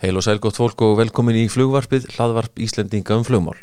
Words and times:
Heil 0.00 0.16
og 0.16 0.24
sælgótt 0.24 0.56
fólk 0.56 0.80
og 0.80 0.94
velkomin 0.96 1.36
í 1.36 1.48
flugvarpið 1.52 2.06
hlaðvarp 2.14 2.60
Íslendinga 2.64 3.18
um 3.20 3.24
flugmál. 3.28 3.58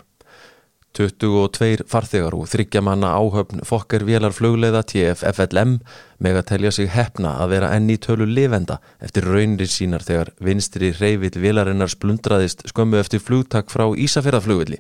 22 0.94 1.86
farþegar 1.90 2.36
og 2.38 2.46
þryggja 2.50 2.84
manna 2.86 3.16
áhöfn 3.18 3.64
fokker 3.66 4.06
vélar 4.06 4.36
flugleiða 4.38 4.84
TFFLM 4.86 5.80
meg 6.22 6.38
að 6.38 6.46
telja 6.52 6.72
sig 6.78 6.92
hefna 6.94 7.36
að 7.42 7.56
vera 7.56 7.72
enni 7.74 7.98
tölu 8.02 8.28
lifenda 8.30 8.78
eftir 9.02 9.26
raunir 9.26 9.70
sínar 9.70 10.06
þegar 10.06 10.30
vinstri 10.38 10.92
reyfill 11.00 11.42
vélarinnar 11.42 11.90
splundraðist 11.94 12.62
skömmu 12.70 13.00
eftir 13.02 13.22
flugtak 13.22 13.74
frá 13.74 13.88
Ísafjörðaflugvilli. 13.94 14.78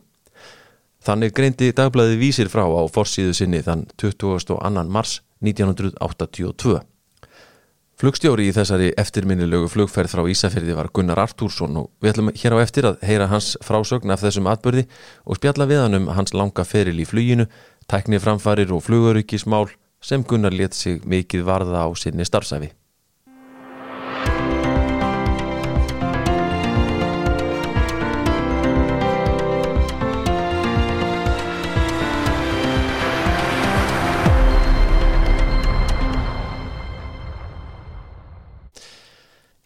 Þannig 1.05 1.34
greindi 1.34 1.71
dagblæði 1.74 2.20
vísir 2.21 2.54
frá 2.54 2.66
á 2.70 2.86
forsíðu 2.86 3.34
sinni 3.34 3.64
þann 3.66 3.88
22. 3.98 4.62
mars 4.94 5.21
1982. 5.42 6.82
Flugstjóri 7.98 8.43
í 8.45 8.52
þessari 8.54 8.91
eftirminnilögu 9.02 9.71
flugferð 9.73 10.11
frá 10.14 10.20
Ísafjörði 10.29 10.75
var 10.77 10.91
Gunnar 10.93 11.18
Artúrsson 11.18 11.79
og 11.82 11.88
við 11.97 12.11
ætlum 12.11 12.27
hér 12.29 12.54
á 12.54 12.57
eftir 12.61 12.86
að 12.86 13.00
heyra 13.10 13.25
hans 13.32 13.47
frásögn 13.65 14.14
af 14.14 14.21
þessum 14.21 14.50
atbyrði 14.51 14.83
og 15.25 15.39
spjalla 15.39 15.65
við 15.65 15.82
hann 15.82 15.97
um 15.97 16.05
hans 16.14 16.36
langa 16.38 16.61
feril 16.61 17.02
í 17.02 17.07
fluginu, 17.10 17.47
tækni 17.89 18.21
framfarir 18.21 18.69
og 18.69 18.86
flugöryggismál 18.86 19.71
sem 19.97 20.21
Gunnar 20.21 20.54
let 20.54 20.78
sig 20.78 21.02
mikið 21.10 21.50
varða 21.50 21.89
á 21.89 21.91
sinni 21.97 22.21
starfsæfi. 22.21 22.69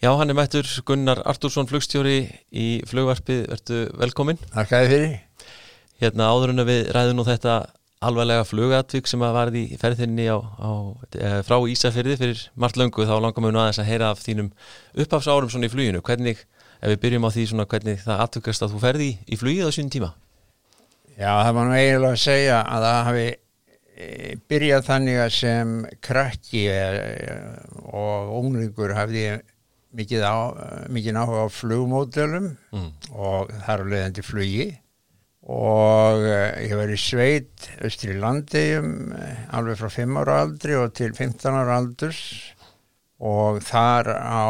Já, 0.02 0.10
hann 0.18 0.34
er 0.34 0.34
mættur 0.34 0.66
Gunnar 0.82 1.20
Artúrsson 1.30 1.68
flugstjóri 1.70 2.24
í 2.58 2.82
flugvarpið, 2.90 3.44
verðu 3.52 3.82
velkomin. 4.02 4.40
Takkaði 4.50 4.88
fyrir. 4.90 5.12
Hérna 6.02 6.30
áður 6.34 6.56
en 6.56 6.64
við 6.66 6.90
ræðum 6.96 7.20
nú 7.20 7.26
þetta 7.28 7.58
alvarlega 8.02 8.48
flugatvík 8.50 9.06
sem 9.06 9.22
að 9.22 9.36
varði 9.36 9.62
í 9.70 9.78
ferðinni 9.78 10.26
á, 10.26 10.42
á, 10.42 10.70
e, 11.14 11.30
frá 11.46 11.60
Ísafyrði 11.70 12.16
fyrir 12.18 12.42
margt 12.58 12.80
löngu 12.82 13.06
þá 13.06 13.14
langar 13.22 13.46
mjög 13.46 13.60
aðeins 13.62 13.82
að 13.84 13.90
heyra 13.92 14.10
af 14.10 14.24
þínum 14.26 14.50
upphafsárum 15.06 15.54
svona 15.54 15.70
í 15.70 15.74
fluginu. 15.76 16.02
Hvernig, 16.10 16.42
ef 16.82 16.96
við 16.96 17.00
byrjum 17.06 17.30
á 17.30 17.34
því 17.38 17.46
svona 17.52 17.68
hvernig 17.70 18.02
það 18.02 18.26
atvökkast 18.26 18.66
að 18.66 18.74
þú 18.74 18.84
ferði 18.88 19.12
í, 19.22 19.38
flugið 19.38 19.70
á 19.70 19.76
sínum 19.78 19.94
tíma? 19.94 20.12
Já, 21.14 21.30
það 21.30 21.54
var 21.60 21.70
nú 21.70 21.78
eiginlega 21.78 22.18
að 22.18 22.26
segja 22.26 22.58
að 22.66 22.88
það 22.90 23.00
hafi 23.12 23.30
e, 23.30 24.12
byrjað 24.50 24.90
þannig 24.90 25.24
að 25.28 25.32
sem 25.38 25.80
krakki 26.10 26.68
e, 26.74 26.84
og 27.94 28.38
unglingur 28.42 28.98
hafði 28.98 29.28
mikið, 29.98 30.24
á, 30.24 30.38
mikið 30.92 31.20
áhuga 31.20 31.48
á 31.48 31.50
flugmódelum 31.52 32.48
mm. 32.72 32.90
og 33.12 33.52
þar 33.66 33.84
á 33.84 33.90
leiðandi 33.92 34.26
flugi 34.26 34.68
og 35.42 36.22
uh, 36.22 36.50
ég 36.62 36.76
var 36.78 36.92
í 36.94 37.00
sveit 37.02 37.68
östri 37.84 38.16
landegjum 38.22 39.12
alveg 39.56 39.80
frá 39.80 39.90
5 39.98 40.20
ára 40.22 40.40
aldri 40.46 40.78
og 40.78 40.94
til 40.98 41.12
15 41.12 41.58
ára 41.58 41.80
aldurs 41.82 42.22
og 43.22 43.62
þar 43.66 44.14
á 44.16 44.50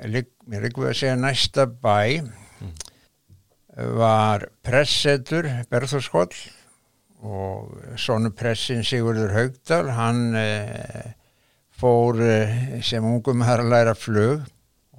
mér 0.00 0.64
líka 0.66 0.82
við 0.82 0.90
að 0.90 0.98
segja 0.98 1.18
næsta 1.18 1.66
bæ 1.70 2.20
mm. 2.22 2.72
var 4.00 4.48
pressetur 4.66 5.48
Berðurskóll 5.70 6.34
og 7.20 7.96
sonu 8.00 8.32
pressin 8.32 8.84
Sigurður 8.86 9.34
Haugdal 9.36 9.90
hann 9.94 10.22
uh, 10.34 11.08
fór 11.80 12.20
eh, 12.24 12.80
sem 12.84 13.04
ungum 13.04 13.44
að 13.46 13.66
læra 13.72 13.96
flug 13.96 14.44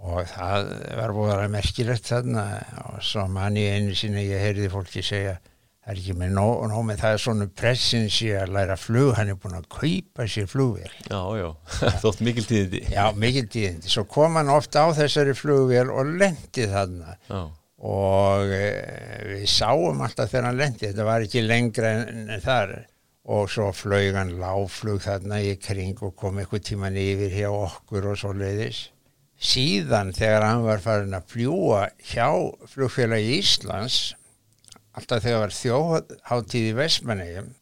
og 0.01 0.25
það 0.31 0.71
var 0.97 1.13
búin 1.13 1.29
að 1.29 1.35
vera 1.35 1.53
merkilegt 1.53 2.09
þarna 2.09 2.45
og 2.87 3.01
svo 3.05 3.27
mann 3.29 3.59
í 3.59 3.67
einu 3.69 3.93
sinni 3.97 4.25
ég 4.25 4.41
heyrði 4.41 4.71
fólki 4.73 5.03
segja 5.05 5.37
það 5.81 5.93
er 5.93 6.01
ekki 6.01 6.15
með 6.17 6.33
nóg, 6.37 6.51
nóg 6.69 6.83
með 6.85 6.99
það 7.01 7.15
er 7.15 7.21
svona 7.23 7.47
pressins 7.61 8.17
í 8.21 8.27
að 8.37 8.53
læra 8.55 8.77
flug, 8.77 9.15
hann 9.17 9.31
er 9.33 9.39
búin 9.41 9.57
að 9.57 9.69
kaupa 9.73 10.27
sér 10.29 10.49
flugvél. 10.49 10.91
Já, 11.09 11.21
já, 11.39 11.47
þótt 12.03 12.21
mikil 12.25 12.45
tíðindi. 12.45 12.83
Já, 12.93 13.05
mikil 13.17 13.47
tíðindi. 13.49 13.89
Svo 13.89 14.05
kom 14.09 14.37
hann 14.37 14.53
ofta 14.53 14.85
á 14.85 14.87
þessari 14.99 15.33
flugvél 15.37 15.89
og 15.89 16.13
lendi 16.21 16.67
þarna 16.69 17.17
já. 17.17 17.41
og 17.91 18.53
e, 18.53 18.61
við 19.31 19.47
sáum 19.49 20.05
alltaf 20.05 20.29
þegar 20.29 20.51
hann 20.51 20.61
lendi, 20.61 20.85
þetta 20.85 21.09
var 21.09 21.25
ekki 21.25 21.45
lengra 21.47 21.95
en, 21.97 22.23
en 22.29 22.45
þar 22.45 22.75
og 23.29 23.51
svo 23.53 23.69
flög 23.75 24.15
hann 24.17 24.37
láflug 24.41 25.03
þarna 25.03 25.41
í 25.45 25.53
kring 25.61 25.99
og 26.01 26.15
kom 26.17 26.39
eitthvað 26.41 26.65
tíman 26.71 26.97
yfir 26.97 27.35
hjá 27.35 27.49
okkur 27.51 28.11
og 28.11 28.17
svo 28.21 28.33
leiðis 28.33 28.87
síðan 29.41 30.11
þegar 30.13 30.45
hann 30.45 30.65
var 30.65 30.81
farin 30.83 31.17
að 31.17 31.29
fljúa 31.33 31.83
hjá 32.11 32.27
flugfélagi 32.73 33.37
Íslands 33.39 33.99
alltaf 34.97 35.23
þegar 35.23 35.45
var 35.45 35.55
þjóháttíð 35.55 36.67
í 36.71 36.75
Vestmannegjum 36.77 37.53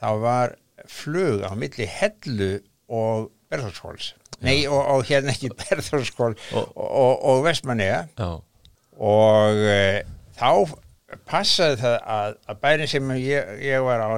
þá 0.00 0.08
var 0.22 0.54
flug 0.90 1.44
á 1.44 1.52
milli 1.58 1.88
Hellu 1.90 2.52
og 2.92 3.30
Berðarskóls 3.50 4.12
nei 4.44 4.66
og, 4.68 4.80
og 4.80 5.06
hérna 5.08 5.32
ekki 5.32 5.52
Berðarskól 5.56 6.34
og, 6.52 6.66
og, 6.76 7.12
og 7.24 7.44
Vestmannegja 7.46 8.02
og 8.96 9.62
e, 9.64 10.04
þá 10.36 10.50
passaði 11.26 11.78
það 11.80 11.96
að, 12.16 12.36
að 12.50 12.62
bærin 12.64 12.90
sem 12.90 13.10
ég, 13.22 13.50
ég 13.62 13.84
var 13.86 14.02
á 14.02 14.08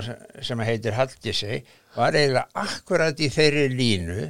sem 0.45 0.61
heitir 0.65 0.97
Haldísi 0.97 1.63
var 1.97 2.17
eiginlega 2.17 2.63
akkurat 2.63 3.19
í 3.21 3.29
þeirri 3.33 3.67
línu 3.75 4.21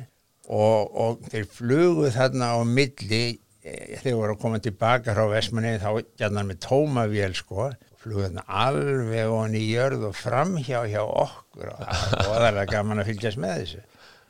og, 0.48 0.96
og 0.98 1.28
þeir 1.30 1.44
fluguð 1.54 2.16
þarna 2.16 2.54
á 2.56 2.58
milli 2.66 3.22
e, 3.62 3.98
þegar 4.00 4.16
voru 4.18 4.34
að 4.34 4.40
koma 4.42 4.62
tilbaka 4.64 5.14
frá 5.14 5.28
Vestmanni 5.30 5.76
þá 5.78 5.90
gætna 6.18 6.44
með 6.48 6.58
tómavél 6.66 7.36
sko 7.38 7.68
fluguð 8.02 8.26
þarna 8.26 8.46
alveg 8.64 9.34
hann 9.36 9.54
í 9.58 9.62
jörð 9.68 10.08
og 10.10 10.18
framhjá 10.18 10.82
hjá 10.90 11.02
okkur 11.04 11.70
og 11.76 11.84
það 11.84 12.32
var 12.32 12.48
alveg 12.48 12.74
gaman 12.74 13.04
að 13.04 13.12
fylgjast 13.12 13.42
með 13.42 13.62
þessu 13.62 13.84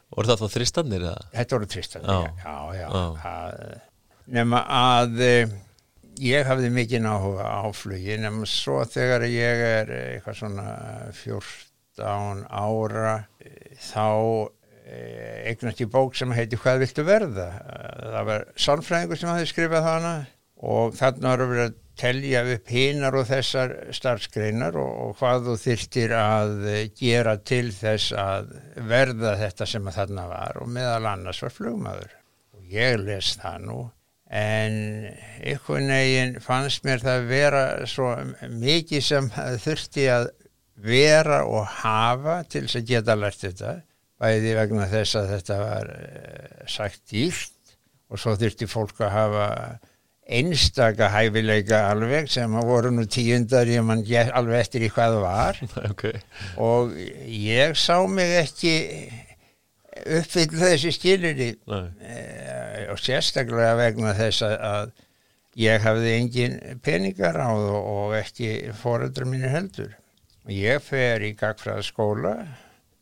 Voru 0.09 0.31
það 0.31 0.41
þá 0.41 0.53
þristannir? 0.55 1.03
Þetta 1.35 1.55
voru 1.55 1.67
þristannir, 1.69 2.29
já, 2.41 2.53
já, 2.79 2.87
já. 2.89 3.81
Nefna 4.33 4.61
að 4.73 5.19
e, 5.21 5.33
ég 6.23 6.47
hafði 6.49 6.71
mikið 6.75 7.09
áhuga 7.09 7.49
á 7.49 7.67
flugin 7.77 8.29
en 8.29 8.45
svo 8.49 8.83
þegar 8.89 9.27
ég 9.31 9.65
er 9.67 9.93
eitthvað 9.97 10.39
svona 10.43 10.69
14 11.19 12.45
ára 12.49 13.17
þá 13.83 14.07
eh, 14.87 15.51
eignast 15.51 15.83
ég 15.83 15.91
bók 15.93 16.17
sem 16.19 16.33
heiti 16.35 16.59
Hvað 16.61 16.85
viltu 16.85 17.05
verða? 17.07 17.51
Það 18.03 18.31
var 18.31 18.49
sálfræðingur 18.57 19.21
sem 19.21 19.33
hafi 19.33 19.51
skrifað 19.51 19.89
hana 19.89 20.15
og 20.59 20.97
þarna 20.99 21.35
var 21.35 21.45
að 21.45 21.53
vera 21.53 21.67
að 21.69 21.77
telja 21.99 22.45
upp 22.55 22.71
hinnar 22.71 23.17
og 23.19 23.27
þessar 23.27 23.75
starfskreinar 23.95 24.79
og, 24.79 24.91
og 25.05 25.19
hvað 25.19 25.49
þú 25.49 25.57
þyrtir 25.65 26.15
að 26.15 26.55
gera 26.99 27.37
til 27.43 27.67
þess 27.75 28.15
að 28.19 28.53
verða 28.91 29.35
þetta 29.43 29.69
sem 29.71 29.91
að 29.91 30.01
þarna 30.01 30.27
var. 30.31 30.61
Og 30.63 30.71
meðal 30.75 31.11
annars 31.11 31.43
var 31.43 31.55
flugmaður. 31.55 32.15
Og 32.59 32.75
ég 32.75 32.99
les 33.03 33.35
það 33.41 33.65
nú 33.67 33.79
en 34.29 34.75
einhvern 35.41 35.89
veginn 35.89 36.35
fannst 36.45 36.85
mér 36.85 37.01
það 37.01 37.29
vera 37.31 37.63
svo 37.89 38.11
mikið 38.61 39.05
sem 39.05 39.31
þurfti 39.65 40.09
að 40.13 40.31
vera 40.79 41.43
og 41.49 41.65
hafa 41.81 42.43
til 42.47 42.67
þess 42.67 42.81
að 42.81 42.91
geta 42.93 43.17
lært 43.19 43.45
þetta 43.47 43.77
bæði 44.19 44.57
vegna 44.59 44.89
þess 44.91 45.19
að 45.19 45.31
þetta 45.35 45.61
var 45.63 45.93
uh, 45.95 46.67
sagt 46.71 47.05
dýrt 47.11 47.77
og 48.09 48.21
svo 48.21 48.35
þurfti 48.39 48.69
fólk 48.71 49.01
að 49.05 49.15
hafa 49.15 49.47
einstaka 50.29 51.09
hæfileika 51.09 51.87
alveg 51.89 52.29
sem 52.31 52.53
að 52.61 52.69
voru 52.69 52.91
nú 52.93 53.07
tíundar 53.09 53.69
ég 53.71 53.85
mann 53.87 54.05
alveg 54.05 54.61
eftir 54.61 54.85
í 54.85 54.91
hvað 54.93 55.21
var 55.25 55.61
okay. 55.91 56.21
og 56.61 56.93
ég 57.33 57.73
sá 57.81 57.97
mig 58.05 58.35
ekki 58.43 58.75
uppfyll 60.07 60.59
þessi 60.61 60.93
skilinni 60.95 61.51
e, 61.55 62.17
og 62.93 62.99
sérstaklega 63.03 63.77
vegna 63.79 64.15
þess 64.17 64.45
að, 64.47 64.93
ég 65.59 65.83
hafði 65.83 66.15
engin 66.15 66.59
peningar 66.85 67.39
á 67.41 67.51
það 67.51 67.77
og 67.79 68.15
ekki 68.19 68.51
foreldrar 68.79 69.29
mínu 69.31 69.51
heldur. 69.53 69.97
Ég 70.49 70.83
fer 70.85 71.25
í 71.27 71.35
gagfræðaskóla 71.37 72.35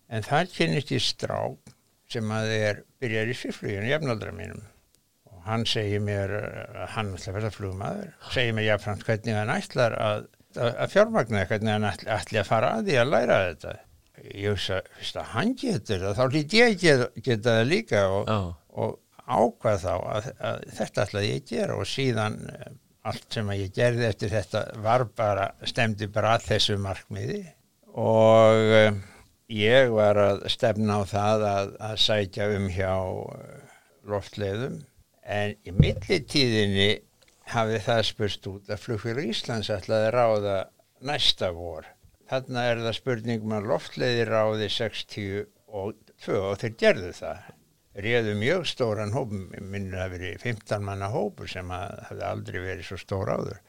en 0.08 0.24
það 0.26 0.54
kynist 0.54 0.94
í 0.94 1.00
strák 1.02 1.74
sem 2.10 2.30
að 2.32 2.54
er 2.54 2.80
byrjar 3.02 3.30
í 3.30 3.36
sýfluginu, 3.36 3.90
jafnaldra 3.90 4.32
mínum. 4.34 4.62
Og 5.30 5.42
hann 5.46 5.66
segir 5.68 6.02
mér 6.02 6.32
að 6.38 6.88
hann 6.94 7.12
ætla 7.14 7.32
að 7.32 7.38
verða 7.38 7.52
flugmaður, 7.54 8.12
segir 8.32 8.56
mér 8.56 8.70
jáfnframt 8.70 9.06
hvernig 9.06 9.38
hann 9.40 9.52
ætlar 9.56 9.98
að, 10.00 10.28
að 10.70 10.94
fjármagna 10.94 11.44
hvernig 11.50 11.74
hann 11.74 11.90
ætla 11.90 12.42
að 12.42 12.48
fara 12.48 12.72
að 12.78 12.88
því 12.88 12.98
að 13.02 13.12
læra 13.12 13.42
þetta 13.50 13.76
ég 14.24 14.48
hugsa, 14.52 14.80
fyrst 14.98 15.20
að 15.20 15.32
hann 15.34 15.52
getur 15.60 16.04
það, 16.04 16.16
þá 16.18 16.24
hlýtt 16.36 16.56
ég 16.56 16.78
geta, 16.80 17.10
geta 17.28 17.58
það 17.58 17.68
líka 17.72 18.02
og, 18.12 18.32
og 18.76 18.96
ákvað 19.26 19.82
þá 19.82 19.92
að, 19.96 20.30
að 20.50 20.64
þetta 20.78 21.06
ætlaði 21.06 21.30
ég 21.30 21.42
að 21.42 21.52
gera 21.52 21.78
og 21.80 21.90
síðan 21.90 22.38
eh, 22.52 22.72
allt 23.06 23.36
sem 23.38 23.52
ég 23.54 23.74
gerði 23.74 24.08
eftir 24.08 24.32
þetta 24.34 24.64
var 24.82 25.06
bara, 25.18 25.50
stemdi 25.66 26.08
bara 26.10 26.36
að 26.36 26.48
þessu 26.50 26.78
markmiði 26.82 27.42
og 27.96 28.74
um, 28.80 29.00
ég 29.52 29.92
var 29.94 30.18
að 30.20 30.44
stefna 30.52 31.00
á 31.00 31.02
það 31.08 31.46
að, 31.50 31.72
að 31.88 31.96
sætja 32.02 32.48
um 32.56 32.68
hjá 32.72 32.92
uh, 32.92 33.74
loftleiðum. 34.10 34.80
En 35.26 35.56
í 35.66 35.74
millitíðinni 35.74 36.90
hafði 37.50 37.80
það 37.82 38.02
spurst 38.10 38.48
út 38.50 38.70
að 38.70 38.82
flugfélag 38.82 39.30
Íslands 39.32 39.70
ætlaði 39.74 40.12
ráða 40.14 40.56
næsta 41.06 41.50
vor. 41.54 41.86
Þarna 42.30 42.64
er 42.70 42.82
það 42.82 42.98
spurningum 42.98 43.54
að 43.54 43.68
loftleiði 43.70 44.24
ráði 44.26 44.70
60 44.74 45.44
og 45.76 45.94
2 46.24 46.40
og 46.40 46.58
þeir 46.62 46.74
gerðu 46.80 47.12
það. 47.20 47.52
Réðu 48.06 48.34
mjög 48.36 48.66
stóran 48.68 49.14
hóp, 49.14 49.30
minnur 49.32 50.02
að 50.02 50.18
veri 50.18 50.32
15 50.42 50.84
manna 50.84 51.08
hópur 51.14 51.48
sem 51.48 51.70
hafði 51.72 52.26
aldrei 52.28 52.58
verið 52.60 52.90
svo 52.90 52.98
stór 53.00 53.32
áður 53.32 53.62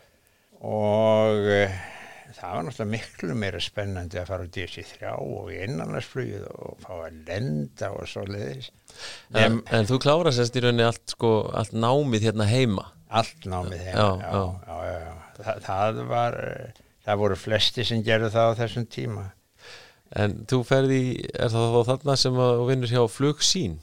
og 0.66 1.48
e, 1.54 1.68
það 2.36 2.54
var 2.56 2.66
náttúrulega 2.66 2.92
miklu 2.92 3.36
meira 3.38 3.62
spennandi 3.62 4.20
að 4.22 4.30
fara 4.32 4.48
á 4.48 4.54
DC-3 4.58 5.12
og 5.14 5.52
í 5.54 5.60
innanlandsflugið 5.66 6.48
og 6.50 6.82
fá 6.82 6.92
að 6.96 7.20
lenda 7.28 7.92
og 7.94 8.10
svo 8.10 8.26
leiðis. 8.28 8.72
En, 9.34 9.62
en, 9.70 9.88
þú 9.90 10.00
klára 10.04 10.34
sérst 10.34 10.58
í 10.58 10.64
rauninni 10.66 10.88
allt, 10.88 11.06
sko, 11.14 11.34
allt 11.54 11.76
námið 11.78 12.30
hérna 12.30 12.50
heima? 12.50 12.90
Allt 13.08 13.48
námið 13.48 13.86
heima, 13.86 14.02
já. 14.02 14.10
já, 14.26 14.42
já, 14.68 14.78
já, 14.90 15.00
já. 15.06 15.16
Það, 15.38 15.64
það 15.68 16.04
var, 16.10 16.40
það 17.08 17.22
voru 17.22 17.40
flesti 17.40 17.86
sem 17.88 18.04
gerðu 18.04 18.32
það 18.34 18.52
á 18.52 18.60
þessum 18.62 18.88
tíma. 18.92 19.26
En 20.18 20.36
þú 20.48 20.62
ferði, 20.68 21.02
er 21.36 21.52
það 21.52 21.74
þá 21.76 21.92
þarna 21.92 22.18
sem 22.20 22.42
að 22.44 22.62
vinnur 22.70 22.92
hjá 22.92 23.02
flugsín? 23.12 23.80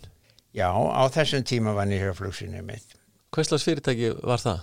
Já, 0.56 0.68
á 0.70 1.04
þessum 1.12 1.44
tíma 1.48 1.74
vann 1.76 1.92
ég 1.92 2.04
hjá 2.04 2.14
flugsínu 2.20 2.62
mitt. 2.64 2.96
Hvað 3.34 3.48
slags 3.48 3.66
fyrirtæki 3.66 4.12
var 4.22 4.40
það? 4.42 4.62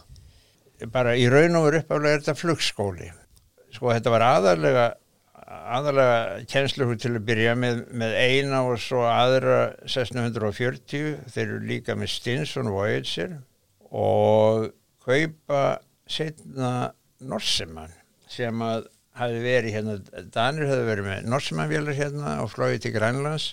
Bara 0.94 1.18
í 1.20 1.28
raun 1.30 1.58
og 1.60 1.68
veru 1.68 1.82
uppálega 1.82 2.18
er 2.18 2.24
þetta 2.24 2.38
flugskóli. 2.40 3.12
Sko 3.76 3.92
þetta 3.92 4.14
var 4.14 4.26
aðalega, 4.26 4.86
aðalega 5.76 6.42
kjensluhu 6.50 6.98
til 7.02 7.14
að 7.14 7.26
byrja 7.30 7.56
með, 7.60 7.84
með 8.02 8.18
eina 8.18 8.64
og 8.66 8.82
svo 8.82 9.04
aðra 9.10 9.60
1640. 9.86 11.18
Þeir 11.34 11.46
eru 11.48 11.62
líka 11.70 11.98
með 11.98 12.14
Stinson 12.16 12.72
Voyager 12.74 13.38
og 13.92 14.72
kaupa 15.06 15.64
setna 16.10 16.92
Norsemann 17.22 18.01
sem 18.32 18.64
að 18.66 18.88
hafi 19.20 19.42
verið 19.44 19.76
hérna, 19.76 19.98
Danir 20.34 20.70
hafi 20.72 20.88
verið 20.88 21.10
með 21.10 21.28
Norsemannvélar 21.32 21.98
hérna 21.98 22.38
og 22.44 22.54
flóið 22.54 22.80
til 22.86 22.94
Grænlands. 22.96 23.50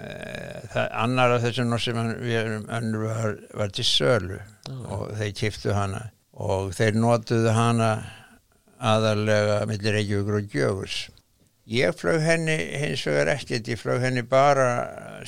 Eh, 0.00 0.62
það, 0.72 0.86
annar 1.02 1.34
af 1.34 1.44
þessum 1.44 1.68
Norsemannvélum 1.74 2.64
var, 3.02 3.36
var 3.60 3.74
til 3.76 3.84
Sölu 3.84 4.38
oh. 4.38 4.80
og 4.96 5.04
þeir 5.18 5.36
kiftu 5.36 5.74
hana 5.76 6.06
og 6.40 6.72
þeir 6.72 6.96
notuðu 6.96 7.52
hana 7.52 7.90
aðalega 8.80 9.60
millir 9.68 9.98
Reykjavíkur 9.98 10.38
og 10.38 10.54
Gjögurs. 10.54 11.00
Ég 11.70 11.92
flög 11.94 12.22
henni 12.24 12.56
hins 12.80 13.04
vegar 13.06 13.34
ekkert, 13.34 13.68
ég 13.68 13.78
flög 13.78 14.00
henni 14.02 14.24
bara 14.26 14.70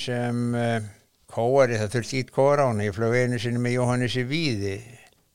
sem 0.01 0.57
uh, 0.57 0.79
kóari, 1.31 1.77
það 1.79 1.99
þurfti 1.99 2.23
ít 2.23 2.33
kóra 2.33 2.65
á 2.65 2.71
hana, 2.71 2.87
ég 2.89 2.97
flög 2.97 3.15
einu 3.15 3.39
sinni 3.43 3.61
með 3.63 3.77
Jóhannessi 3.77 4.25
Víði 4.27 4.79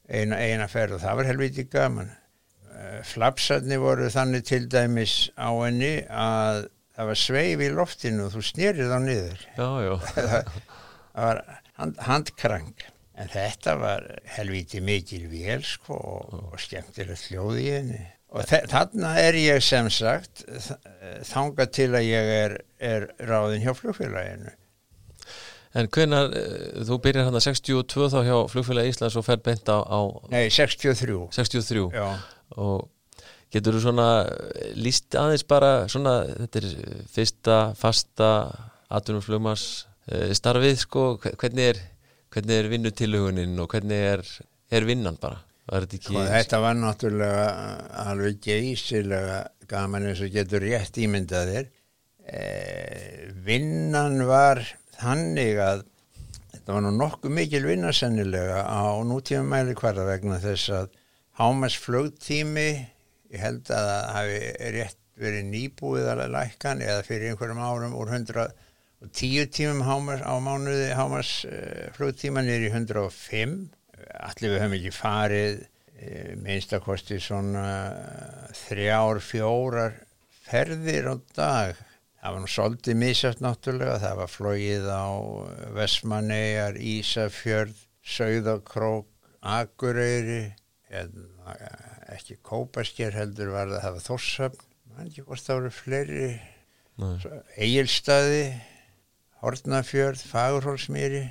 eina, 0.09 0.39
eina 0.39 0.67
ferð 0.71 0.97
og 0.97 1.03
það 1.03 1.19
var 1.21 1.29
helviti 1.29 1.67
gaman. 1.69 2.09
Eh, 2.09 2.26
flapsarni 3.07 3.77
voru 3.81 4.09
þannig 4.13 4.45
til 4.47 4.65
dæmis 4.71 5.15
á 5.37 5.49
henni 5.49 5.93
að 6.09 6.67
það 6.97 7.09
var 7.11 7.21
sveif 7.21 7.63
í 7.63 7.71
loftinu 7.73 8.27
og 8.27 8.35
þú 8.35 8.43
snýrið 8.47 8.93
á 8.93 8.99
niður. 9.03 9.47
Já, 9.57 9.69
já. 9.85 9.93
það 10.17 11.23
var 11.23 11.41
hand, 11.77 11.97
handkrang 12.07 12.85
en 13.17 13.31
þetta 13.33 13.73
var 13.81 14.05
helviti 14.35 14.81
mikil 14.83 15.25
vél 15.31 15.65
sko, 15.65 15.97
og, 15.97 16.37
og 16.51 16.61
skemmtilegt 16.61 17.31
hljóð 17.31 17.59
í 17.61 17.67
henni. 17.73 18.05
Og 18.35 18.43
þarna 18.49 19.13
er 19.23 19.37
ég 19.39 19.63
sem 19.63 19.87
sagt 19.93 20.43
þanga 21.25 21.67
til 21.71 21.93
að 21.95 22.09
ég 22.09 22.31
er, 22.43 22.55
er 22.83 23.07
ráðin 23.23 23.63
hjá 23.63 23.71
flugfélaginu. 23.77 24.51
En 25.77 25.87
hvenar, 25.93 26.33
eh, 26.35 26.81
þú 26.87 26.97
byrjar 27.03 27.27
hann 27.27 27.37
að 27.37 27.45
62 27.51 28.09
þá 28.11 28.17
hjá 28.25 28.37
flugfélagi 28.51 28.93
Íslands 28.93 29.17
og 29.19 29.25
fer 29.27 29.39
beint 29.45 29.69
á, 29.69 29.77
á 29.85 29.99
Nei, 30.33 30.47
63 30.49 31.27
63 31.35 31.83
Já 31.93 32.07
og 32.55 32.87
getur 33.53 33.77
þú 33.77 33.83
svona 33.83 34.07
líst 34.75 35.15
aðeins 35.17 35.45
bara 35.47 35.71
svona 35.91 36.19
þetta 36.29 36.61
er 36.61 36.67
fyrsta 37.11 37.57
fasta 37.79 38.31
atvinnumflugmars 38.93 39.65
eh, 40.11 40.31
starfið 40.35 40.79
sko, 40.83 41.07
hvernig 41.23 41.73
er, 41.73 41.81
hvernig 42.33 42.61
er 42.61 42.71
vinnutilhugunin 42.71 43.59
og 43.63 43.71
hvernig 43.71 44.07
er, 44.13 44.25
er 44.71 44.87
vinnan 44.87 45.19
bara? 45.21 45.41
Var 45.67 45.83
þetta, 45.83 45.99
ekki... 45.99 46.13
Sko, 46.13 46.23
þetta 46.31 46.61
var 46.63 46.77
náttúrulega 46.79 47.47
alveg 48.07 48.39
geysilega 48.43 49.41
gaman 49.67 50.07
eins 50.07 50.23
og 50.23 50.31
getur 50.31 50.63
rétt 50.63 50.99
ímyndaðir 51.03 51.67
eh, 52.27 53.27
vinnan 53.43 54.21
var 54.27 54.63
þannig 54.97 55.59
að 55.63 55.83
þetta 56.53 56.77
var 56.77 56.85
nú 56.85 56.93
nokkuð 56.95 57.35
mikil 57.35 57.67
vinnasennilega 57.67 58.63
á 58.63 58.95
nútíma 59.07 59.43
mæli 59.47 59.75
hverja 59.77 60.07
vegna 60.07 60.39
þess 60.43 60.71
að 60.79 60.95
Hámas 61.37 61.75
flögtími, 61.77 62.69
ég 63.29 63.41
held 63.43 63.67
að 63.69 63.83
það 63.85 64.07
hafi 64.15 64.37
rétt 64.73 64.97
verið 65.21 65.43
nýbúið 65.51 66.07
að 66.09 66.23
lækkan 66.33 66.81
eða 66.81 67.03
fyrir 67.05 67.29
einhverjum 67.29 67.61
árum 67.61 67.93
úr 67.93 68.09
110 68.09 69.51
tímum 69.53 69.83
hámas 69.85 70.23
á 70.25 70.33
mánuði 70.41 70.87
hámas 70.97 71.35
uh, 71.45 71.93
flögtíman 71.93 72.49
er 72.49 72.65
í 72.65 72.73
105. 72.73 73.55
Allir 74.17 74.55
við 74.55 74.63
höfum 74.63 74.75
ekki 74.79 74.95
farið 74.97 75.61
uh, 75.61 76.33
minnstakosti 76.41 77.21
svona 77.21 77.69
þrjár, 78.65 79.21
fjórar 79.21 80.01
ferðir 80.41 81.13
á 81.13 81.15
dag. 81.37 81.87
Það 82.17 82.33
var 82.33 82.41
nú 82.41 82.53
svolítið 82.57 83.03
misjátt 83.05 83.45
náttúrulega, 83.45 84.01
það 84.01 84.21
var 84.25 84.37
flóið 84.39 84.89
á 84.89 85.05
Vestmannegar, 85.77 86.81
Ísafjörð, 86.81 87.83
Söðakrók, 88.01 89.11
Akureyri 89.45 90.47
ekki 90.87 92.37
Kópasker 92.45 93.15
heldur 93.15 93.51
var 93.53 93.69
það 93.69 93.79
að 93.79 93.85
hafa 93.87 94.05
Þorsöfn 94.07 94.65
mann 94.97 95.09
ekki 95.11 95.25
hvort 95.27 95.43
það 95.45 95.59
voru 95.59 95.73
fleiri. 95.75 96.29
Egilstaði 97.61 98.43
Hortnafjörð, 99.43 100.23
Fagurhólsmýri. 100.31 101.27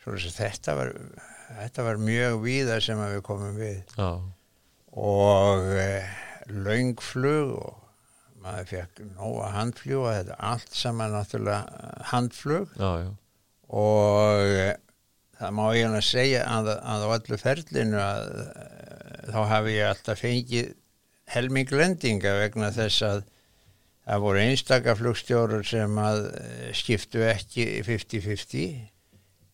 Þetta 0.00 0.76
var 0.78 0.92
þetta 1.50 1.86
var 1.86 2.00
mjög 2.02 2.38
víða 2.44 2.78
sem 2.84 3.00
við 3.00 3.22
komum 3.26 3.58
við. 3.58 3.80
Já. 3.96 4.10
og 4.90 5.66
eh, 5.78 6.06
laungflug 6.50 7.52
og 7.60 7.76
maður 8.42 8.70
fekk 8.70 9.02
nóga 9.14 9.50
handfljúa 9.54 10.14
þetta 10.18 10.38
allt 10.50 10.74
saman 10.74 11.14
náttúrulega 11.14 12.06
handflug. 12.10 12.72
Já, 12.78 12.90
já. 13.04 13.10
og 13.70 14.54
eh, 14.54 14.74
það 15.38 15.56
má 15.58 15.64
ég 15.78 15.98
segja 16.06 16.42
að, 16.46 16.72
að 16.78 17.06
á 17.06 17.08
allu 17.16 17.40
ferlinu 17.40 18.00
að 18.02 18.32
þá 19.34 19.40
hafi 19.50 19.76
ég 19.76 19.90
alltaf 19.90 20.22
fengið 20.22 20.72
helming 21.30 21.70
lendinga 21.74 22.34
vegna 22.40 22.70
þess 22.74 23.04
að 23.06 23.20
það 24.10 24.24
voru 24.24 24.42
einstakaflugstjórur 24.44 25.66
sem 25.66 25.98
að 26.02 26.22
eh, 26.40 26.70
skiptu 26.76 27.24
ekki 27.28 27.66
50-50 27.86 28.64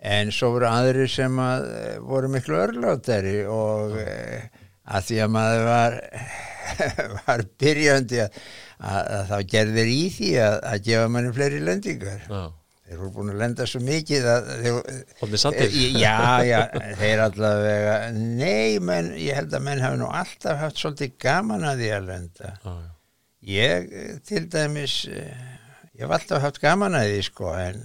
en 0.07 0.33
svo 0.33 0.53
voru 0.55 0.69
aðri 0.71 1.09
sem 1.11 1.41
að 1.43 1.67
eh, 1.73 1.97
voru 2.05 2.31
miklu 2.33 2.61
örlátari 2.63 3.39
og 3.51 3.97
uh, 4.01 4.63
að 4.87 5.09
því 5.09 5.19
að 5.25 5.33
maður 5.35 5.65
var 5.67 5.99
var 7.27 7.43
byrjandi 7.61 8.23
að, 8.23 8.39
að, 8.79 9.01
að 9.19 9.33
þá 9.33 9.39
gerðir 9.55 9.91
í 9.91 10.05
því 10.15 10.31
að, 10.45 10.61
að 10.71 10.87
gefa 10.91 11.11
manni 11.11 11.35
fleiri 11.37 11.65
lendingar. 11.65 12.23
Já 12.31 12.45
þeir 12.87 13.01
voru 13.01 13.13
búin 13.17 13.33
að 13.33 13.41
lenda 13.43 13.67
svo 13.67 13.81
mikið 13.83 14.27
að 14.31 14.51
þeir, 14.63 14.77
já, 15.99 16.19
já, 16.47 16.59
þeir 17.01 17.23
allavega 17.25 17.97
nei, 18.15 18.79
menn, 18.79 19.13
ég 19.19 19.39
held 19.41 19.57
að 19.59 19.65
menn 19.67 19.83
hafi 19.83 20.01
nú 20.01 20.11
alltaf 20.15 20.61
haft 20.61 20.83
svolítið 20.83 21.17
gaman 21.27 21.67
að 21.67 21.83
því 21.83 21.91
að 21.97 22.11
lenda. 22.13 22.53
Ah, 22.63 22.85
ég, 23.57 23.89
til 24.29 24.45
dæmis 24.53 25.01
eh, 25.11 25.49
ég 25.97 26.05
hef 26.07 26.15
alltaf 26.19 26.45
haft 26.47 26.63
gaman 26.63 26.99
að 26.99 27.11
því, 27.11 27.25
sko 27.31 27.51
en, 27.59 27.83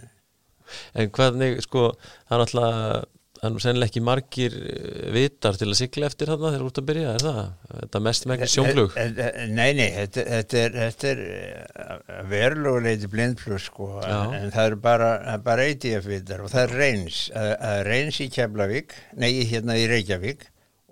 en 0.94 1.12
hvernig, 1.18 1.58
sko 1.66 1.88
það 1.98 2.38
er 2.38 2.46
alltaf 2.46 3.10
það 3.42 3.48
er 3.50 3.54
nú 3.56 3.62
sennileg 3.64 3.90
ekki 3.90 4.04
margir 4.06 4.56
eh, 4.62 5.08
vitar 5.16 5.58
til 5.58 5.72
að 5.72 5.80
sigla 5.80 6.10
eftir 6.12 6.30
þarna 6.30 6.52
þegar 6.54 6.66
ert 6.68 6.82
að 6.82 6.88
byrja, 6.92 7.16
er 7.16 7.26
það? 7.26 7.42
Þetta 7.72 8.02
mest 8.08 8.28
með 8.30 8.38
ekki 8.38 8.54
sjónflug? 8.54 8.98
Nei, 9.50 9.70
nei, 9.80 9.88
þetta, 9.96 10.26
þetta 10.36 10.62
er, 10.62 10.78
er 11.10 11.24
eh, 11.26 12.22
veruleguleiti 12.30 13.12
blindflug 13.12 13.64
sko, 13.66 13.90
en, 14.06 14.38
en 14.38 14.54
það 14.54 14.70
er 14.70 14.78
bara, 14.86 15.12
bara 15.42 15.68
ATF 15.74 16.10
vitar 16.12 16.46
og 16.46 16.54
það 16.54 16.68
er 16.68 16.78
reyns, 16.84 17.22
reyns 17.90 18.22
í 18.22 18.30
Keflavík, 18.32 18.94
nei, 19.18 19.32
hérna 19.50 19.80
í 19.82 19.90
Reykjavík 19.90 20.46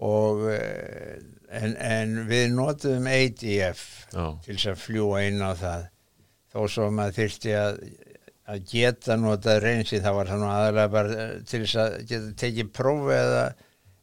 og 0.09 0.45
eh, 0.49 1.21
en, 1.51 1.75
en 1.77 2.19
við 2.29 2.51
notum 2.55 3.07
Já. 3.09 4.25
til 4.45 4.55
þess 4.55 4.69
að 4.71 4.83
fljúa 4.83 5.23
inn 5.27 5.41
á 5.43 5.53
það 5.59 5.89
þó 6.49 6.61
svo 6.71 6.87
maður 6.93 7.17
þyrsti 7.19 7.55
að 7.57 7.81
að 8.49 8.67
geta 8.71 9.17
notað 9.19 9.63
reynsi 9.65 10.01
það 10.03 10.19
var 10.19 10.29
þannig 10.33 10.53
aðalega 10.57 10.93
bara 10.93 11.17
eh, 11.23 11.33
til 11.47 11.63
þess 11.65 11.81
að 11.83 11.97
geta 12.09 12.29
tekið 12.41 12.71
prófi 12.75 13.13
eða, 13.15 13.43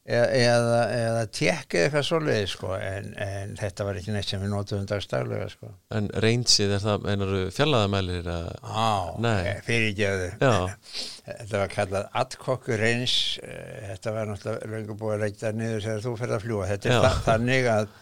eða, 0.06 0.28
eða, 0.38 0.78
eða 1.00 1.24
tekið 1.38 1.82
eitthvað 1.82 2.06
svoleiði 2.06 2.46
sko 2.52 2.70
en, 2.78 3.10
en 3.26 3.58
þetta 3.58 3.88
var 3.88 4.00
ekki 4.00 4.14
neitt 4.14 4.30
sem 4.30 4.42
við 4.44 4.52
nótum 4.52 4.86
dagstaglega 4.90 5.50
sko. 5.50 5.72
En 5.98 6.08
reynsið 6.22 6.76
er 6.76 6.84
það 6.84 7.10
einaru 7.12 7.42
fjallaðamælir 7.56 8.30
Á, 8.30 8.90
fyrirgjöðu 9.66 10.32
Þetta 11.26 11.58
var 11.58 11.70
kallað 11.74 12.10
adkokkur 12.22 12.82
reyns 12.86 13.18
eh, 13.42 13.92
þetta 13.92 14.16
var 14.16 14.30
náttúrulega 14.30 14.74
lengur 14.76 15.00
búið 15.00 15.16
að 15.16 15.24
leita 15.26 15.54
niður 15.56 15.86
þegar 15.88 16.04
þú 16.06 16.16
ferð 16.22 16.38
að 16.38 16.44
fljúa 16.46 16.72
þetta 16.74 16.92
er 16.92 17.06
það, 17.08 17.22
þannig 17.30 17.70
að, 17.74 17.94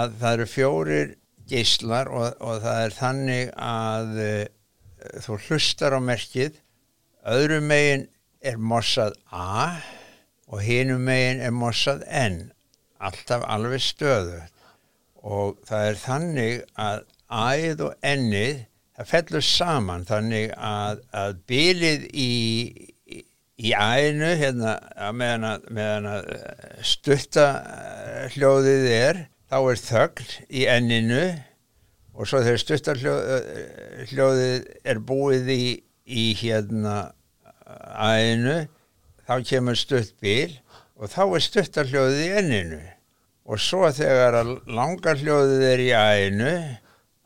að 0.00 0.20
það 0.22 0.38
eru 0.38 0.52
fjórir 0.56 1.18
geyslar 1.48 2.08
og, 2.12 2.30
og 2.44 2.62
það 2.64 2.86
er 2.86 2.94
þannig 2.96 3.52
að 3.64 4.16
þú 5.24 5.38
hlustar 5.46 5.96
á 5.96 6.00
merkið. 6.02 6.58
Öðru 7.28 7.60
megin 7.64 8.06
er 8.40 8.58
mossað 8.58 9.16
A 9.32 9.80
og 10.48 10.62
hinum 10.64 11.04
megin 11.08 11.42
er 11.44 11.52
mossað 11.54 12.04
N. 12.08 12.48
Alltaf 12.98 13.44
alveg 13.46 13.82
stöðu 13.84 14.40
og 15.28 15.58
það 15.68 15.88
er 15.90 16.00
þannig 16.02 16.60
að 16.78 17.00
æð 17.28 17.82
og 17.88 18.06
ennið 18.06 18.62
það 18.98 19.10
fellur 19.12 19.44
saman 19.46 20.06
þannig 20.08 20.52
að, 20.56 21.02
að 21.14 21.34
bylið 21.50 22.06
í, 22.10 22.30
í, 23.06 23.18
í 23.62 23.74
æðinu 23.74 24.30
hérna, 24.40 24.76
meðan 25.14 25.48
að, 25.52 25.66
með 25.76 26.08
að 26.12 26.30
eh, 26.34 26.78
stutta 26.94 27.48
eh, 27.58 28.24
hljóðið 28.34 28.88
er 28.96 29.20
þá 29.48 29.58
er 29.60 29.82
þögl 29.84 30.28
í 30.48 30.64
enninu 30.70 31.22
og 32.18 32.26
svo 32.26 32.42
þegar 32.42 32.62
stutta 32.62 32.96
hljóð, 32.98 34.40
eh, 34.42 34.66
er 34.82 34.98
búið 34.98 35.52
í, 35.54 35.62
í 36.04 36.24
hérna 36.40 37.12
æðinu 37.68 38.58
þá 39.28 39.34
kemur 39.46 39.78
stutt 39.78 40.14
bíl 40.22 40.56
og 40.98 41.12
þá 41.12 41.22
er 41.26 41.44
stuttarhljóðið 41.44 42.22
í 42.24 42.30
enninu 42.40 42.80
og 43.48 43.62
svo 43.62 43.88
þegar 43.94 44.40
langar 44.66 45.20
hljóðið 45.20 45.64
er 45.68 45.82
í 45.84 45.90
æinu 45.94 46.52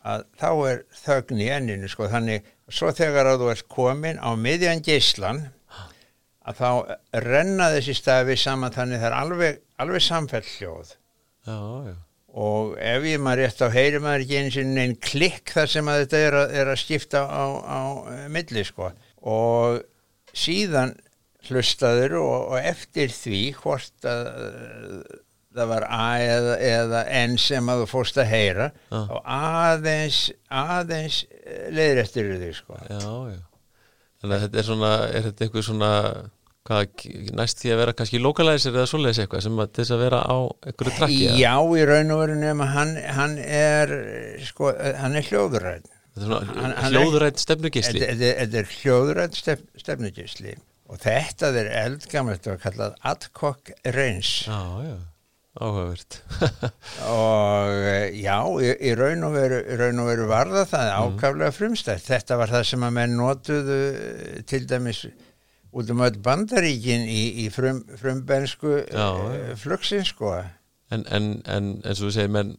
að 0.03 0.25
þá 0.39 0.49
er 0.69 0.85
þögn 0.99 1.43
í 1.43 1.49
enninu 1.57 1.91
sko 1.91 2.11
þannig 2.11 2.49
svo 2.73 2.93
þegar 2.97 3.33
að 3.33 3.43
þú 3.43 3.51
ert 3.55 3.69
komin 3.71 4.19
á 4.19 4.31
miðjan 4.39 4.83
geyslan 4.85 5.45
að 6.43 6.59
þá 6.59 6.71
renna 7.23 7.71
þessi 7.77 7.95
stafi 7.95 8.37
saman 8.41 8.75
þannig 8.75 9.03
það 9.03 9.09
er 9.13 9.19
alveg, 9.21 9.61
alveg 9.79 10.03
samfell 10.03 10.45
hljóð 10.57 10.97
já, 11.47 11.59
já. 11.87 11.95
Og 12.33 12.77
ef 12.81 13.07
ég 13.07 13.21
maður 13.21 13.45
rétt 13.45 13.65
á 13.65 13.69
heyri 13.75 14.01
maður 14.01 14.25
ekki 14.25 14.39
eins 14.41 14.59
og 14.61 14.77
einn 14.83 14.95
klikk 15.05 15.53
þar 15.53 15.73
sem 15.75 15.89
að 15.93 16.03
þetta 16.03 16.21
er 16.27 16.37
að, 16.41 16.55
er 16.63 16.71
að 16.73 16.81
skipta 16.81 17.25
á, 17.29 17.45
á 17.61 17.81
milli 18.33 18.65
sko 18.65 18.93
og 19.21 19.83
síðan 20.33 20.95
hlustaður 21.49 22.17
og, 22.23 22.37
og 22.55 22.71
eftir 22.73 23.13
því 23.13 23.43
hvort 23.59 24.09
að 24.09 24.31
það 25.53 25.71
var 25.73 25.87
A 25.93 26.09
eða, 26.25 26.53
eða 26.65 27.01
N 27.23 27.39
sem 27.41 27.69
að 27.69 27.83
þú 27.83 27.89
fórst 27.91 28.21
að 28.21 28.31
heyra 28.33 28.69
ah. 28.89 29.09
og 29.13 29.25
aðeins 29.29 30.21
aðeins 30.49 31.23
leiðir 31.73 32.03
eftir 32.05 32.31
því 32.41 32.53
sko. 32.57 32.79
Já, 32.89 33.11
já. 33.35 33.41
Þannig 34.23 34.37
að 34.37 34.45
þetta 34.47 34.61
er 34.63 34.69
svona, 34.69 34.93
er 35.09 35.27
þetta 35.27 35.45
eitthvað 35.45 35.67
svona 35.67 35.93
hvað, 36.69 37.07
næst 37.39 37.63
því 37.63 37.73
að 37.75 37.81
vera 37.83 37.95
kannski 37.99 38.21
lokalæsir 38.23 38.77
eða 38.77 38.91
svoleiðis 38.91 39.23
eitthvað 39.25 39.47
sem 39.47 39.63
að 39.65 39.73
þess 39.79 39.95
að 39.95 40.05
vera 40.05 40.21
á 40.23 40.39
einhverju 40.69 40.97
trakki? 40.99 41.23
Já, 41.41 41.55
í 41.59 41.87
raun 41.89 42.15
og 42.15 42.23
veru 42.23 42.37
nefn 42.39 42.65
að 42.67 42.75
hann, 42.77 42.93
hann 43.19 43.39
er 43.43 43.95
sko, 44.47 44.75
hann 45.03 45.19
er 45.19 45.31
hljóðuræð 45.31 45.91
Hljóðuræð 46.13 47.39
stefnugisli? 47.41 48.03
Þetta 48.05 48.61
er 48.61 48.75
hljóðuræð 48.83 49.39
stef, 49.39 49.65
stefnugisli 49.81 50.59
og 50.93 51.01
þetta 51.01 51.55
er 51.57 51.71
eldgamlega 51.87 52.39
þetta 52.39 52.53
var 52.53 52.61
kallað 52.67 53.01
adcock 53.13 53.73
reyns 53.97 54.33
Já, 54.45 54.61
já, 54.85 54.97
áhugavert 55.57 56.19
og 57.15 57.77
eh, 57.89 58.19
já 58.21 58.37
í, 58.61 58.73
í 58.91 58.95
raun 58.99 59.25
og 59.29 59.37
veru, 59.39 59.61
raun 59.81 60.03
og 60.05 60.11
veru 60.13 60.29
varða 60.29 60.67
það 60.69 60.91
mm. 60.91 61.17
ákaflega 61.17 61.57
frumstætt 61.57 62.05
þetta 62.11 62.41
var 62.43 62.53
það 62.53 62.67
sem 62.73 62.87
að 62.89 62.97
menn 62.99 63.17
notuðu 63.21 63.81
eh, 63.93 64.41
til 64.49 64.67
dæmis 64.69 65.07
út 65.73 65.93
um 65.93 66.03
öll 66.05 66.19
bandaríkin 66.25 67.07
í, 67.09 67.23
í 67.45 67.51
frum, 67.53 67.83
frumbensku 68.01 68.81
uh, 68.83 69.53
flugsin 69.61 70.05
sko. 70.07 70.35
En, 70.93 71.07
en, 71.09 71.31
en 71.49 71.71
eins 71.81 72.01
og 72.01 72.11
þú 72.11 72.15
segir 72.17 72.35
menn 72.35 72.57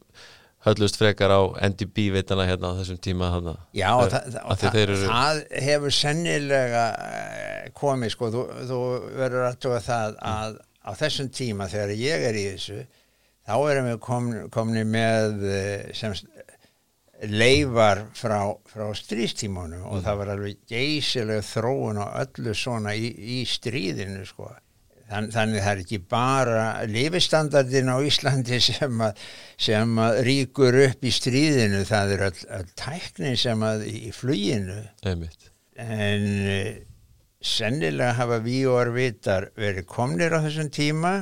höllust 0.64 0.98
frekar 0.98 1.34
á 1.36 1.42
NDB 1.68 2.10
veitana 2.16 2.48
hérna 2.48 2.72
á 2.74 2.78
þessum 2.80 3.00
tíma 3.04 3.30
hana. 3.34 3.56
Já, 3.76 3.90
og, 4.00 4.10
það, 4.14 4.38
og 4.42 4.60
það, 4.62 4.78
eru... 4.82 5.00
það 5.04 5.42
hefur 5.68 5.96
sennilega 5.98 6.84
eh, 7.06 7.72
komið, 7.78 8.14
sko, 8.16 8.32
þú, 8.34 8.44
þú 8.72 8.82
verður 9.20 9.48
aðtóa 9.50 9.82
það 9.84 10.20
að 10.34 10.60
á 10.84 10.92
þessum 11.00 11.32
tíma 11.32 11.70
þegar 11.72 11.96
ég 12.00 12.28
er 12.30 12.40
í 12.40 12.46
þessu 12.54 12.82
þá 13.44 13.56
erum 13.72 13.90
við 13.90 14.00
komni, 14.04 14.44
komni 14.54 14.84
með 14.88 15.46
eh, 15.48 15.92
sem 15.96 16.16
leifar 17.30 18.06
frá, 18.18 18.40
frá 18.70 18.90
strístímanum 18.98 19.84
mm. 19.84 19.90
og 19.92 20.04
það 20.06 20.20
var 20.20 20.34
alveg 20.34 20.60
geysilega 20.70 21.46
þróun 21.48 22.02
og 22.04 22.20
öllu 22.24 22.56
svona 22.58 22.96
í, 22.98 23.10
í 23.40 23.42
stríðinu, 23.48 24.26
sko 24.28 24.52
Þann, 25.14 25.28
þannig 25.34 25.62
það 25.62 25.70
er 25.74 25.82
ekki 25.84 25.98
bara 26.10 26.62
lifistandardin 26.90 27.92
á 27.92 27.98
Íslandi 28.08 28.58
sem 28.70 29.04
að, 29.04 29.20
sem 29.62 30.00
að 30.02 30.22
ríkur 30.26 30.80
upp 30.88 31.06
í 31.06 31.12
stríðinu, 31.14 31.84
það 31.90 32.16
er 32.16 32.26
all, 32.30 32.40
all 32.58 32.72
tækni 32.80 33.36
sem 33.38 33.68
að 33.68 33.86
í 33.92 34.14
fluginu 34.16 34.80
Einmitt. 35.06 35.52
en 35.78 36.28
eh, 36.48 36.72
sennilega 37.44 38.16
hafa 38.22 38.40
við 38.46 38.72
og 38.72 38.80
orvitar 38.88 39.50
verið 39.60 39.90
komnir 39.92 40.34
á 40.34 40.40
þessum 40.48 40.72
tíma 40.74 41.14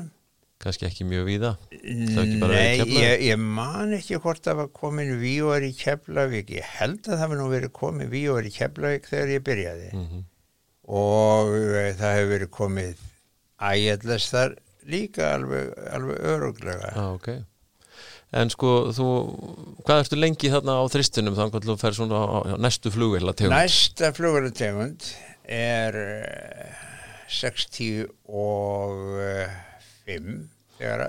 kannski 0.61 0.87
ekki 0.87 1.07
mjög 1.09 1.27
víða 1.27 1.51
Nei, 1.71 2.81
ég, 2.85 3.23
ég 3.27 3.39
man 3.41 3.93
ekki 3.97 4.19
hvort 4.21 4.43
það 4.45 4.59
var 4.61 4.71
komin 4.75 5.13
er 5.15 5.65
í 5.65 5.71
Keflavík 5.77 6.51
ég 6.57 6.73
held 6.77 7.07
að 7.07 7.21
það 7.21 7.31
var 7.31 7.39
nú 7.41 7.47
verið 7.51 7.73
komin 7.77 8.11
er 8.11 8.49
í 8.49 8.53
Keflavík 8.55 9.07
þegar 9.09 9.35
ég 9.35 9.45
byrjaði 9.47 9.91
mm 9.91 10.03
-hmm. 10.07 10.25
og 11.01 11.55
e, 11.55 11.85
það 11.99 12.17
hefur 12.17 12.33
verið 12.35 12.51
komið 12.57 13.07
ægjallast 13.71 14.35
þar 14.35 14.59
líka 14.89 15.33
alveg, 15.35 15.71
alveg 15.93 16.21
öruglega 16.35 16.93
ah, 16.95 17.13
okay. 17.13 17.41
En 18.31 18.47
sko 18.47 18.93
þú, 18.95 19.05
hvað 19.83 20.05
ertu 20.05 20.15
lengi 20.15 20.51
þarna 20.53 20.77
á 20.79 20.83
þristunum 20.87 21.35
þannig 21.35 21.57
að 21.57 21.65
þú 21.67 21.73
fer 21.81 21.97
svona 21.97 22.21
á 22.23 22.39
næstu 22.63 22.91
flugveila 22.93 23.33
tegund? 23.35 23.57
Næsta 23.57 24.13
flugveila 24.15 24.53
tegund 24.55 25.03
er 25.43 25.97
60 27.27 28.07
og 28.31 28.95
5 30.11 30.35
þegar 30.77 31.05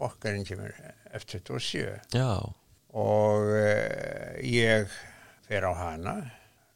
fokkarinn 0.00 0.46
kemur 0.48 0.74
F27 1.16 2.16
Já. 2.16 2.30
og 2.96 3.48
uh, 3.52 4.36
ég 4.44 4.90
fer 5.48 5.66
á 5.66 5.72
hana. 5.74 6.14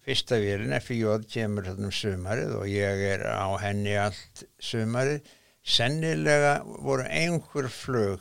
Fyrsta 0.04 0.37
vélina 0.43 0.83
FIJ 0.85 1.25
kemur 1.33 1.64
þarna 1.64 1.88
um 1.88 1.95
sumarið 1.95 2.59
og 2.59 2.69
ég 2.69 3.07
er 3.14 3.25
á 3.25 3.49
henni 3.62 3.95
allt 3.97 4.45
sumarið. 4.61 5.25
Sennilega 5.64 6.59
voru 6.85 7.07
einhver 7.09 7.71
flug 7.73 8.21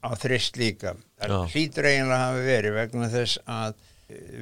á 0.00 0.16
þrist 0.16 0.56
líka. 0.56 0.94
Það 1.20 1.52
hlýtur 1.52 1.90
eiginlega 1.90 2.22
hafi 2.22 2.46
verið 2.46 2.76
vegna 2.78 3.10
þess 3.12 3.42
að 3.44 3.76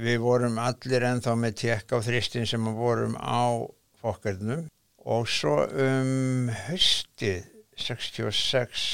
við 0.06 0.20
vorum 0.22 0.60
allir 0.62 1.08
ennþá 1.08 1.34
með 1.42 1.58
tekka 1.64 1.98
á 1.98 2.06
þristin 2.06 2.46
sem 2.46 2.70
vorum 2.78 3.16
á 3.18 3.66
fokkarnum. 3.98 4.68
Og 5.06 5.26
svo 5.30 5.58
um 5.66 6.52
höstið 6.68 7.55
66 7.76 8.87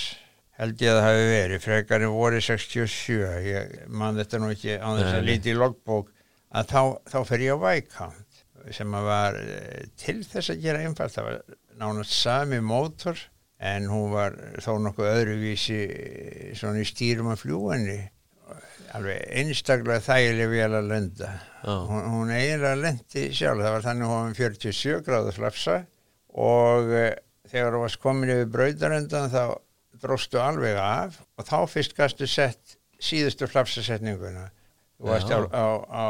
held 0.59 0.83
ég 0.85 0.93
að 0.93 0.99
það 0.99 1.07
hafi 1.09 1.27
verið 1.31 1.65
frekarinn 1.65 2.15
voru 2.15 2.41
67 2.45 3.19
ég 3.47 3.75
man 3.89 4.19
þetta 4.21 4.41
nú 4.43 4.53
ekki 4.53 4.77
á 4.79 4.89
þess 4.99 5.17
að 5.17 5.29
líti 5.29 5.53
í 5.53 5.59
logbók. 5.59 6.13
Að 6.53 6.69
þá, 6.69 6.81
þá 7.09 7.19
fer 7.31 7.45
ég 7.47 7.57
á 7.57 7.65
Vækant 7.65 8.41
sem 8.77 8.95
að 8.95 9.07
var 9.09 9.39
eh, 9.41 9.85
til 9.99 10.19
þess 10.29 10.53
að 10.53 10.65
gera 10.67 10.83
einfalt, 10.85 11.15
það 11.15 11.29
var 11.29 11.39
nánast 11.81 12.13
sami 12.15 12.61
mótor 12.63 13.19
en 13.63 13.87
hún 13.91 14.13
var 14.13 14.37
þó 14.63 14.77
nokkuð 14.85 15.09
öðruvísi 15.09 15.79
eh, 15.87 16.51
svona 16.59 16.83
í 16.83 16.87
stýrum 16.87 17.33
af 17.33 17.43
fljúanni 17.43 18.03
alveg 18.97 19.25
einstaklega 19.41 20.05
þægileg 20.05 20.51
vel 20.53 20.71
að 20.77 20.89
lenda. 20.91 21.33
Oh. 21.63 21.87
hún, 21.89 22.09
hún 22.13 22.33
eiginlega 22.35 22.79
lendi 22.81 23.29
sjálf, 23.33 23.63
það 23.63 23.77
var 23.77 23.85
þannig 23.87 24.11
hún 24.11 24.27
var 24.27 24.39
47 24.39 25.05
gráður 25.07 25.39
flapsa 25.39 25.77
og 26.43 26.91
e, 26.97 27.05
þegar 27.53 27.77
hún 27.77 27.85
var 27.87 27.99
komin 28.03 28.33
yfir 28.35 28.51
braudaröndan 28.57 29.31
þá 29.33 29.45
dróstu 30.03 30.41
alveg 30.43 30.79
af 30.81 31.21
og 31.39 31.47
þá 31.47 31.57
fyrst 31.71 31.95
gastu 31.99 32.27
sett 32.27 32.79
síðustu 33.03 33.47
flapsasetninguna 33.51 34.49
Þú 35.03 35.11
varst 35.11 35.33
á, 35.35 35.39
á, 35.51 35.67
á, 35.91 36.07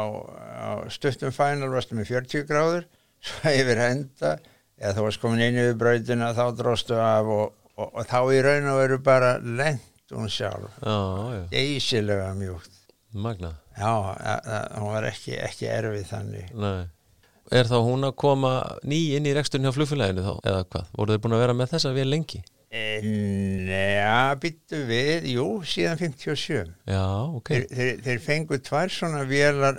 á 0.53 0.69
stuttum 0.93 1.33
fænal, 1.33 1.71
varst 1.73 1.95
með 1.97 2.11
40 2.11 2.43
gráður, 2.45 2.83
svo 3.25 3.49
yfir 3.49 3.79
henda, 3.81 4.35
eða 4.77 4.93
þú 4.93 5.05
varst 5.07 5.21
komin 5.23 5.41
inn 5.41 5.57
yfir 5.63 5.79
bröðina, 5.81 6.29
þá 6.37 6.43
dróstu 6.59 6.99
af 7.01 7.31
og, 7.33 7.55
og, 7.73 7.87
og 7.89 8.05
þá 8.11 8.19
í 8.37 8.43
raun 8.45 8.69
og 8.69 8.77
veru 8.83 8.99
bara 9.01 9.31
lengt 9.41 10.13
hún 10.13 10.29
sjálf. 10.29 10.77
Eisilega 11.49 12.29
mjúkt. 12.37 12.69
Magna. 13.17 13.55
Já, 13.73 13.89
hún 14.77 14.93
var 14.93 15.09
ekki, 15.09 15.39
ekki 15.41 15.71
erfið 15.73 16.05
þannig. 16.11 16.53
Nei. 16.53 16.85
Er 17.53 17.69
þá 17.69 17.77
hún 17.85 18.07
að 18.07 18.15
koma 18.17 18.53
ný 18.89 18.99
inn 19.17 19.27
í 19.29 19.33
reksturinn 19.37 19.67
hjá 19.67 19.75
flugfélaginu 19.75 20.25
þá, 20.25 20.33
eða 20.41 20.65
hvað? 20.73 20.91
Voru 20.97 21.13
þið 21.13 21.23
búin 21.25 21.35
að 21.37 21.43
vera 21.43 21.55
með 21.59 21.73
þessa 21.75 21.91
við 21.93 22.07
lengi? 22.09 22.39
Nei, 22.73 24.01
byttu 24.41 24.79
við, 24.89 25.27
jú, 25.35 25.45
síðan 25.67 25.99
57. 25.99 26.71
Já, 26.89 27.03
ok. 27.37 27.51
Þeir, 27.51 27.67
þeir, 27.77 27.99
þeir 28.07 28.23
fengu 28.23 28.57
tvær 28.65 28.93
svona 28.93 29.21
vélar 29.29 29.77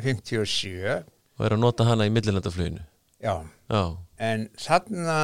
57. 0.00 1.02
Og 1.36 1.44
er 1.44 1.56
að 1.56 1.60
nota 1.60 1.84
hana 1.88 2.08
í 2.08 2.14
millinandafluginu? 2.14 2.80
Já. 3.20 3.34
Já. 3.68 3.82
En 4.24 4.46
þarna, 4.60 5.18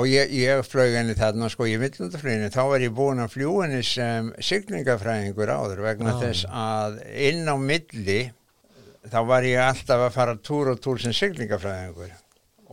og 0.00 0.08
ég, 0.08 0.32
ég 0.32 0.64
flög 0.64 0.96
henni 0.96 1.16
þarna 1.18 1.50
sko 1.52 1.68
í 1.68 1.76
millinandafluginu, 1.80 2.48
þá 2.54 2.62
var 2.72 2.86
ég 2.86 2.96
búin 2.96 3.20
að 3.20 3.34
fljúa 3.36 3.66
henni 3.66 3.82
sem 3.84 4.32
syklingafræðingur 4.40 5.52
áður 5.52 5.84
vegna 5.84 6.16
Já. 6.16 6.20
þess 6.24 6.48
að 6.48 7.02
inn 7.28 7.44
á 7.44 7.56
milli, 7.60 8.20
þá 9.10 9.20
var 9.26 9.46
ég 9.46 9.62
alltaf 9.62 10.04
að 10.06 10.14
fara 10.14 10.36
túr 10.38 10.72
og 10.74 10.82
túr 10.82 11.00
sem 11.02 11.14
syklingafræðingur 11.16 12.12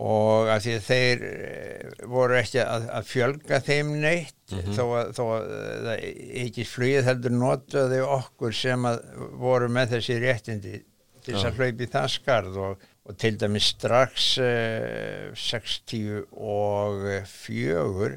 og 0.00 0.48
að 0.48 0.62
því 0.64 0.74
að 0.76 0.84
þeir 0.86 1.24
eh, 1.28 2.04
voru 2.08 2.36
ekki 2.38 2.60
að, 2.62 2.86
að 2.96 3.08
fjölga 3.10 3.58
þeim 3.66 3.90
neitt 4.00 4.54
þó 4.72 4.84
að, 4.96 5.10
þó 5.16 5.24
að 5.26 5.50
eh, 5.56 5.74
það 5.86 6.06
ekki 6.44 6.68
flugið 6.70 7.10
heldur 7.10 7.34
notaði 7.36 7.98
okkur 8.06 8.56
sem 8.56 8.88
að 8.88 9.02
voru 9.42 9.68
með 9.72 9.96
þessi 9.96 10.16
réttindi 10.22 10.78
til 11.20 11.34
þess 11.34 11.50
að 11.50 11.60
hlaupi 11.60 11.90
það 11.92 12.08
skarð. 12.14 12.56
Og, 12.64 12.88
og 13.04 13.20
til 13.20 13.34
dæmis 13.40 13.68
strax 13.74 14.30
eh, 14.40 15.28
60 15.36 16.24
og 16.32 17.04
fjögur 17.28 18.16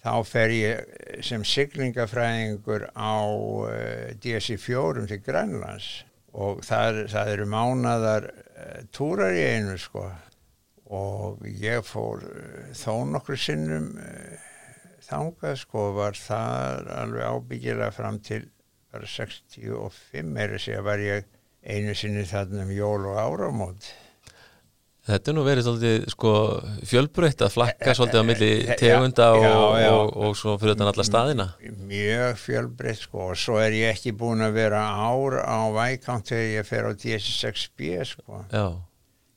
þá 0.00 0.12
fer 0.24 0.52
ég 0.54 1.24
sem 1.24 1.42
siglingafræðingur 1.44 2.88
á 2.96 3.20
eh, 3.72 4.12
DSI-4 4.20 5.06
til 5.08 5.20
Grænlands 5.24 5.90
og 6.32 6.62
það, 6.66 7.04
það 7.10 7.32
eru 7.34 7.46
mánadar 7.50 8.28
eh, 8.30 8.82
túrar 8.94 9.34
í 9.34 9.42
einu 9.56 9.76
sko. 9.80 10.06
Og 10.90 11.42
ég 11.46 11.84
fór 11.86 12.24
eh, 12.26 12.70
þó 12.74 13.04
nokkru 13.10 13.38
sinnum 13.38 13.92
eh, 14.02 14.38
þangað 15.06 15.58
sko 15.64 15.90
var 15.96 16.18
það 16.18 16.90
alveg 17.00 17.34
ábyggilega 17.34 17.90
fram 17.94 18.20
til 18.22 18.44
bara 18.90 19.06
65 19.06 20.38
er 20.42 20.54
að 20.54 20.62
segja 20.64 20.86
var 20.86 21.02
ég 21.02 21.26
einu 21.62 21.94
sinni 21.94 22.24
þarna 22.26 22.64
um 22.66 22.72
jól 22.74 23.10
og 23.10 23.18
áramót 23.20 23.90
Þetta 25.10 25.30
er 25.32 25.36
nú 25.36 25.42
verið 25.46 25.66
svolítið 25.66 26.04
sko 26.12 26.32
fjölbreytt 26.90 27.42
að 27.44 27.54
flakka 27.56 27.94
svolítið 27.98 28.22
á 28.22 28.24
milli 28.28 28.50
Já, 28.62 28.74
tegunda 28.80 29.26
og, 29.34 29.44
já, 29.44 29.54
já. 29.82 29.90
og, 29.94 30.10
og 30.28 30.36
svo 30.38 30.54
fyrir 30.60 30.76
utan 30.76 30.90
alla 30.90 31.06
staðina. 31.06 31.46
mjög 31.90 32.38
fjölbreytt 32.44 33.02
sko 33.04 33.24
og 33.32 33.38
svo 33.40 33.58
er 33.62 33.74
ég 33.78 33.94
ekki 33.96 34.12
búin 34.16 34.44
að 34.46 34.58
vera 34.60 34.82
ár 34.94 35.38
á 35.42 35.58
vækant 35.74 36.30
þegar 36.30 36.48
ég 36.54 36.68
fer 36.68 36.86
á 36.86 36.92
DS6B 36.94 37.90
sko 38.12 38.42
Já. 38.52 38.64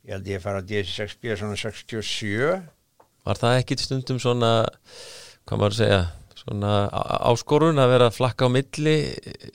ég 0.05 0.15
held 0.17 0.31
ég 0.33 0.43
fara 0.43 0.61
á 0.61 0.67
DS6B 0.69 1.37
svona 1.39 1.57
67 1.59 2.61
Var 3.23 3.39
það 3.39 3.59
ekki 3.61 3.79
stundum 3.79 4.17
svona, 4.19 4.51
hvað 5.47 5.59
maður 5.61 5.73
að 5.73 5.79
segja, 5.79 6.01
svona 6.43 6.71
áskorun 7.29 7.79
að 7.79 7.93
vera 7.93 8.09
að 8.09 8.17
flakka 8.17 8.49
á 8.51 8.55
milli 8.55 8.95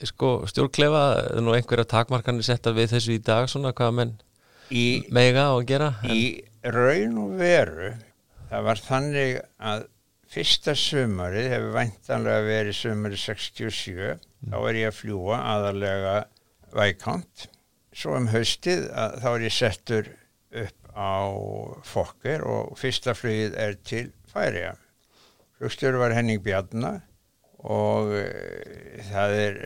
sko 0.09 0.31
stjórnklefa, 0.49 1.03
er 1.37 1.43
nú 1.45 1.53
einhverja 1.53 1.85
takmarkanir 1.91 2.47
settar 2.47 2.73
við 2.73 2.95
þessu 2.95 3.13
í 3.13 3.21
dag 3.21 3.45
svona 3.51 3.75
hvað 3.77 3.93
menn 3.99 4.15
í 4.71 4.85
mega 5.15 5.49
og 5.55 5.65
gera? 5.69 5.93
En, 6.03 6.13
Í 6.13 6.69
raun 6.73 7.17
og 7.21 7.37
veru 7.39 7.93
það 8.49 8.65
var 8.67 8.81
þannig 8.83 9.39
að 9.71 9.85
fyrsta 10.29 10.75
sumarið 10.77 11.47
hefur 11.53 11.75
væntanlega 11.77 12.45
verið 12.45 12.77
sumarið 12.77 13.23
67 13.23 14.09
þá 14.49 14.57
er 14.59 14.79
ég 14.79 14.91
að 14.91 14.99
fljúa 14.99 15.39
aðalega 15.55 16.17
vækant 16.75 17.47
svo 17.95 18.15
um 18.17 18.29
haustið 18.29 18.85
að, 18.93 19.17
þá 19.23 19.29
er 19.31 19.45
ég 19.47 19.55
settur 19.55 20.11
upp 20.63 20.93
á 20.93 21.13
fokker 21.85 22.45
og 22.45 22.77
fyrsta 22.79 23.15
flugið 23.17 23.57
er 23.57 23.77
til 23.85 24.07
Færiða 24.29 24.75
flugstjóru 25.59 26.01
var 26.01 26.13
Henning 26.15 26.43
Bjarnar 26.45 27.01
og 27.59 28.13
e, 28.15 28.25
það 29.09 29.35
er 29.39 29.57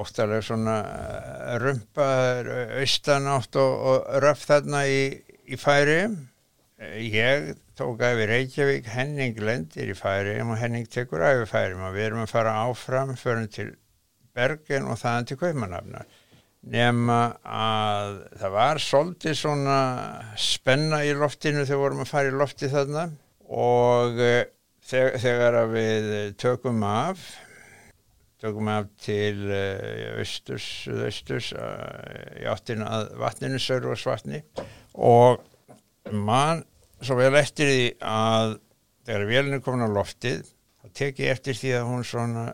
óttalega 0.00 0.44
svona 0.46 0.76
eh, 0.88 1.56
rumpaður 1.62 2.52
austanátt 2.80 3.58
og, 3.60 3.72
og 3.92 4.22
röf 4.24 4.46
þarna 4.48 4.84
í, 4.88 5.02
í 5.48 5.58
Færiðum 5.60 6.16
ég 6.98 7.52
tók 7.78 8.02
æfi 8.02 8.26
Reykjavík 8.26 8.88
Henning 8.90 9.38
lendir 9.38 9.92
í 9.92 9.96
Færiðum 9.96 10.54
og 10.54 10.58
Henning 10.60 10.88
tekur 10.90 11.22
æfi 11.24 11.46
Færiðum 11.50 11.86
og 11.88 11.94
við 11.96 12.08
erum 12.08 12.24
að 12.24 12.32
fara 12.32 12.56
áfram 12.64 13.14
förum 13.20 13.46
til 13.52 13.70
Bergen 14.32 14.88
og 14.88 14.98
þaðan 15.00 15.28
til 15.28 15.38
Kaupmannafnar 15.40 16.08
nema 16.72 17.20
að 17.42 18.18
það 18.38 18.54
var 18.54 18.80
svolítið 18.82 19.38
svona 19.38 19.78
spenna 20.38 21.02
í 21.04 21.14
loftinu 21.18 21.64
þegar 21.66 21.82
vorum 21.82 22.04
að 22.04 22.12
fara 22.12 22.30
í 22.30 22.36
lofti 22.38 22.70
þarna 22.70 23.06
og 23.52 24.20
eh, 24.22 24.44
þegar, 24.86 25.18
þegar 25.24 25.58
að 25.62 25.74
við 25.76 26.12
tökum 26.40 26.84
af 26.86 27.24
tökum 28.42 28.70
af 28.72 28.88
til 29.02 29.44
uh, 29.48 30.18
austurs, 30.18 30.68
austurs 30.90 31.52
uh, 31.54 32.40
í 32.42 32.46
áttina 32.50 32.88
að 32.98 33.12
vatninu, 33.22 33.60
Sörvarsvatni 33.62 34.42
og 34.98 35.42
mann 36.12 36.64
svo 37.02 37.18
vel 37.18 37.34
eftir 37.38 37.70
því 37.70 37.86
að 38.06 38.56
þegar 39.06 39.28
vélinu 39.30 39.62
komin 39.62 39.86
á 39.86 39.90
loftið 39.94 40.42
þá 40.82 40.90
tek 40.98 41.22
ég 41.22 41.36
eftir 41.36 41.58
því 41.58 41.76
að 41.78 41.88
hún 41.90 42.04
svona 42.06 42.48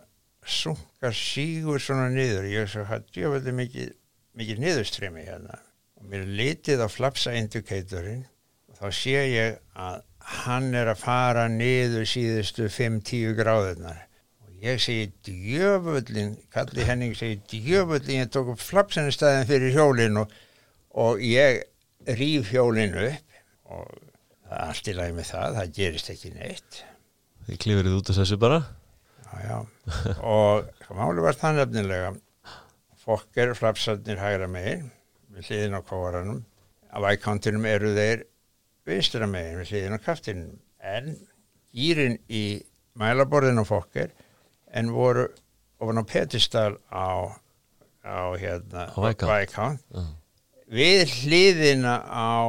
sunkar 0.49 1.13
sígur 1.13 1.81
svona 1.83 2.07
niður. 2.13 2.47
Ég 2.49 2.69
svo 2.69 2.85
hætti 2.87 3.19
djöföldi 3.19 3.53
mikið 3.53 3.95
mikið 4.39 4.61
niðurstremi 4.63 5.25
hérna. 5.27 5.59
Og 5.99 6.07
mér 6.09 6.27
litið 6.39 6.85
á 6.85 6.87
flapsa 6.87 7.33
indicatorinn 7.35 8.23
og 8.69 8.77
þá 8.79 8.87
sé 8.95 9.23
ég 9.33 9.57
að 9.75 10.03
hann 10.39 10.69
er 10.77 10.91
að 10.91 11.01
fara 11.01 11.47
niður 11.51 12.05
síðustu 12.07 12.69
5-10 12.71 13.35
gráðunar 13.39 14.05
ég 14.63 14.81
segi 14.83 15.07
djöfullin 15.25 16.35
Kalli 16.53 16.85
Henning 16.87 17.15
segi 17.17 17.39
djöfullin 17.51 18.23
ég 18.23 18.31
tók 18.33 18.53
upp 18.53 18.61
flapsinu 18.63 19.11
staðin 19.13 19.47
fyrir 19.49 19.75
hjólin 19.75 20.19
og, 20.23 20.33
og 20.91 21.23
ég 21.23 21.63
rýf 22.19 22.51
hjólin 22.53 22.95
upp 23.05 23.39
og 23.69 23.87
það 24.49 24.57
er 24.57 24.65
allt 24.65 24.91
í 24.91 24.95
lagi 24.97 25.15
með 25.15 25.31
það 25.31 25.57
það 25.59 25.73
gerist 25.79 26.13
ekki 26.13 26.33
neitt 26.35 26.83
Þið 27.49 27.61
klifrið 27.63 27.97
út 27.97 28.11
af 28.11 28.19
þessu 28.19 28.37
bara? 28.41 28.59
já, 29.29 29.57
já. 30.05 30.15
og 30.25 30.95
máli 30.97 31.23
var 31.23 31.37
það 31.37 31.59
nefnilega 31.61 32.13
fokker 33.03 33.53
flapsarnir 33.57 34.19
hægra 34.21 34.49
megin 34.51 34.89
við 35.33 35.49
hliðin 35.49 35.77
á 35.77 35.81
kóaranum 35.85 36.41
á 36.89 36.97
vækantinum 37.05 37.67
eru 37.69 37.93
þeir 37.95 38.25
vinstra 38.89 39.29
megin 39.29 39.61
við 39.61 39.73
hliðin 39.73 39.97
á 39.97 40.05
kaftinum 40.05 40.57
en 40.81 41.13
gýrin 41.75 42.17
í 42.27 42.43
mælaborðin 42.99 43.61
á 43.61 43.65
fokker 43.69 44.11
en 44.73 44.91
voru 44.93 45.27
ofan 45.79 46.01
á 46.01 46.03
petistal 46.07 46.77
á, 46.91 47.33
á 48.03 48.19
hérna 48.39 48.89
vækant 48.95 49.81
Já. 49.89 50.03
við 50.69 51.15
hliðina 51.21 51.95
á 52.05 52.45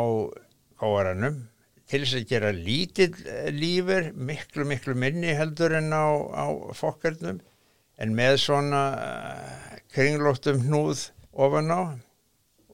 kóaranum 0.81 1.47
til 1.91 2.05
þess 2.05 2.19
að 2.21 2.27
gera 2.31 2.51
lítill 2.55 3.15
eh, 3.27 3.49
lífur, 3.55 4.13
miklu, 4.15 4.67
miklu 4.69 4.95
minni 4.95 5.35
heldur 5.35 5.75
en 5.79 5.91
á, 5.91 6.07
á 6.31 6.47
fokkernum 6.77 7.41
en 8.01 8.15
með 8.17 8.39
svona 8.41 8.83
uh, 8.97 9.79
kringlóttum 9.93 10.63
hnúð 10.65 11.11
ofan 11.37 11.69
á. 11.69 11.83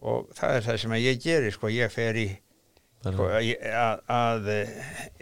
Og 0.06 0.28
það 0.37 0.59
er 0.59 0.66
það 0.68 0.76
sem 0.82 0.94
ég 1.00 1.22
geri, 1.24 1.50
sko, 1.50 1.70
ég 1.72 1.90
fer 1.90 2.18
í 2.20 2.28
sko, 3.14 3.26
að, 3.30 4.04
að 4.16 4.48
eh, 4.52 4.78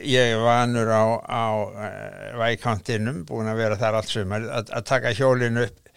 ég 0.08 0.34
er 0.34 0.42
vanur 0.44 0.90
á, 0.90 1.04
á 1.24 1.46
uh, 1.68 2.28
vækantinum, 2.40 3.24
búin 3.28 3.50
að 3.50 3.60
vera 3.60 3.80
þar 3.80 3.98
allt 4.00 4.12
sumar, 4.12 4.46
að, 4.60 4.70
að 4.78 4.86
taka 4.90 5.14
hjólinu 5.16 5.66
upp 5.68 5.92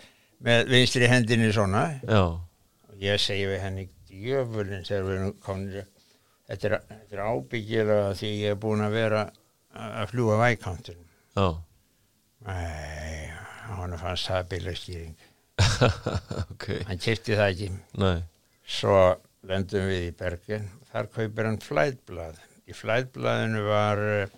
með 0.48 0.74
vinstri 0.74 1.10
hendinni 1.10 1.52
svona. 1.56 1.86
Já, 2.04 2.24
og 2.92 2.98
ég 3.02 3.22
segi 3.22 3.48
við 3.50 3.64
henni 3.64 3.88
djöfulinn 4.10 4.86
þegar 4.88 5.08
við 5.08 5.18
erum 5.18 5.38
komin 5.46 5.88
þetta 6.48 6.70
er, 6.70 6.78
er 7.12 7.24
ábyggilega 7.28 8.14
því 8.18 8.34
ég 8.42 8.56
er 8.56 8.62
búin 8.62 8.84
að 8.86 8.96
vera 8.98 9.24
að 9.78 10.14
fljúa 10.14 10.38
vækantin 10.42 11.00
já. 11.38 11.48
Nei, 12.48 13.28
hann 13.68 13.98
fannst 14.00 14.30
það 14.32 14.50
bílaskýring 14.54 15.16
Ok, 16.54 16.68
hann 16.88 17.00
kipti 17.02 17.34
það 17.34 17.52
ekki. 17.52 17.70
Nei. 17.98 18.20
Svo 18.68 18.98
lendum 19.50 19.88
við 19.90 20.10
í 20.10 20.12
Bergen 20.18 20.68
þar 20.98 21.10
kaupir 21.14 21.48
hann 21.52 21.62
flætblað 21.62 22.44
í 22.68 22.76
flætblaðinu 22.76 23.62
var 23.70 24.02
uh, 24.18 24.30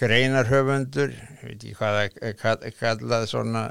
greinarhöfundur 0.00 1.12
ég 1.12 1.42
veit 1.42 1.56
ekki 1.58 1.74
hvað 1.78 1.96
það 1.98 2.20
er 2.30 2.36
kall- 2.40 2.68
kallað 2.78 3.26
svona 3.32 3.64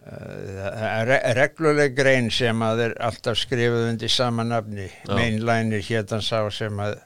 uh, 0.00 1.04
re 1.06 1.18
regluleg 1.38 1.94
grein 1.98 2.30
sem 2.34 2.64
að 2.66 2.84
er 2.88 2.96
alltaf 3.06 3.38
skrifuð 3.42 3.88
undir 3.92 4.10
sama 4.12 4.46
nafni. 4.46 4.88
Mainlænir 5.08 5.84
hétan 5.86 6.24
sá 6.24 6.42
sem 6.54 6.80
að 6.82 6.96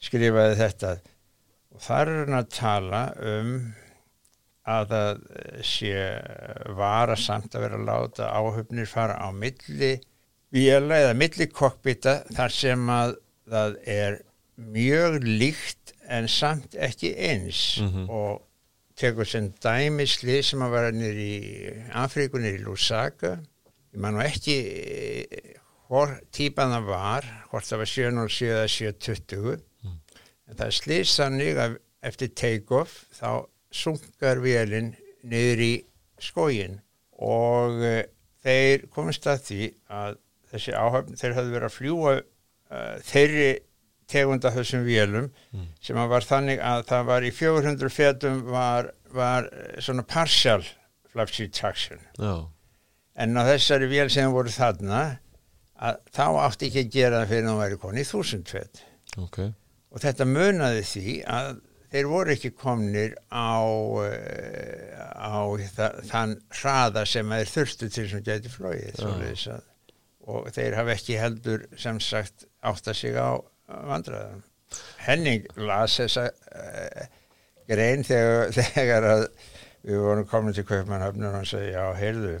skrifaði 0.00 0.58
þetta. 0.60 0.94
Og 1.74 1.82
þar 1.84 2.12
er 2.12 2.20
hann 2.24 2.38
að 2.40 2.50
tala 2.56 3.02
um 3.32 3.52
að 4.70 4.92
það 4.92 5.20
sé 5.66 5.92
varasamt 6.78 7.56
að 7.56 7.64
vera 7.66 7.80
láta 7.88 8.28
áhöfnir 8.36 8.86
fara 8.88 9.16
á 9.18 9.28
milli 9.34 9.96
véla 10.54 10.98
eða 11.04 11.14
milli 11.18 11.46
kokkbita 11.52 12.20
þar 12.34 12.54
sem 12.54 12.86
að 12.90 13.16
það 13.50 13.76
er 13.86 14.18
mjög 14.60 15.18
líkt 15.24 15.94
en 16.10 16.26
samt 16.28 16.74
ekki 16.74 17.12
eins 17.16 17.78
Mhm. 17.80 18.08
og 18.10 18.42
tekur 19.00 19.24
sem 19.24 19.52
dæmisli 19.62 20.42
sem 20.44 20.60
að 20.60 20.70
vera 20.74 20.90
nýri 20.92 21.28
í 21.40 21.90
Afríku, 21.96 22.36
nýri 22.42 22.58
í 22.60 22.64
Lusaka 22.64 23.38
ég 23.94 23.98
man 24.02 24.14
nú 24.14 24.20
ekki 24.24 24.56
hvort 25.88 26.20
típan 26.34 26.74
það 26.74 26.84
var 26.90 27.28
hvort 27.50 27.66
það 27.66 27.80
var 27.82 27.90
707 27.92 28.50
eða 28.50 28.66
720 28.74 29.56
mm. 29.84 29.96
en 30.50 30.58
það 30.60 30.74
slýst 30.76 31.16
sannig 31.18 31.56
að 31.58 31.78
eftir 32.10 32.28
take-off 32.38 33.04
þá 33.16 33.46
sunkar 33.72 34.40
vélinn 34.44 34.92
niður 35.22 35.62
í 35.64 35.72
skógin 36.20 36.78
og 37.20 37.80
uh, 37.80 38.02
þeir 38.44 38.86
komist 38.94 39.26
að 39.30 39.42
því 39.48 39.62
að 39.92 40.18
þessi 40.50 40.74
áhöfn, 40.76 41.18
þeir 41.18 41.36
hafði 41.36 41.56
verið 41.56 41.68
að 41.68 41.76
fljúa 41.76 42.14
uh, 42.20 42.94
þeirri 43.06 43.50
tegunda 44.10 44.52
þessum 44.54 44.84
vélum 44.86 45.28
mm. 45.54 45.66
sem 45.84 46.00
var 46.12 46.26
þannig 46.26 46.62
að 46.64 46.84
það 46.90 47.08
var 47.10 47.26
í 47.26 47.32
400 47.34 47.94
fetum 47.94 48.42
var, 48.50 48.90
var 49.14 49.48
eh, 49.52 49.78
svona 49.82 50.04
partial 50.06 50.62
flaps 51.10 51.38
retraction 51.42 52.02
oh. 52.18 52.44
en 53.14 53.38
á 53.38 53.42
þessari 53.52 53.90
vél 53.90 54.08
sem 54.12 54.30
voru 54.34 54.52
þarna 54.54 55.00
að 55.80 56.02
þá 56.12 56.26
átti 56.44 56.68
ekki 56.68 56.84
að 56.84 56.94
gera 56.98 57.22
það 57.22 57.32
fyrir 57.32 57.46
að 57.46 57.50
það 57.50 57.62
væri 57.62 57.80
koni 57.86 58.04
í 58.04 58.08
1000 58.08 58.46
fet 58.50 58.84
okay. 59.22 59.52
og 59.90 60.04
þetta 60.04 60.28
munaði 60.28 60.86
því 60.90 61.16
að 61.38 61.50
þeir 61.90 62.10
voru 62.10 62.34
ekki 62.36 62.52
komnir 62.54 63.16
á, 63.34 63.62
uh, 63.66 65.00
á 65.18 65.38
það, 65.74 66.02
þann 66.10 66.36
hraða 66.60 67.06
sem 67.08 67.34
þeir 67.34 67.54
þurftu 67.56 67.90
til 67.90 68.06
sem 68.12 68.26
geti 68.26 68.52
flóið 68.52 69.02
oh. 69.06 69.58
Og 70.28 70.50
þeir 70.54 70.76
hafa 70.78 70.94
ekki 70.96 71.18
heldur 71.20 71.64
sem 71.80 72.00
sagt 72.04 72.46
átt 72.66 72.90
að 72.90 72.98
sig 73.00 73.16
á 73.16 73.40
vandraðum 73.88 74.44
Henning 75.02 75.48
las 75.58 75.96
þessa 75.98 76.28
uh, 76.30 77.06
grein 77.70 78.04
þegar, 78.06 78.52
þegar 78.58 79.08
að 79.08 79.26
við 79.86 80.02
vorum 80.04 80.28
komin 80.30 80.54
til 80.54 80.66
Kaupmannhafnur 80.68 81.30
og 81.32 81.38
hann 81.40 81.48
segi 81.48 81.72
já, 81.72 81.84
heyrðu 81.98 82.38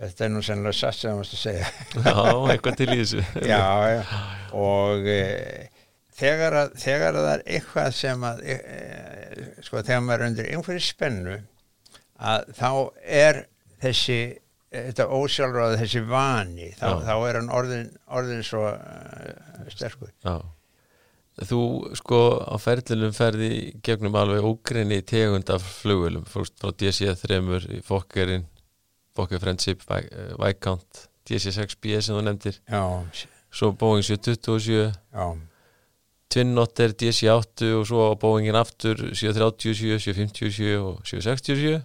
þetta 0.00 0.26
er 0.26 0.32
nú 0.32 0.42
sennilega 0.44 0.76
satt 0.76 0.96
sem 0.96 1.10
það 1.10 1.18
mást 1.20 1.36
að 1.36 1.42
segja. 1.42 1.70
Já, 2.06 2.14
eitthvað 2.54 2.76
til 2.78 2.88
í 2.88 2.98
þessu. 3.02 3.24
Já, 3.50 3.64
já, 3.92 4.20
og 4.56 5.08
uh, 5.12 5.80
þegar, 6.20 6.56
að, 6.62 6.76
þegar 6.80 7.18
að 7.18 7.26
það 7.26 7.32
er 7.34 7.44
eitthvað 7.56 7.90
sem 7.98 8.26
að 8.30 8.44
uh, 8.54 9.48
sko, 9.66 9.82
þegar 9.82 10.04
maður 10.06 10.24
er 10.24 10.30
undir 10.30 10.50
einhverju 10.54 10.84
spennu 10.86 11.36
að 12.30 12.54
þá 12.56 12.70
er 13.20 13.42
þessi 13.80 14.20
þetta 14.70 15.08
ósjálfráð 15.10 15.76
þessi 15.80 16.04
vani 16.06 16.70
þá, 16.78 16.88
þá 17.06 17.14
er 17.16 17.38
hann 17.40 17.52
orðin, 17.54 17.90
orðin 18.06 18.46
svo 18.46 18.64
uh, 18.70 19.68
sterkur. 19.72 20.12
Já. 20.24 20.38
Þú 21.40 21.60
sko 21.96 22.20
á 22.44 22.54
ferðlunum 22.60 23.14
ferði 23.16 23.50
gegnum 23.86 24.16
alveg 24.18 24.44
ógrinni 24.44 25.00
tegund 25.08 25.48
af 25.50 25.64
flugulum 25.80 26.26
frá 26.28 26.68
DC-3 26.68 27.80
Fokkerinn 27.86 28.44
Fokker 29.16 29.40
Friendship, 29.42 29.82
eh, 29.90 30.34
Viscount 30.38 31.06
DC-6B 31.28 32.00
sem 32.00 32.16
þú 32.16 32.24
nefndir. 32.26 32.60
Já. 32.68 32.84
svo 33.50 33.72
Boeing 33.74 34.04
727 34.06 34.92
Twin 36.30 36.58
Otter 36.62 36.92
DC-8 36.94 37.72
og 37.74 37.86
svo 37.88 38.14
Boeingin 38.14 38.54
aftur 38.54 38.94
737, 39.10 39.98
757 39.98 40.76
og 40.78 41.00
767 41.04 41.82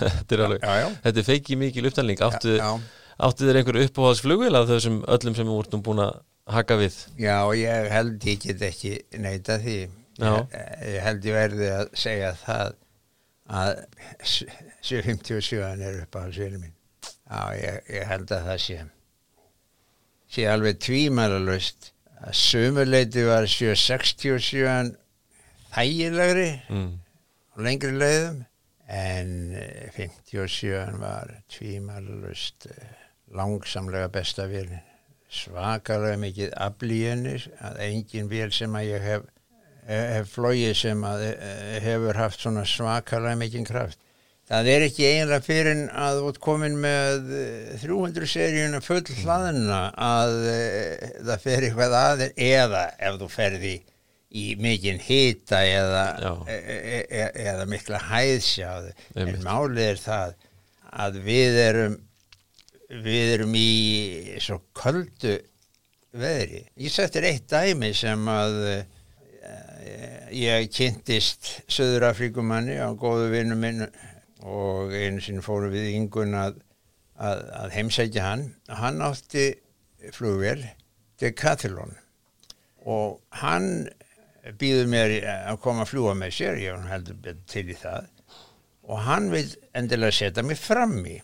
þetta 0.00 0.36
er 0.36 0.44
alveg, 0.46 0.62
já, 0.62 0.76
já. 0.82 0.86
þetta 1.06 1.22
er 1.22 1.26
feikið 1.30 1.60
mikið 1.64 1.90
upptalning, 1.90 2.22
áttu, 2.28 2.54
áttu 3.28 3.48
þér 3.48 3.60
einhver 3.60 3.80
uppáhaldsflugvel 3.84 4.54
af 4.58 4.70
þessum 4.70 5.02
öllum 5.16 5.36
sem 5.36 5.48
við 5.48 5.58
vortum 5.58 5.84
búin 5.84 6.04
að 6.04 6.22
haka 6.54 6.78
við? 6.80 6.96
Já, 7.20 7.36
ég 7.56 7.90
held 7.92 8.26
ég 8.28 8.40
get 8.44 8.64
ekki 8.68 8.96
neyta 9.20 9.58
því 9.62 9.76
ég, 9.84 10.56
ég 10.88 11.04
held 11.04 11.28
ég 11.28 11.38
verði 11.38 11.70
að 11.74 11.94
segja 11.98 12.32
það 12.40 12.74
að 13.44 13.72
757 14.24 15.60
er 15.60 16.02
uppáhaldsvelin 16.04 16.62
mín 16.62 16.74
já, 17.04 17.40
ég, 17.58 17.80
ég 17.92 18.06
held 18.08 18.30
að 18.32 18.48
það 18.48 18.60
sé 18.64 18.78
sé 20.34 20.46
alveg 20.50 20.80
tvímælalust 20.82 21.90
að 22.24 22.36
sumuleiti 22.40 23.24
var 23.26 23.46
767 23.50 24.94
þægilegri 25.74 26.50
mm. 26.70 26.90
og 27.54 27.64
lengri 27.66 27.92
leiðum 27.94 28.42
en 28.86 29.56
57 29.96 30.72
eh, 30.72 30.98
var 31.00 31.30
tvímalust 31.48 32.66
eh, 32.66 32.88
langsamlega 33.32 34.08
besta 34.12 34.46
vélin 34.48 34.82
svakalega 35.34 36.18
mikið 36.20 36.52
aflíðinni 36.62 37.38
að 37.64 37.80
engin 37.88 38.28
vél 38.30 38.52
sem 38.54 38.74
að 38.76 38.90
ég 38.90 39.06
hef, 39.08 39.22
eh, 39.88 40.18
hef 40.18 40.34
flóið 40.36 40.74
sem 40.78 41.04
að 41.04 41.24
hefur 41.82 42.20
haft 42.20 42.44
svona 42.44 42.64
svakalega 42.68 43.40
mikið 43.40 43.66
kraft. 43.66 43.98
Það 44.44 44.68
er 44.68 44.82
ekki 44.84 45.06
einlega 45.08 45.40
fyrir 45.40 45.78
að 45.88 46.18
ert 46.28 46.38
komin 46.44 46.76
með 46.76 47.30
300 47.80 48.28
seríuna 48.28 48.82
full 48.84 49.00
hlaðina 49.22 49.80
að 49.96 50.34
það 51.24 51.38
fer 51.46 51.64
eitthvað 51.64 51.96
aðeins 52.02 52.36
eða 52.36 52.82
ef 53.00 53.16
þú 53.22 53.30
ferði 53.32 53.72
í 53.78 53.93
mikinn 54.58 54.98
hýta 55.02 55.60
eða, 55.62 56.04
e, 56.50 56.56
e, 56.56 56.98
e, 57.06 57.26
eða 57.44 57.68
mikla 57.70 58.00
hæðsjáðu 58.08 58.90
en 59.22 59.36
málið 59.44 59.84
er 59.92 60.02
það 60.02 60.34
að 61.04 61.20
við 61.28 61.60
erum 61.62 61.96
við 63.04 63.32
erum 63.36 63.54
í 63.58 63.70
svo 64.42 64.60
köldu 64.76 65.38
veðri. 66.14 66.64
Ég 66.78 66.92
settir 66.94 67.26
eitt 67.26 67.48
dæmi 67.50 67.90
sem 67.96 68.28
að 68.30 68.58
ég 70.34 70.68
kynntist 70.72 71.50
Söður 71.70 72.08
Afríkumanni 72.10 72.76
á 72.80 72.90
góðu 72.98 73.30
vinnu 73.32 73.56
minn 73.58 73.84
og 74.44 74.94
einu 74.94 75.22
sinni 75.22 75.42
fóru 75.44 75.70
við 75.72 75.92
yngun 75.94 76.36
að, 76.38 76.58
að, 77.16 77.42
að 77.62 77.74
heimsækja 77.78 78.24
hann. 78.24 78.46
Hann 78.68 79.02
átti 79.04 79.50
flugvel 80.14 80.62
til 81.20 81.32
Kathilón 81.38 81.94
og 82.84 83.20
hann 83.40 83.86
býður 84.60 84.90
mér 84.92 85.14
að 85.24 85.60
koma 85.64 85.84
að 85.84 85.92
fljúa 85.94 86.14
með 86.18 86.36
sér 86.38 86.60
ég 86.60 86.88
heldur 86.90 87.38
til 87.50 87.64
í 87.68 87.78
það. 87.78 88.10
Og 88.84 89.00
hann 89.06 89.30
vil 89.32 89.46
endilega 89.76 90.12
setja 90.12 90.44
mig 90.44 90.60
fram 90.60 90.98
í. 91.08 91.16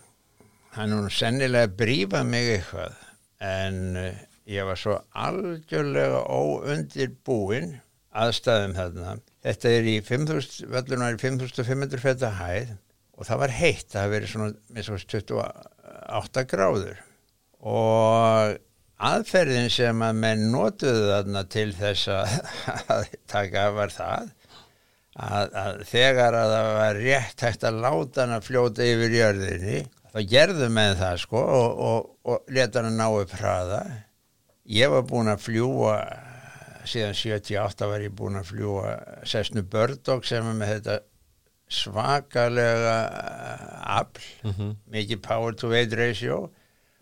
Hann 0.76 0.94
er 0.96 1.12
sennilega 1.12 1.72
brífa 1.76 2.22
mig 2.24 2.54
eitthvað 2.54 2.96
en 3.44 3.80
uh, 3.98 4.20
ég 4.48 4.66
var 4.68 4.78
svo 4.78 4.96
algjörlega 5.16 6.22
óundir 6.30 7.12
búin 7.26 7.74
aðstæðum 8.16 8.76
þarna. 8.76 9.18
Þetta 9.44 9.74
er 9.76 9.88
í 9.88 9.98
5.000 10.04 10.70
vellunar 10.72 11.16
í 11.16 11.20
5.500 11.20 12.02
feta 12.02 12.32
hæð 12.38 12.74
og 13.20 13.28
það 13.28 13.42
var 13.42 13.52
heitt, 13.52 13.86
það 13.92 14.12
verið 14.14 14.32
svona 14.32 14.52
28 14.80 16.44
gráður. 16.48 17.00
Og 17.60 18.56
aðferðin 19.00 19.70
sem 19.72 20.02
að 20.04 20.18
menn 20.20 20.50
notuðu 20.52 21.06
þarna 21.08 21.44
til 21.52 21.70
þess 21.76 22.10
að 22.12 23.08
taka 23.32 23.70
var 23.76 23.94
það 23.94 24.28
að, 25.16 25.56
að 25.62 25.80
þegar 25.90 26.36
að 26.36 26.52
það 26.54 26.68
var 26.78 27.00
rétt 27.06 27.44
hægt 27.46 27.66
að 27.66 27.80
láta 27.84 28.24
hann 28.24 28.36
að 28.36 28.46
fljóta 28.48 28.86
yfir 28.86 29.16
jörðinni 29.16 29.80
þá 30.10 30.20
gerðu 30.34 30.70
með 30.74 30.96
það 31.00 31.20
sko 31.24 31.44
og, 31.44 31.84
og, 31.90 32.10
og 32.28 32.54
leta 32.56 32.80
hann 32.80 32.90
að 32.92 32.98
ná 33.00 33.22
upp 33.22 33.36
hraða 33.40 33.80
ég 34.70 34.92
var 34.92 35.06
búin 35.08 35.32
að 35.32 35.46
fljúa 35.46 35.94
síðan 36.88 37.16
78 37.16 37.88
var 37.90 38.04
ég 38.04 38.14
búin 38.16 38.40
að 38.40 38.52
fljúa 38.52 38.94
Sessnu 39.28 39.64
Bördók 39.68 40.26
sem 40.28 40.46
er 40.46 40.56
með 40.56 40.74
þetta 40.76 41.00
svakalega 41.70 42.94
afl 44.00 44.24
mm 44.42 44.52
-hmm. 44.52 44.72
mikið 44.90 45.20
power 45.22 45.54
to 45.54 45.70
weight 45.70 45.92
ratio 45.94 46.48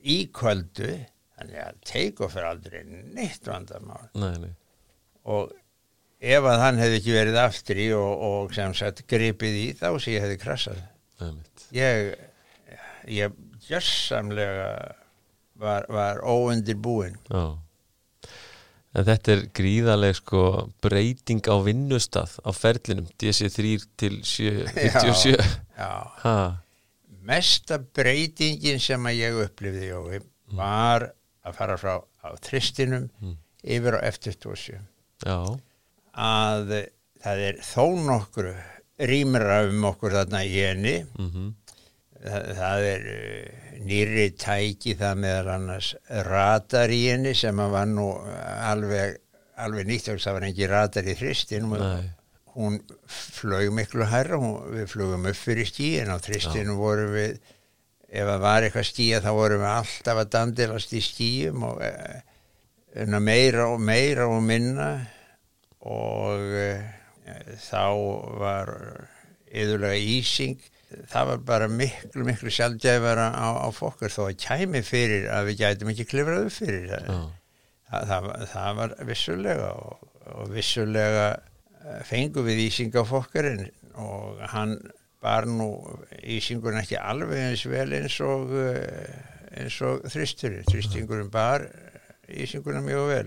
í 0.04 0.28
kvöldu 0.32 0.98
þannig 1.38 1.62
að 1.64 1.80
take-off 1.86 2.36
er 2.36 2.48
aldrei 2.50 2.82
neitt 2.88 3.46
vandamál. 3.48 4.04
Nei, 4.18 4.34
nei. 4.42 4.52
og 5.28 5.52
ef 6.18 6.46
að 6.50 6.62
hann 6.64 6.80
hefði 6.82 6.98
ekki 6.98 7.14
verið 7.14 7.40
aftur 7.42 7.78
í 7.78 7.90
og, 7.94 8.24
og 8.28 8.54
sem 8.56 8.74
sagt 8.74 9.04
gripið 9.10 9.60
í 9.60 9.68
þá 9.78 9.92
sé 10.02 10.16
ég 10.16 10.26
hefði 10.26 10.40
krassað. 10.42 10.82
Ég 11.74 12.16
ég 13.08 13.32
jössamlega 13.68 14.94
var, 15.58 15.86
var 15.88 16.20
óundir 16.22 16.76
búin 16.78 17.16
Já. 17.30 17.58
en 18.94 19.06
þetta 19.08 19.34
er 19.34 19.44
gríðarlega 19.56 20.18
sko 20.20 20.42
breyting 20.84 21.42
á 21.50 21.56
vinnustaf 21.64 22.38
á 22.44 22.50
ferlinum 22.54 23.08
DC3 23.20 23.74
til 23.98 24.20
57 24.22 25.34
já, 25.80 25.92
já. 26.24 26.36
mesta 27.22 27.78
breytingin 27.78 28.80
sem 28.82 29.10
að 29.10 29.20
ég 29.20 29.40
upplifði 29.46 29.90
Jói, 29.92 30.20
var 30.56 31.10
að 31.48 31.58
fara 31.58 31.78
frá 31.80 31.94
á 31.98 32.28
tristinum 32.44 33.08
mm. 33.20 33.36
yfir 33.76 33.98
á 33.98 34.00
F27 34.10 34.78
að 36.18 36.74
það 37.22 37.46
er 37.48 37.62
þó 37.66 37.84
nokkru 38.06 38.52
rýmra 38.98 39.62
um 39.68 39.86
okkur 39.92 40.16
þarna 40.16 40.42
í 40.46 40.58
henni. 40.58 40.96
Mm 41.18 41.30
-hmm. 41.30 41.48
það, 42.24 42.50
það 42.58 42.86
er 42.90 43.08
uh, 43.14 43.64
nýri 43.86 44.28
tæki 44.34 44.94
það 44.98 45.24
meðal 45.24 45.54
annars 45.54 45.94
radar 46.26 46.90
í 46.90 47.02
henni 47.06 47.34
sem 47.38 47.60
að 47.62 47.74
var 47.76 47.90
nú 47.90 48.08
alveg, 48.18 49.18
alveg 49.56 49.86
nýtt 49.86 50.10
það 50.16 50.38
var 50.38 50.48
ekki 50.48 50.70
radar 50.70 51.06
í 51.06 51.18
tristinum 51.18 51.76
hún 52.58 52.80
flög 53.06 53.70
miklu 53.70 54.06
herra, 54.10 54.38
hún, 54.40 54.56
við 54.74 54.88
flögum 54.90 55.28
upp 55.30 55.38
fyrir 55.38 55.68
skíin 55.68 56.10
á 56.10 56.18
tristinu 56.18 56.74
vorum 56.78 57.12
við 57.14 57.38
ef 58.08 58.24
það 58.24 58.40
var 58.44 58.64
eitthvað 58.64 58.88
skíja 58.88 59.20
þá 59.24 59.30
vorum 59.36 59.62
við 59.64 59.72
alltaf 59.74 60.22
að 60.22 60.32
dandilast 60.34 60.94
í 60.96 61.02
skíjum 61.04 61.66
og 61.68 61.82
e, 61.84 61.92
meira 63.20 63.68
og 63.68 63.82
meira 63.84 64.28
og 64.32 64.40
minna. 64.44 64.88
Og 65.88 66.42
e, 66.58 66.70
þá 67.68 67.84
var 68.40 68.74
yðurlega 69.52 70.00
ísing. 70.16 70.58
Það 71.12 71.32
var 71.32 71.42
bara 71.50 71.68
miklu 71.68 72.24
miklu 72.24 72.52
sjálfgæfara 72.52 73.28
á, 73.36 73.48
á 73.60 73.68
fokkur 73.76 74.12
þó 74.12 74.22
að 74.30 74.38
kæmi 74.40 74.80
fyrir 74.86 75.28
að 75.32 75.50
við 75.50 75.58
gætum 75.60 75.90
ekki 75.92 76.06
klifraðu 76.08 76.52
fyrir 76.52 76.86
það, 76.94 77.10
það, 77.90 78.06
það, 78.08 78.28
það 78.54 78.78
var 78.78 78.94
vissulega 79.10 79.66
og, 79.82 80.06
og 80.32 80.54
vissulega 80.54 81.26
eh, 81.34 82.00
fengu 82.08 82.46
við 82.46 82.62
ísing 82.70 82.96
á 82.96 83.04
fokkurinn 83.04 83.66
og 84.00 84.40
hann 84.54 84.78
bar 85.22 85.48
nú 85.50 85.70
ísingurinn 86.22 86.82
ekki 86.82 86.98
alveg 87.00 87.48
eins 87.48 87.64
vel 87.70 87.88
eins 87.96 88.20
og 88.24 88.54
eh, 88.54 89.18
eins 89.58 89.80
og 89.84 90.06
þristurinn 90.12 90.66
þristingurinn 90.68 91.32
bar 91.32 91.66
ísingurinn 92.28 92.86
mjög 92.86 93.10
vel. 93.12 93.26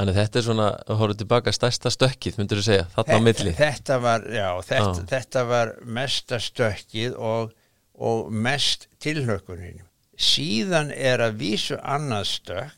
Þannig 0.00 0.16
þetta 0.16 0.38
er 0.40 0.44
svona, 0.46 0.68
horfa 0.98 1.16
tilbaka 1.20 1.52
stærsta 1.54 1.92
stökkið, 1.92 2.38
myndur 2.40 2.58
þú 2.58 2.66
segja, 2.66 2.86
þarna 2.94 3.18
á 3.20 3.26
milli? 3.26 3.52
Þetta 3.58 3.98
var, 4.02 4.24
já, 4.32 4.48
þetta, 4.66 5.04
þetta 5.12 5.44
var 5.50 5.72
mesta 5.98 6.40
stökkið 6.42 7.14
og, 7.20 7.52
og 8.00 8.32
mest 8.32 8.88
tilhökunin 9.02 9.84
síðan 10.20 10.92
er 10.92 11.22
að 11.24 11.40
vísu 11.40 11.78
annað 11.80 12.28
stökk. 12.34 12.76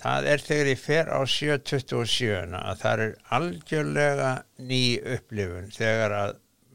Það 0.00 0.26
er 0.32 0.42
þegar 0.44 0.68
ég 0.70 0.78
fer 0.80 1.10
á 1.12 1.20
727 1.28 2.54
að 2.56 2.78
það 2.80 3.02
er 3.04 3.10
algjörlega 3.36 4.30
ný 4.64 4.84
upplifun 5.16 5.68
þegar 5.74 6.14
að 6.16 6.30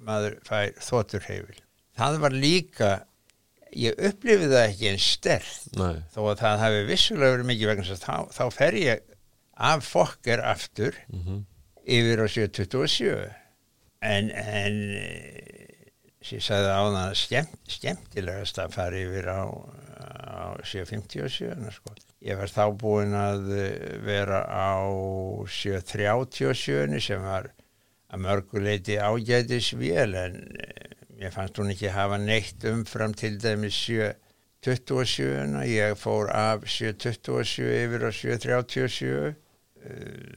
maður 0.07 0.39
fær 0.47 0.73
þoturheifil 0.83 1.59
það 1.99 2.19
var 2.23 2.37
líka 2.45 2.91
ég 3.75 3.97
upplifið 4.09 4.53
það 4.53 4.67
ekki 4.69 4.91
en 4.91 5.01
stert 5.03 5.79
þó 6.13 6.21
að 6.29 6.43
það 6.43 6.63
hafi 6.63 6.83
vissulega 6.89 7.35
verið 7.35 7.49
mikið 7.51 7.71
vegna 7.71 7.97
þá, 7.99 8.15
þá 8.31 8.45
fer 8.55 8.79
ég 8.79 9.03
af 9.55 9.87
fokker 9.87 10.43
aftur 10.43 10.97
mm 11.07 11.21
-hmm. 11.21 11.41
yfir 11.97 12.23
á 12.23 12.27
727 12.27 13.33
en 14.05 14.31
en 14.31 14.79
sem 16.25 16.39
ég 16.39 16.45
sagði 16.45 16.71
á 16.73 16.83
það 16.89 17.11
skemmt, 17.19 17.59
skemmtilegast 17.69 18.59
að 18.61 18.73
fara 18.73 18.97
yfir 18.97 19.27
á, 19.29 19.41
á 19.45 20.45
757 20.65 21.69
sko. 21.75 21.93
ég 22.25 22.39
var 22.39 22.49
þá 22.49 22.65
búin 22.81 23.13
að 23.13 23.51
vera 24.05 24.41
á 24.49 24.81
737 25.45 26.99
sem 27.03 27.21
var 27.21 27.51
að 28.11 28.23
mörguleiti 28.25 28.99
ágætis 29.01 29.71
vel 29.79 30.11
en 30.19 30.37
ég 31.21 31.33
fannst 31.33 31.57
hún 31.59 31.71
ekki 31.73 31.93
hafa 31.95 32.19
neitt 32.21 32.65
umfram 32.69 33.15
til 33.17 33.39
dæmis 33.41 33.77
727 33.87 35.65
ég 35.71 35.97
fór 35.99 36.29
af 36.33 36.67
727 36.69 37.71
yfir 37.85 38.07
á 38.07 38.11
737 38.11 39.35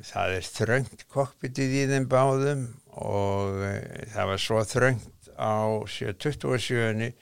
það 0.09 0.35
er 0.37 0.49
þröngt 0.53 1.07
kokpitið 1.13 1.77
í 1.79 1.85
þeim 1.93 2.09
báðum 2.11 2.67
og 2.99 3.63
eh, 3.65 4.05
það 4.13 4.31
var 4.33 4.43
svo 4.43 4.65
þröngt 4.69 5.31
á 5.39 5.57
727 5.89 7.13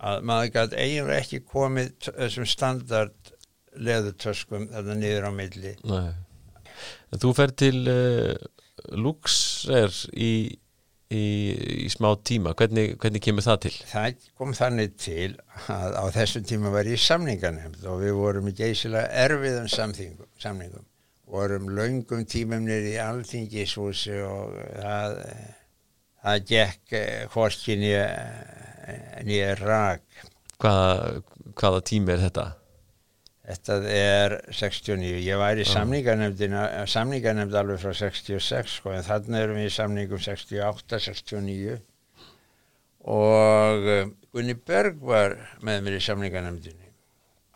að 0.00 0.24
maður 0.26 0.52
gæti 0.54 0.80
eiginlega 0.80 1.20
ekki 1.20 1.42
komið 1.44 1.92
þessum 2.08 2.48
standard 2.48 3.34
leðutöskum 3.76 4.66
þarna 4.72 4.96
niður 4.98 5.28
á 5.28 5.32
milli. 5.34 5.74
Nei. 5.86 6.10
Þú 7.20 7.32
fer 7.36 7.52
til 7.60 7.76
uh, 7.90 8.32
Luxer 8.96 9.94
í, 10.14 10.32
í, 11.12 11.24
í 11.84 11.88
smá 11.92 12.12
tíma 12.26 12.54
hvernig, 12.58 12.96
hvernig 13.00 13.24
kemur 13.24 13.46
það 13.46 13.62
til? 13.66 13.74
Það 13.90 14.28
kom 14.40 14.54
þannig 14.56 14.94
til 15.00 15.30
að 15.72 15.98
á 16.00 16.04
þessum 16.16 16.46
tíma 16.48 16.74
var 16.74 16.90
ég 16.90 17.02
samninganemnd 17.02 17.84
og 17.86 18.04
við 18.04 18.16
vorum 18.18 18.50
í 18.50 18.56
geysilega 18.56 19.10
erfiðum 19.26 19.68
samningum 19.70 20.86
vorum 21.30 21.68
laungum 21.76 22.24
tímumnir 22.26 22.88
í 22.90 22.96
alþingishúsi 23.00 24.16
og 24.26 24.56
það, 24.80 25.18
það 26.24 26.46
gekk 26.50 26.96
hvorki 27.34 27.76
nýja 27.80 29.54
rak. 29.60 30.02
Hvaða, 30.60 31.20
hvaða 31.56 31.84
tími 31.86 32.16
er 32.16 32.24
þetta? 32.26 32.46
Þetta 33.50 33.76
er 33.90 34.36
69. 34.54 35.16
Ég 35.26 35.38
var 35.40 35.58
í 35.58 35.66
samningarnemnd 35.66 37.54
alveg 37.58 37.80
frá 37.82 37.94
66 37.98 38.76
sko 38.78 38.92
en 38.94 39.06
þannig 39.06 39.42
erum 39.42 39.58
við 39.58 39.66
í 39.66 39.72
samningum 39.74 40.20
68, 40.22 41.00
69 41.08 41.80
og 43.10 43.88
eh, 43.90 44.10
Gunni 44.30 44.54
Berg 44.54 45.00
var 45.02 45.34
með 45.66 45.82
mér 45.82 45.96
í 45.96 46.02
samningarnemndinni. 46.04 46.90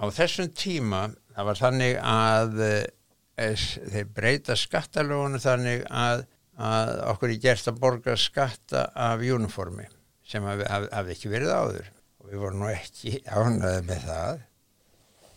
Á 0.02 0.04
þessum 0.10 0.50
tíma 0.56 1.04
það 1.36 1.48
var 1.50 1.60
þannig 1.60 1.98
að 2.00 2.62
eh, 2.66 3.66
þeir 3.92 4.08
breyta 4.16 4.56
skattalögunum 4.58 5.42
þannig 5.42 5.84
að, 5.90 6.24
að 6.58 6.94
okkur 7.12 7.34
er 7.36 7.44
gert 7.44 7.70
að 7.70 7.78
borga 7.84 8.16
skatta 8.18 8.88
af 8.94 9.22
uniformi 9.22 9.86
sem 10.26 10.42
hafði 10.48 10.66
haf, 10.72 10.88
haf 10.90 11.14
ekki 11.14 11.30
verið 11.30 11.54
áður 11.54 11.94
og 12.18 12.32
við 12.32 12.42
vorum 12.42 12.64
nú 12.64 12.72
ekki 12.72 13.20
ánaði 13.28 13.86
með 13.86 14.08
það 14.08 14.42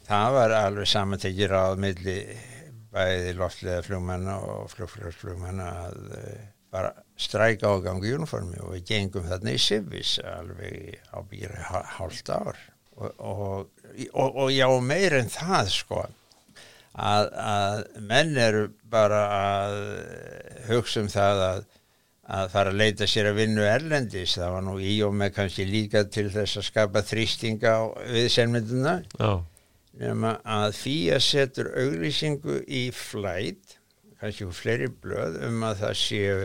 það 0.08 0.38
var 0.38 0.56
alveg 0.62 0.90
samantekir 0.90 1.54
á 1.56 1.76
milli 1.80 2.20
bæði 2.94 3.34
loftlega 3.38 3.84
flugmanna 3.86 4.38
og 4.42 4.70
flugflugmanna 4.72 5.68
að 5.88 5.98
uh, 6.18 6.46
bara 6.74 6.94
stræka 7.20 7.72
á 7.72 7.76
gangi 7.84 8.14
uniformi 8.16 8.60
og 8.64 8.76
við 8.76 8.88
gengum 8.92 9.28
þarna 9.28 9.56
í 9.56 9.62
Sivis 9.62 10.18
alveg 10.24 10.98
á 11.12 11.18
býri 11.28 11.64
hálft 11.98 12.30
ár. 12.30 12.60
Og, 12.98 13.12
og, 13.22 13.68
og, 14.12 14.38
og 14.44 14.52
já 14.52 14.68
meir 14.82 15.16
en 15.20 15.30
það 15.30 15.70
sko 15.70 16.00
að, 16.98 17.28
að 17.38 17.84
menn 18.10 18.38
eru 18.42 18.64
bara 18.90 19.20
að 19.38 19.76
hugsa 20.72 21.04
um 21.04 21.12
það 21.12 21.44
að, 21.48 21.60
að 22.40 22.50
fara 22.56 22.74
að 22.74 22.80
leita 22.82 23.10
sér 23.10 23.30
að 23.32 23.44
vinna 23.44 23.68
erlendis, 23.70 24.34
það 24.40 24.56
var 24.56 24.66
nú 24.66 24.80
í 24.82 24.96
og 25.06 25.14
með 25.20 25.36
kannski 25.36 25.68
líka 25.70 26.08
til 26.10 26.28
þess 26.34 26.58
að 26.58 26.68
skapa 26.72 27.06
þrýstinga 27.06 27.76
við 28.10 28.32
senmynduna 28.34 28.98
nema 29.98 30.38
að 30.46 30.76
fýja 30.78 31.20
setur 31.24 31.72
auglýsingu 31.74 32.62
í 32.68 32.88
flætt 32.94 33.78
kannski 34.22 34.48
fleri 34.54 34.90
blöð 34.90 35.40
um 35.48 35.64
að 35.66 35.84
það 35.84 35.96
séu 36.02 36.44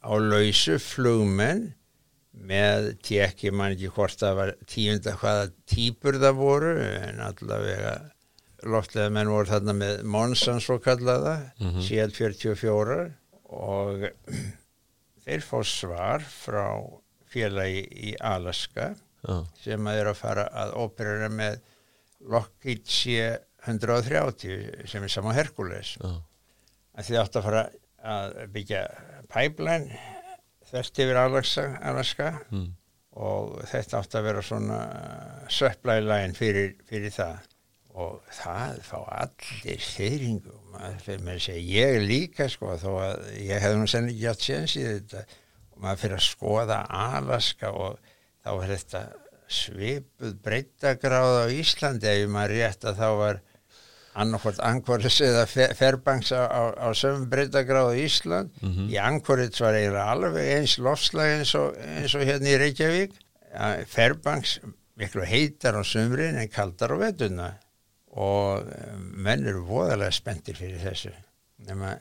á 0.00 0.12
lausu 0.16 0.78
flugmenn 0.82 1.70
með 2.30 2.94
tjekki 3.04 3.50
mann 3.52 3.74
ekki 3.74 3.90
hvort 3.94 4.20
það 4.20 4.38
var 4.38 4.52
tíunda 4.70 5.16
hvaða 5.18 5.50
típur 5.68 6.18
það 6.22 6.38
voru 6.38 6.72
en 6.80 7.20
allavega 7.24 7.94
loftlega 8.70 9.12
menn 9.12 9.32
voru 9.32 9.50
þarna 9.50 9.74
með 9.76 10.02
Monsan 10.14 10.60
svo 10.62 10.78
kallaða 10.82 11.36
mm 11.58 11.70
-hmm. 11.70 11.84
CL44 11.88 12.98
og 13.50 14.06
þeir 15.24 15.46
fá 15.46 15.58
svar 15.66 16.24
frá 16.24 16.66
félagi 17.30 17.84
í 18.10 18.14
Alaska 18.20 18.94
oh. 19.28 19.44
sem 19.60 19.86
að 19.86 20.00
er 20.00 20.12
að 20.12 20.20
fara 20.20 20.48
að 20.52 20.74
óperera 20.82 21.28
með 21.28 21.60
Lockheed 22.28 22.84
C-130 22.84 24.88
sem 24.90 25.06
er 25.06 25.12
saman 25.12 25.36
Herkules 25.36 25.94
að 26.00 27.06
þið 27.06 27.20
átt 27.22 27.38
að 27.38 27.46
fara 27.46 27.62
að 28.00 28.34
byggja 28.54 28.82
pipeline 29.30 30.00
þvert 30.70 31.00
yfir 31.04 31.20
Alaska, 31.20 31.66
Alaska. 31.82 32.34
Mm. 32.50 32.68
og 33.20 33.56
þetta 33.66 33.98
átt 33.98 34.12
að 34.14 34.26
vera 34.28 34.42
svona 34.46 34.76
supply 35.50 35.96
line 36.04 36.36
fyrir, 36.38 36.76
fyrir 36.86 37.10
það. 37.14 37.48
Og 38.00 38.20
það 38.32 38.76
fá 38.86 38.98
allir 39.02 39.80
þeyringum 39.82 40.76
maður 40.76 41.00
fyrir 41.02 41.24
með 41.26 41.40
að 41.40 41.42
segja 41.48 41.88
ég 41.90 42.04
líka 42.06 42.46
sko 42.48 42.76
þó 42.78 42.90
að 43.02 43.24
ég 43.42 43.64
hef 43.64 43.74
nú 43.76 43.88
senni 43.90 44.14
ekki 44.14 44.28
átt 44.30 44.46
séns 44.46 44.76
í 44.78 44.84
þetta. 44.86 45.24
Og 45.74 45.82
maður 45.82 46.02
fyrir 46.04 46.20
að 46.20 46.28
skoða 46.28 46.78
Alaska 47.00 47.72
og 47.74 48.14
þá 48.44 48.50
er 48.52 48.72
þetta 48.76 49.02
svipuð 49.50 50.34
breytagráð 50.44 51.36
á 51.42 51.46
Íslandi 51.52 52.10
ef 52.10 52.28
maður 52.30 52.56
rétt 52.56 52.86
að 52.86 53.00
þá 53.00 53.08
var 53.20 53.40
annarkvæmt 54.20 54.60
Angkorits 54.66 55.20
eða 55.24 55.46
Fairbanks 55.78 56.32
á, 56.34 56.42
á, 56.46 56.62
á 56.74 56.88
sömum 56.98 57.28
breytagráð 57.30 57.94
á 57.94 57.94
Ísland. 57.98 58.50
Mm 58.60 58.72
-hmm. 58.74 58.90
í 58.90 58.96
Angkorits 58.98 59.62
var 59.62 59.78
eiginlega 59.78 60.10
alveg 60.14 60.52
eins 60.56 60.76
lofslag 60.78 61.38
eins 61.38 61.54
og, 61.54 61.76
eins 61.78 62.14
og 62.14 62.26
hérna 62.26 62.50
í 62.50 62.58
Reykjavík. 62.58 63.16
Fairbanks 63.86 64.60
miklu 65.00 65.24
heitar 65.26 65.78
á 65.78 65.82
sömrin 65.82 66.38
en 66.38 66.48
kaldar 66.48 66.94
á 66.94 66.96
vetuna 66.98 67.48
og 68.10 68.66
eh, 68.66 68.96
menn 68.98 69.46
eru 69.46 69.62
voðalega 69.66 70.10
spenntir 70.14 70.58
fyrir 70.58 70.82
þessu. 70.82 71.12
Nema 71.66 71.94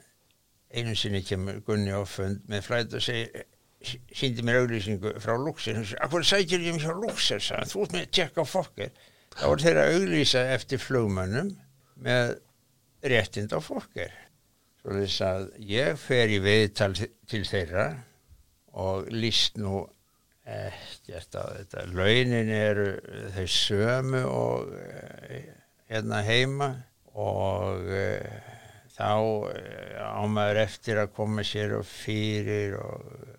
einu 0.74 0.96
sinni 0.96 1.22
kemur 1.26 1.62
Gunni 1.66 1.94
á 1.94 2.02
fund 2.06 2.42
með 2.50 2.66
flæð 2.66 2.98
og 3.00 3.06
segir 3.06 3.46
síndi 3.82 4.44
mér 4.46 4.64
auglýsingu 4.64 5.16
frá 5.24 5.38
Luxir 5.40 5.80
hvað 5.80 6.28
sækir 6.28 6.66
ég 6.66 6.76
mér 6.76 6.88
frá 6.88 6.98
Luxir 7.00 7.44
þú 7.44 7.86
ert 7.86 7.96
með 7.96 8.06
að 8.06 8.12
tjekka 8.18 8.44
á 8.44 8.48
fokkir 8.54 8.92
þá 9.36 9.46
er 9.50 9.64
þeirra 9.66 9.86
auglýsa 9.94 10.44
eftir 10.56 10.84
flugmönnum 10.84 11.54
með 12.04 12.36
réttind 13.14 13.56
á 13.56 13.60
fokkir 13.64 14.12
svo 14.82 14.98
þess 14.98 15.24
að 15.28 15.48
ég 15.70 16.00
fer 16.00 16.32
í 16.32 16.42
viðtal 16.44 16.92
til 17.00 17.46
þeirra 17.48 17.88
og 18.80 19.10
líst 19.12 19.58
nú 19.60 19.84
ekkert 20.50 21.36
á 21.38 21.44
þetta. 21.58 21.86
Launin 21.94 22.52
eru 22.54 22.88
þau 23.36 23.48
sömu 23.54 24.22
og 24.30 24.72
eh, 24.80 25.50
hérna 25.90 26.22
heima 26.26 26.70
og 27.20 27.90
uh, 27.90 28.38
þá 28.94 29.12
uh, 29.18 30.22
ámaður 30.22 30.62
eftir 30.64 31.02
að 31.02 31.14
koma 31.18 31.44
sér 31.46 31.74
og 31.80 31.86
fyrir 31.90 32.78
og 32.80 33.39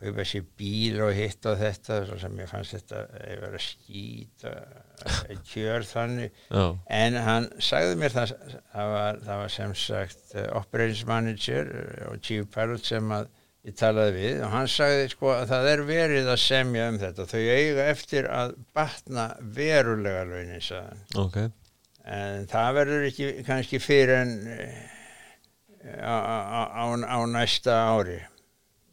kaupa 0.00 0.24
sér 0.24 0.46
bíl 0.56 1.00
og 1.04 1.12
hitt 1.16 1.46
og 1.48 1.58
þetta 1.60 1.98
sem 2.20 2.38
ég 2.40 2.48
fannst 2.48 2.76
þetta 2.76 3.02
að 3.20 3.42
vera 3.44 3.60
skýt 3.60 4.46
kjör 5.50 5.84
þannig 5.88 6.30
Já. 6.48 6.64
en 7.00 7.18
hann 7.26 7.50
sagði 7.62 7.98
mér 8.00 8.14
það 8.14 8.32
það 8.72 8.94
var, 8.94 9.20
það 9.26 9.42
var 9.42 9.52
sem 9.56 9.74
sagt 9.82 10.34
uh, 10.36 10.46
operations 10.60 11.04
manager 11.08 11.70
og 12.08 12.24
chief 12.24 12.48
pilot 12.54 12.88
sem 12.88 13.12
að 13.16 13.28
ég 13.68 13.76
talaði 13.76 14.16
við 14.16 14.42
og 14.46 14.54
hann 14.54 14.70
sagði 14.72 15.08
sko 15.12 15.32
að 15.34 15.46
það 15.52 15.70
er 15.74 15.84
verið 15.90 16.32
að 16.32 16.42
semja 16.46 16.88
um 16.88 17.00
þetta 17.02 17.28
þau 17.28 17.40
eiga 17.40 17.88
eftir 17.92 18.30
að 18.32 18.54
batna 18.76 19.26
verulega 19.58 20.24
launin 20.30 20.64
okay. 21.20 21.52
en 22.08 22.48
það 22.48 22.72
verður 22.80 23.06
ekki 23.10 23.30
kannski 23.48 23.82
fyrir 23.84 24.16
en 24.22 24.34
uh, 24.56 24.80
á, 26.00 26.16
á, 26.16 26.60
á, 26.72 26.84
á 26.88 27.18
næsta 27.28 27.76
ári 27.92 28.20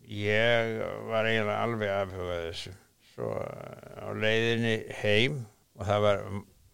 ég 0.08 0.74
var 1.10 1.28
eiginlega 1.28 1.63
alveg 1.63 1.93
afhugað 1.93 2.43
þessu. 2.48 2.74
Svo 3.12 3.32
á 3.38 4.08
leiðinni 4.15 4.76
heim 5.02 5.41
og 5.78 5.88
það 5.89 6.04
var 6.06 6.26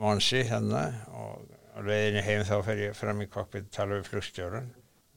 Monsi 0.03 0.41
þannig 0.49 0.97
og 1.15 1.45
á 1.73 1.79
leiðinni 1.85 2.23
heim 2.25 2.43
þá 2.47 2.55
fer 2.67 2.81
ég 2.83 2.97
fram 2.97 3.23
í 3.23 3.29
kokpið 3.31 3.65
að 3.65 3.75
tala 3.77 3.99
við 3.99 4.09
flugstjóran 4.11 4.73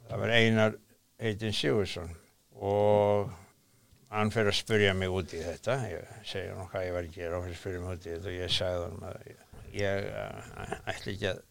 það 0.06 0.22
var 0.22 0.34
Einar 0.36 0.78
Heitin 1.22 1.56
Sigursson 1.56 2.14
og 2.56 3.32
hann 4.12 4.32
fer 4.32 4.48
að 4.48 4.58
spurja 4.60 4.94
mig 4.96 5.12
út 5.12 5.34
í 5.36 5.42
þetta. 5.42 5.76
Ég 5.90 6.10
segja 6.28 6.56
hann 6.56 6.70
hvað 6.70 6.86
ég 6.86 6.96
var 6.96 7.08
að 7.08 7.16
gera 7.18 7.38
og 7.38 7.46
fyrir 7.46 7.56
að 7.56 7.60
spurja 7.60 7.82
mig 7.82 7.96
út 7.96 8.06
í 8.06 8.12
þetta 8.14 8.32
og 8.32 8.38
ég 8.38 8.54
sagði 8.56 8.84
hann 8.86 9.06
að 9.10 9.30
ég, 9.30 9.40
ég 9.80 10.10
ætla 10.94 11.14
ekki 11.16 11.32
að 11.32 11.42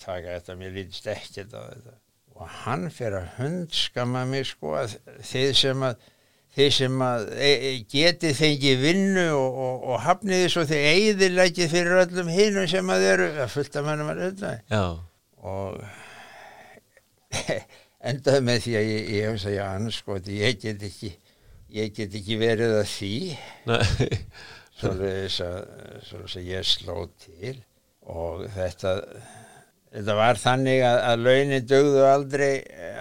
taka 0.00 0.38
þetta 0.38 0.56
mér 0.60 0.74
lítist 0.78 1.10
ekkert 1.10 1.54
á 1.54 1.60
þetta 1.68 1.98
og 2.40 2.48
hann 2.62 2.88
fyrir 2.92 3.20
að 3.20 3.34
hundskama 3.38 4.24
mig 4.28 4.48
sko 4.48 4.74
að 4.80 4.96
þeir 5.28 5.52
sem 5.60 5.84
að 5.86 6.08
þeir 6.56 6.72
sem 6.74 7.02
að 7.06 7.26
e, 7.36 7.50
e 7.68 7.72
geti 7.92 8.32
þengi 8.34 8.72
vinnu 8.80 9.26
og, 9.36 9.60
og, 9.66 9.84
og 9.92 10.02
hafniði 10.06 10.48
svo 10.50 10.64
þeir 10.66 10.88
eigðileggi 10.94 11.68
fyrir 11.70 12.02
öllum 12.04 12.32
hinnum 12.32 12.66
sem 12.70 12.90
að 12.90 13.06
eru 13.12 13.28
að 13.44 13.52
fullta 13.54 13.84
mannum 13.86 14.10
að 14.10 14.24
öllum 14.30 15.04
og 15.40 15.78
endaði 18.10 18.46
með 18.48 18.62
því 18.64 18.78
að 18.80 18.88
ég 18.90 19.10
hef 19.28 19.34
að 19.36 19.42
segja 19.44 19.72
annars 19.76 20.00
sko 20.02 20.16
að 20.18 20.32
ég 20.34 20.62
get 20.64 20.88
ekki 20.90 21.14
ég 21.74 21.92
get 21.94 22.14
ekki 22.18 22.38
verið 22.40 22.76
að 22.80 22.86
því. 22.90 23.14
Svo 24.80 24.92
að 26.24 26.46
ég 26.48 26.66
sló 26.66 26.96
til 27.20 27.56
og 28.10 28.46
þetta 28.54 28.94
þetta 29.94 30.16
var 30.18 30.40
þannig 30.40 30.84
að, 30.86 30.98
að 31.10 31.24
launin 31.26 31.68
dögðu 31.70 32.04
aldrei 32.08 32.52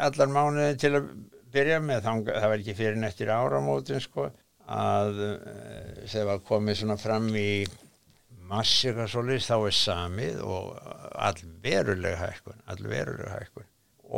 allar 0.06 0.32
mánuðin 0.34 0.80
til 0.82 0.93
að 0.97 1.10
byrja 1.54 1.80
með. 1.84 2.02
Það, 2.06 2.23
það 2.30 2.49
var 2.54 2.63
ekki 2.63 2.78
fyrir 2.78 2.99
nættir 3.02 3.34
áramótin 3.34 4.04
sko 4.04 4.30
að 4.69 5.21
það 6.10 6.28
var 6.30 6.43
komið 6.45 6.82
svona 6.82 6.97
fram 7.02 7.30
í 7.38 7.52
massika 8.49 9.06
solis 9.10 9.47
þá 9.49 9.56
er 9.58 9.75
samið 9.78 10.43
og 10.45 10.78
allverulega 11.21 12.17
hækkun 12.21 12.62
allverulega 12.69 13.34
hækkun. 13.36 13.67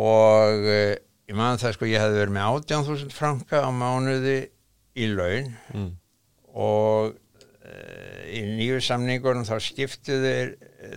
Og 0.01 0.67
eh, 0.71 0.95
ég 1.27 1.35
man 1.39 1.59
það 1.59 1.75
sko 1.75 1.89
ég 1.89 2.03
hefði 2.03 2.21
verið 2.21 2.35
með 2.37 2.59
18.000 2.61 3.15
franka 3.15 3.63
á 3.63 3.69
mánuði 3.75 4.37
í 4.99 5.07
laun. 5.11 5.51
Mm. 5.71 5.91
og 6.51 7.13
e, 7.63 7.75
í 8.35 8.41
nýju 8.57 8.81
samningunum 8.83 9.45
þá 9.47 9.55
skiptuðu 9.63 10.33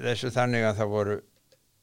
þessu 0.02 0.32
þannig 0.34 0.66
að 0.66 0.80
það 0.80 0.90
voru 0.90 1.16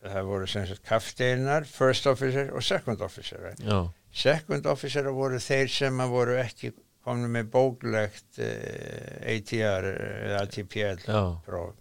það 0.02 0.30
voru 0.30 0.48
sem 0.50 0.66
sagt 0.70 0.86
kafteinar, 0.88 1.68
first 1.70 2.08
officer 2.10 2.50
og 2.56 2.64
second 2.66 3.02
officer 3.06 3.42
right? 3.44 3.92
second 4.12 4.66
officer 4.66 5.10
voru 5.14 5.40
þeir 5.42 5.70
sem 5.72 6.02
voru 6.12 6.38
ekki 6.42 6.74
komið 7.06 7.34
með 7.36 7.52
bóklegt 7.54 8.42
uh, 8.42 9.30
ATR 9.36 9.88
eða 9.92 10.42
ATPL 10.46 11.06
próf 11.46 11.78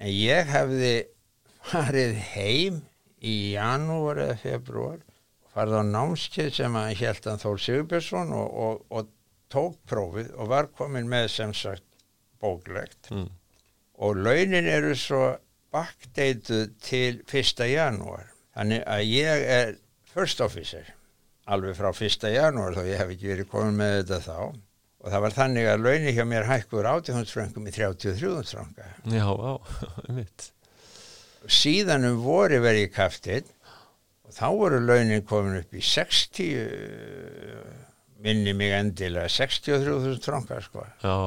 en 0.00 0.12
ég 0.12 0.48
hefði 0.50 0.94
farið 1.64 2.20
heim 2.34 2.80
í 3.24 3.34
janúar 3.54 4.20
eða 4.26 4.38
februar 4.40 5.00
farið 5.54 5.80
á 5.80 5.84
námskeið 5.94 6.50
sem 6.58 6.76
að 6.76 6.92
held 7.00 7.28
að 7.30 7.44
Þór 7.44 7.60
Sigurbjörnsson 7.64 8.34
og, 8.36 8.56
og, 8.66 8.80
og 8.90 9.12
tók 9.52 9.78
prófið 9.88 10.32
og 10.34 10.50
var 10.50 10.68
komin 10.74 11.08
með 11.08 11.28
sem 11.36 11.54
sagt 11.56 11.86
bóklegt 12.42 13.10
mm. 13.14 13.28
og 14.04 14.20
launin 14.20 14.68
eru 14.68 14.96
svo 14.98 15.28
backdateuð 15.74 16.68
til 16.84 17.22
1. 17.26 17.64
janúar 17.72 18.28
þannig 18.54 18.84
að 18.86 19.02
ég 19.10 19.46
er 19.58 19.72
first 20.14 20.40
officer 20.44 20.86
alveg 21.50 21.76
frá 21.78 21.90
1. 21.92 22.28
janúar 22.34 22.76
þó 22.76 22.84
ég 22.86 23.00
hef 23.02 23.10
ekki 23.14 23.32
verið 23.32 23.50
komin 23.50 23.80
með 23.80 23.96
þetta 24.02 24.20
þá 24.24 24.38
og 25.04 25.12
það 25.12 25.24
var 25.26 25.34
þannig 25.36 25.66
að 25.68 25.82
launir 25.84 26.14
hjá 26.16 26.24
mér 26.28 26.46
hækkur 26.48 26.86
80.000 26.88 27.34
frangum 27.34 27.66
í 27.68 27.74
33.000 27.74 28.54
franga 28.54 28.86
Já, 29.12 29.26
á, 29.28 29.52
mitt 30.16 30.50
Síðan 31.44 32.06
um 32.08 32.22
voru 32.24 32.56
verið 32.64 32.86
í 32.86 32.92
kaftinn 32.94 33.50
og 34.24 34.32
þá 34.32 34.46
voru 34.56 34.78
launin 34.80 35.26
komin 35.28 35.58
upp 35.60 35.74
í 35.76 35.82
60 35.84 36.54
minni 38.24 38.54
mig 38.56 38.72
endilega 38.72 39.28
63.000 39.28 40.24
franga 40.24 40.62
sko 40.64 40.86
Já. 41.02 41.18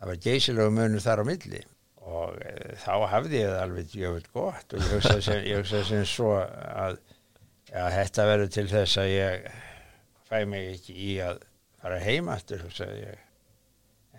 það 0.00 0.08
var 0.12 0.22
geysilega 0.24 0.72
munur 0.78 1.04
þar 1.04 1.20
á 1.20 1.24
milli 1.28 1.60
og 2.10 2.36
e, 2.42 2.54
þá 2.82 2.92
hafði 3.14 3.40
ég 3.40 3.50
það 3.52 3.64
alveg 3.64 3.96
jöfnveld 4.00 4.30
gott 4.34 4.74
og 4.74 4.84
ég 4.84 4.94
hugsaði 4.96 5.26
sem, 5.26 5.42
ég 5.48 5.62
hugsaði 5.62 5.88
sem 5.90 6.06
svo 6.10 6.30
að 6.40 7.00
ja, 7.70 7.84
þetta 7.96 8.28
verður 8.32 8.54
til 8.56 8.66
þess 8.70 9.00
að 9.02 9.12
ég 9.14 9.50
fæ 10.30 10.38
mig 10.50 10.72
ekki 10.74 10.96
í 10.96 11.12
að 11.24 11.44
fara 11.80 12.00
heima 12.04 12.36
aftur 12.36 12.66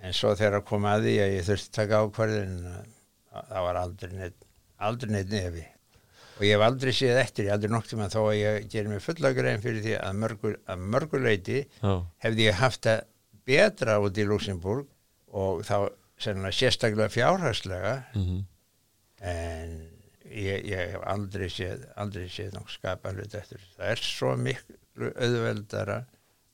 en 0.01 0.15
svo 0.17 0.31
þegar 0.33 0.61
að 0.61 0.69
koma 0.71 0.95
að 0.95 1.09
því 1.09 1.17
að 1.25 1.35
ég 1.35 1.49
þurfti 1.49 1.69
að 1.71 1.77
taka 1.81 2.05
ákvarðin 2.05 2.55
það 3.31 3.67
var 3.67 3.81
aldrei 3.81 4.15
neitt 4.15 4.47
aldrei 4.81 5.13
neitt 5.13 5.31
nefi. 5.31 5.63
Og 6.39 6.45
ég 6.47 6.55
hef 6.55 6.65
aldrei 6.65 6.93
séð 6.95 7.19
eftir, 7.21 7.47
ég 7.47 7.55
aldrei 7.55 7.71
noktið 7.73 7.99
maður 7.99 8.15
þó 8.15 8.21
að 8.23 8.37
ég 8.39 8.67
gerir 8.71 8.89
mig 8.89 9.03
fulla 9.05 9.31
grein 9.37 9.61
fyrir 9.61 9.83
því 9.85 9.95
að, 9.99 10.19
mörgur, 10.23 10.55
að 10.65 10.85
mörguleiti 10.95 11.59
hefði 12.23 12.47
ég 12.47 12.57
haft 12.57 12.87
það 12.87 13.03
betra 13.51 13.99
út 14.01 14.17
í 14.17 14.25
Luxemburg 14.25 14.87
og 15.37 15.61
þá 15.67 15.75
sennilega 16.21 16.57
sérstaklega 16.57 17.09
fjárhagslega 17.13 17.95
mm 18.13 18.23
-hmm. 18.25 18.41
en 19.31 19.75
ég, 20.31 20.65
ég 20.65 20.77
hef 20.77 21.03
aldrei 21.03 21.49
séð 21.49 21.85
aldrei 21.95 22.27
séð 22.29 22.55
nokkuð 22.55 22.77
skapanlut 22.77 23.35
eftir. 23.35 23.61
Það 23.77 23.93
er 23.93 24.03
svo 24.05 24.33
miklu 24.37 25.13
auðveldara 25.15 26.01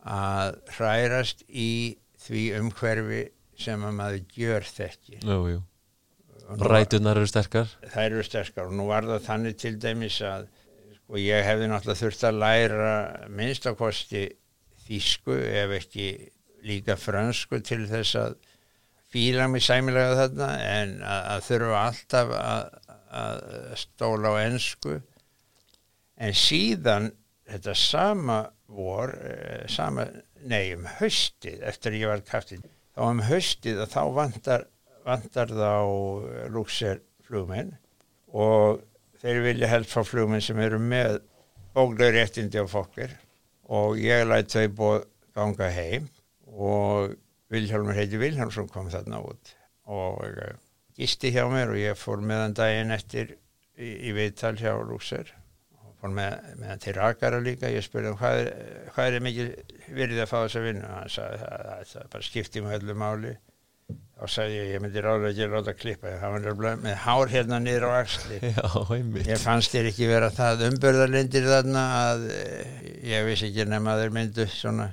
að 0.07 0.59
hrærast 0.77 1.43
í 1.47 1.97
því 2.27 2.43
umhverfi 2.59 3.23
sem 3.57 3.83
að 3.83 3.97
maður 3.97 4.37
gjör 4.37 4.63
þekki 4.63 5.19
Rætunar 6.47 7.17
eru 7.19 7.27
sterkar. 7.27 7.67
Það 7.91 8.05
eru 8.05 8.23
sterkar 8.23 8.69
og 8.69 8.75
nú 8.79 8.87
var 8.87 9.03
það 9.03 9.25
þannig 9.25 9.57
til 9.59 9.73
dæmis 9.83 10.21
að 10.23 10.47
sko, 10.95 11.17
ég 11.19 11.43
hefði 11.43 11.67
náttúrulega 11.67 12.01
þurft 12.01 12.23
að 12.23 12.39
læra 12.43 12.93
minnstakosti 13.27 14.23
þýsku 14.87 15.35
ef 15.35 15.73
ekki 15.81 16.07
líka 16.67 16.95
fransku 16.99 17.59
til 17.59 17.83
þess 17.89 18.15
að 18.15 18.37
fíla 19.13 19.47
mig 19.51 19.63
sæmilega 19.65 20.17
þarna 20.21 20.49
en 20.63 20.97
að, 21.01 21.21
að 21.33 21.45
þurfa 21.47 21.83
alltaf 21.83 22.33
að, 22.37 22.77
að 23.21 23.45
stóla 23.83 24.33
á 24.33 24.35
ennsku 24.43 24.97
en 26.17 26.37
síðan 26.37 27.11
þetta 27.47 27.75
sama 27.79 28.39
vor 28.67 29.13
eh, 29.23 29.63
sama, 29.71 30.07
nei 30.43 30.73
um 30.75 30.87
höstið 30.97 31.63
eftir 31.69 31.95
ég 31.99 32.11
var 32.11 32.25
kaftið 32.27 32.65
þá 32.97 33.03
um 33.07 33.23
höstið 33.27 33.83
að 33.83 33.93
þá 33.93 34.01
vantar, 34.17 34.65
vantar 35.07 35.53
þá 35.53 35.71
lúkser 36.51 37.03
flugmenn 37.27 37.75
og 38.35 38.83
þeir 39.21 39.43
vilja 39.45 39.71
helst 39.71 39.93
fá 39.93 40.03
flugmenn 40.05 40.43
sem 40.43 40.59
eru 40.61 40.79
með 40.81 41.21
bóklega 41.77 42.17
réttindi 42.17 42.59
á 42.59 42.65
fokkir 42.67 43.13
og 43.71 43.99
ég 44.01 44.25
lætt 44.27 44.51
þau 44.55 44.67
búið 44.79 45.07
ganga 45.37 45.69
heim 45.71 46.07
og 46.57 47.15
Vilhelmur 47.53 47.95
heiti 47.95 48.19
Vilhelmsson 48.19 48.69
kom 48.71 48.89
þarna 48.91 49.21
út 49.23 49.53
og 49.87 50.23
uh, 50.27 50.53
gisti 50.97 51.31
hjá 51.31 51.45
mér 51.51 51.71
og 51.71 51.79
ég 51.79 51.99
fór 51.99 52.23
meðan 52.25 52.55
daginn 52.57 52.95
eftir 52.95 53.35
í, 53.77 53.91
í 54.09 54.13
viðtal 54.17 54.55
hjá 54.59 54.73
Lúser 54.83 55.31
og 55.79 55.93
fór 56.01 56.15
með, 56.17 56.47
meðan 56.59 56.83
til 56.83 56.95
Rakara 56.97 57.41
líka. 57.43 57.71
Ég 57.71 57.85
spurði 57.85 58.11
hann 58.11 58.19
hvað 58.21 58.39
hvað 58.95 59.19
er 59.19 59.27
mikið 59.27 59.51
virðið 59.87 60.23
að 60.23 60.31
fá 60.31 60.37
þess 60.39 60.59
að 60.59 60.65
vinna 60.71 60.87
og 60.89 60.97
hann 60.97 61.13
sagði 61.13 61.43
það, 61.43 61.85
það, 61.91 62.09
bara 62.15 62.27
skipti 62.31 62.65
með 62.65 62.79
öllu 62.81 62.97
máli. 63.03 63.35
Þá 64.17 64.31
sagði 64.33 64.55
ég, 64.57 64.69
ég 64.73 64.81
myndi 64.83 65.01
ráðlega 65.05 65.29
ekki 65.29 65.47
ráða 65.47 65.71
að 65.71 65.79
klippa 65.79 66.11
það 66.17 66.31
var 66.33 66.41
nefnilega 66.43 66.79
með 66.83 66.95
hár 67.05 67.29
hérna 67.31 67.59
niður 67.61 67.85
á 67.87 67.91
axli. 68.01 68.39
Já, 68.57 68.63
ég 69.29 69.43
fannst 69.43 69.75
þér 69.75 69.89
ekki 69.93 70.09
vera 70.09 70.31
það 70.33 70.63
umbörðalindir 70.71 71.45
þarna 71.47 71.83
að 72.01 72.25
eh, 72.33 72.79
ég 73.13 73.27
vissi 73.29 73.51
ekki 73.51 73.67
nema 73.69 73.93
að 73.93 74.01
þeir 74.03 74.15
myndu 74.17 74.47
svona 74.51 74.89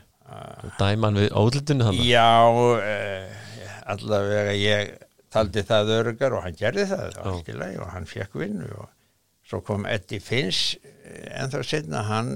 Dæman 0.79 1.21
við 1.21 1.31
óldutinu 1.39 1.89
þannig 1.89 2.09
Já, 2.09 2.31
uh, 2.51 3.35
allavega 3.95 4.55
ég 4.59 4.95
taldi 5.35 5.65
það 5.67 5.93
örgar 5.99 6.37
og 6.37 6.45
hann 6.47 6.59
gerði 6.59 6.89
það 6.93 7.19
algjörlega 7.25 7.83
og 7.85 7.95
hann 7.95 8.07
fekk 8.09 8.37
vinnu 8.39 8.69
og 8.79 8.91
svo 9.45 9.61
kom 9.67 9.85
Eddie 9.91 10.23
Finns 10.25 10.77
en 11.05 11.51
þá 11.53 11.59
setna 11.67 12.05
hann 12.09 12.31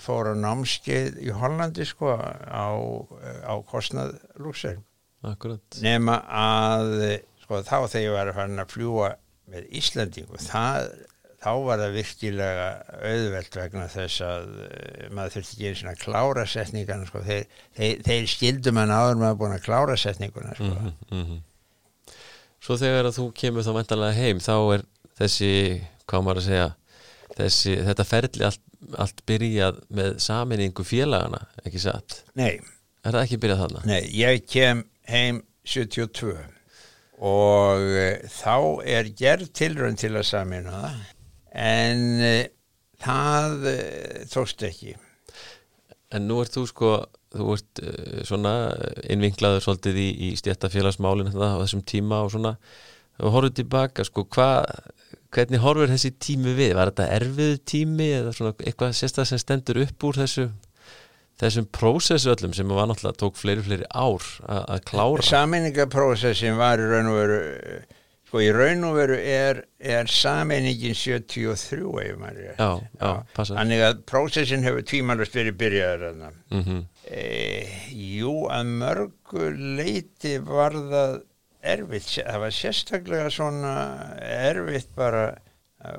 fór 0.00 0.32
á 0.32 0.34
námskeið 0.38 1.18
í 1.26 1.32
Hollandi 1.36 1.84
sko 1.88 2.14
á, 2.16 2.66
á 3.44 3.54
kostnað 3.68 4.16
lúksir 4.40 4.78
nema 5.84 6.20
að 6.28 6.94
sko 7.44 7.60
þá 7.64 7.76
þegar 7.92 8.04
ég 8.06 8.16
var 8.16 8.30
að 8.30 8.38
fara 8.38 8.64
að 8.64 8.72
fljúa 8.72 9.10
með 9.52 9.68
Íslandingu 9.80 10.40
það, 10.40 10.88
þá 11.44 11.50
var 11.66 11.80
það 11.82 11.96
virkilega 11.98 12.68
auðvelt 13.04 13.58
vegna 13.58 13.88
þess 13.92 14.22
að 14.24 14.46
uh, 14.64 15.08
maður 15.14 15.34
þurfti 15.36 15.56
ekki 15.56 15.70
eins 15.70 15.82
og 15.84 15.90
að 15.92 16.04
klára 16.04 16.46
setningarna 16.48 17.08
sko 17.10 17.24
þeir, 17.26 17.58
þeir, 17.76 18.04
þeir 18.06 18.30
skildum 18.32 18.80
hann 18.80 18.94
áður 18.94 19.20
maður 19.20 19.40
búin 19.42 19.56
að 19.58 19.66
klára 19.66 19.98
setninguna 20.00 20.54
sko 20.56 20.70
mm 20.70 20.78
-hmm, 20.78 20.94
mm 21.10 21.26
-hmm. 21.26 21.42
Svo 22.64 22.78
þegar 22.80 23.10
að 23.10 23.18
þú 23.18 23.26
kemur 23.36 23.64
þá 23.66 23.72
mentalega 23.76 24.16
heim 24.16 24.38
þá 24.40 24.54
er 24.74 24.84
þessi, 25.18 25.50
hvað 26.08 26.22
maður 26.24 26.40
að 26.40 26.46
segja 26.48 26.68
þessi, 27.36 27.74
þetta 27.88 28.06
ferli 28.08 28.46
allt, 28.48 28.62
allt 29.04 29.22
byrjað 29.28 29.80
með 29.88 30.18
saminningu 30.24 30.86
félagana, 30.86 31.42
ekki 31.64 31.82
satt? 31.82 32.22
Nei. 32.34 32.60
Er 33.04 33.12
það 33.12 33.22
ekki 33.26 33.40
byrjað 33.42 33.62
þarna? 33.64 33.82
Nei, 33.84 34.02
ég 34.16 34.46
kem 34.48 34.84
heim 35.10 35.42
72 35.68 36.32
og 37.24 37.84
uh, 37.84 38.24
þá 38.32 38.56
er 38.96 39.12
gerð 39.16 39.52
tilrönd 39.52 40.00
til 40.00 40.14
að 40.16 40.26
samina 40.28 40.72
það 40.72 41.02
en 41.54 42.04
uh, 42.20 42.40
það 43.04 43.68
uh, 43.70 44.24
tókst 44.32 44.64
ekki. 44.66 44.96
En 46.14 46.28
nú 46.28 46.40
ert 46.42 46.54
þú 46.54 46.66
sko, 46.70 46.90
þú 47.34 47.46
ert 47.56 47.80
svona 48.28 48.54
innvinklaður 49.10 49.64
svolítið 49.64 49.96
í, 49.98 50.10
í 50.28 50.28
stjættafélagsmálinn 50.38 51.32
á 51.34 51.58
þessum 51.64 51.82
tíma 51.82 52.20
og 52.22 52.34
svona 52.36 52.52
og 53.22 53.34
horfðu 53.34 53.56
tilbaka 53.60 54.04
sko, 54.06 54.26
hvað 54.30 54.68
hvernig 55.34 55.62
horfur 55.62 55.90
þessi 55.90 56.12
tími 56.22 56.54
við? 56.54 56.76
Var 56.78 56.92
þetta 56.92 57.08
erfið 57.16 57.56
tími 57.66 58.06
eða 58.20 58.36
svona 58.36 58.54
eitthvað 58.60 58.94
sérstaklega 58.94 59.30
sem 59.32 59.42
stendur 59.42 59.82
upp 59.82 60.06
úr 60.06 60.20
þessu 60.22 60.46
þessum 61.40 61.66
prósessu 61.74 62.30
öllum 62.30 62.54
sem 62.54 62.70
var 62.70 62.86
náttúrulega 62.86 63.18
tók 63.18 63.38
fleiri 63.38 63.64
fleiri 63.66 63.88
ár 63.90 64.26
að 64.46 64.84
klára 64.90 65.26
Sameiningaprósessin 65.26 66.58
var 66.60 66.82
í 66.82 66.86
raun 66.86 67.10
og 67.10 67.18
veru 67.18 67.40
sko 68.34 68.42
í 68.42 68.50
raun 68.50 68.82
og 68.88 68.96
veru 68.98 69.14
er, 69.14 69.60
er 69.78 70.08
sameiningin 70.10 70.96
73 70.98 71.84
ef 72.02 72.16
maður 72.18 72.48
er 72.50 73.20
passa 73.36 73.54
Þannig 73.54 73.82
að 73.86 74.00
prósessin 74.10 74.66
hefur 74.66 74.82
tímalust 74.90 75.36
verið 75.38 75.54
byrjaður 75.60 76.16
mm 76.18 76.64
-hmm. 76.64 76.80
e, 77.06 77.22
Jú, 77.94 78.48
að 78.50 78.72
mörgu 78.82 79.52
leiti 79.78 80.40
var 80.42 80.74
það 80.74 81.14
erfitt, 81.62 82.10
það 82.26 82.40
var 82.42 82.56
sérstaklega 82.58 83.30
svona 83.30 83.76
erfitt 84.18 84.90
bara, 84.98 85.38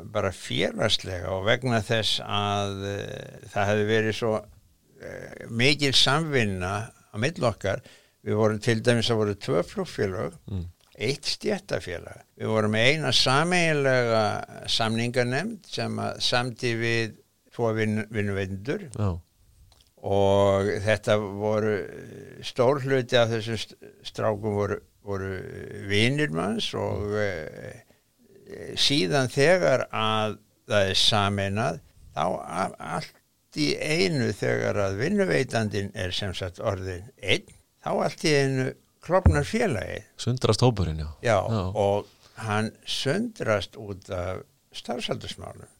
bara 0.03 0.31
félagslega 0.35 1.31
og 1.31 1.47
vegna 1.47 1.79
þess 1.81 2.19
að 2.19 2.83
uh, 2.83 3.47
það 3.47 3.69
hefði 3.71 3.87
verið 3.93 4.15
svo 4.19 4.35
uh, 4.35 5.49
mikil 5.49 5.93
samvinna 5.95 6.75
á 6.91 7.15
millokkar, 7.15 7.81
við 8.21 8.35
vorum 8.35 8.59
til 8.59 8.81
dæmis 8.83 9.09
að 9.09 9.21
voru 9.23 9.35
tvö 9.39 9.63
flugfélag 9.63 10.37
mm. 10.51 10.65
Eitt 10.95 11.27
stjættafélag 11.27 12.23
við 12.39 12.51
vorum 12.53 12.75
eina 12.79 13.11
sameiginlega 13.15 14.23
samningarnemnd 14.71 15.67
sem 15.67 15.99
samti 16.23 16.73
við 16.79 17.15
tvo 17.55 17.71
vinnveindur 17.75 18.87
oh. 19.03 19.17
og 20.07 20.71
þetta 20.85 21.17
voru 21.19 21.75
stór 22.43 22.83
hluti 22.83 23.19
af 23.19 23.31
þessum 23.33 23.59
strákum 24.07 24.59
voru 24.59 24.79
voru 25.05 25.35
vinir 25.89 26.33
manns 26.33 26.71
og 26.77 27.13
e, 27.19 27.27
síðan 28.79 29.29
þegar 29.31 29.85
að 29.93 30.39
það 30.65 30.89
er 30.89 30.99
saminað 30.99 31.81
þá 32.15 32.25
allt 32.95 33.59
í 33.61 33.69
einu 33.77 34.31
þegar 34.35 34.79
að 34.87 34.97
vinnuveitandin 35.03 35.91
er 35.95 36.13
sem 36.15 36.33
sagt 36.35 36.59
orðin 36.59 37.05
einn 37.21 37.45
þá 37.85 37.91
allt 37.93 38.25
í 38.25 38.33
einu 38.33 38.65
klopnar 39.05 39.47
félagi 39.47 40.01
Sundrast 40.21 40.65
hópurinn, 40.65 40.99
já. 41.03 41.09
já 41.21 41.37
Já, 41.39 41.71
og 41.71 42.09
hann 42.45 42.71
sundrast 42.85 43.77
út 43.79 44.09
af 44.11 44.43
starfsaldursmálum 44.75 45.71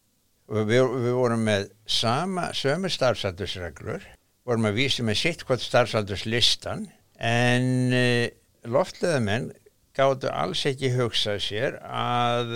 og 0.45 0.69
við, 0.69 0.85
við 1.01 1.15
vorum 1.17 1.41
með 1.47 1.69
sama, 1.89 2.51
sömu 2.53 2.91
starfsaldursreglur 2.93 4.05
vorum 4.45 4.69
að 4.69 4.79
vísa 4.79 5.05
með 5.05 5.21
sitt 5.23 5.45
hvort 5.45 5.63
starfsaldurslistan 5.63 6.85
en 7.17 7.95
loftleðamenn 8.69 9.49
gáttu 9.95 10.29
alls 10.31 10.65
ekki 10.67 10.91
hugsað 10.95 11.39
sér 11.43 11.77
að, 11.87 12.53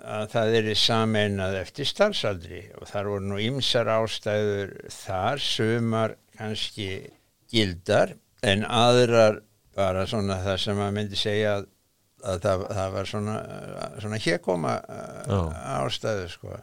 að 0.00 0.26
það 0.34 0.56
er 0.60 0.70
sameinað 0.78 1.58
eftir 1.64 1.88
starfsaldri. 1.90 2.62
Og 2.78 2.90
þar 2.90 3.10
voru 3.12 3.30
nú 3.32 3.40
ymsar 3.42 3.90
ástæður 3.90 4.74
þar, 4.94 5.42
sumar 5.42 6.16
kannski 6.38 6.90
gildar 7.50 8.14
en 8.46 8.64
aðrar 8.64 9.42
bara 9.80 10.06
svona 10.10 10.40
það 10.44 10.58
sem 10.64 10.80
maður 10.80 10.96
myndi 11.00 11.20
segja 11.20 11.58
að, 11.58 11.68
að 12.22 12.42
það, 12.46 12.66
það 12.78 12.96
var 12.96 13.12
svona, 13.12 13.36
svona 14.04 14.24
hérkoma 14.26 14.74
ástæðu 15.80 16.28
sko. 16.34 16.58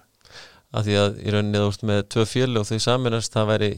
Að 0.76 0.90
því 0.90 1.00
að 1.02 1.20
í 1.24 1.34
rauninni 1.34 1.64
þú 1.64 1.72
veist 1.72 1.88
með 1.88 2.04
tvö 2.14 2.28
fjölu 2.28 2.62
og 2.62 2.70
þau 2.70 2.80
saminast 2.84 3.34
það 3.34 3.52
væri 3.54 3.74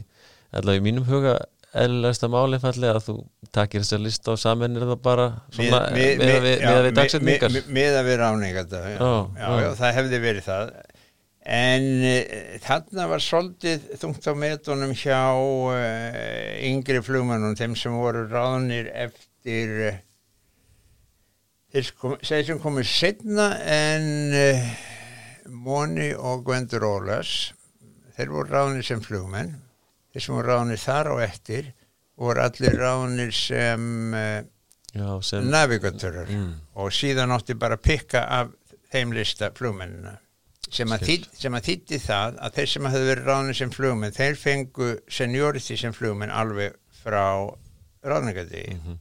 allavega 0.50 0.82
í 0.82 0.86
mínum 0.88 1.06
huga 1.06 1.38
eðlilegsta 1.70 2.30
máli 2.30 2.58
fallega 2.62 2.98
að 2.98 3.04
þú 3.06 3.16
takir 3.54 3.84
þess 3.84 3.96
að 3.96 4.06
lista 4.06 4.32
og 4.32 4.40
samennir 4.42 4.86
það 4.88 5.02
bara 5.04 5.26
svona 5.54 5.82
með 5.94 6.24
að 6.26 6.46
við 6.88 6.96
dagsetningar. 6.98 7.58
með 7.70 7.98
að 8.00 8.08
við 8.08 8.18
ráningar 8.20 8.70
það 9.78 9.94
hefði 10.00 10.20
verið 10.24 10.48
það. 10.48 10.72
En 11.50 11.86
uh, 12.04 12.34
þarna 12.62 13.06
var 13.10 13.22
svolítið 13.24 13.86
þungt 14.02 14.26
á 14.28 14.32
metunum 14.36 14.92
hjá 14.98 15.22
uh, 15.32 16.66
yngri 16.66 17.00
flugmannum 17.06 17.56
þeim 17.58 17.78
sem 17.78 17.96
voru 17.96 18.26
ráðnir 18.28 18.90
eftir 18.92 19.29
uh, 19.46 20.00
þeir 21.72 21.92
kom, 22.00 22.18
sem 22.22 22.60
komið 22.60 22.90
setna 22.90 23.52
en 23.64 24.36
Móni 25.50 26.12
og 26.14 26.44
Gwendur 26.44 26.84
Ólas 26.84 27.52
þeir 28.16 28.32
voru 28.34 28.52
ráðnir 28.52 28.86
sem 28.86 29.00
flugmenn. 29.02 29.54
Þeir 30.12 30.24
sem 30.24 30.34
voru 30.34 30.50
ránir 30.50 30.80
þar 30.82 31.12
á 31.12 31.14
eftir 31.24 31.70
voru 32.20 32.42
allir 32.44 32.76
ránir 32.76 33.30
sem, 33.32 33.84
uh, 34.12 35.20
sem 35.24 35.46
navigatörar 35.48 36.28
mm. 36.28 36.50
og 36.82 36.90
síðan 36.92 37.32
átti 37.32 37.56
bara 37.56 37.78
að 37.78 37.86
pikka 37.86 38.24
af 38.40 38.50
þeim 38.92 39.14
lista 39.16 39.52
flugmennina. 39.56 40.18
Sem 40.70 40.92
að, 40.92 41.06
þýtt, 41.08 41.30
sem 41.34 41.54
að 41.56 41.66
þýtti 41.66 41.98
það 42.04 42.36
að 42.46 42.58
þeir 42.58 42.68
sem 42.72 42.88
hafði 42.90 43.06
verið 43.08 43.30
ránir 43.30 43.56
sem 43.58 43.72
flugmenn 43.74 44.14
þeir 44.14 44.36
fengu 44.38 44.90
seniority 45.10 45.78
sem 45.80 45.94
flugmenn 45.96 46.30
alveg 46.30 46.76
frá 47.00 47.24
ráningadegi 48.06 48.76
mm 48.76 48.82
-hmm. 48.84 48.98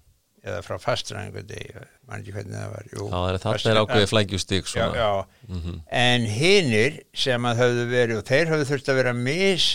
Eða 0.50 0.64
frá 0.66 0.80
fastræningadegi 0.84 1.84
mann 2.10 2.24
ekki 2.24 2.34
hvernig 2.36 2.58
það 2.58 2.72
var 2.74 2.90
Jú, 2.94 3.06
já, 3.10 3.38
það 3.44 3.70
er 3.72 3.82
ákveðið 3.84 4.10
flækjustík 4.14 4.74
mm 4.76 5.60
-hmm. 5.60 5.78
en 6.06 6.26
hinnir 6.26 7.04
sem 7.14 7.46
að 7.46 7.62
hafðu 7.64 7.86
verið 7.94 8.18
og 8.18 8.26
þeir 8.26 8.52
hafðu 8.54 8.70
þurft 8.72 8.90
að 8.90 9.00
vera 9.02 9.14
mis 9.14 9.70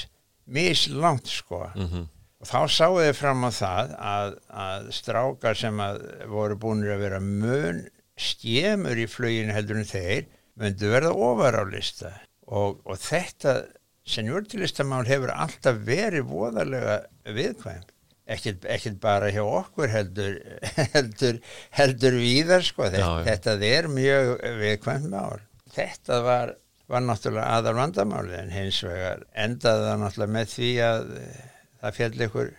mislangt 0.44 1.28
sko. 1.28 1.70
Mm 1.74 1.88
-hmm. 1.88 2.08
og 2.40 2.46
þá 2.46 2.60
sáu 2.68 2.98
þið 2.98 3.12
fram 3.16 3.44
á 3.44 3.50
það 3.50 3.94
að, 3.98 4.34
að 4.48 4.90
strákar 4.92 5.56
sem 5.56 5.80
að 5.80 6.02
voru 6.28 6.56
búin 6.56 6.84
að 6.84 7.04
vera 7.06 7.20
mun 7.20 7.86
skemur 8.16 8.98
í 8.98 9.06
flöginu 9.06 9.52
heldur 9.52 9.80
en 9.80 9.88
þeir 9.88 10.26
myndu 10.54 10.90
verða 10.90 11.12
ofar 11.12 11.58
á 11.58 11.64
lista. 11.66 12.12
Og, 12.46 12.80
og 12.84 12.98
þetta 13.00 13.64
senjórtilistamál 14.04 15.06
hefur 15.08 15.32
alltaf 15.32 15.80
verið 15.86 16.28
voðalega 16.28 17.00
viðkvæm 17.24 17.82
ekkert, 18.24 19.00
bara 19.02 19.30
hjá 19.34 19.42
okkur 19.44 19.92
heldur 19.92 20.38
heldur, 20.94 21.40
heldur 21.76 22.18
víðar 22.20 22.66
sko. 22.66 22.88
Þetta, 22.88 23.00
já, 23.00 23.08
já. 23.20 23.24
þetta 23.30 23.56
er 23.70 23.90
mjög 23.92 24.34
viðkvæmt 24.62 25.10
mál. 25.12 25.42
Þetta 25.74 26.20
var 26.24 26.54
var 26.90 27.04
náttúrulega 27.04 27.58
aðal 27.58 27.76
vandamáli 27.78 28.34
en 28.38 28.50
hins 28.52 28.80
vegar 28.84 29.24
endaði 29.44 29.86
það 29.86 30.02
náttúrulega 30.02 30.34
með 30.36 30.50
því 30.52 30.70
að 30.84 31.06
eh, 31.20 31.38
það 31.80 31.96
fjall 31.98 32.26
ykkur, 32.26 32.50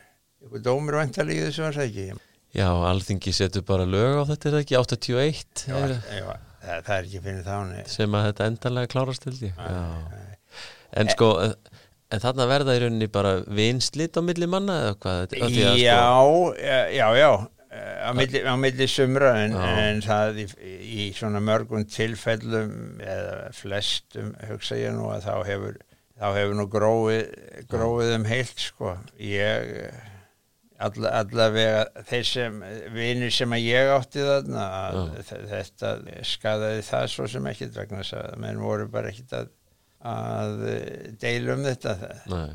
ykkur 0.47 0.63
dómur 0.65 0.99
vantalíðu 1.01 1.49
þessu 1.49 1.65
var 1.65 1.79
ekki? 1.85 2.07
Já, 2.55 2.67
alþingi 2.89 3.35
setur 3.35 3.65
bara 3.67 3.85
lög 3.89 4.21
á 4.21 4.23
þetta 4.31 4.49
er 4.49 4.59
ekki? 4.61 4.79
81 4.79 5.65
já, 5.67 5.77
er, 5.77 5.95
já, 6.09 6.27
það, 6.63 6.83
það 6.87 6.97
er 6.97 7.09
ekki 7.09 7.23
finnir 7.27 7.45
þáni 7.45 7.85
sem 7.93 8.17
að 8.17 8.27
þetta 8.29 8.49
endanlega 8.51 8.93
klárast 8.95 9.27
til 9.27 9.35
því 9.37 9.51
en 10.95 11.11
sko 11.13 11.31
en 12.13 12.23
þarna 12.23 12.47
verða 12.49 12.77
í 12.77 12.83
rauninni 12.83 13.09
bara 13.11 13.35
vinslit 13.47 14.17
á 14.17 14.21
milli 14.25 14.49
manna 14.49 14.79
eða 14.83 14.95
hvað? 15.05 15.35
Já, 15.79 16.05
sko... 16.05 16.53
já, 16.59 17.07
já 17.19 17.29
á 17.75 18.11
milli, 18.15 18.39
á 18.45 18.55
milli 18.59 18.87
sumra 18.87 19.33
en, 19.43 19.55
en 19.55 20.03
það 20.05 20.43
í, 20.43 20.47
í 20.69 21.09
svona 21.17 21.41
mörgum 21.43 21.83
tilfellum 21.89 23.01
eða 23.03 23.51
flestum 23.57 24.31
hugsa 24.47 24.79
ég 24.79 24.95
nú 24.95 25.09
að 25.11 25.27
þá 25.27 25.35
hefur 25.49 25.79
þá 26.15 26.27
hefur 26.37 26.57
nú 26.57 26.67
gróið, 26.71 27.23
gróið 27.71 28.13
um 28.15 28.27
heilt 28.29 28.61
sko. 28.69 28.93
Ég 29.19 29.65
alla, 30.85 31.11
allavega 31.21 32.05
þeir 32.07 32.29
sem 32.29 32.57
vinir 32.95 33.33
sem 33.33 33.55
að 33.55 33.67
ég 33.67 33.91
átti 33.95 34.23
þarna 34.23 34.65
þetta 35.27 35.93
skadaði 36.27 36.81
það 36.87 37.05
svo 37.13 37.27
sem 37.31 37.51
ekkit 37.51 37.77
vegna 37.79 38.01
þess 38.03 38.17
að 38.19 38.41
menn 38.43 38.63
voru 38.63 38.87
bara 38.91 39.11
ekkit 39.11 39.35
að, 39.39 39.51
að 40.05 40.63
deila 41.21 41.55
um 41.55 41.65
þetta. 41.65 41.95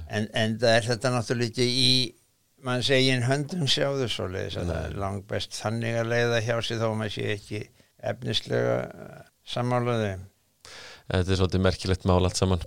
En, 0.08 0.28
en 0.36 0.56
það 0.60 0.76
er 0.76 0.88
þetta 0.92 1.12
náttúrulega 1.14 1.66
í 1.66 1.92
mann 2.64 2.82
segin 2.84 3.24
höndum 3.24 3.68
sjáðu 3.70 4.08
svo 4.12 4.28
leiðis 4.30 4.58
að 4.60 4.72
það 4.72 4.86
er 4.86 4.96
langt 5.00 5.28
best 5.30 5.56
þannig 5.56 6.00
að 6.00 6.10
leiða 6.12 6.40
hjá 6.44 6.56
sig 6.64 6.80
þó 6.80 6.88
maður 6.92 7.14
sé 7.14 7.28
ekki 7.34 7.60
efnislega 8.10 8.74
samálaði 9.48 10.18
Þetta 11.10 11.32
er 11.32 11.38
svolítið 11.40 11.62
merkilegt 11.64 12.04
mál 12.06 12.20
allt 12.22 12.38
saman. 12.38 12.60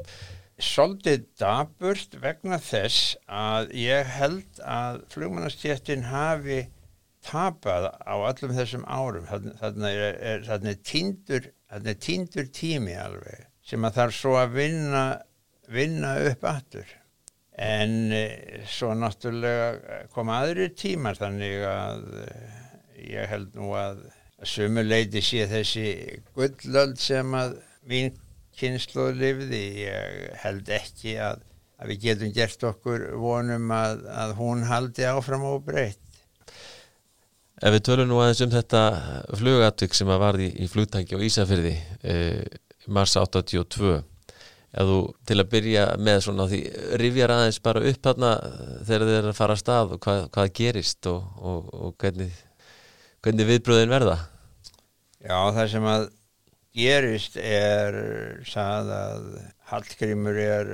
Svolítið 0.63 1.21
daburt 1.39 2.17
vegna 2.21 2.57
þess 2.61 3.13
að 3.31 3.71
ég 3.79 4.09
held 4.17 4.59
að 4.67 4.99
flugmannastjéttin 5.13 6.03
hafi 6.09 6.59
tapað 7.23 7.87
á 8.03 8.15
allum 8.19 8.51
þessum 8.57 8.83
árum. 8.83 9.29
Þannig 9.31 10.03
er, 10.09 10.19
er, 10.33 10.43
er 10.59 10.81
týndur 10.83 11.47
týndur 12.03 12.51
tími 12.53 12.97
alveg 12.99 13.47
sem 13.63 13.85
að 13.87 13.99
þarf 13.99 14.17
svo 14.17 14.35
að 14.39 14.57
vinna 14.57 15.05
vinna 15.71 16.17
upp 16.29 16.43
aftur. 16.47 16.89
En 17.53 18.11
e, 18.11 18.25
svo 18.69 18.93
náttúrulega 18.97 20.03
koma 20.13 20.41
aðri 20.41 20.71
tímar 20.73 21.19
þannig 21.19 21.63
að 21.69 22.03
e, 22.23 22.27
ég 23.13 23.29
held 23.29 23.53
nú 23.57 23.71
að 23.77 24.01
sumuleiti 24.43 25.21
sé 25.23 25.45
þessi 25.51 25.87
gullöld 26.33 26.97
sem 26.99 27.35
að 27.37 27.59
mín 27.87 28.15
kynslu 28.57 29.11
lifði, 29.17 29.61
ég 29.85 30.39
held 30.43 30.69
ekki 30.73 31.15
að, 31.21 31.43
að 31.77 31.93
við 31.93 32.07
getum 32.07 32.33
gert 32.33 32.65
okkur 32.69 33.05
vonum 33.21 33.71
að, 33.73 34.03
að 34.09 34.33
hún 34.39 34.65
haldi 34.69 35.05
áfram 35.09 35.45
og 35.49 35.63
breytt 35.67 36.01
Ef 37.63 37.71
við 37.71 37.83
tölum 37.85 38.09
nú 38.09 38.17
aðeins 38.19 38.41
um 38.43 38.51
þetta 38.51 38.79
flugatvík 39.39 39.93
sem 39.95 40.09
að 40.11 40.21
varði 40.25 40.47
í 40.59 40.65
flugtæki 40.67 41.15
og 41.15 41.21
Ísafyrði 41.23 41.73
e, 42.03 42.15
mars 42.87 43.15
82 43.19 43.93
ef 44.73 44.89
þú 44.89 44.97
til 45.29 45.37
að 45.37 45.51
byrja 45.51 45.85
með 46.01 46.19
svona 46.25 46.47
því 46.49 46.59
rifjar 47.01 47.33
aðeins 47.35 47.61
bara 47.63 47.83
upp 47.89 48.01
þarna 48.07 48.31
þegar 48.87 49.07
þið 49.07 49.17
er 49.19 49.29
að 49.29 49.37
fara 49.37 49.57
að 49.57 49.61
stað 49.61 49.95
og 49.95 50.03
hvað, 50.05 50.21
hvað 50.33 50.53
gerist 50.59 51.09
og, 51.11 51.31
og, 51.37 51.71
og 51.73 51.95
hvernig, 52.01 52.37
hvernig 53.23 53.49
viðbröðin 53.51 53.93
verða. 53.93 54.17
Já 55.23 55.37
það 55.55 55.71
sem 55.75 55.89
að 55.93 56.07
gerist 56.73 57.37
er 57.37 57.99
sað 58.49 58.93
að 58.97 59.27
Hallgrímur 59.69 60.37
er 60.41 60.71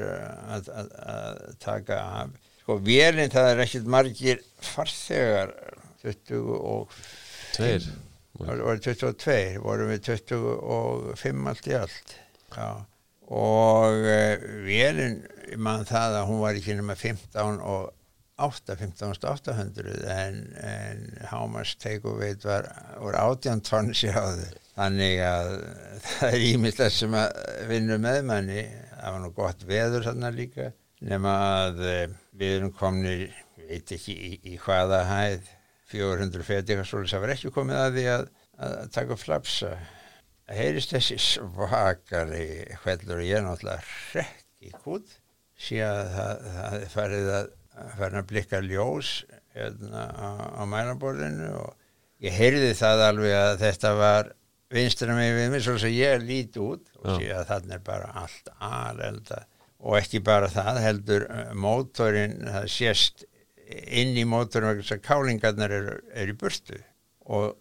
að, 0.55 0.69
að, 0.73 0.93
að 1.13 1.41
taka 1.61 1.99
af 2.23 2.37
sko 2.61 2.77
velinn 2.85 3.31
það 3.33 3.51
er 3.51 3.63
ekkert 3.65 3.89
margir 3.89 4.43
farþegar 4.61 5.55
22 8.39 8.53
voru 8.53 8.79
22 8.79 9.59
vorum 9.63 9.91
við 9.91 10.03
25 10.07 11.51
allt 11.51 11.69
í 11.69 11.75
allt? 11.77 12.15
Já. 12.55 12.69
Og 13.29 14.09
uh, 14.09 14.45
vélinn 14.65 15.19
mann 15.61 15.85
það 15.85 16.19
að 16.21 16.27
hún 16.31 16.43
var 16.43 16.57
ekki 16.57 16.77
nema 16.77 16.95
15 16.97 17.59
og 17.59 17.89
8, 18.39 18.77
15.800 18.79 20.05
en, 20.13 20.37
en 20.63 21.01
Hámas 21.27 21.73
teikuveit 21.81 22.45
var, 22.47 22.69
var 23.03 23.17
18 23.19 23.61
tonn 23.67 23.91
sjáðu 23.91 24.47
þannig 24.77 25.19
að 25.27 25.51
það 26.07 26.29
er 26.29 26.45
ímyndilegt 26.53 26.95
sem 26.95 27.17
að 27.19 27.43
vinna 27.69 27.99
með 27.99 28.21
manni. 28.31 28.63
Það 28.95 29.13
var 29.15 29.21
nú 29.23 29.33
gott 29.35 29.67
veður 29.67 30.07
þarna 30.07 30.31
líka 30.35 30.71
nema 31.03 31.35
að 31.59 31.85
uh, 31.85 32.17
við 32.39 32.57
erum 32.57 32.75
komnir 32.75 33.27
veit 33.69 33.91
ekki 33.95 34.15
í, 34.15 34.31
í 34.53 34.59
hvaða 34.59 35.03
hæð 35.07 35.55
400 35.89 36.45
feti 36.47 36.77
það 36.79 37.23
var 37.23 37.33
ekki 37.35 37.53
komið 37.53 37.79
að 37.83 37.95
því 37.97 38.05
að, 38.15 38.27
að 38.67 38.75
taka 38.95 39.17
flapsa 39.19 39.71
heyrist 40.49 40.93
þessi 40.95 41.17
svakari 41.21 42.45
hvellur 42.83 43.21
ég 43.25 43.43
náttúrulega 43.45 43.81
rekk 44.17 44.45
í 44.65 44.73
hútt 44.83 45.17
síðan 45.59 46.11
það, 46.15 46.47
það 46.55 46.85
farið 46.93 47.31
að 47.37 47.55
farið 47.99 48.19
að 48.21 48.27
blikka 48.31 48.61
ljós 48.63 49.11
hérna, 49.55 50.07
á, 50.09 50.29
á 50.59 50.63
mælaborðinu 50.69 51.51
og 51.61 52.25
ég 52.25 52.35
heyrði 52.35 52.73
það 52.77 53.05
alveg 53.05 53.35
að 53.37 53.53
þetta 53.63 53.93
var 53.99 54.33
vinstra 54.73 55.15
mig 55.17 55.31
við 55.37 55.53
mig 55.53 55.63
svo 55.65 55.77
að 55.77 55.95
ég 55.95 56.25
líti 56.25 56.61
út 56.61 56.91
og 56.99 57.15
síðan 57.17 57.47
þannig 57.49 57.77
er 57.77 57.85
bara 57.87 58.11
allt 58.23 58.51
aðelda 58.57 59.43
og 59.79 59.95
ekki 60.01 60.21
bara 60.25 60.49
það 60.51 60.81
heldur 60.83 61.25
uh, 61.29 61.43
mótorinn, 61.55 62.35
það 62.43 62.67
sést 62.73 63.25
inn 63.69 64.17
í 64.17 64.25
mótorinn 64.27 64.71
vegna 64.71 64.85
þess 64.85 64.97
að 64.97 65.05
kálingarnar 65.05 65.73
eru 65.75 65.97
er 66.17 66.31
í 66.31 66.37
burtu. 66.37 66.79
Og 67.29 67.53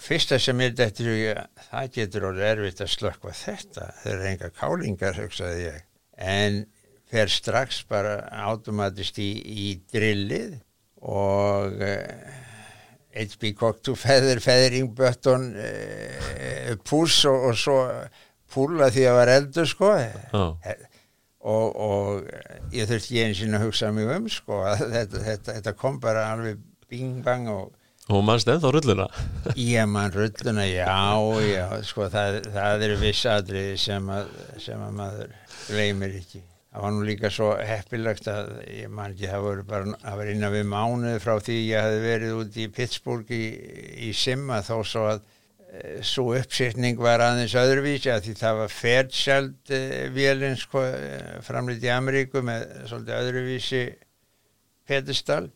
fyrsta 0.00 0.38
sem 0.42 0.60
er 0.60 0.74
þetta 0.76 1.46
það 1.70 1.90
getur 1.96 2.28
orðið 2.30 2.48
erfitt 2.50 2.84
að 2.84 2.94
slökka 2.94 3.34
þetta 3.38 3.90
þeir 4.02 4.14
eru 4.14 4.30
enga 4.32 4.50
kálingar 4.58 5.20
hugsaði 5.22 5.66
ég. 5.68 5.84
En 6.14 6.64
fer 7.10 7.30
strax 7.30 7.82
bara 7.88 8.18
automatist 8.48 9.20
í, 9.22 9.30
í 9.40 9.68
drillið 9.92 10.56
og 11.04 11.82
uh, 11.84 12.42
HB 13.14 13.54
Cocktail 13.60 13.96
feather 13.98 14.40
feathering 14.42 14.90
button 14.96 15.52
uh, 15.54 16.74
puss 16.88 17.24
og, 17.30 17.50
og 17.50 17.60
svo 17.60 17.78
púla 18.54 18.90
því 18.94 19.06
að 19.10 19.18
var 19.18 19.32
eldur 19.34 19.68
sko. 19.68 19.92
Oh. 20.34 20.56
Og, 21.44 21.76
og 21.76 22.74
ég 22.74 22.88
þurfti 22.88 23.22
einu 23.22 23.38
sinna 23.38 23.60
að 23.60 23.68
hugsa 23.68 23.92
mjög 23.94 24.12
um 24.16 24.28
sko 24.32 24.60
þetta, 24.80 25.24
þetta, 25.28 25.56
þetta 25.58 25.74
kom 25.80 26.00
bara 26.02 26.28
alveg 26.32 26.60
bing 26.90 27.24
bang 27.24 27.50
og 27.52 27.72
Og 28.12 28.20
mannst 28.20 28.48
ennþá 28.52 28.68
rulluna? 28.74 29.04
Ég 29.56 29.86
mann 29.88 30.12
rulluna, 30.12 30.66
já, 30.68 30.84
já, 31.40 31.62
sko 31.88 32.10
það, 32.12 32.42
það 32.52 32.82
eru 32.84 32.98
vissadriði 33.00 33.78
sem, 33.80 34.10
sem 34.60 34.82
að 34.84 34.98
maður 34.98 35.30
gleymir 35.70 36.18
ekki. 36.18 36.42
Það 36.74 36.84
var 36.84 36.92
nú 36.92 37.06
líka 37.08 37.30
svo 37.32 37.48
heppilagt 37.64 38.28
að 38.28 38.50
ég 38.66 38.92
mann 38.92 39.14
ekki, 39.14 39.30
það 39.30 39.46
voru 39.46 39.64
bara, 39.70 39.96
það 40.02 40.20
var 40.20 40.32
innan 40.34 40.52
við 40.52 40.66
mánuð 40.74 41.16
frá 41.24 41.32
því 41.46 41.56
ég 41.62 41.86
hafi 41.86 42.02
verið 42.04 42.36
út 42.42 42.60
í 42.60 42.68
Pittsburgh 42.76 43.32
í, 43.32 43.42
í 44.04 44.12
Simma 44.20 44.60
þó 44.66 44.74
svo 44.84 45.06
að 45.14 45.24
svo 46.04 46.34
uppsetning 46.38 47.00
var 47.00 47.22
aðeins 47.24 47.54
öðruvísi 47.58 48.10
að 48.12 48.28
því 48.28 48.34
það 48.38 48.60
var 48.60 48.72
ferdsjald 48.72 49.74
e, 49.74 49.82
vélinn 50.14 50.56
sko 50.60 50.84
framlýtt 51.46 51.86
í 51.86 51.92
Ameríku 51.94 52.42
með 52.46 52.64
svolítið 52.90 53.18
öðruvísi 53.18 53.82
pedestal. 54.88 55.46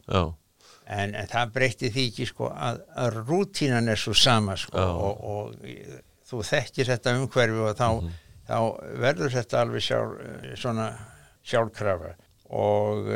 En, 0.89 1.13
en 1.13 1.29
það 1.29 1.51
breytti 1.53 1.91
því 1.93 2.05
ekki 2.11 2.29
sko 2.31 2.49
að, 2.49 2.81
að 2.97 3.19
rútínan 3.29 3.93
er 3.93 4.01
svo 4.01 4.15
sama 4.17 4.57
sko 4.57 4.81
og, 4.81 5.27
og 5.29 5.59
þú 6.29 6.41
þekkir 6.49 6.89
þetta 6.95 7.17
umhverfi 7.19 7.61
og 7.65 7.77
þá, 7.77 7.89
mm 7.89 8.07
-hmm. 8.07 8.17
þá 8.49 8.59
verður 9.05 9.37
þetta 9.37 9.61
alveg 9.61 9.85
sjálf, 9.85 10.17
svona 10.57 10.89
sjálfkrafa 11.45 12.15
og 12.49 13.13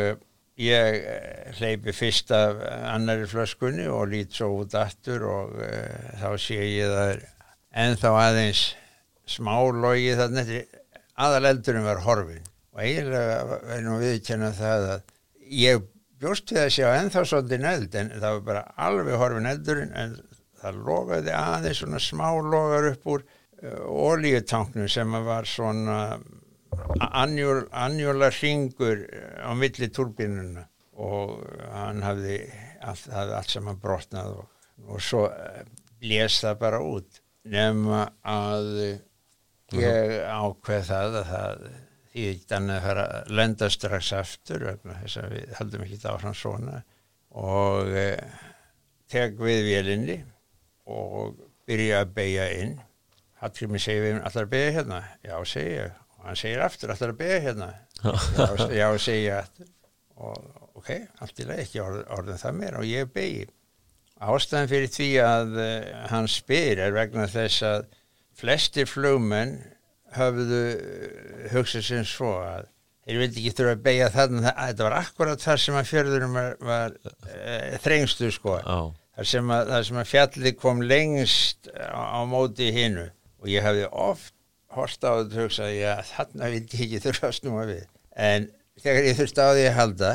ég 0.61 0.99
eh, 1.01 1.53
hleypi 1.57 1.95
fyrst 1.97 2.31
af 2.37 2.59
annari 2.93 3.27
flöskunni 3.29 3.87
og 3.89 4.11
lít 4.13 4.35
svo 4.37 4.51
út 4.61 4.75
aftur 4.77 5.25
og 5.25 5.55
uh, 5.57 6.11
þá 6.21 6.29
sé 6.41 6.59
ég 6.61 6.93
það 6.93 7.23
en 7.73 7.97
þá 7.97 8.09
aðeins 8.11 8.65
smá 9.25 9.55
logi 9.73 10.13
þarna 10.19 10.45
aðal 11.17 11.49
eldurum 11.53 11.89
var 11.89 12.03
horfin 12.05 12.45
og 12.73 12.83
eiginlega 12.85 13.39
verðum 13.49 14.03
við 14.03 14.13
að 14.13 14.27
kenna 14.29 14.53
það 14.59 14.87
að 14.97 15.09
ég 15.63 15.89
bjóst 16.21 16.53
við 16.53 16.63
að 16.67 16.75
sjá 16.77 16.87
ennþá 16.99 17.25
svolítið 17.31 17.65
neld 17.65 17.97
en 17.97 18.13
það 18.19 18.37
var 18.37 18.45
bara 18.51 18.67
alveg 18.89 19.21
horfin 19.23 19.51
eldurinn 19.55 19.97
en 19.97 20.15
það 20.61 20.85
logaði 20.87 21.35
aðeins 21.39 21.81
svona 21.81 22.03
smá 22.03 22.29
logar 22.37 22.91
upp 22.93 23.09
úr 23.15 23.25
uh, 23.25 23.89
ólíutanknum 23.89 24.93
sem 24.93 25.17
var 25.25 25.49
svona 25.49 25.99
anjúl, 27.11 27.65
anjúlar 27.71 28.35
hringur 28.37 29.05
uh, 29.07 29.49
á 29.49 29.51
milli 29.59 29.89
turbínuna 29.93 30.67
og 31.03 31.41
hann 31.73 32.03
hafði 32.05 32.41
allt, 32.85 33.07
hafði 33.13 33.39
allt 33.39 33.55
sem 33.55 33.71
hann 33.71 33.81
brotnað 33.83 34.35
og, 34.41 34.51
og 34.89 35.03
svo 35.03 35.25
uh, 35.29 35.63
blés 36.03 36.41
það 36.43 36.61
bara 36.63 36.83
út. 36.85 37.23
Nema 37.53 38.05
að 38.23 38.69
ég 39.75 40.13
ákveð 40.31 40.85
það 40.87 41.17
að 41.23 41.33
það 41.33 41.65
því 42.13 42.27
þannig 42.49 42.77
að 42.77 42.87
fara 42.87 43.05
að 43.09 43.31
lenda 43.39 43.69
strax 43.73 44.13
aftur 44.17 44.67
þess 44.83 45.19
að 45.23 45.35
við 45.37 45.55
haldum 45.59 45.85
ekki 45.87 46.01
það 46.03 46.17
áfram 46.17 46.37
svona. 46.37 46.83
Og 47.41 47.93
eh, 47.97 48.41
teg 49.11 49.39
við 49.41 49.63
vélinni 49.71 50.19
og 50.93 51.41
byrja 51.69 52.03
að 52.03 52.15
beigja 52.19 52.49
inn. 52.61 52.75
Hallgrími 53.41 53.81
segir 53.83 54.05
við 54.05 54.21
allar 54.29 54.51
beigja 54.53 54.75
hérna. 54.77 55.01
Já 55.25 55.37
segja 55.49 55.89
og 56.23 56.29
hann 56.31 56.39
segir 56.39 56.63
aftur 56.63 56.93
allar 56.95 57.13
að 57.13 57.19
beigja 57.19 57.41
hérna? 57.49 57.73
Já, 58.03 58.69
já 58.71 58.87
segja 59.03 59.41
og 60.23 60.79
ok, 60.79 60.95
allt 61.23 61.43
í 61.43 61.49
leið 61.49 61.65
ekki 61.65 61.83
orð, 61.83 62.05
orðin 62.15 62.41
það 62.41 62.57
mér 62.61 62.79
og 62.79 62.87
ég 62.87 63.11
beigi 63.15 63.49
ástæðan 64.23 64.71
fyrir 64.71 64.93
því 64.95 65.11
að 65.27 65.57
uh, 65.59 65.93
hann 66.13 66.31
spyr 66.31 66.83
er 66.87 66.95
vegna 66.95 67.27
þess 67.31 67.65
að 67.67 67.89
flestir 68.39 68.87
flugmenn 68.89 69.57
hafðu 70.15 70.63
hugsað 71.53 71.87
sem 71.89 72.07
svo 72.07 72.37
að 72.45 72.69
þeir 73.03 73.19
vildi 73.25 73.43
ekki 73.43 73.55
þurfa 73.59 73.75
að 73.75 73.85
beigja 73.87 74.11
þannig 74.15 74.49
að 74.53 74.69
þetta 74.71 74.87
var 74.87 74.97
akkurat 75.01 75.43
þar 75.43 75.63
sem 75.65 75.79
að 75.79 75.89
fjörðurum 75.91 76.37
var, 76.39 76.53
var 76.63 76.99
uh, 77.03 77.79
þrengstu 77.83 78.31
sko. 78.35 78.59
Já, 78.63 78.79
þar 79.17 79.31
sem 79.33 79.57
að, 79.57 79.73
þar 79.73 79.89
sem 79.89 80.03
að 80.03 80.13
fjallið 80.13 80.61
kom 80.61 80.85
lengst 80.87 81.73
á, 81.75 82.03
á 82.15 82.21
móti 82.29 82.71
hinnu 82.75 83.09
og 83.43 83.51
ég 83.51 83.67
hafði 83.67 83.89
oft 83.91 84.37
hort 84.77 85.05
á 85.05 85.11
þetta 85.13 85.37
og 85.37 85.39
hugsað, 85.43 85.73
já 85.79 85.93
þarna 86.13 86.51
vildi 86.53 86.79
ég 86.81 86.85
ekki 86.87 87.01
þurfa 87.07 87.29
að 87.31 87.37
snúa 87.39 87.65
við. 87.71 87.83
En 88.29 88.49
þegar 88.83 89.09
ég 89.09 89.19
þurfti 89.21 89.45
á 89.45 89.51
því 89.53 89.67
að 89.69 89.77
halda 89.81 90.13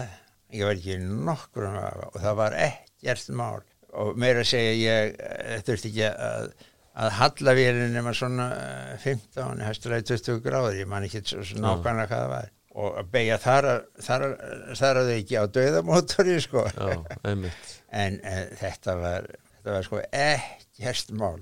ég 0.57 0.63
var 0.69 0.77
ekki 0.79 0.97
nokkur 1.27 1.67
og 1.69 2.17
það 2.23 2.37
var 2.41 2.57
ekkert 2.67 3.29
mál. 3.37 3.61
Og 3.97 4.17
meira 4.19 4.43
að 4.43 4.49
segja 4.51 4.73
ég 4.77 5.15
eh, 5.23 5.61
þurfti 5.65 5.89
ekki 5.93 6.05
að, 6.11 6.51
að 7.03 7.15
halla 7.21 7.53
vélinn 7.57 7.95
nema 7.97 8.13
svona 8.17 8.47
eh, 8.57 8.93
15, 9.05 9.63
hæstulega 9.65 10.05
20 10.11 10.41
gráður, 10.45 10.77
ég 10.81 10.89
man 10.91 11.05
ekki 11.07 11.23
svo 11.25 11.43
svo 11.47 11.63
nákvæmlega 11.63 12.07
hvað 12.11 12.23
það 12.25 12.31
var. 12.35 12.53
Og 12.77 12.97
að 13.01 13.07
beigja 13.15 13.37
þar 13.41 13.65
að 13.71 13.77
að- 14.13 14.35
að 14.77 15.07
þau 15.07 15.13
ekki 15.17 15.39
á 15.41 15.43
döðamótori 15.57 16.35
sko. 16.43 16.65
Já, 16.77 16.97
en 18.03 18.19
uh, 18.21 18.43
þetta 18.59 18.93
var 19.01 19.29
þetta 19.31 19.73
var 19.77 19.87
sko 19.87 20.01
ekkert 20.13 21.13
mál 21.17 21.39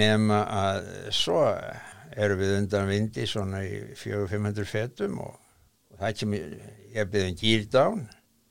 nema 0.00 0.38
að 0.54 0.88
svo 1.12 1.42
erum 2.16 2.40
við 2.40 2.56
undan 2.58 2.88
vindi 2.90 3.26
svona 3.28 3.62
í 3.66 3.80
400-500 3.98 4.68
fetum 4.68 5.20
og, 5.22 5.36
og 5.90 6.00
það 6.00 6.16
kemur 6.22 6.56
ég 6.94 7.12
byrði 7.12 7.30
um 7.30 7.38
gýrdán 7.42 8.02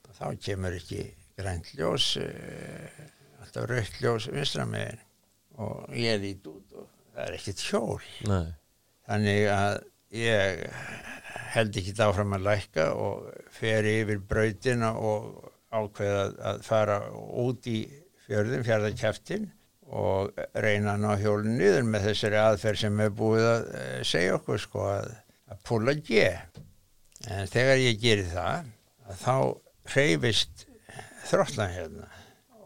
og 0.08 0.16
þá 0.16 0.26
kemur 0.46 0.76
ekki 0.78 1.04
grænt 1.40 1.72
ljós 1.76 2.14
uh, 2.20 3.04
alltaf 3.42 3.68
raukt 3.70 4.00
ljós 4.00 4.30
vinstra 4.32 4.66
megin 4.68 5.02
og 5.60 5.92
ég 5.96 6.20
lít 6.22 6.48
út 6.48 6.76
og 6.78 6.88
það 7.12 7.22
er 7.26 7.36
ekkert 7.36 7.62
hjól. 7.68 8.02
Nei, 8.30 8.50
þannig 9.08 9.46
að 9.52 9.78
ég 10.16 10.64
held 11.54 11.78
ekki 11.80 11.94
áfram 12.04 12.36
að 12.36 12.46
lækka 12.46 12.90
og 12.96 13.26
fer 13.54 13.86
yfir 13.90 14.22
brautina 14.30 14.94
og 14.96 15.50
ákveða 15.70 16.22
að 16.50 16.62
fara 16.66 16.98
út 17.12 17.66
í 17.70 17.82
fjörðin, 18.26 18.64
fjörðarkjæftin 18.66 19.50
og 19.90 20.30
reyna 20.62 20.94
að 20.94 21.02
ná 21.02 21.10
hjólinn 21.18 21.56
niður 21.58 21.88
með 21.90 22.04
þessari 22.10 22.38
aðferð 22.38 22.82
sem 22.84 23.00
er 23.02 23.10
búið 23.18 23.46
að 23.50 23.64
eh, 23.80 23.96
segja 24.06 24.36
okkur 24.38 24.62
sko 24.62 24.84
að, 24.86 25.08
að 25.50 25.62
púla 25.66 25.94
G. 25.98 26.28
En 27.28 27.50
þegar 27.50 27.82
ég 27.82 27.98
geri 28.00 28.28
það 28.30 28.70
að 29.10 29.24
þá 29.24 29.34
hreyfist 29.94 30.66
þrótlan 31.26 31.74
hérna. 31.74 32.08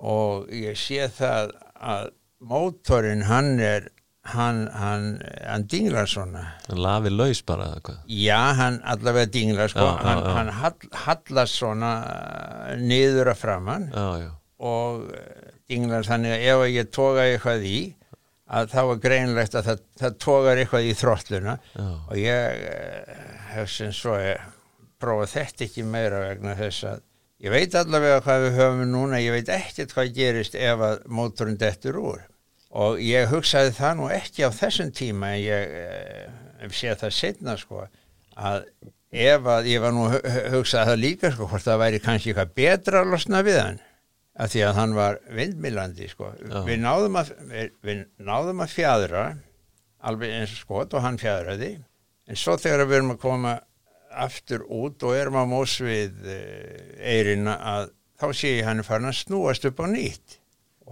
Og 0.05 0.51
ég 0.53 0.77
sé 0.79 1.09
það 1.17 1.55
að 1.81 2.11
mótorinn 2.45 3.25
hann 3.29 3.55
er 3.63 3.89
hann, 4.35 4.67
hann, 4.73 5.09
hann 5.45 5.67
dinglar 5.69 6.09
svona. 6.09 6.45
Hann 6.69 6.81
lafi 6.85 7.13
laus 7.13 7.41
bara 7.47 7.71
eða 7.73 7.83
hvað? 7.89 7.99
Já, 8.21 8.39
hann 8.61 8.79
allavega 8.95 9.33
dinglar 9.33 9.73
sko, 9.73 9.85
Já, 9.85 9.91
já, 9.97 10.05
hann, 10.07 10.23
já. 10.25 10.33
hann 10.39 10.53
hall, 10.61 10.93
hallast 11.07 11.59
svona 11.61 11.91
uh, 12.05 12.71
niður 12.81 13.33
að 13.35 13.41
framann 13.43 13.89
Já, 13.93 14.07
já, 14.25 14.31
og 14.65 15.05
dinglar 15.71 16.05
þannig 16.09 16.35
að 16.37 16.47
ef 16.53 16.65
ég 16.75 16.91
toga 16.95 17.25
eitthvað 17.31 17.65
í 17.71 17.79
að 18.55 18.69
þá 18.75 18.81
er 18.83 18.99
greinlegt 19.07 19.55
að 19.57 19.69
það, 19.71 19.79
það 20.03 20.17
togar 20.27 20.61
eitthvað 20.61 20.89
í 20.91 20.93
þróttluna 21.01 21.55
og 22.11 22.19
ég 22.21 22.67
uh, 22.69 23.25
hef 23.55 23.71
sem 23.73 23.93
svo 23.97 24.19
ég 24.21 24.43
prófa 25.01 25.27
þetta 25.33 25.65
ekki 25.67 25.85
meira 25.89 26.21
vegna 26.29 26.55
þess 26.59 26.85
að 26.91 27.01
ég 27.45 27.53
veit 27.53 27.75
allavega 27.77 28.21
hvað 28.25 28.45
við 28.47 28.59
höfum 28.61 28.85
núna, 28.93 29.19
ég 29.21 29.33
veit 29.35 29.49
ekkert 29.53 29.93
hvað 29.97 30.13
gerist 30.17 30.55
ef 30.57 30.81
að 30.87 31.01
mótorinn 31.13 31.59
dettur 31.61 31.99
úr. 32.01 32.21
Og 32.75 33.01
ég 33.05 33.29
hugsaði 33.31 33.73
það 33.77 33.97
nú 33.99 34.07
ekki 34.11 34.47
á 34.47 34.51
þessum 34.55 34.89
tíma 34.97 35.35
en 35.37 35.43
ég 35.45 35.75
eh, 35.81 36.71
sé 36.75 36.95
það 36.99 37.13
setna 37.15 37.57
sko 37.61 37.85
að 38.35 38.65
ef 39.15 39.45
að 39.57 39.69
ég 39.71 39.83
var 39.85 39.93
nú 39.95 40.07
hu- 40.11 40.23
hu- 40.25 40.47
hugsaði 40.57 40.89
það 40.91 41.03
líka 41.05 41.31
sko 41.37 41.47
hvort 41.53 41.67
það 41.69 41.83
væri 41.85 42.01
kannski 42.03 42.33
eitthvað 42.33 42.55
betra 42.59 43.03
að 43.05 43.13
losna 43.15 43.43
við 43.47 43.61
hann 43.61 43.79
af 44.35 44.51
því 44.51 44.63
að 44.67 44.79
hann 44.81 44.95
var 44.97 45.19
vindmilandi 45.31 46.09
sko. 46.11 46.33
Við 46.67 46.81
náðum, 46.83 47.19
að, 47.21 47.35
við, 47.51 47.75
við 47.87 48.01
náðum 48.27 48.65
að 48.65 48.73
fjadra 48.75 49.27
alveg 50.05 50.35
eins 50.39 50.55
og 50.57 50.63
skot 50.65 50.97
og 50.97 51.05
hann 51.05 51.21
fjadraði 51.21 51.77
en 52.29 52.41
svo 52.41 52.57
þegar 52.61 52.89
við 52.89 52.99
erum 52.99 53.15
að 53.15 53.23
koma 53.23 53.55
aftur 54.25 54.65
út 54.71 55.03
og 55.07 55.17
erum 55.17 55.39
að 55.41 55.51
mós 55.51 55.77
við 55.83 56.27
eirina 57.03 57.57
að 57.75 57.93
þá 58.21 58.27
sé 58.37 58.57
ég 58.59 58.69
hann 58.69 58.85
farin 58.87 59.11
að 59.11 59.21
snúast 59.21 59.67
upp 59.69 59.83
á 59.83 59.87
nýtt. 59.91 60.39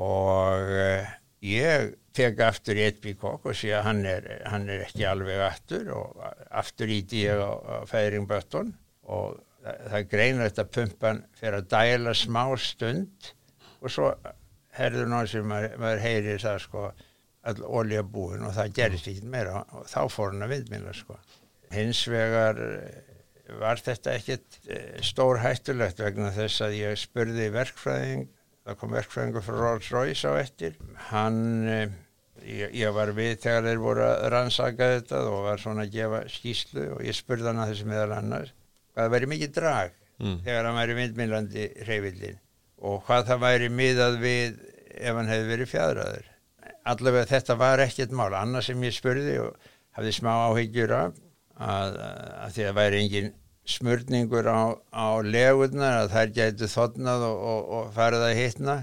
Og 0.02 0.72
uh, 0.72 1.10
ég 1.44 1.92
tek 2.16 2.40
aftur 2.44 2.78
í 2.78 2.86
eitt 2.86 3.00
bíkokk 3.04 3.48
og 3.50 3.56
sé 3.56 3.72
að 3.76 3.86
hann 3.88 4.02
er, 4.08 4.26
hann 4.48 4.68
er 4.72 4.84
ekki 4.86 5.06
alveg 5.08 5.40
aftur 5.46 5.92
og 5.96 6.20
aftur 6.50 6.92
íti 6.92 7.24
ég 7.26 7.40
á, 7.40 7.52
á 7.52 7.76
fæðringbötton 7.88 8.74
og 9.12 9.40
það, 9.62 9.96
er 9.98 10.08
greinlegt 10.10 10.60
að 10.62 10.72
pumpan 10.76 11.22
fyrir 11.38 11.60
að 11.60 11.70
dæla 11.72 12.14
smá 12.18 12.42
stund 12.60 13.32
og 13.82 13.92
svo 13.92 14.10
herður 14.76 15.10
náðu 15.10 15.32
sem 15.34 15.48
maður, 15.48 15.78
maður 15.82 16.04
heyrir 16.06 16.42
það 16.42 16.60
sko 16.66 16.84
all 17.50 17.64
olja 17.80 18.02
búin 18.06 18.44
og 18.46 18.54
það 18.56 18.76
gerist 18.76 19.08
ekki 19.10 19.30
meira 19.30 19.64
og 19.74 19.88
þá 19.90 20.00
fór 20.12 20.30
hann 20.30 20.46
að 20.46 20.54
vindmila 20.56 20.92
sko. 20.94 21.16
Hins 21.72 22.04
vegar 22.10 22.60
eh, 22.62 23.00
var 23.58 23.82
þetta 23.82 24.14
ekkit 24.18 24.60
stór 25.04 25.42
hættulegt 25.42 26.00
vegna 26.00 26.30
þess 26.34 26.62
að 26.64 26.78
ég 26.78 27.00
spurði 27.00 27.50
verkfræðing 27.52 28.28
það 28.62 28.78
kom 28.78 28.94
verkfræðingur 28.94 29.44
frá 29.44 29.58
Rolls 29.58 29.90
Royce 29.92 30.30
á 30.30 30.32
eftir. 30.38 30.78
Hann 31.10 31.40
eh, 31.66 31.94
ég, 32.46 32.74
ég 32.78 32.94
var 32.94 33.12
við 33.16 33.34
þegar 33.42 33.68
þeir 33.68 33.82
voru 33.82 34.06
að 34.06 34.26
rannsaka 34.36 34.90
þetta 34.96 35.22
og 35.28 35.46
var 35.48 35.62
svona 35.62 35.86
að 35.86 35.96
gefa 35.96 36.24
skýslu 36.30 36.88
og 36.96 37.06
ég 37.06 37.18
spurði 37.18 37.50
hann 37.50 37.62
að 37.64 37.74
þessu 37.74 37.88
meðal 37.90 38.18
annars 38.18 38.54
hvað 38.94 39.12
væri 39.16 39.30
mikið 39.34 39.54
drag 39.58 39.98
Mm. 40.22 40.36
þegar 40.44 40.66
hann 40.68 40.76
væri 40.76 40.94
vindmilandi 40.94 41.62
hreyfillin 41.82 42.36
og 42.84 43.00
hvað 43.08 43.24
það 43.26 43.40
væri 43.42 43.68
miðað 43.74 44.18
við 44.22 44.58
ef 45.00 45.16
hann 45.16 45.30
hefði 45.32 45.48
verið 45.48 45.70
fjadraður 45.72 46.26
allavega 46.92 47.30
þetta 47.30 47.56
var 47.58 47.82
ekkert 47.82 48.12
mál. 48.14 48.34
Annars 48.36 48.68
sem 48.70 48.84
ég 48.86 48.94
spurði 48.94 49.38
og 49.42 49.56
hafði 49.96 50.12
smá 50.14 50.30
áhyggjur 50.50 50.94
af 50.94 51.16
að, 51.58 51.96
að 52.44 52.54
því 52.56 52.66
að 52.68 52.76
væri 52.78 53.00
engin 53.02 53.32
smörningur 53.72 54.46
á, 54.50 54.62
á 54.94 55.06
legurnar 55.26 55.98
að 56.04 56.12
þær 56.14 56.32
gætu 56.38 56.70
þotnað 56.70 57.26
og, 57.28 57.42
og, 57.52 57.72
og 57.78 57.90
farið 57.96 58.26
að 58.28 58.38
hitna. 58.38 58.76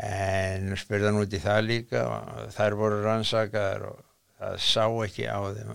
En 0.00 0.72
spurði 0.80 1.10
hann 1.10 1.20
út 1.20 1.34
í 1.36 1.42
það 1.44 1.60
líka 1.66 2.06
og 2.08 2.54
þær 2.56 2.78
voru 2.80 3.02
rannsakaðar 3.04 3.86
og 3.90 4.00
það 4.40 4.58
sá 4.64 4.84
ekki 5.04 5.28
á 5.28 5.38
þeim 5.58 5.72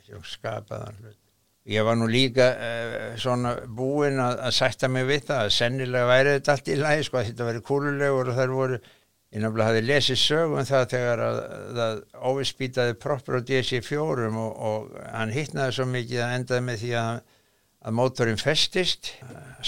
ekki 0.00 0.22
skapaðan 0.34 0.98
hlut 1.04 1.18
ég 1.68 1.86
var 1.86 1.98
nú 2.00 2.08
líka 2.10 2.48
uh, 2.54 2.94
svona 3.20 3.54
búinn 3.78 4.20
að, 4.22 4.38
að 4.48 4.54
sætta 4.58 4.90
mig 4.92 5.08
við 5.08 5.26
það 5.30 5.42
að 5.44 5.56
sennilega 5.56 6.10
væri 6.10 6.36
þetta 6.36 6.54
allt 6.54 6.70
í 6.72 6.78
lagi 6.80 7.08
sko 7.08 7.20
að 7.20 7.30
þetta 7.30 7.48
væri 7.48 7.64
kúlulegur 7.68 8.30
og 8.32 8.38
þær 8.38 8.54
voru 8.54 8.78
ég 8.78 9.42
náttúrulega 9.42 9.68
hafi 9.68 9.82
lesið 9.84 10.20
sögum 10.22 10.68
það 10.68 10.86
þegar 10.94 11.24
að 11.24 11.40
það 11.78 11.98
óvispýtaði 12.30 12.94
proppur 13.02 13.40
á 13.40 13.46
DC4 13.50 14.28
og, 14.28 14.62
og 14.70 14.94
hann 15.12 15.34
hittnaði 15.34 15.76
svo 15.76 15.88
mikið 15.90 16.22
að 16.24 16.36
endaði 16.38 16.66
með 16.68 16.84
því 16.84 16.94
að, 17.02 17.18
að 17.84 17.98
mótorinn 17.98 18.40
festist 18.40 19.12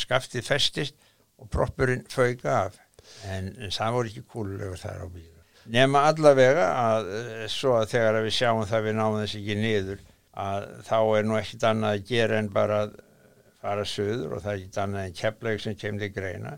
skaftið 0.01 0.49
festist 0.49 0.97
og 1.41 1.49
proppurinn 1.53 2.07
fauk 2.09 2.47
af. 2.49 2.81
En, 3.29 3.53
en 3.59 3.73
það 3.75 3.95
voru 3.97 4.11
ekki 4.11 4.25
kúlulegur 4.31 4.81
þar 4.81 5.05
á 5.05 5.09
bílu 5.09 5.41
nema 5.71 6.07
allavega 6.09 6.69
að 6.73 7.11
eh, 7.15 7.45
svo 7.51 7.77
að 7.79 7.91
þegar 7.95 8.19
að 8.19 8.27
við 8.27 8.37
sjáum 8.39 8.63
það 8.69 8.87
við 8.87 8.97
náum 8.99 9.19
þess 9.21 9.37
ekki 9.41 9.57
niður 9.59 10.01
að 10.39 10.67
þá 10.87 10.99
er 11.19 11.27
nú 11.27 11.39
ekkit 11.39 11.65
annað 11.71 11.97
að 11.97 12.11
gera 12.11 12.39
en 12.39 12.51
bara 12.55 12.83
að 12.85 12.99
fara 13.61 13.87
söður 13.87 14.37
og 14.37 14.45
það 14.45 14.53
er 14.53 14.61
ekkit 14.61 14.83
annað 14.85 15.07
en 15.07 15.17
keflaug 15.21 15.63
sem 15.63 15.79
kemur 15.79 16.05
til 16.05 16.13
greina. 16.15 16.53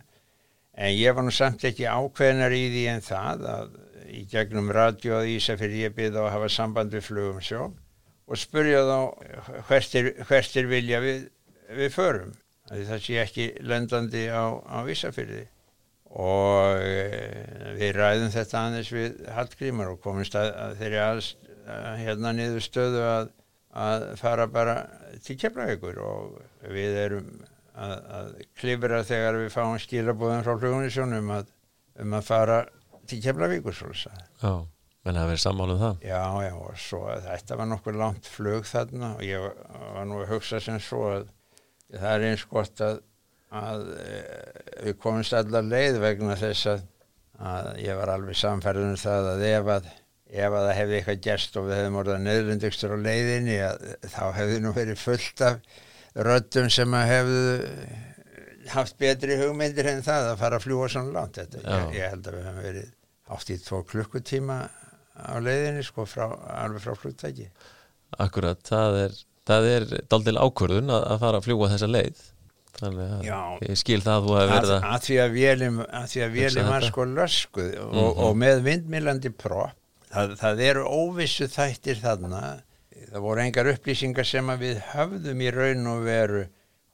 En 0.72 0.92
ég 0.94 1.16
var 1.16 1.26
nú 1.26 1.32
samt 1.34 1.64
ekki 1.68 1.88
ákveðnar 1.88 2.54
í 2.56 2.62
því 2.72 2.84
en 2.92 3.04
það 3.04 3.46
að 3.52 3.78
í 4.12 4.22
gegnum 4.28 4.70
radio 4.74 5.18
að 5.20 5.30
Ísafjörði 5.36 5.86
ég 5.86 5.96
byrði 5.96 6.20
á 6.20 6.24
að 6.26 6.34
hafa 6.34 6.50
samband 6.52 6.94
við 6.94 7.06
flugum 7.06 7.40
sjó 7.44 7.62
og 8.32 8.38
spurja 8.40 8.82
þá 8.86 8.98
er, 9.98 10.12
hvert 10.28 10.56
er 10.56 10.68
vilja 10.70 11.00
við, 11.02 11.24
við 11.76 11.92
förum? 11.94 12.32
Það 12.72 13.02
sé 13.04 13.18
ekki 13.20 13.48
lendandi 13.68 14.26
á, 14.32 14.56
á 14.64 14.78
Ísafjörði 14.88 15.42
og 16.12 16.82
e, 16.84 17.04
við 17.78 17.94
ræðum 17.96 18.32
þetta 18.32 18.64
aðeins 18.66 18.90
við 18.92 19.22
Hallgrímar 19.32 19.92
og 19.94 20.00
komumst 20.04 20.36
að, 20.36 20.50
að 20.60 20.74
þeirri 20.80 21.00
aðs, 21.02 21.30
að, 21.64 21.86
hérna 22.02 22.34
niður 22.36 22.66
stöðu 22.66 23.04
að, 23.06 23.30
að 23.72 24.04
fara 24.20 24.46
bara 24.52 24.76
til 25.24 25.38
Keflavíkur 25.40 25.98
og 26.04 26.36
við 26.72 26.98
erum 27.06 27.32
að, 27.72 27.94
að 28.18 28.30
klifra 28.60 29.00
þegar 29.06 29.38
við 29.40 29.50
fáum 29.54 29.80
skilabóðum 29.80 30.44
frá 30.44 30.54
flugunisjónum 30.60 31.24
um 31.24 31.34
að, 31.38 31.52
um 32.04 32.16
að 32.18 32.28
fara 32.28 32.58
til 33.08 33.20
svolítið. 33.22 34.18
já, 34.42 34.52
menn 35.04 35.18
það 35.18 35.30
verið 35.32 35.44
sammála 35.44 35.74
um 35.76 35.80
það 35.80 36.04
Já, 36.06 36.22
já, 36.46 36.52
og 36.54 36.76
svo 36.78 37.00
að 37.10 37.24
þetta 37.28 37.58
var 37.60 37.70
nokkuð 37.72 37.98
langt 38.02 38.28
flug 38.28 38.68
þarna 38.68 39.14
og 39.16 39.24
ég 39.26 39.46
var, 39.46 40.04
nú 40.06 40.20
að 40.20 40.34
hugsa 40.34 40.60
sem 40.60 40.78
svo 40.80 41.02
að 41.16 41.26
það 41.92 42.12
er 42.12 42.28
eins 42.28 42.44
gott 42.48 42.84
að, 42.84 43.00
að 43.52 43.88
e, 43.96 44.20
við 44.86 44.98
komumst 45.02 45.36
allar 45.36 45.66
leið 45.66 45.98
vegna 46.04 46.36
þess 46.40 46.70
að, 46.72 46.86
að 47.40 47.72
ég 47.82 47.98
var 47.98 48.14
alveg 48.14 48.38
samfærðunum 48.38 49.00
það 49.00 49.32
að 49.34 49.44
ef 49.48 49.74
að 49.76 49.90
ef 50.32 50.48
að 50.48 50.66
það 50.66 50.76
hefði 50.78 50.98
eitthvað 50.98 51.24
gerst 51.26 51.58
og 51.60 51.66
við 51.68 51.78
hefðum 51.78 51.98
orðað 52.02 52.22
nöðlundugstur 52.26 52.94
á 52.96 52.98
leiðinni 53.06 53.58
að, 53.66 53.82
þá 54.14 54.24
hefði 54.38 54.60
nú 54.62 54.72
verið 54.76 55.02
fullt 55.02 55.44
af 55.48 55.82
röddum 56.28 56.70
sem 56.72 56.96
að 56.96 57.10
hefðu 57.10 57.42
haft 58.72 58.98
betri 59.00 59.36
hugmyndir 59.40 59.90
en 59.92 60.04
það 60.06 60.30
að 60.30 60.40
fara 60.40 60.58
að 60.58 60.66
fljúa 60.66 60.88
svona 60.92 61.16
langt. 61.18 61.40
Ég, 61.42 61.98
ég 61.98 62.14
held 62.14 62.30
að 62.30 62.38
við 62.38 62.48
hefum 62.48 62.66
verið 62.68 62.88
átt 63.32 63.52
í 63.52 63.58
tvo 63.62 63.82
klukkutíma 63.88 64.58
á 65.12 65.34
leiðinni 65.42 65.84
sko 65.84 66.06
frá, 66.08 66.26
alveg 66.62 66.84
frá 66.84 66.96
flugtæki. 66.96 67.48
Akkurat, 68.22 68.60
það 68.68 68.98
er 69.06 69.20
það 69.48 69.68
er 69.72 69.88
daldil 70.10 70.38
ákvörðun 70.38 70.92
að, 70.94 71.08
að 71.14 71.24
fara 71.24 71.40
að 71.40 71.48
fljúa 71.48 71.70
þessa 71.72 71.90
leið. 71.90 72.24
Þannig 72.72 73.10
að 73.18 73.26
Já, 73.26 73.38
ég 73.66 73.78
skil 73.82 74.00
það 74.00 74.14
að 74.14 74.26
þú 74.26 74.36
hefur 74.38 74.52
verið 74.52 74.70
að 74.74 74.84
að 74.88 75.06
því 75.06 75.16
að 75.22 75.34
vélum, 75.36 75.80
að 75.84 76.06
því 76.12 76.22
að 76.24 76.36
vélum 76.38 76.70
var 76.72 76.86
sko 76.86 77.04
löskuð 77.10 77.72
og, 77.82 77.90
mm 77.92 77.98
-hmm. 77.98 78.22
og 78.26 78.38
með 78.42 78.62
vindmilandi 78.68 79.32
propp 79.42 79.81
það, 80.12 80.36
það 80.40 80.62
eru 80.68 80.84
óvissu 80.88 81.48
þættir 81.50 82.00
þarna. 82.02 82.42
Það 83.12 83.24
voru 83.24 83.42
engar 83.42 83.70
upplýsingar 83.72 84.28
sem 84.28 84.54
við 84.60 84.80
höfðum 84.92 85.42
í 85.42 85.50
raun 85.52 85.90
og 85.90 86.06
veru 86.06 86.46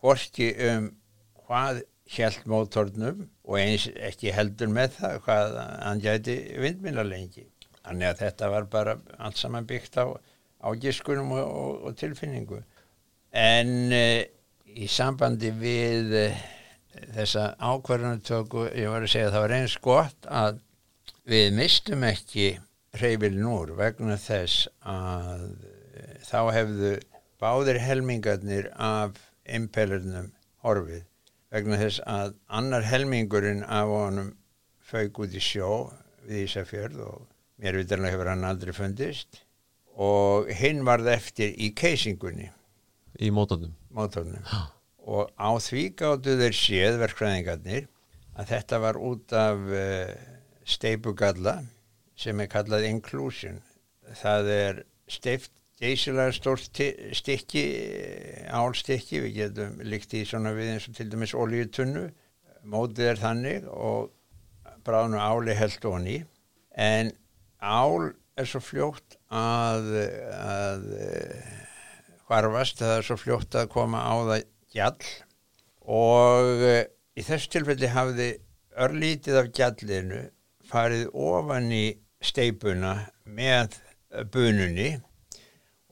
horti 0.03 0.51
um 0.69 0.91
hvað 1.47 1.83
held 2.09 2.47
mótornum 2.49 3.27
og 3.45 3.59
eins 3.61 3.87
ekki 3.93 4.33
heldur 4.33 4.71
með 4.73 4.97
það 4.97 5.21
hvað 5.27 5.57
hann 5.61 6.03
gæti 6.03 6.37
vindmila 6.63 7.05
lengi. 7.07 7.47
Þannig 7.83 8.11
að 8.11 8.23
þetta 8.23 8.51
var 8.53 8.69
bara 8.73 8.97
allt 9.19 9.41
saman 9.41 9.69
byggt 9.69 9.99
á, 10.01 10.07
á 10.61 10.69
giskunum 10.81 11.33
og, 11.37 11.45
og, 11.45 11.75
og 11.89 11.99
tilfinningu. 12.01 12.63
En 13.33 13.93
e, 13.93 14.29
í 14.77 14.89
sambandi 14.91 15.53
við 15.57 16.15
e, 16.17 16.25
þessa 17.17 17.51
ákvarðanatöku 17.61 18.67
ég 18.73 18.93
var 18.93 19.05
að 19.05 19.13
segja 19.13 19.29
að 19.29 19.37
það 19.37 19.45
var 19.47 19.57
eins 19.59 19.77
gott 19.85 20.29
að 20.29 20.63
við 21.29 21.53
mistum 21.57 22.05
ekki 22.09 22.49
reyfilin 23.03 23.49
úr 23.51 23.75
vegna 23.79 24.17
þess 24.21 24.69
að 24.83 25.47
eh, 25.99 26.17
þá 26.27 26.41
hefðu 26.57 26.93
báðir 27.39 27.79
helmingarnir 27.83 28.73
af 28.75 29.19
impellurnum 29.49 30.33
horfið 30.65 31.05
vegna 31.55 31.79
þess 31.81 32.03
að 32.05 32.35
annar 32.61 32.85
helmingurinn 32.85 33.65
af 33.65 33.91
honum 33.93 34.33
fauk 34.89 35.21
út 35.25 35.35
í 35.37 35.43
sjó 35.43 35.89
við 36.29 36.45
Ísafjörð 36.45 37.05
og 37.07 37.27
mér 37.63 37.79
vitarlega 37.81 38.15
hefur 38.15 38.31
hann 38.33 38.47
aldrei 38.49 38.75
fundist. 38.77 39.43
Og 39.99 40.51
hinn 40.55 40.85
varð 40.87 41.09
eftir 41.11 41.55
í 41.59 41.73
keisingunni 41.75 42.53
í 43.19 43.31
mótornum, 43.35 43.73
mótornum. 43.91 44.45
og 45.09 45.33
á 45.35 45.51
því 45.59 45.85
gáttu 45.99 46.37
þeir 46.39 46.55
séð 46.55 46.99
verkfræðingarnir 47.03 47.89
að 48.39 48.53
þetta 48.53 48.79
var 48.85 49.01
út 49.03 49.35
af 49.35 49.65
uh, 49.73 50.13
steipugalla 50.69 51.57
sem 52.19 52.41
er 52.43 52.51
kallað 52.51 52.89
inclusion. 52.89 53.61
Það 54.19 54.51
er 54.55 54.83
steift 55.11 55.53
geysilega 55.79 56.35
stórt 56.35 56.81
stykki, 57.15 57.65
álstykki, 58.51 59.21
við 59.23 59.37
getum 59.37 59.77
líkt 59.87 60.17
í 60.19 60.25
svona 60.27 60.53
við 60.57 60.73
eins 60.75 60.89
og 60.91 60.97
til 60.99 61.07
dæmis 61.13 61.35
olíutunnu, 61.39 62.09
mótið 62.67 63.13
er 63.13 63.21
þannig 63.23 63.69
og 63.71 64.11
bráðinu 64.87 65.21
áli 65.23 65.55
held 65.55 65.87
onni, 65.87 66.17
en 66.75 67.13
ál 67.63 68.11
er 68.39 68.49
svo 68.49 68.63
fljótt 68.63 69.19
að, 69.35 69.89
að 70.35 70.85
hvarfast, 72.27 72.83
það 72.83 72.97
er 72.97 73.07
svo 73.07 73.19
fljótt 73.21 73.59
að 73.59 73.71
koma 73.73 74.03
á 74.03 74.15
það 74.33 74.45
gjall. 74.75 75.09
Og 75.89 76.67
í 77.19 77.25
þessu 77.25 77.55
tilfelli 77.55 77.91
hafði 77.95 78.29
örlítið 78.79 79.41
af 79.41 79.53
gjallinu 79.55 80.21
farið 80.69 81.09
ofan 81.15 81.71
í 81.73 81.87
steipuna 82.25 82.95
með 83.25 83.79
bununni 84.33 84.91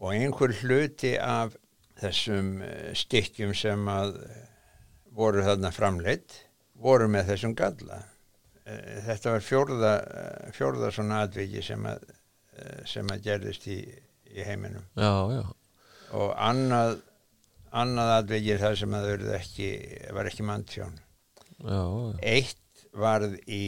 og 0.00 0.12
einhver 0.12 0.54
hluti 0.60 1.14
af 1.20 1.54
þessum 2.00 2.60
eh, 2.64 2.92
stykkjum 2.96 3.54
sem 3.56 3.86
að 3.88 4.18
eh, 4.26 4.42
voru 5.16 5.44
þarna 5.46 5.72
framleitt 5.72 6.42
voru 6.76 7.08
með 7.08 7.32
þessum 7.32 7.54
galla. 7.56 8.02
Eh, 8.66 8.98
þetta 9.06 9.36
var 9.36 9.44
fjórða 9.44 9.92
fjórða 10.56 10.92
svona 10.92 11.22
atviki 11.26 11.64
sem 11.64 11.88
að 11.88 12.04
sem 12.88 13.04
að 13.12 13.20
gerðist 13.20 13.66
í, 13.68 13.82
í 14.32 14.44
heiminum. 14.46 14.84
Já, 14.96 15.12
já. 15.28 15.42
og 16.16 16.30
annað 16.40 16.94
annað 17.76 18.12
atviki 18.14 18.56
það 18.62 18.76
sem 18.80 18.94
að 18.96 19.08
það 19.10 19.34
ekki, 19.36 19.68
var 20.16 20.30
ekki 20.30 20.46
manntjón. 20.48 20.94
Eitt 22.24 22.86
varð 22.96 23.36
í 23.44 23.66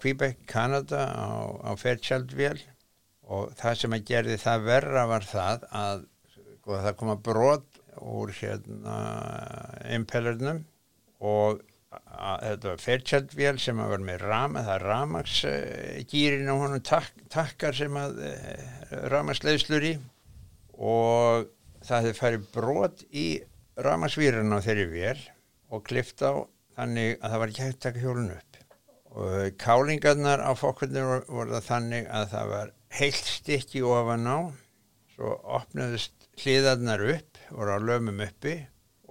Quebec, 0.00 0.44
Kanada 0.50 1.04
á, 1.10 1.28
á 1.64 1.70
Fairchild-vél. 1.80 2.60
Og 3.24 3.54
það 3.56 3.78
sem 3.80 3.96
að 3.96 4.08
gerði 4.10 4.40
það 4.42 4.66
verra 4.68 5.04
var 5.08 5.24
það 5.28 5.68
að 5.72 6.02
sko, 6.34 6.80
það 6.80 6.98
koma 7.00 7.16
brot 7.24 7.80
úr 8.04 8.32
hérna 8.36 8.96
impellernum 9.94 10.64
og 11.24 11.62
þetta 11.94 12.68
var 12.72 12.82
Fairchild-vél 12.82 13.60
sem 13.62 13.80
að 13.80 13.92
var 13.94 14.04
með 14.04 14.24
rama, 14.24 14.64
það 14.66 14.74
er 14.74 14.86
ramagsgýrin 14.90 16.52
og 16.52 16.62
honum 16.64 16.84
tak, 16.84 17.12
takkar 17.32 17.76
sem 17.76 17.96
að 18.00 18.20
eh, 18.28 18.96
ramagsleiðslur 19.12 19.88
í. 19.88 19.94
Og 20.74 21.46
það 21.84 22.00
hefði 22.00 22.18
farið 22.18 22.48
brot 22.54 23.04
í 23.14 23.28
ramagsvýrun 23.84 24.56
á 24.56 24.58
þeirri 24.64 24.88
vél 24.90 25.22
og 25.74 25.84
klift 25.86 26.22
á 26.22 26.44
þannig 26.76 27.16
að 27.20 27.30
það 27.30 27.40
var 27.42 27.52
ekki 27.52 27.64
hægt 27.64 27.78
að 27.78 27.86
taka 27.86 28.02
hjólun 28.04 28.34
upp 28.34 28.53
og 29.14 29.54
kálingarnar 29.62 30.42
á 30.42 30.50
fokkurnir 30.58 31.24
voru, 31.28 31.60
þannig 31.62 32.08
að 32.10 32.28
það 32.32 32.52
var 32.52 32.72
heilt 32.98 33.30
stykki 33.30 33.82
ofan 33.86 34.26
á 34.26 34.38
svo 35.14 35.36
opnaðist 35.56 36.28
hliðarnar 36.42 37.04
upp 37.14 37.42
voru 37.54 37.78
á 37.78 37.78
lömum 37.78 38.22
uppi 38.26 38.56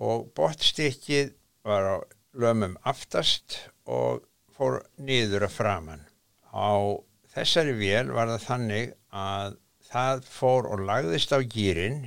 og 0.03 0.27
botstykkið 0.35 1.33
var 1.63 1.87
á 1.87 1.97
lömum 2.35 2.75
aftast 2.83 3.59
og 3.87 4.25
fór 4.53 4.81
nýður 4.99 5.47
að 5.47 5.55
framann 5.55 6.07
á 6.51 6.99
þessari 7.33 7.75
vél 7.79 8.11
var 8.13 8.31
það 8.33 8.47
þannig 8.47 8.91
að 9.13 9.55
það 9.93 10.27
fór 10.33 10.67
og 10.73 10.83
lagðist 10.89 11.33
á 11.33 11.39
gýrin 11.39 12.03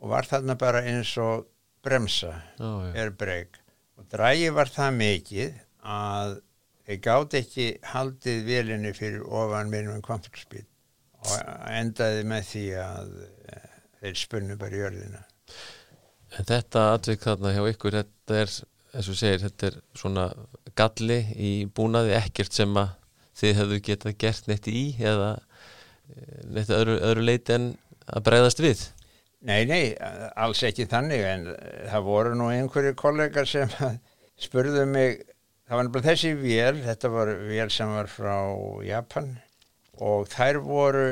og 0.00 0.10
var 0.14 0.28
þarna 0.30 0.56
bara 0.60 0.82
eins 0.86 1.12
og 1.20 1.46
bremsa 1.84 2.32
oh, 2.62 2.88
er 2.96 3.12
breg 3.12 3.60
og 3.98 4.08
drægi 4.10 4.50
var 4.54 4.70
það 4.72 4.98
mikið 5.00 5.60
að 5.84 6.36
þeir 6.88 7.00
gátt 7.04 7.36
ekki 7.38 7.68
haldið 7.92 8.42
velinni 8.48 8.92
fyrir 8.96 9.24
ofan 9.24 9.72
minnum 9.72 10.02
kvamfélspil 10.04 10.64
og 11.24 11.70
endaði 11.72 12.26
með 12.28 12.50
því 12.50 12.64
að 12.82 13.14
eh, 13.24 13.70
þeir 14.02 14.20
spunnu 14.20 14.58
bara 14.60 14.76
í 14.76 14.84
örðina 14.90 15.24
En 16.34 16.48
þetta 16.48 16.88
atvik 16.96 17.22
þarna 17.22 17.52
hjá 17.54 17.62
ykkur 17.70 17.94
þetta 17.94 18.38
er, 18.42 18.52
eins 18.96 19.08
og 19.12 19.18
segir, 19.18 19.42
þetta 19.44 19.68
er 19.68 19.76
svona 19.94 20.24
galli 20.74 21.20
í 21.38 21.52
búnaði 21.70 22.16
ekkert 22.18 22.56
sem 22.56 22.74
að 22.80 22.90
þið 23.38 23.56
hefðu 23.60 23.78
getað 23.88 24.16
gert 24.24 24.50
neitt 24.50 24.68
í 24.70 24.84
eða 24.98 25.30
eh, 25.38 26.42
neitt 26.50 26.72
öðru, 26.74 26.98
öðru 27.06 27.26
leiti 27.28 27.54
en 27.54 27.70
að 28.04 28.26
breyðast 28.26 28.62
við? 28.62 28.82
Nei, 29.44 29.64
nei, 29.68 29.92
alls 30.40 30.62
ekki 30.64 30.88
þannig 30.88 31.22
en 31.28 31.46
það 31.90 32.06
voru 32.06 32.34
nú 32.38 32.48
einhverju 32.52 32.94
kollegar 32.96 33.48
sem 33.48 33.70
spurðu 34.40 34.86
mig 34.88 35.22
það 35.64 35.76
var 35.76 35.86
nefnilega 35.86 36.10
þessi 36.10 36.32
vél, 36.40 36.80
þetta 36.84 37.12
var 37.14 37.32
vél 37.48 37.70
sem 37.72 37.94
var 37.96 38.10
frá 38.12 38.36
Japan 38.84 39.30
og 40.04 40.28
þær 40.32 40.60
voru 40.64 41.06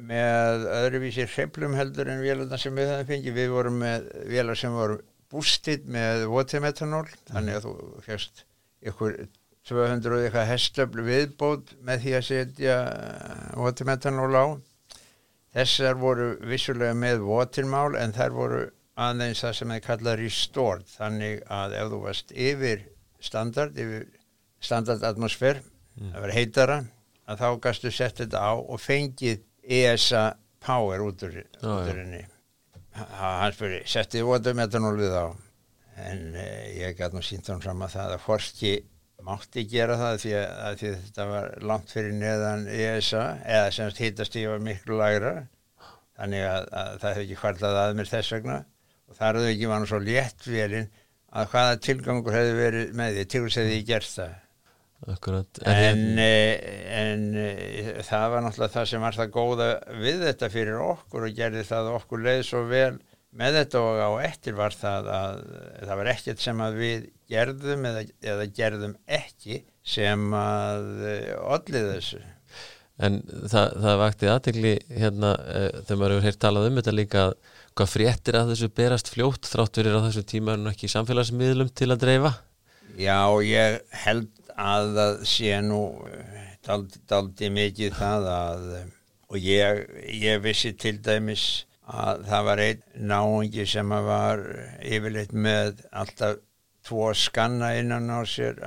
með 0.00 0.66
öðruvísi 0.72 1.26
hreiflum 1.28 1.74
heldur 1.76 2.08
en 2.08 2.22
vélarna 2.24 2.58
sem 2.60 2.76
við 2.76 2.92
það 2.92 3.08
fengi, 3.10 3.34
við 3.36 3.50
vorum 3.52 3.80
með 3.82 4.06
vélar 4.30 4.58
sem 4.58 4.72
voru 4.72 5.00
bústitt 5.30 5.84
með 5.90 6.24
votimetanól, 6.30 7.04
þannig 7.30 7.58
að 7.58 7.66
þú 7.66 7.74
férst 8.06 8.44
ykkur 8.90 9.18
200 9.68 10.24
eitthvað 10.24 10.48
hestöflu 10.48 11.04
viðbót 11.06 11.74
með 11.86 12.04
því 12.04 12.14
að 12.16 12.26
setja 12.26 12.76
votimetanól 13.60 14.32
á. 14.34 14.46
Þessar 15.54 15.98
voru 15.98 16.30
vissulega 16.46 16.94
með 16.96 17.24
votinmál 17.26 17.98
en 17.98 18.14
þær 18.14 18.34
voru 18.34 18.60
aðeins 19.00 19.42
það 19.44 19.54
sem 19.58 19.74
þeir 19.74 19.84
kalla 19.86 20.16
restored, 20.18 20.88
þannig 20.96 21.44
að 21.50 21.76
ef 21.80 21.92
þú 21.92 22.00
varst 22.06 22.34
yfir 22.34 22.84
standard 23.24 23.78
yfir 23.78 24.08
standardatmosfér 24.64 25.60
mm. 25.62 26.10
það 26.12 26.24
var 26.24 26.34
heitara 26.36 26.78
að 27.30 27.42
þá 27.42 27.48
gæstu 27.66 27.92
sett 27.94 28.22
þetta 28.22 28.42
á 28.42 28.52
og 28.58 28.80
fengið 28.82 29.42
ESA 29.62 30.24
power 30.60 31.04
út 31.04 31.22
úr, 31.26 31.40
ah, 31.62 31.66
út 31.66 31.90
úr 31.92 32.00
henni. 32.00 32.24
Hann 32.90 33.54
spurði, 33.54 33.84
settið 33.88 34.26
votumetanólið 34.28 35.14
á? 35.14 35.26
En 36.10 36.22
eh, 36.38 36.80
ég 36.80 36.96
gæti 36.98 37.16
nú 37.16 37.22
sínt 37.24 37.48
hann 37.52 37.62
fram 37.62 37.84
að 37.84 37.94
það 37.96 38.16
að 38.16 38.24
Forski 38.24 38.72
mátti 39.24 39.66
gera 39.68 39.98
það 40.00 40.18
því 40.22 40.34
að, 40.38 40.50
að 40.64 40.76
því 40.80 40.90
þetta 40.96 41.26
var 41.30 41.48
langt 41.70 41.92
fyrir 41.92 42.14
neðan 42.16 42.66
ESA 42.72 43.24
eða 43.44 43.72
semst 43.76 44.00
hittastíð 44.00 44.48
var 44.54 44.62
miklu 44.64 44.96
lagra 44.96 45.34
þannig 46.16 46.46
að, 46.48 46.68
að 46.80 46.94
það 47.02 47.14
hefði 47.14 47.26
ekki 47.26 47.40
hvarlað 47.42 47.80
að 47.82 47.94
mér 47.98 48.10
þess 48.10 48.34
vegna. 48.36 48.58
Og 49.10 49.18
þar 49.18 49.38
hefði 49.38 49.52
ekki 49.54 49.70
vann 49.70 49.88
svo 49.90 50.00
létt 50.02 50.46
velinn 50.48 50.90
að 51.30 51.50
hvaða 51.52 51.80
tilgangur 51.86 52.36
hefði 52.36 52.54
verið 52.58 52.94
með 52.98 53.18
því? 53.18 53.26
Til 53.30 53.42
þess 53.46 53.60
að 53.60 53.68
því 53.70 53.82
gert 53.90 54.14
það? 54.14 54.38
Akkurat. 55.08 55.60
En, 55.64 56.02
en 56.20 57.22
það 58.04 58.24
var 58.34 58.42
náttúrulega 58.44 58.74
það 58.74 58.88
sem 58.90 59.04
var 59.06 59.16
það 59.16 59.30
góða 59.32 59.68
við 60.02 60.26
þetta 60.26 60.50
fyrir 60.52 60.82
okkur 60.84 61.24
og 61.24 61.38
gerði 61.38 61.62
það 61.70 61.94
okkur 61.94 62.26
leið 62.26 62.42
svo 62.50 62.60
vel 62.68 62.98
með 63.40 63.56
þetta 63.60 63.84
og 63.86 64.00
á 64.02 64.10
eftir 64.26 64.58
var 64.58 64.74
það 64.76 65.08
að 65.14 65.40
það 65.86 66.00
var 66.02 66.10
ekkert 66.12 66.42
sem 66.42 66.60
að 66.66 66.76
við 66.82 67.06
gerðum 67.30 67.86
eða, 67.88 68.02
eða 68.32 68.46
gerðum 68.58 68.94
ekki 69.20 69.62
sem 69.86 70.26
að 70.36 70.90
odlið 71.46 71.88
þessu. 71.94 72.20
En 73.00 73.22
það, 73.48 73.78
það 73.80 74.00
vakti 74.02 74.28
aðtegli 74.28 74.74
hérna 74.92 75.32
þegar 75.40 76.00
maður 76.02 76.14
hefur 76.16 76.26
heyrt 76.28 76.42
talað 76.44 76.68
um 76.68 76.80
þetta 76.80 76.96
líka 76.98 77.24
hvað 77.78 77.92
fréttir 77.94 78.38
að 78.38 78.52
þessu 78.52 78.70
berast 78.76 79.10
fljótt 79.12 79.48
þrátt 79.48 79.80
verið 79.80 79.98
á 79.98 80.04
þessu 80.08 80.24
tíma 80.34 80.56
en 80.58 80.70
ekki 80.72 80.90
samfélagsmiðlum 80.90 81.72
til 81.74 81.90
að 81.90 82.02
dreifa? 82.04 82.32
Já, 82.98 83.20
ég 83.46 83.80
held 84.04 84.30
að 84.60 84.94
það 84.96 85.20
sé 85.30 85.60
nú 85.64 85.82
daldi, 86.66 87.00
daldi 87.08 87.50
mikið 87.54 87.96
það 87.96 88.30
að 88.34 88.64
og 89.30 89.38
ég, 89.38 89.84
ég 90.10 90.40
vissi 90.42 90.72
til 90.74 90.98
dæmis 91.06 91.64
að 91.90 92.24
það 92.26 92.46
var 92.48 92.62
einn 92.64 93.10
náingi 93.10 93.66
sem 93.66 93.92
var 94.06 94.42
yfirleitt 94.82 95.34
með 95.34 95.84
alltaf 95.90 96.40
tvo 96.86 97.10
skanna 97.14 97.72
innan 97.78 98.10
á 98.10 98.20
sér 98.26 98.58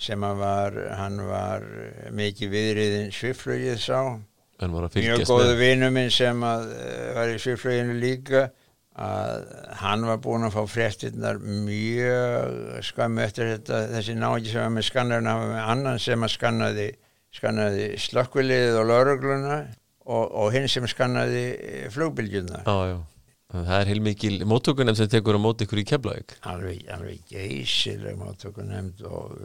sem 0.00 0.20
var, 0.20 0.76
hann 0.98 1.20
var 1.28 1.64
mikið 2.12 2.52
viðriðin 2.52 3.14
sviflugið 3.16 3.78
sá 3.80 4.00
mjög 4.60 5.24
góðu 5.28 5.56
vinnu 5.58 5.90
minn 5.92 6.12
sem 6.12 6.44
að, 6.46 6.70
var 7.16 7.32
í 7.32 7.40
svifluginu 7.42 7.96
líka 8.00 8.46
að 8.96 9.42
hann 9.82 10.06
var 10.08 10.20
búin 10.24 10.46
að 10.46 10.54
fá 10.54 10.62
fréttinnar 10.72 11.40
mjög 11.42 12.78
skammu 12.88 13.24
eftir 13.26 13.50
þetta 13.52 13.82
þessi 13.92 14.14
náingi 14.16 14.52
sem 14.52 14.62
var 14.64 14.72
með 14.72 14.86
skannarinn 14.88 15.28
hann 15.28 15.42
var 15.42 15.50
með 15.52 15.72
annan 15.74 16.00
sem 16.00 16.24
að 16.24 16.32
skannaði 16.32 16.86
skannaði 17.36 17.90
slökkviliðið 18.00 18.78
og 18.80 18.88
laurugluna 18.88 19.58
og, 20.06 20.24
og 20.24 20.48
hinn 20.54 20.70
sem 20.72 20.88
skannaði 20.88 21.44
flugbyljuna 21.92 22.62
það 23.52 23.76
er 23.78 23.90
heilmikil 23.92 24.38
móttökunemnd 24.48 24.98
sem 24.98 25.10
tekur 25.10 25.38
á 25.38 25.40
mót 25.40 25.62
ykkur 25.62 25.80
í 25.80 25.86
Keflavík. 25.86 26.34
Alveg, 26.50 26.80
alveg 26.92 27.20
geysileg 27.30 28.16
móttökunemnd 28.18 29.04
og, 29.06 29.36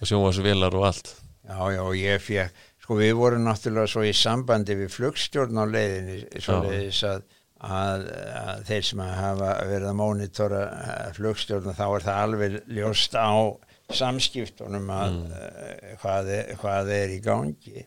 og 0.00 0.08
sjónvarsvelar 0.10 0.74
og 0.74 0.88
allt. 0.90 1.12
Já 1.44 1.60
já 1.76 1.82
og 1.84 1.94
ég 2.00 2.24
fekk 2.24 2.64
sko 2.84 2.98
við 2.98 3.14
vorum 3.16 3.46
náttúrulega 3.48 3.88
svo 3.88 4.04
í 4.04 4.12
sambandi 4.16 4.76
við 4.76 4.92
flugstjórn 4.92 5.56
á 5.56 5.64
leiðinni 5.64 6.42
svo 6.44 6.58
leiðis 6.66 7.00
að, 7.08 7.22
að, 7.64 8.08
að 8.40 8.64
þeir 8.68 8.88
sem 8.90 9.04
hafa 9.08 9.52
verið 9.70 9.88
að 9.88 10.00
mónitora 10.02 10.64
flugstjórn 11.16 11.72
þá 11.78 11.86
er 11.86 12.04
það 12.04 12.18
alveg 12.26 12.58
ljóst 12.76 13.16
á 13.16 13.32
samskiptunum 13.94 14.90
að 14.92 15.16
mm. 15.16 15.32
hvað, 16.02 16.28
er, 16.36 16.50
hvað 16.60 16.90
er 16.98 17.14
í 17.14 17.20
gangi 17.24 17.86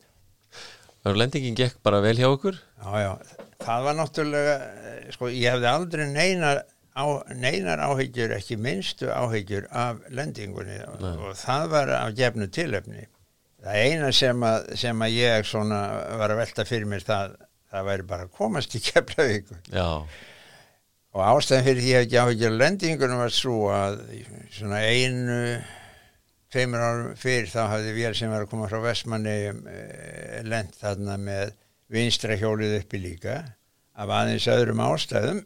eru 1.07 1.21
lendingin 1.21 1.57
gekk 1.57 1.77
bara 1.85 2.01
vel 2.03 2.15
hjá 2.17 2.27
okkur? 2.29 2.57
Já, 2.81 2.89
já, 3.03 3.11
það 3.63 3.85
var 3.85 3.97
náttúrulega 3.99 4.55
sko, 5.13 5.29
ég 5.31 5.53
hefði 5.53 5.69
aldrei 5.71 6.05
neinar, 6.09 6.63
á, 6.97 7.05
neinar 7.37 7.83
áhyggjur, 7.85 8.33
ekki 8.37 8.57
minnstu 8.61 9.11
áhyggjur 9.13 9.69
af 9.69 10.01
lendingunni 10.09 10.81
Nei. 10.81 11.13
og 11.13 11.37
það 11.39 11.69
var 11.75 11.93
af 11.99 12.17
gefnu 12.17 12.49
tilöfni 12.53 13.05
það 13.67 13.83
eina 13.83 14.13
sem 14.15 14.47
að, 14.47 14.71
sem 14.79 15.03
að 15.03 15.17
ég 15.17 15.47
svona 15.47 15.81
var 16.21 16.33
að 16.33 16.41
velta 16.41 16.65
fyrir 16.67 16.89
mér 16.89 17.05
það, 17.07 17.35
það 17.71 17.89
væri 17.91 18.07
bara 18.13 18.27
að 18.27 18.33
komast 18.39 18.77
í 18.77 18.83
Keflavíkur 18.87 19.61
Já. 19.73 19.89
Og 21.17 21.23
ástæðan 21.23 21.65
fyrir 21.65 21.81
því 21.81 21.91
að 21.91 21.97
ég 21.97 21.97
hef 21.97 22.05
ekki 22.05 22.21
áhyggjur 22.21 22.57
lendingunum 22.61 23.21
var 23.23 23.33
svo 23.33 23.59
að 23.73 23.99
svona 24.53 24.81
einu 24.85 25.41
tveimur 26.53 26.83
árum 26.83 27.15
fyrir 27.19 27.49
þá 27.51 27.61
hafði 27.73 27.93
vél 27.95 28.13
sem 28.15 28.31
var 28.31 28.45
að 28.45 28.51
koma 28.51 28.69
frá 28.71 28.79
Vestmanni 28.83 29.35
eh, 29.49 30.39
lend 30.47 30.75
þarna 30.77 31.17
með 31.19 31.55
vinstra 31.91 32.37
hjólið 32.39 32.77
uppi 32.81 33.01
líka 33.01 33.37
af 33.97 34.11
aðeins 34.13 34.47
öðrum 34.51 34.83
ástæðum. 34.85 35.41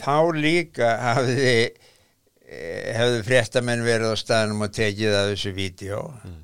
Þá 0.00 0.16
líka 0.38 0.94
hafði 1.02 1.52
eh, 1.52 2.88
hefðu 2.96 3.20
fréttamenn 3.26 3.84
verið 3.86 4.14
á 4.14 4.22
staðnum 4.22 4.64
og 4.66 4.74
tekið 4.74 5.18
að 5.18 5.32
þessu 5.34 5.54
vídeo. 5.58 6.06
Mm. 6.24 6.41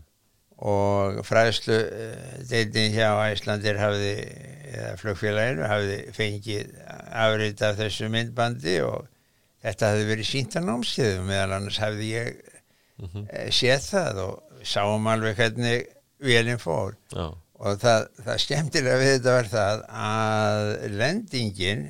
Og 0.58 1.20
fræðslu 1.26 1.76
deildin 2.50 2.94
hjá 2.94 3.12
Æslandir 3.28 3.78
hafði 3.78 4.14
eða 4.68 4.94
flugfélaginu 4.98 5.68
hafði 5.70 5.98
fengið 6.16 6.72
afrið 7.14 7.62
af 7.68 7.78
þessu 7.78 8.08
myndbandi 8.12 8.78
og 8.86 9.06
þetta 9.64 9.92
hafði 9.92 10.08
verið 10.08 10.28
sínt 10.28 10.56
á 10.58 10.60
námstíðum 10.64 11.28
meðal 11.30 11.54
annars 11.58 11.78
hafði 11.82 12.10
ég 12.10 12.32
mm 12.98 13.06
-hmm. 13.12 13.28
séð 13.54 13.86
það 13.86 14.22
og 14.24 14.64
sáum 14.66 15.06
alveg 15.06 15.38
hvernig 15.38 15.86
vélinn 16.18 16.58
fór 16.58 16.96
Já. 17.14 17.30
og 17.54 17.78
það, 17.78 18.08
það 18.24 18.42
skemmtilega 18.44 18.98
við 18.98 19.14
þetta 19.14 19.36
var 19.36 19.52
það 19.54 19.84
að 20.08 20.98
lendingin 20.98 21.86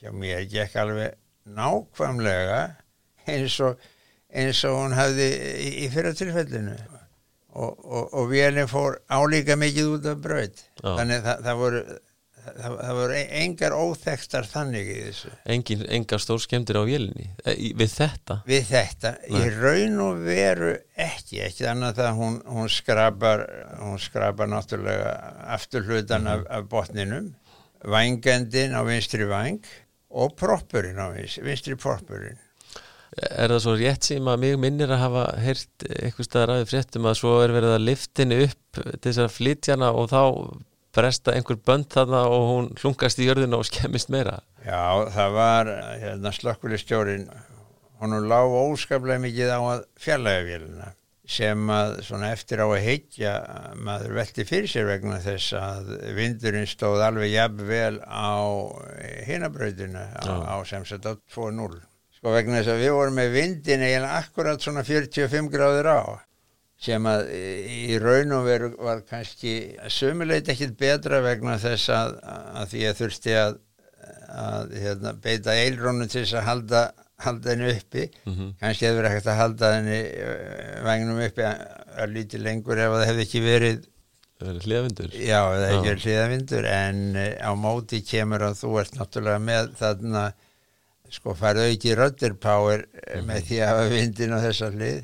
hjá 0.00 0.10
mér 0.12 0.46
gekk 0.50 0.76
alveg 0.76 1.18
nákvæmlega 1.44 2.62
eins 3.26 3.60
og, 3.60 3.78
eins 4.30 4.64
og 4.64 4.78
hún 4.78 4.96
hafði 4.96 5.28
í, 5.34 5.70
í 5.84 5.90
fyrra 5.92 6.14
tilfellinu 6.16 6.76
og, 7.54 7.84
og, 7.84 8.08
og 8.14 8.32
vélinn 8.32 8.70
fór 8.70 8.98
álíka 9.12 9.56
mikið 9.60 9.92
út 9.96 10.10
af 10.10 10.18
bröð 10.24 10.64
þannig 10.82 11.22
það, 11.24 11.46
það 11.46 11.60
voru 11.60 11.82
það, 12.44 12.74
það 12.80 12.98
voru 12.98 13.20
engar 13.42 13.76
óþekstar 13.78 14.48
þannig 14.48 14.90
í 14.90 14.96
þessu 15.06 15.32
Engin, 15.54 15.84
engar 15.98 16.22
stór 16.22 16.42
skemmtir 16.42 16.80
á 16.80 16.82
vélinni 16.86 17.28
e, 17.44 17.54
við 17.78 17.94
þetta? 17.94 18.40
Við 18.48 18.66
þetta, 18.70 19.14
Nei. 19.28 19.38
í 19.38 19.52
raun 19.54 20.02
og 20.08 20.24
veru 20.26 20.72
ekki, 21.06 21.40
ekki 21.46 21.66
þannig 21.68 22.02
að 22.04 22.12
hún, 22.18 22.40
hún 22.56 22.70
skrapar 22.72 23.46
hún 23.80 24.00
skrapar 24.02 24.50
náttúrulega 24.50 25.14
afturhlutan 25.56 26.26
mm 26.26 26.28
-hmm. 26.28 26.46
af, 26.46 26.58
af 26.58 26.68
botninum 26.72 27.32
vangendin 27.84 28.76
á 28.76 28.80
vinstri 28.86 29.28
vang 29.28 29.62
og 30.14 30.36
proppurinn 30.38 31.00
á 31.00 31.12
vinstri, 31.14 31.44
vinstri 31.44 31.76
proppurinn 31.76 32.40
Er 33.14 33.52
það 33.52 33.60
svo 33.62 33.74
rétt 33.78 34.08
sem 34.08 34.30
að 34.30 34.40
mig 34.42 34.54
minnir 34.58 34.90
að 34.90 35.02
hafa 35.04 35.24
heyrt 35.38 35.84
eitthvað 35.86 36.28
staðar 36.28 36.54
aðeins 36.54 36.72
fréttum 36.72 37.06
að 37.06 37.18
svo 37.20 37.34
er 37.44 37.54
verið 37.54 37.74
að 37.76 37.84
liftinu 37.88 38.38
upp 38.48 38.80
til 38.80 39.02
þess 39.04 39.22
að 39.22 39.34
flytjana 39.36 39.90
og 39.94 40.08
þá 40.10 40.22
bresta 40.94 41.34
einhver 41.34 41.58
bönd 41.66 41.88
þarna 41.94 42.24
og 42.30 42.44
hún 42.50 42.68
hlungast 42.80 43.20
í 43.22 43.28
jörðina 43.28 43.58
og 43.58 43.68
skemmist 43.68 44.10
meira? 44.14 44.40
Já, 44.64 45.06
það 45.14 45.38
var 45.38 45.70
hérna, 46.02 46.34
slökkulistjórin 46.34 47.26
hún 48.02 48.28
lág 48.30 48.52
óskaplega 48.58 49.22
mikið 49.22 49.54
á 49.54 49.60
að 49.62 49.88
fjallega 50.00 50.44
vélina 50.48 50.92
sem 51.24 51.70
að 51.72 51.94
svona 52.04 52.34
eftir 52.34 52.60
á 52.60 52.66
að 52.68 52.82
heitja 52.84 53.32
maður 53.80 54.18
velti 54.18 54.44
fyrir 54.44 54.68
sér 54.68 54.90
vegna 54.90 55.22
þess 55.24 55.54
að 55.56 55.88
vindurinn 56.18 56.68
stóð 56.68 57.06
alveg 57.06 57.32
jafnvel 57.32 57.96
á 58.04 58.36
hinabraudina 59.24 60.04
á, 60.20 60.32
á 60.52 60.56
sem 60.68 60.84
sett 60.84 61.08
á 61.08 61.16
2-0 61.32 61.80
sko 62.24 62.32
vegna 62.32 62.62
þess 62.62 62.72
að 62.72 62.78
við 62.80 62.94
vorum 62.96 63.18
með 63.20 63.34
vindin 63.34 63.82
eiginlega 63.84 64.20
akkurat 64.22 64.62
svona 64.64 64.80
45 64.88 65.48
gráður 65.52 65.88
á 65.92 66.00
sem 66.80 67.04
að 67.04 67.26
í 67.36 67.98
raun 68.00 68.32
og 68.32 68.46
veru 68.46 68.70
var 68.80 69.02
kannski 69.04 69.52
sömuleit 69.92 70.48
ekkit 70.48 70.72
betra 70.80 71.20
vegna 71.20 71.58
þess 71.60 71.90
að, 71.92 72.14
að 72.24 72.70
því 72.70 72.84
að 72.88 73.02
þurfti 73.02 73.34
að, 73.36 73.58
að 74.40 74.72
hérna, 74.86 75.12
beita 75.26 75.56
eilrónu 75.66 76.06
til 76.08 76.22
þess 76.22 76.38
að 76.40 76.46
halda, 76.48 76.80
halda 77.26 77.52
henni 77.52 77.74
uppi. 77.74 78.06
Mm 78.24 78.32
-hmm. 78.38 78.54
kannski 78.62 78.88
hefur 78.88 79.08
ekkert 79.10 79.28
að 79.34 79.40
halda 79.42 79.72
henni 79.76 80.00
vagnum 80.88 81.20
uppi 81.26 81.44
að, 81.44 81.66
að 81.92 82.16
líti 82.16 82.40
lengur 82.40 82.80
ef 82.86 82.96
það 82.96 83.06
hefði 83.10 83.26
ekki 83.28 83.44
verið 83.44 83.84
hliðavindur 84.64 85.12
já, 85.12 85.40
það 85.44 85.66
hefði 85.68 85.84
verið 85.90 86.08
hliðavindur 86.08 86.72
en 86.72 87.04
á 87.36 87.50
móti 87.52 88.00
kemur 88.04 88.48
að 88.48 88.58
þú 88.64 88.72
ert 88.80 88.96
náttúrulega 88.96 89.44
með 89.44 89.70
þarna 89.78 90.24
sko 91.14 91.34
farðu 91.38 91.68
ekki 91.72 91.96
rötterpower 91.98 92.84
mm 92.84 93.06
-hmm. 93.06 93.26
með 93.30 93.48
því 93.48 93.60
að 93.60 93.72
hafa 93.72 93.88
vindin 93.94 94.36
á 94.36 94.38
þessa 94.44 94.70
hlið? 94.74 95.02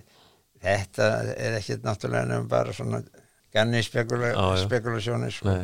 Þetta 0.61 1.07
er 1.41 1.57
ekkert 1.57 1.87
náttúrulega 1.87 2.29
nefnum 2.29 2.49
bara 2.49 2.73
svona 2.77 3.03
ganni 3.51 3.81
spekulasjónir 3.83 5.33
sko. 5.35 5.55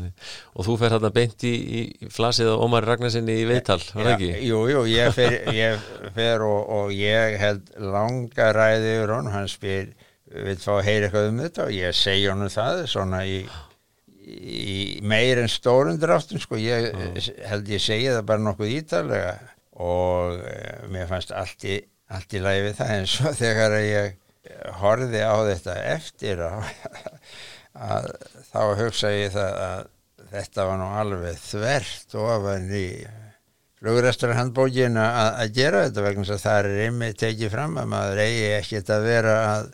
og 0.54 0.66
þú 0.66 0.74
fer 0.80 0.94
hérna 0.96 1.10
beint 1.14 1.44
í, 1.46 1.52
í 1.54 2.08
flasið 2.10 2.50
á 2.50 2.56
Ómar 2.58 2.86
Ragnarsinni 2.86 3.36
í 3.42 3.46
Veital 3.46 3.78
var 3.92 4.08
það 4.08 4.14
ekki? 4.16 4.30
Jú, 4.48 4.62
jú, 4.72 4.82
ég 4.90 5.14
fer, 5.14 5.36
ég 5.54 5.86
fer 6.16 6.42
og, 6.46 6.72
og 6.78 6.90
ég 6.96 7.38
held 7.38 7.70
langa 7.78 8.50
ræði 8.56 8.96
yfir 8.96 9.14
hún, 9.14 9.30
hann 9.30 9.50
spyr 9.50 9.92
vil 10.26 10.58
fá 10.58 10.72
að 10.80 10.84
heyra 10.88 11.06
eitthvað 11.06 11.30
um 11.30 11.40
þetta? 11.44 11.68
Og 11.68 11.76
ég 11.76 11.96
segja 11.96 12.34
honum 12.34 12.50
það 12.50 12.82
svona 12.90 13.22
í, 13.30 13.36
í 14.26 14.78
meir 15.06 15.44
en 15.44 15.52
stórundur 15.52 16.16
áttum 16.16 16.42
sko, 16.42 16.58
ég 16.58 16.90
held 17.46 17.70
ég 17.70 17.84
segja 17.84 18.18
það 18.18 18.26
bara 18.32 18.46
nokkuð 18.48 18.74
ítalega 18.80 19.36
og 19.82 20.40
e, 20.40 20.54
mér 20.92 21.10
fannst 21.10 21.34
allt 21.36 21.66
í, 21.68 21.80
allt 22.12 22.32
í 22.36 22.42
við 22.42 22.72
það. 22.78 22.94
En 22.96 23.10
svo 23.10 23.32
þegar 23.42 23.76
ég 23.82 24.16
horfi 24.80 25.20
á 25.20 25.36
þetta 25.48 25.76
eftir 25.96 26.42
að, 26.46 26.72
að 27.90 28.10
þá 28.52 28.60
hugsa 28.80 29.12
ég 29.12 29.34
það 29.34 29.62
að 29.66 29.86
þetta 30.32 30.66
var 30.68 30.80
nú 30.80 30.90
alveg 31.00 31.38
þvert 31.40 32.18
ofan 32.18 32.68
í 32.74 32.88
flugresturhandbókinu 33.76 35.02
að, 35.02 35.32
að 35.42 35.56
gera 35.58 35.82
þetta 35.86 36.04
vegna 36.06 36.26
þess 36.26 36.36
að 36.36 36.44
það 36.46 36.58
er 36.58 36.84
einmitt 36.86 37.18
tekið 37.20 37.52
fram 37.52 37.76
að 37.80 37.90
maður 37.92 38.22
eigi 38.24 38.46
ekkert 38.56 38.92
að 38.94 39.08
vera 39.10 39.34
að, 39.46 39.66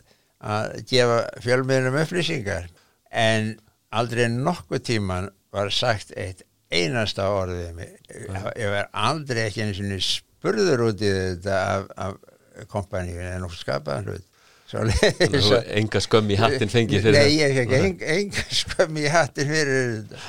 að 0.53 0.73
gefa 0.91 1.19
fjölmiðlum 1.45 1.99
upplýsingar. 2.03 2.67
En 3.09 3.53
aldrei 3.93 4.25
nokkuð 4.33 4.83
tíman 4.89 5.29
var 5.53 5.71
sagt 5.73 6.13
eitt 6.17 6.43
einasta 6.73 7.29
orðið 7.31 7.71
mig. 7.77 7.95
Ég 8.09 8.69
var 8.73 8.91
aldrei 8.91 9.45
ekki 9.47 9.65
eins 9.65 9.81
og 9.83 10.05
spurður 10.07 10.87
út 10.89 11.03
í 11.03 11.09
þetta 11.11 11.59
af, 11.63 11.89
af 11.95 12.69
kompaníu 12.71 13.21
en 13.23 13.43
nokkuð 13.45 13.61
skapaðan 13.63 14.09
hlut. 14.11 14.29
Enga 14.73 16.01
skömm 16.01 16.31
í 16.33 16.37
hattin 16.39 16.71
fengið 16.71 17.05
fyrir 17.05 17.19
Nei, 17.19 17.35
ég 17.37 17.53
hef 17.53 17.75
ekki 17.75 18.09
enga 18.15 18.45
skömm 18.63 18.97
í 18.97 19.05
hattin 19.13 19.49
fyrir 19.51 19.83
þetta. 20.01 20.23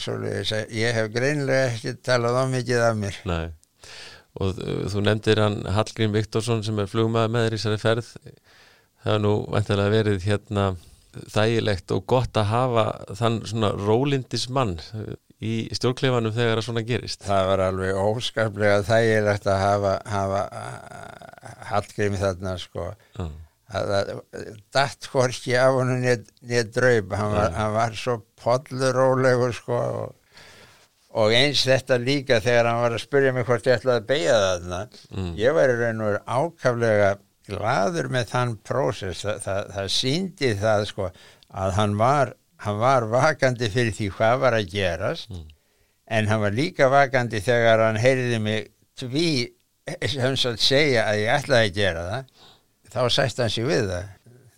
Svolítið, 0.00 0.72
ég 0.72 0.96
hef 0.96 1.10
greinlega 1.12 1.68
ekki 1.74 1.92
talað 2.06 2.40
á 2.40 2.44
mikið 2.48 2.84
af 2.86 2.96
mér. 2.96 3.18
Nei, 3.28 3.50
og 4.40 4.56
þú 4.92 5.04
nefndir 5.04 5.42
hann 5.44 5.58
Hallgrím 5.76 6.16
Viktorsson 6.16 6.64
sem 6.64 6.80
er 6.80 6.88
flugmaður 6.88 7.34
með 7.34 7.50
þessari 7.58 7.82
ferð. 7.82 8.08
Það 9.04 9.18
er 9.18 9.24
nú 9.26 9.34
vantilega 9.52 9.92
verið 9.92 10.24
hérna 10.30 10.70
þægilegt 11.32 11.92
og 11.94 12.06
gott 12.08 12.40
að 12.40 12.50
hafa 12.50 12.86
þann 13.18 13.38
svona 13.48 13.72
rólindis 13.76 14.48
mann 14.52 14.78
í 15.44 15.54
stjórnkleifanum 15.76 16.32
þegar 16.32 16.58
það 16.58 16.66
svona 16.68 16.82
gerist 16.88 17.26
Það 17.26 17.48
var 17.50 17.62
alveg 17.66 17.98
óskaplega 18.00 18.84
þægilegt 18.86 19.48
að 19.52 19.58
hafa, 19.60 19.96
hafa 20.08 20.44
Hallgrim 21.70 22.16
þarna 22.20 22.54
sko 22.60 22.86
uh. 23.20 23.32
að 23.76 24.14
dætt 24.72 25.10
hvorki 25.12 25.56
af 25.60 25.76
hann 25.76 25.98
nýtt 26.04 26.72
draub 26.76 27.12
hann 27.18 27.36
uh. 27.36 27.50
hann 27.56 27.76
var 27.76 27.98
svo 27.98 28.20
podlurólegur 28.40 29.52
sko 29.56 29.82
og, 29.82 30.40
og 31.20 31.36
eins 31.36 31.66
þetta 31.68 32.00
líka 32.00 32.40
þegar 32.44 32.70
hann 32.70 32.82
var 32.86 32.96
að 32.96 33.04
spyrja 33.04 33.36
mig 33.36 33.46
hvort 33.48 33.68
ég 33.68 33.76
ætlaði 33.76 34.02
að 34.02 34.10
beigja 34.10 34.40
þarna 34.46 34.82
mm. 35.12 35.30
ég 35.42 35.56
var 35.60 35.72
í 35.72 35.78
raun 35.82 36.02
og 36.02 36.12
verið 36.12 36.26
ákaflega 36.40 37.14
gladur 37.46 38.08
með 38.10 38.30
þann 38.32 38.56
prósess 38.66 39.22
það, 39.22 39.42
það, 39.44 39.72
það 39.76 39.92
síndi 40.00 40.52
það 40.58 40.88
sko 40.90 41.10
að 41.56 41.76
hann 41.76 41.94
var, 42.00 42.32
hann 42.64 42.80
var 42.80 43.06
vakandi 43.10 43.68
fyrir 43.72 43.94
því 43.96 44.08
hvað 44.16 44.40
var 44.44 44.56
að 44.56 44.70
gerast 44.72 45.30
mm. 45.30 45.44
en 46.16 46.30
hann 46.30 46.42
var 46.42 46.56
líka 46.56 46.88
vakandi 46.92 47.42
þegar 47.44 47.84
hann 47.88 48.00
heyrði 48.00 48.40
mig 48.42 48.70
tví 48.96 49.28
sem 49.86 50.36
svo 50.38 50.52
að 50.54 50.62
segja 50.62 51.06
að 51.06 51.20
ég 51.22 51.32
ætlaði 51.36 51.68
að 51.68 51.76
gera 51.76 52.04
það. 52.10 52.46
Þá 52.96 53.00
sæst 53.16 53.42
hann 53.42 53.52
sér 53.52 53.68
við 53.68 53.90
það. 53.92 54.12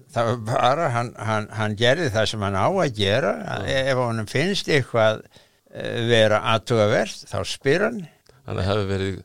Það 0.09 0.29
var 0.29 0.39
bara, 0.47 0.87
hann, 0.95 1.11
hann, 1.21 1.49
hann 1.53 1.77
gerði 1.77 2.09
það 2.15 2.31
sem 2.31 2.45
hann 2.47 2.57
á 2.57 2.69
að 2.69 2.95
gera. 2.97 3.33
Ef 3.69 4.01
hann 4.01 4.31
finnst 4.31 4.71
eitthvað 4.73 5.21
eh, 5.29 5.99
vera 6.09 6.41
aðtugavert, 6.55 7.27
þá 7.29 7.39
spyr 7.45 7.85
hann. 7.89 8.01
Þannig 8.39 8.49
að 8.55 8.61
það 8.63 8.71
hefur 8.71 8.91
verið, 8.95 9.19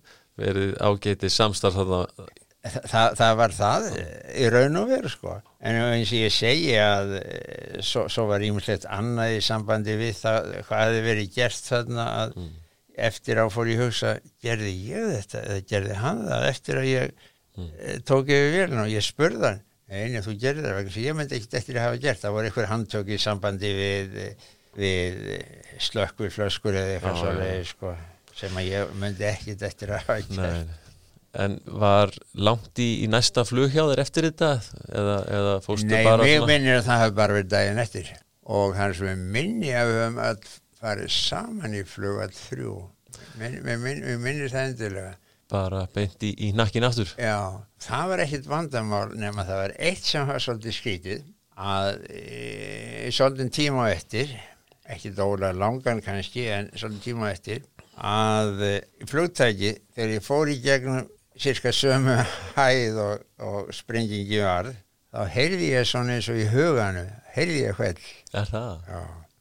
verið 0.44 0.74
ágætið 0.84 1.36
samstarf 1.38 1.80
þarna 2.64 2.90
Þa, 2.90 3.02
það 3.20 3.34
var 3.42 3.54
það 3.58 3.86
í 4.40 4.46
raun 4.54 4.80
og 4.80 4.86
veru 4.88 5.10
sko. 5.12 5.34
En 5.60 5.80
eins 5.82 6.14
og 6.16 6.22
ég 6.22 6.32
segi 6.32 6.78
að 6.80 7.18
eh, 7.20 7.82
svo, 7.84 8.06
svo 8.08 8.24
var 8.30 8.46
ímulegt 8.46 8.88
annað 8.88 9.36
í 9.36 9.42
sambandi 9.44 9.98
við 10.00 10.16
það 10.22 10.48
hvað 10.70 10.86
hefði 10.86 11.02
verið 11.10 11.36
gert 11.36 11.68
þarna 11.68 12.06
að 12.22 12.38
mm. 12.40 12.54
eftir 13.10 13.42
á 13.44 13.46
fór 13.52 13.72
ég 13.74 13.84
hugsa 13.84 14.16
gerði 14.44 14.72
ég 14.94 15.12
þetta 15.12 15.44
eða 15.44 15.68
gerði 15.74 16.00
hann 16.06 16.24
það 16.30 16.48
eftir 16.54 16.80
að 16.80 16.90
ég 16.92 17.12
mm. 17.12 17.70
Eh, 17.84 18.00
tók 18.08 18.32
yfir 18.32 18.56
velin 18.56 18.86
og 18.86 18.94
ég 18.94 19.06
spurði 19.06 19.52
hann 19.52 19.64
einu 19.94 20.22
þú 20.24 20.36
gerði 20.42 20.64
það 20.66 20.78
vegna 20.80 21.04
ég 21.04 21.18
myndi 21.18 21.38
ekkert 21.38 21.58
eftir 21.60 21.80
að 21.80 21.88
hafa 21.88 22.00
gert 22.06 22.22
það. 22.22 22.36
Voru 22.38 22.50
einhver 22.50 22.70
handtök 22.72 23.12
í 23.12 23.20
sambandi 23.22 23.74
við, 23.78 24.16
við 24.80 25.20
slökkur, 25.84 26.32
flöskur 26.34 26.80
eða 26.80 26.96
eitthvað 26.96 27.20
svolítið 27.22 27.68
sko, 27.74 27.92
sem 28.40 28.58
að 28.62 28.72
ég 28.72 28.96
myndi 29.04 29.28
ekkert 29.30 29.68
eftir 29.68 29.94
að 29.94 30.02
hafa 30.02 30.18
gert. 30.24 30.40
Nei. 30.40 30.80
En 31.34 31.56
var 31.66 32.12
langt 32.38 32.78
í, 32.78 32.90
í 33.02 33.08
næsta 33.10 33.42
flug 33.48 33.72
hjá 33.74 33.88
þér 33.90 34.02
eftir 34.04 34.28
þetta? 34.30 34.52
Eða, 34.94 35.16
eða 35.38 35.56
fórstu 35.66 35.90
Nei, 35.90 36.04
bara 36.06 36.28
Nei, 36.28 36.36
mér 36.36 36.46
minnir 36.52 36.78
að 36.78 36.86
það 36.90 37.02
hefði 37.04 37.18
bara 37.18 37.38
verið 37.40 37.52
daginn 37.56 37.82
eftir. 37.82 38.12
Og 38.54 38.76
hans 38.78 39.02
við 39.02 39.24
minni 39.38 39.72
að 39.74 39.90
við 39.90 40.00
höfum 40.04 40.22
all 40.28 40.52
farið 40.84 41.14
saman 41.16 41.78
í 41.80 41.84
flugall 41.90 42.32
þrjú. 42.38 42.76
Við 43.40 43.60
minn, 43.66 44.04
minnir 44.22 44.54
það 44.54 44.70
endilega. 44.70 45.14
Bara 45.54 45.84
beint 45.94 46.24
í, 46.26 46.32
í 46.48 46.52
nakkin 46.56 46.86
aftur? 46.88 47.10
Já, 47.18 47.62
það 47.82 48.12
var 48.12 48.24
ekkit 48.24 48.48
vandamál 48.50 49.08
nema 49.18 49.46
það 49.48 49.62
var 49.64 49.76
eitt 49.90 50.06
sem 50.06 50.30
var 50.30 50.42
svolítið 50.42 50.78
skrítið 50.78 51.26
að 51.54 52.06
e, 52.10 53.10
svolítið 53.14 53.52
tíma 53.54 53.90
eftir 53.94 54.32
ekki 54.94 55.14
dóla 55.16 55.52
langan 55.56 56.02
kannski 56.04 56.48
en 56.52 56.72
svolítið 56.74 57.04
tíma 57.06 57.30
eftir 57.34 57.62
að 57.94 58.64
e, 58.66 58.72
flugtæki 59.10 59.76
þegar 59.94 60.16
ég 60.16 60.26
fór 60.26 60.50
í 60.50 60.58
gegnum 60.64 61.04
cirka 61.40 61.72
sömu 61.74 62.16
hæð 62.56 63.00
og, 63.02 63.26
og 63.40 63.74
sprengingi 63.76 64.40
varð 64.44 64.76
þá 65.14 65.26
heyrði 65.34 65.74
ég 65.74 65.90
svona 65.90 66.18
eins 66.18 66.30
og 66.32 66.40
í 66.42 66.48
huganu 66.50 67.04
heyrði 67.36 67.60
ég 67.68 67.78
hvell. 67.78 68.00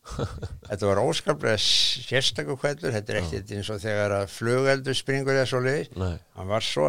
Þetta 0.68 0.88
var 0.88 1.00
óskaplega 1.02 1.58
sérstakku 1.62 2.56
kvældur 2.58 2.92
þetta 2.92 3.12
er 3.14 3.20
ekkert 3.22 3.52
eins 3.54 3.70
og 3.70 3.80
þegar 3.84 4.16
að 4.16 4.32
flugeldur 4.34 4.96
springur 4.98 5.36
eða 5.36 5.48
svo 5.48 5.60
leiðis 5.62 5.92
hann 6.36 6.50
var 6.50 6.66
svo 6.66 6.88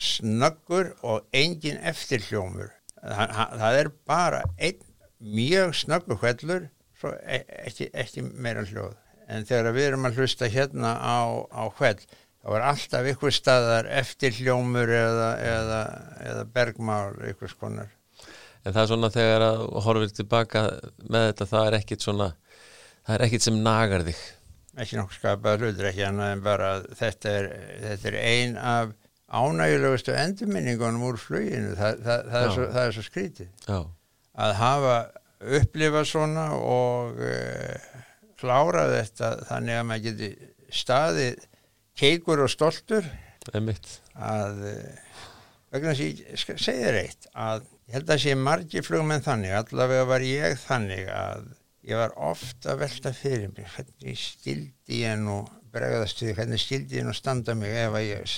snöggur 0.00 0.94
og 1.06 1.28
engin 1.36 1.78
eftirhljómur. 1.86 2.72
Það, 3.04 3.34
það 3.60 3.78
er 3.82 3.90
bara 4.08 4.40
einn 4.58 4.80
mjög 5.20 5.74
snöggur 5.76 6.18
kvældur 6.22 6.68
e 7.04 7.42
ekki, 7.68 7.90
ekki 7.92 8.24
meira 8.24 8.64
hljóð. 8.64 8.94
En 9.28 9.44
þegar 9.48 9.76
við 9.76 9.86
erum 9.90 10.08
að 10.08 10.18
hlusta 10.20 10.48
hérna 10.52 10.96
á, 11.00 11.20
á 11.52 11.64
kvæll 11.76 12.00
þá 12.44 12.48
var 12.52 12.68
alltaf 12.68 13.10
ykkur 13.14 13.32
staðar 13.32 13.88
eftirhljómur 14.02 14.92
eða, 14.92 15.28
eða, 15.40 15.82
eða 16.28 16.48
bergmál 16.52 17.16
ykkur 17.32 17.52
skonar 17.52 17.92
En 18.64 18.72
það 18.72 18.80
er 18.80 18.88
svona 18.88 19.10
þegar 19.12 19.42
að 19.44 19.62
horfið 19.84 20.12
tilbaka 20.20 20.62
með 21.12 21.26
þetta 21.28 21.46
það 21.50 21.66
er 21.66 21.76
ekkit 21.78 22.04
svona 22.04 22.28
það 23.04 23.16
er 23.16 23.24
ekkit 23.26 23.46
sem 23.46 23.58
nagar 23.64 24.04
þig. 24.06 24.20
Ekki 24.80 24.98
nokkuð 24.98 25.18
skapað 25.18 25.64
hlutur 25.64 25.88
ekki 25.90 26.06
annað 26.06 26.30
en 26.34 26.44
bara 26.44 26.70
þetta 27.00 27.34
er, 27.40 27.48
þetta 27.82 28.08
er 28.10 28.16
ein 28.22 28.56
af 28.56 28.94
ánægulegustu 29.34 30.14
endurminningunum 30.16 31.04
úr 31.10 31.20
fluginu. 31.20 31.74
Það, 31.76 32.00
það, 32.06 32.24
það, 32.30 32.46
er, 32.46 32.54
svo, 32.56 32.66
það 32.72 32.88
er 32.88 32.96
svo 32.96 33.04
skrítið. 33.08 33.52
Já. 33.68 33.78
að 34.44 34.56
hafa 34.58 34.96
upplifað 35.60 36.08
svona 36.08 36.46
og 36.56 37.20
uh, 37.20 38.00
klára 38.40 38.88
þetta 38.94 39.34
þannig 39.50 39.78
að 39.78 39.88
maður 39.90 40.06
geti 40.08 40.30
staðið 40.74 41.44
keikur 41.98 42.44
og 42.44 42.50
stoltur. 42.52 43.06
Að 44.14 44.62
uh, 44.70 45.18
vegna 45.74 45.94
þess 45.94 46.04
að 46.04 46.54
ég 46.54 46.62
segir 46.62 47.00
eitt 47.02 47.28
að 47.34 47.66
ég 47.88 47.98
held 47.98 48.14
að 48.14 48.22
sé 48.22 48.38
margi 48.38 48.84
flugmenn 48.84 49.24
þannig 49.24 49.58
allavega 49.58 50.06
var 50.08 50.24
ég 50.24 50.56
þannig 50.62 51.10
að 51.12 51.50
ég 51.84 52.00
var 52.00 52.14
ofta 52.30 52.78
velta 52.80 53.12
fyrir 53.12 53.50
mig 53.52 53.68
hvernig 53.74 54.16
stildi 54.20 55.02
ég 55.02 55.20
nú 55.20 55.42
bregðast 55.74 56.22
því 56.22 56.34
hvernig 56.38 56.62
stildi 56.62 57.00
ég 57.00 57.06
nú 57.06 57.12
standa 57.16 57.56
mig 57.58 57.74
ef 57.76 57.98
að 57.98 58.06
ég 58.06 58.34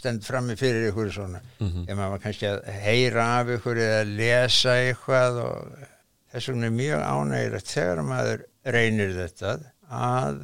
stend 0.00 0.24
frammi 0.26 0.56
fyrir 0.58 0.88
ykkur 0.88 1.12
svona. 1.12 1.42
Mm 1.60 1.68
-hmm. 1.68 1.88
ef 1.88 1.96
maður 1.96 2.22
kannski 2.24 2.46
að 2.48 2.60
heyra 2.86 3.24
af 3.38 3.54
ykkur 3.56 3.82
eða 3.86 4.04
lesa 4.04 4.76
eitthvað 4.80 5.42
og 5.44 5.88
þess 6.32 6.48
vegna 6.48 6.66
er 6.66 6.78
mjög 6.82 7.00
ánægilegt 7.14 7.74
þegar 7.74 8.02
maður 8.02 8.46
reynir 8.64 9.12
þetta 9.18 9.58
að 9.90 10.38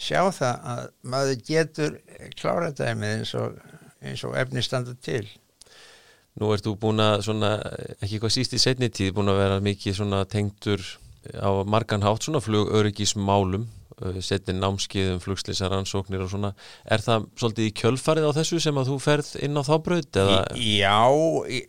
sjá 0.00 0.22
það 0.32 0.66
að 0.72 0.82
maður 1.12 1.44
getur 1.46 1.98
klára 2.38 2.72
dæmið 2.76 3.14
eins 3.18 3.34
og, 3.38 3.60
eins 4.00 4.24
og 4.26 4.36
efni 4.40 4.64
standa 4.64 4.96
til. 5.04 5.26
Nú 6.40 6.52
ert 6.54 6.64
þú 6.64 6.76
búin 6.80 7.02
að 7.02 7.26
svona, 7.26 7.56
ekki 7.98 8.16
eitthvað 8.16 8.34
síst 8.36 8.54
í 8.56 8.62
setni 8.62 8.88
tíð 8.92 9.16
búin 9.18 9.32
að 9.32 9.42
vera 9.42 9.60
mikið 9.64 9.98
svona 9.98 10.22
tengtur 10.30 10.84
á 11.36 11.50
margan 11.68 12.04
hátt 12.06 12.24
svona 12.24 12.40
flugöryggismálum 12.40 13.66
uh, 14.00 14.20
setið 14.24 14.56
námskiðum, 14.60 15.20
flugslýsaransóknir 15.20 16.24
og 16.24 16.30
svona, 16.32 16.52
er 16.88 17.04
það 17.04 17.26
svolítið 17.42 17.68
í 17.68 17.74
kjölfarið 17.82 18.30
á 18.30 18.36
þessu 18.38 18.62
sem 18.64 18.80
að 18.80 18.92
þú 18.92 18.96
ferð 19.04 19.30
inn 19.44 19.60
á 19.60 19.62
þá 19.66 19.74
braut? 19.84 20.20
Já, 20.56 20.96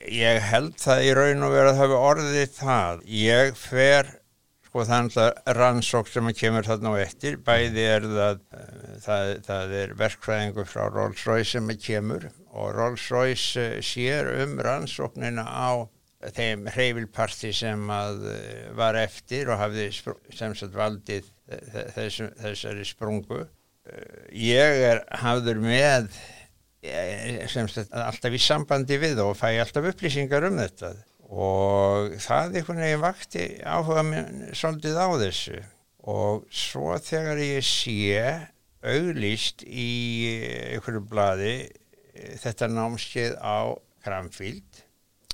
ég 0.07 0.47
held 0.53 0.79
það 0.79 1.03
í 1.09 1.11
raun 1.19 1.45
og 1.49 1.55
verið 1.57 1.73
að 1.73 1.81
hafa 1.81 2.01
orðið 2.13 2.57
það. 2.61 3.05
Ég 3.21 3.59
fer 3.59 4.15
sko 4.71 4.85
þannig 4.87 5.17
að 5.19 5.55
rannsók 5.59 6.07
sem 6.07 6.33
kemur 6.33 6.63
þarna 6.63 6.95
á 6.95 7.03
eftir, 7.03 7.37
bæði 7.43 7.87
er 7.91 8.05
það 8.07 8.43
uh, 8.55 8.91
það, 9.03 9.31
það 9.47 9.73
er 9.83 9.95
verkfræðingu 9.99 10.67
frá 10.67 10.85
Rolls-Royce 10.87 11.57
sem 11.57 11.73
kemur 11.75 12.29
og 12.55 12.69
Rolls-Royce 12.79 13.65
uh, 13.65 13.81
sér 13.83 14.31
um 14.41 14.55
rannsóknina 14.63 15.43
á 15.43 15.85
þeim 16.29 16.67
hreyfilparti 16.69 17.51
sem 17.55 17.87
eh, 17.89 18.67
var 18.77 18.97
eftir 18.99 19.49
og 19.51 19.61
hafði 19.61 19.87
sem 19.95 20.53
sagt 20.57 20.75
valdið 20.75 21.29
þess, 21.95 22.21
þessari 22.41 22.85
sprungu. 22.87 23.41
Eh, 23.89 24.27
ég 24.45 24.83
er 24.91 25.03
hafður 25.23 25.61
með 25.63 26.11
eh, 26.85 27.41
sem 27.51 27.69
sagt 27.71 27.93
alltaf 27.93 28.37
í 28.37 28.41
sambandi 28.41 28.99
við 29.01 29.23
og 29.25 29.33
fæ 29.39 29.49
alltaf 29.63 29.91
upplýsingar 29.93 30.45
um 30.49 30.61
þetta 30.61 30.93
og 31.31 32.15
það 32.19 32.57
einhvern 32.59 32.83
veginn 32.83 33.03
vakti 33.03 33.45
áhuga 33.63 34.03
mér 34.03 34.31
svolítið 34.57 34.99
á 34.99 35.07
þessu 35.21 35.61
og 36.11 36.47
svo 36.51 36.95
þegar 36.99 37.39
ég 37.39 37.65
sé 37.65 38.25
auglýst 38.81 39.63
í 39.63 39.91
einhverju 40.73 41.03
bladi 41.07 41.55
þetta 42.41 42.67
námskeið 42.71 43.37
á 43.39 43.77
Kramfíld 44.01 44.81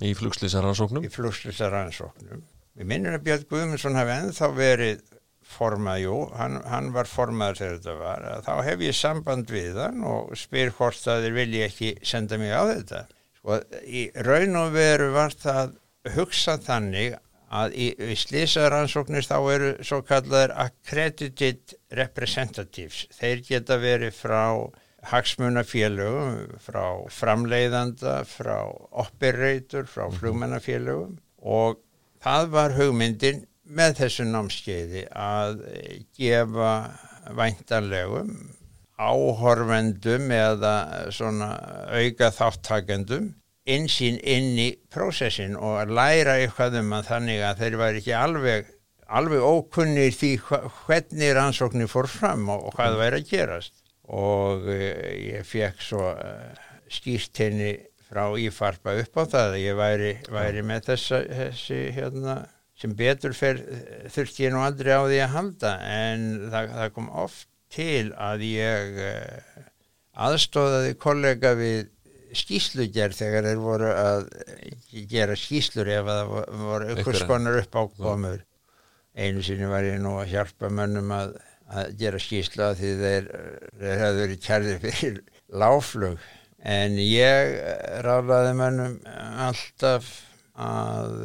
Í 0.04 0.14
flugslýsaransóknum? 0.18 1.06
Í 1.06 1.10
flugslýsaransóknum. 1.10 2.44
Við 2.78 2.90
minnum 2.90 3.16
að 3.18 3.24
Björn 3.26 3.46
Guðmundsson 3.50 3.98
hafi 3.98 4.14
ennþá 4.14 4.50
verið 4.54 5.00
formað, 5.48 6.02
jú, 6.04 6.18
hann, 6.38 6.60
hann 6.68 6.92
var 6.94 7.10
formaður 7.10 7.62
þegar 7.62 7.78
þetta 7.78 7.96
var, 8.02 8.26
þá 8.46 8.54
hef 8.68 8.84
ég 8.84 8.98
samband 8.98 9.54
við 9.54 9.80
hann 9.80 10.04
og 10.06 10.34
spyr 10.38 10.74
hvort 10.76 11.08
að 11.10 11.24
þeir 11.26 11.38
vilji 11.38 11.64
ekki 11.66 11.92
senda 12.06 12.38
mig 12.42 12.52
á 12.54 12.62
þetta. 12.68 13.04
Sko, 13.40 13.60
í 13.88 14.04
raun 14.28 14.60
og 14.60 14.76
veru 14.76 15.10
var 15.16 15.34
það 15.40 15.78
hugsað 16.16 16.66
þannig 16.68 17.16
að 17.48 17.78
í, 17.80 17.88
í 17.96 18.16
slísaransóknir 18.20 19.26
þá 19.28 19.38
eru 19.54 19.70
svo 19.88 20.02
kallaður 20.08 20.54
accredited 20.66 21.78
representatives. 21.96 23.06
Þeir 23.16 23.44
geta 23.48 23.78
verið 23.80 24.16
frá 24.18 24.44
hagsmunafélögum, 25.08 26.58
frá 26.60 26.84
framleiðanda, 27.14 28.20
frá 28.28 28.68
operator, 28.92 29.88
frá 29.88 30.08
mhm. 30.08 30.18
flugmennafélögum 30.20 31.16
og 31.48 31.80
það 32.24 32.52
var 32.56 32.76
hugmyndin 32.76 33.46
með 33.68 33.98
þessu 34.02 34.26
námskeiði 34.28 35.08
að 35.12 35.62
gefa 36.18 36.74
væntanlegum 37.38 38.32
áhorfendum 38.98 40.32
eða 40.34 40.76
svona 41.14 41.52
auka 41.94 42.32
þáttakendum 42.34 43.30
einsýn 43.68 44.20
inn 44.24 44.58
í 44.60 44.70
prósessin 44.94 45.58
og 45.60 45.82
að 45.82 45.94
læra 45.98 46.38
eitthvað 46.42 46.80
um 46.82 46.96
að 46.98 47.10
þannig 47.12 47.44
að 47.44 47.62
þeir 47.64 47.78
var 47.82 48.00
ekki 48.00 48.16
alveg, 48.18 48.72
alveg 49.20 49.44
ókunnir 49.44 50.16
því 50.16 50.32
hvernig 50.46 51.34
rannsóknir 51.38 51.92
fór 51.92 52.10
fram 52.12 52.48
og, 52.54 52.70
hvað 52.78 53.00
væri 53.02 53.22
að 53.22 53.30
gerast. 53.32 53.76
Og 54.08 54.68
uh, 54.72 54.82
ég 55.20 55.48
fekk 55.48 55.84
svo 55.84 56.14
uh, 56.14 56.68
skýrt 56.92 57.44
henni 57.44 57.74
frá 58.08 58.24
ífarpa 58.40 58.96
upp 59.02 59.20
á 59.20 59.24
það 59.28 59.58
að 59.58 59.60
ég 59.66 59.76
væri, 59.76 60.14
væri 60.32 60.64
með 60.64 60.94
þessa, 60.94 61.20
þessi 61.28 61.82
hérna 61.98 62.38
sem 62.78 62.94
betur 62.96 63.34
fer 63.36 63.60
þurfti 64.14 64.46
ég 64.46 64.54
nú 64.54 64.62
aldrei 64.64 64.94
á 64.96 65.04
því 65.04 65.22
að 65.26 65.34
halda. 65.34 65.74
En 65.92 66.28
það, 66.48 66.74
það 66.78 66.94
kom 66.96 67.12
oft 67.26 67.50
til 67.74 68.14
að 68.16 68.46
ég 68.48 69.02
aðstóðaði 70.18 70.96
kollega 71.02 71.52
við 71.58 71.90
skýslugerð 72.42 73.20
þegar 73.20 73.50
þeir 73.50 73.62
voru 73.64 73.92
að 73.94 74.28
gera 75.12 75.38
skýslur 75.40 75.92
ef 75.94 76.08
það 76.10 76.32
voru 76.62 76.90
ykkur 76.96 77.20
skonar 77.22 77.60
upp 77.62 77.78
ákomur 77.82 78.42
einu 79.18 79.44
sinni 79.46 79.70
var 79.70 79.88
ég 79.88 80.00
nú 80.02 80.16
að 80.22 80.34
hjálpa 80.36 80.70
mönnum 80.70 81.14
að, 81.16 81.38
að 81.74 81.94
gera 82.02 82.22
skýsla 82.22 82.72
því 82.78 82.94
þeir, 83.02 83.30
þeir 83.82 84.02
hefðu 84.04 84.24
verið 84.24 84.44
kærðið 84.46 84.84
fyrir 84.86 85.22
láflug 85.64 86.28
en 86.78 86.98
ég 87.02 87.58
rálaði 88.06 88.54
mönnum 88.58 88.98
alltaf 89.48 90.10
að 90.58 91.16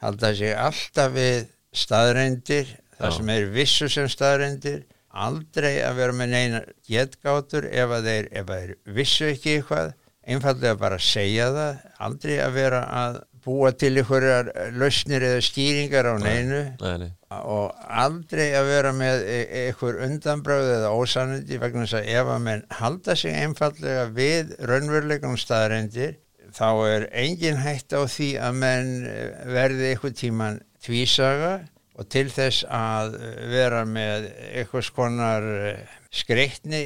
halda 0.00 0.32
sig 0.36 0.54
alltaf 0.56 1.12
við 1.14 1.50
staðreindir, 1.76 2.70
það 2.98 3.12
Já. 3.12 3.16
sem 3.16 3.32
er 3.34 3.46
vissu 3.54 3.88
sem 3.92 4.08
staðreindir, 4.10 4.82
aldrei 5.10 5.80
að 5.84 6.00
vera 6.00 6.16
með 6.16 6.32
neina 6.34 6.60
getgátur 6.86 7.66
ef 7.70 7.94
að 7.96 8.08
þeir, 8.10 8.28
ef 8.30 8.50
að 8.50 8.62
þeir 8.62 8.96
vissu 8.98 9.28
ekki 9.30 9.56
eitthvað, 9.58 9.92
einfallega 10.26 10.76
bara 10.80 11.00
segja 11.00 11.50
það, 11.54 11.82
aldrei 12.06 12.38
að 12.44 12.56
vera 12.58 12.84
að 13.00 13.20
búa 13.44 13.70
til 13.72 13.94
einhverjar 13.96 14.50
lausnir 14.76 15.24
eða 15.24 15.42
skýringar 15.44 16.08
á 16.12 16.14
neinu 16.20 16.60
nei, 16.80 16.96
nei. 17.00 17.10
og 17.40 17.72
aldrei 17.88 18.50
að 18.58 18.68
vera 18.68 18.92
með 18.96 19.22
e, 19.24 19.38
einhver 19.64 20.00
undanbröð 20.04 20.72
eða 20.76 20.90
ósanandi 20.92 21.60
vegna 21.62 21.86
þess 21.86 22.00
að 22.02 22.10
ef 22.18 22.32
að 22.34 22.42
menn 22.48 22.66
halda 22.80 23.16
sig 23.16 23.38
einfallega 23.40 24.08
við 24.16 24.52
raunveruleikum 24.60 25.38
staðreindir 25.40 26.18
þá 26.56 26.68
er 26.90 27.08
engin 27.22 27.60
hægt 27.62 27.94
á 27.96 28.04
því 28.04 28.30
að 28.42 28.58
menn 28.60 28.90
eh, 29.08 29.44
verði 29.54 29.92
eitthvað 29.92 30.18
tíman 30.20 30.60
tvísaga 30.84 31.54
og 32.00 32.08
til 32.12 32.26
þess 32.32 32.66
að 32.72 33.16
vera 33.52 33.84
með 33.88 34.30
eitthvað 34.50 34.86
skonar 34.88 35.48
eh, 35.70 35.96
skreitni 36.10 36.82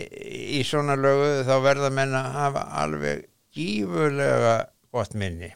í 0.58 0.60
svona 0.66 0.96
lögu 1.00 1.44
þá 1.48 1.54
verða 1.64 1.90
menn 1.94 2.14
að 2.18 2.34
hafa 2.36 2.64
alveg 2.82 3.24
gífurlega 3.54 4.56
gott 4.94 5.14
minni 5.16 5.50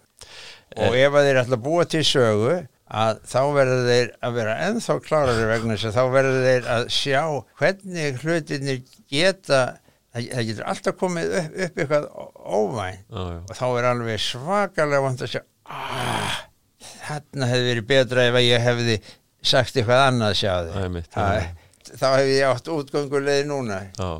og 0.78 0.94
eh. 0.94 1.04
ef 1.04 1.16
að 1.16 1.28
þeir 1.28 1.40
ætla 1.42 1.58
að 1.58 1.64
búa 1.66 1.84
til 1.88 2.04
sögu 2.06 2.54
að 2.88 3.20
þá 3.28 3.40
verður 3.52 3.82
þeir 3.90 4.10
að 4.24 4.38
vera 4.38 4.56
enþá 4.68 4.96
klárari 5.04 5.50
vegna 5.50 5.76
þess 5.76 5.90
að 5.90 5.98
þá 5.98 6.14
verður 6.14 6.46
þeir 6.46 6.70
að 6.74 6.86
sjá 6.96 7.22
hvernig 7.60 8.22
hlutinir 8.22 8.80
geta 9.12 9.60
það, 9.68 10.28
það 10.32 10.48
getur 10.50 10.68
alltaf 10.72 10.98
komið 11.02 11.36
upp, 11.42 11.58
upp 11.66 11.82
eitthvað 11.82 12.08
óvænt 12.48 13.04
já, 13.04 13.20
já. 13.20 13.40
og 13.44 13.54
þá 13.60 13.66
er 13.68 13.90
alveg 13.92 14.24
svakalega 14.24 15.04
vant 15.04 15.24
að 15.26 15.32
sjá 15.34 15.42
ah, 15.68 16.42
þarna 17.04 17.52
hefði 17.52 17.72
verið 17.74 17.88
betra 17.92 18.28
ef 18.30 18.40
ég 18.46 18.68
hefði 18.70 19.00
sagt 19.52 19.76
eitthvað 19.76 20.06
annað 20.06 20.38
sjáði 20.40 20.86
þá 21.94 22.08
hefði 22.18 22.36
ég 22.36 22.52
átt 22.52 22.70
útgöngulegði 22.74 23.48
núna 23.48 23.80
já. 23.96 24.10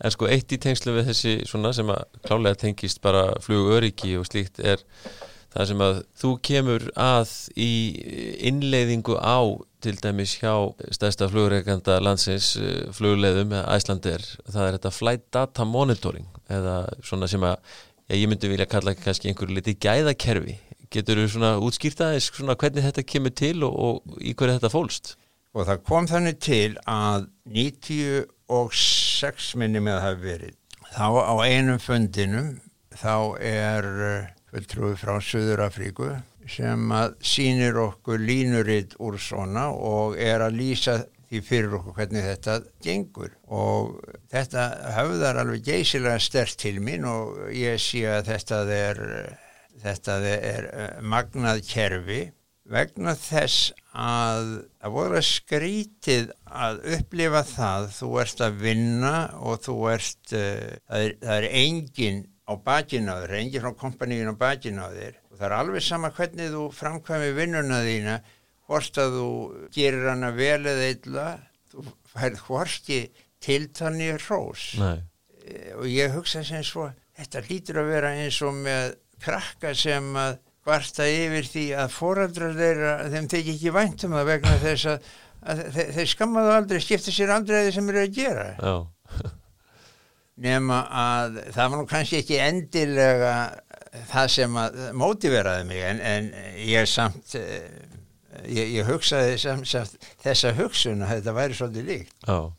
en 0.00 0.14
sko 0.14 0.28
eitt 0.30 0.52
í 0.52 0.60
tengslu 0.62 0.96
við 0.96 1.10
þessi 1.12 1.38
svona 1.48 1.72
sem 1.76 1.90
að 1.92 2.04
klálega 2.26 2.62
tengist 2.66 3.02
bara 3.04 3.28
flug 3.44 3.72
öryggi 3.76 4.16
og 4.20 4.28
slíkt 4.28 4.60
er 4.60 4.84
það 5.56 5.70
sem 5.70 5.82
að 5.86 6.02
þú 6.20 6.30
kemur 6.44 6.86
að 7.00 7.32
í 7.56 7.72
innleiðingu 8.50 9.16
á 9.16 9.40
til 9.84 9.96
dæmis 10.02 10.36
hjá 10.40 10.52
stærsta 10.92 11.28
flugreikanda 11.30 11.98
landsins 12.02 12.54
eh, 12.60 12.86
flugleiðum 12.96 13.54
æslandir, 13.62 14.24
það 14.50 14.64
er 14.66 14.78
þetta 14.78 14.94
flight 14.94 15.26
data 15.32 15.66
monitoring 15.68 16.28
eða 16.52 16.82
svona 17.04 17.28
sem 17.30 17.44
að 17.46 17.56
ég 18.12 18.28
myndi 18.30 18.50
vilja 18.50 18.68
kalla 18.70 18.94
kannski 18.98 19.30
einhverju 19.30 19.56
liti 19.56 19.76
gæðakerfi 19.82 20.58
getur 20.92 21.20
þú 21.22 21.28
svona 21.30 21.54
útskýrtaðis 21.66 22.30
svona 22.30 22.56
hvernig 22.58 22.84
þetta 22.86 23.06
kemur 23.06 23.34
til 23.34 23.56
og, 23.66 23.72
og 23.74 24.20
í 24.20 24.34
hverju 24.36 24.58
þetta 24.58 24.72
fólst? 24.72 25.16
Og 25.56 25.64
það 25.64 25.78
kom 25.88 26.06
þannig 26.10 26.36
til 26.44 26.74
að 26.84 27.30
96 27.48 29.54
minni 29.56 29.80
með 29.80 29.94
að 29.96 30.02
hafa 30.04 30.24
verið. 30.26 30.56
Þá 30.92 31.06
á 31.16 31.34
einum 31.48 31.80
fundinum 31.80 32.50
þá 32.92 33.16
er 33.40 33.88
fulltrúi 34.50 34.98
frá 35.00 35.16
Suður 35.24 35.64
Afríku 35.64 36.10
sem 36.46 36.92
að 36.94 37.16
sínir 37.24 37.78
okkur 37.80 38.20
línuritt 38.20 38.94
úr 39.02 39.16
svona 39.18 39.70
og 39.72 40.20
er 40.20 40.44
að 40.44 40.60
lýsa 40.60 40.98
því 41.26 41.40
fyrir 41.48 41.78
okkur 41.80 41.96
hvernig 42.02 42.28
þetta 42.28 42.58
gengur. 42.84 43.32
Og 43.48 43.96
þetta 44.32 44.68
höfðar 44.98 45.40
alveg 45.42 45.64
geysilega 45.72 46.20
stert 46.22 46.60
til 46.60 46.76
mín 46.84 47.08
og 47.08 47.48
ég 47.56 47.80
sé 47.82 48.04
að 48.12 48.28
þetta 48.34 48.60
er, 48.76 49.02
þetta 49.82 50.20
er 50.36 50.70
eh, 50.70 51.00
magnað 51.00 51.64
kerfi 51.66 52.22
vegna 52.70 53.16
þess 53.18 53.72
að 53.96 54.48
það 54.82 54.94
voru 54.96 55.20
skrítið 55.24 56.30
að 56.44 56.80
upplifa 56.98 57.42
það. 57.48 57.90
Þú 57.96 58.08
ert 58.22 58.42
að 58.46 58.62
vinna 58.62 59.14
og 59.40 59.60
þú 59.64 59.76
ert 59.94 60.34
uh, 60.36 60.64
það, 60.86 61.02
er, 61.02 61.14
það 61.24 61.36
er 61.36 61.48
engin 61.62 62.24
á 62.46 62.52
bakinn 62.62 63.10
á 63.10 63.14
þér, 63.24 63.36
enginn 63.40 63.64
frá 63.64 63.78
kompaníin 63.80 64.30
á 64.30 64.36
bakinn 64.38 64.82
á 64.82 64.88
þér. 64.92 65.20
Og 65.32 65.38
það 65.40 65.46
er 65.48 65.56
alveg 65.58 65.86
sama 65.86 66.12
hvernig 66.14 66.52
þú 66.52 66.66
framkvæmi 66.76 67.32
vinnuna 67.36 67.82
þína 67.86 68.20
hvort 68.66 68.98
að 69.00 69.16
þú 69.16 69.28
gerir 69.74 70.08
hana 70.10 70.32
vel 70.34 70.62
eða 70.66 70.88
illa 70.94 71.26
þú 71.70 71.84
færð 72.10 72.42
hvorki 72.46 73.00
tiltanni 73.42 74.10
rós 74.26 74.72
Nei. 74.80 74.98
Eh, 75.46 75.72
og 75.76 75.86
ég 75.90 76.14
hugsa 76.16 76.42
sem 76.46 76.64
svo 76.66 76.88
þetta 77.16 77.44
lítur 77.46 77.82
að 77.82 77.92
vera 77.92 78.14
eins 78.18 78.40
og 78.44 78.56
með 78.58 78.96
krakka 79.22 79.72
sem 79.76 80.08
að 80.18 80.40
varta 80.66 81.06
yfir 81.08 81.48
því 81.52 81.64
að 81.82 81.94
fóraldrar 81.94 82.56
þeirra 82.58 82.92
þeim 83.12 83.30
teki 83.32 83.54
ekki 83.56 83.74
væntum 83.76 84.16
að 84.18 84.30
vegna 84.32 84.54
þess 84.62 84.90
að, 84.92 85.10
að 85.46 85.64
þeir, 85.76 85.90
þeir 85.98 86.12
skammaðu 86.12 86.54
aldrei 86.56 86.84
skipta 86.84 87.14
sér 87.14 87.34
aldrei 87.36 87.58
að 87.58 87.68
þeir 87.68 87.76
sem 87.78 87.92
eru 87.92 88.02
að 88.02 88.16
gera. 88.20 88.46
Já. 88.60 89.32
Nema 90.46 90.82
að 90.92 91.38
það 91.54 91.70
var 91.72 91.78
nú 91.80 91.86
kannski 91.88 92.18
ekki 92.20 92.40
endilega 92.44 93.34
það 94.10 94.32
sem 94.34 94.58
að 94.60 94.80
mótiveraði 95.00 95.68
mig 95.70 95.84
en, 95.86 96.02
en 96.04 96.26
ég 96.66 96.88
samt 96.90 97.36
eh, 97.38 97.70
ég, 98.44 98.74
ég 98.76 98.88
hugsaði 98.88 99.38
samt, 99.40 99.68
samt 99.70 100.08
þessa 100.24 100.52
hugsun 100.58 101.04
að 101.06 101.14
þetta 101.16 101.36
væri 101.38 101.58
svolítið 101.58 101.90
líkt. 101.92 102.14
Oh. 102.28 102.50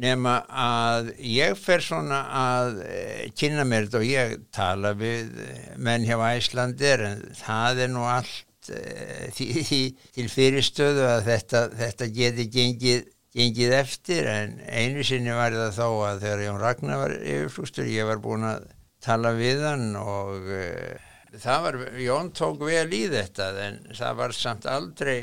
Nema 0.00 0.40
að 0.50 1.12
ég 1.22 1.54
fer 1.58 1.82
svona 1.84 2.20
að 2.34 2.80
eh, 2.88 3.26
kynna 3.38 3.66
mér 3.68 3.86
þetta 3.86 4.00
og 4.00 4.08
ég 4.08 4.34
tala 4.54 4.94
við 4.98 5.30
menn 5.78 6.06
hjá 6.06 6.16
Æslandir 6.32 7.04
en 7.06 7.22
það 7.38 7.84
er 7.86 7.92
nú 7.94 8.02
allt 8.10 8.70
uh, 8.74 9.26
því, 9.36 9.48
því, 9.68 9.80
til 10.16 10.28
fyrirstöðu 10.32 11.04
að 11.12 11.26
þetta, 11.30 11.66
þetta 11.78 12.10
geti 12.18 12.48
gengið 12.50 13.10
gengið 13.34 13.72
eftir. 13.74 14.28
En 14.30 14.58
einu 14.62 15.02
sinni 15.06 15.34
var 15.34 15.54
það 15.54 15.72
þá 15.78 15.86
að 16.08 16.20
þegar 16.22 16.44
Jón 16.44 16.60
Ragnar 16.62 17.00
var 17.00 17.16
yfirflústur 17.18 17.90
ég 17.90 18.06
var 18.06 18.22
búin 18.22 18.46
að 18.46 18.68
tala 19.04 19.34
við 19.36 19.64
hann 19.66 19.88
og 20.00 20.50
uh, 20.50 21.08
það 21.38 21.64
var, 21.68 21.80
Jón 22.02 22.34
tók 22.34 22.66
vel 22.66 22.88
í 22.94 23.04
þetta 23.14 23.50
en 23.68 23.80
það 23.94 24.20
var 24.22 24.36
samt 24.38 24.68
aldrei 24.70 25.18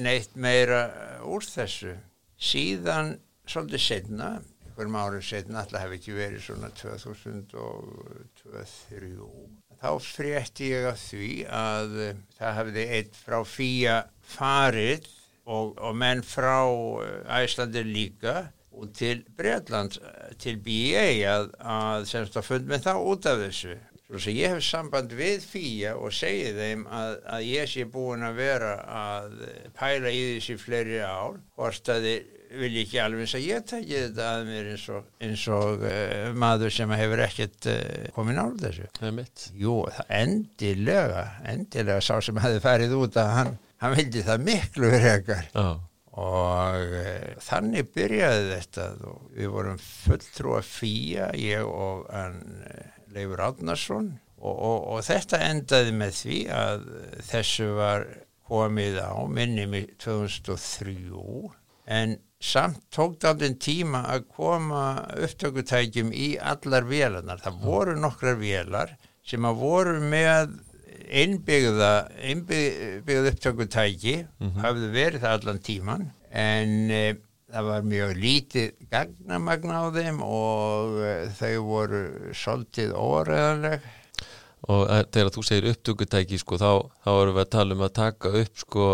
neitt 0.00 0.34
meira 0.36 0.86
úr 1.24 1.44
þessu. 1.46 1.94
Síðan 2.34 3.14
svolítið 3.48 3.84
setna 3.84 4.34
einhverjum 4.74 4.96
árið 4.98 5.22
setna, 5.28 5.60
alltaf 5.62 5.84
hef 5.84 5.92
ekki 5.94 6.14
verið 6.16 6.40
svona 6.42 6.70
2003 6.74 9.12
þá 9.78 9.90
frétti 10.02 10.70
ég 10.72 10.86
af 10.88 10.98
því 10.98 11.28
að 11.46 11.94
það 12.38 12.56
hefði 12.58 12.86
eitt 12.96 13.14
frá 13.20 13.36
fýja 13.46 13.96
farið 14.34 15.06
og, 15.44 15.78
og 15.78 15.94
menn 15.94 16.22
frá 16.26 16.66
Æslandir 17.38 17.86
líka 17.86 18.50
og 18.74 18.90
til 18.96 19.22
Breitland 19.38 20.00
til 20.42 20.58
BA 20.58 21.22
að, 21.30 21.50
að 21.60 22.06
semst 22.10 22.36
að 22.40 22.48
fund 22.48 22.66
með 22.70 22.80
þá 22.88 22.94
út 22.98 23.26
af 23.30 23.38
þessu. 23.44 23.76
Svo 24.04 24.18
sem 24.20 24.36
ég 24.36 24.52
hef 24.52 24.62
samband 24.66 25.14
við 25.16 25.40
fýja 25.46 25.94
og 25.96 26.12
segi 26.12 26.50
þeim 26.56 26.82
að, 26.90 27.14
að 27.36 27.42
ég 27.46 27.70
sé 27.70 27.84
búin 27.88 28.26
að 28.26 28.40
vera 28.42 28.74
að 28.84 29.38
pæla 29.78 30.10
í 30.10 30.24
þessi 30.34 30.58
fleiri 30.60 31.00
ár, 31.06 31.38
hvort 31.54 31.88
að 31.94 32.08
þið 32.08 32.33
vil 32.58 32.76
ekki 32.82 33.00
alveg 33.02 33.24
eins 33.24 33.34
að 33.36 33.46
ég 33.46 33.64
tæki 33.68 33.94
þetta 33.94 34.26
að 34.30 34.44
mér 34.48 34.68
eins 34.74 34.84
og, 34.94 35.08
eins 35.26 35.44
og 35.54 35.84
uh, 35.88 36.28
maður 36.44 36.74
sem 36.74 36.94
hefur 36.98 37.22
ekkert 37.24 37.68
uh, 37.70 38.06
komin 38.16 38.40
á 38.40 38.46
þessu. 38.60 38.88
Jú, 39.58 39.78
endilega, 40.08 41.24
endilega 41.50 42.04
sá 42.04 42.14
sem 42.24 42.40
hefði 42.44 42.62
farið 42.64 42.96
út 42.98 43.18
að 43.20 43.32
hann, 43.38 43.52
hann 43.82 43.96
vildi 43.98 44.24
það 44.26 44.46
miklu 44.48 44.92
frekar. 44.94 45.48
Já. 45.54 45.68
Og 46.24 46.96
uh, 47.00 47.30
þannig 47.42 47.88
byrjaði 47.94 48.50
þetta 48.52 48.90
við 49.34 49.54
vorum 49.56 49.80
fulltrú 49.82 50.58
að 50.60 50.68
fýja, 50.70 51.30
ég 51.40 51.64
og 51.66 52.06
Leifur 53.14 53.42
Átnarsson 53.48 54.12
og, 54.44 54.54
og, 54.54 54.78
og 54.94 55.02
þetta 55.06 55.42
endaði 55.48 55.96
með 55.96 56.16
því 56.20 56.38
að 56.54 56.86
þessu 57.30 57.68
var 57.78 58.06
komið 58.48 58.98
á 59.00 59.16
minnum 59.30 59.76
í 59.78 59.84
2003 60.02 60.94
en 61.84 62.16
samt 62.44 62.80
tók 62.92 63.16
það 63.20 63.30
alveg 63.30 63.58
tíma 63.64 64.04
að 64.12 64.28
koma 64.36 64.84
upptökutækjum 65.16 66.12
í 66.12 66.34
allar 66.40 66.86
vélarnar. 66.88 67.42
Það 67.44 67.60
voru 67.64 67.96
nokkrar 67.98 68.38
vélar 68.40 68.96
sem 69.24 69.44
að 69.48 69.60
voru 69.62 70.00
með 70.00 70.58
einbyggða, 71.04 71.92
einbyggða 72.24 73.30
upptökutæki, 73.32 74.16
mm 74.24 74.48
-hmm. 74.48 74.60
hafðu 74.64 74.90
verið 74.92 75.24
það 75.24 75.38
allan 75.38 75.62
tíman 75.64 76.10
en 76.30 76.90
e, 76.90 77.04
það 77.54 77.68
var 77.68 77.84
mjög 77.86 78.14
lítið 78.18 78.70
gagnamagn 78.90 79.70
á 79.70 79.82
þeim 79.94 80.22
og 80.26 80.96
uh, 80.98 81.10
þau 81.38 81.58
voru 81.68 82.00
svolítið 82.34 82.94
óreðanleg 82.98 83.84
og 84.64 84.82
uh, 84.88 85.02
þegar 85.12 85.30
þú 85.34 85.44
segir 85.46 85.70
upptökutæki 85.70 86.40
sko 86.40 86.58
þá, 86.58 86.70
þá 87.04 87.10
erum 87.14 87.36
við 87.36 87.44
að 87.44 87.52
tala 87.54 87.76
um 87.76 87.84
að 87.86 87.94
taka 88.00 88.32
upp 88.40 88.64
sko 88.64 88.88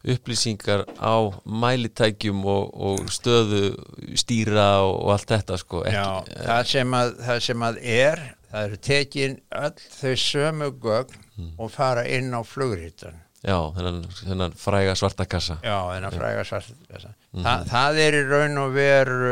upplýsingar 0.00 0.86
á 0.96 1.16
mælitækjum 1.44 2.44
og, 2.48 2.74
og 2.74 3.08
stöðu 3.12 3.74
stýra 4.16 4.80
og, 4.86 4.94
og 5.04 5.14
allt 5.16 5.32
þetta 5.34 5.58
sko 5.60 5.82
ekki, 5.84 5.96
Já, 5.96 6.36
eh, 6.36 6.44
það 6.48 6.68
sem, 6.74 6.94
að, 7.00 7.16
það 7.26 7.42
sem 7.48 7.66
að 7.68 7.80
er 7.96 8.22
það 8.50 8.68
eru 8.68 8.78
tekin 8.90 9.40
öll 9.60 9.88
þau 10.00 10.14
sömu 10.24 10.70
gögn 10.82 11.18
hmm. 11.36 11.50
og 11.58 11.74
fara 11.74 12.06
inn 12.08 12.32
á 12.32 12.40
flugrítan 12.46 13.18
Já, 13.40 13.56
þennan, 13.72 14.02
þennan 14.12 14.54
fræga 14.60 14.92
svartakassa 15.00 15.54
Já, 15.64 15.76
þennan 15.94 16.12
fræga 16.12 16.42
svartakassa 16.44 17.12
mm. 17.32 17.44
Þa, 17.46 17.54
Það 17.70 18.00
er 18.02 18.16
í 18.18 18.20
raun 18.28 18.60
og 18.60 18.74
veru 18.74 19.30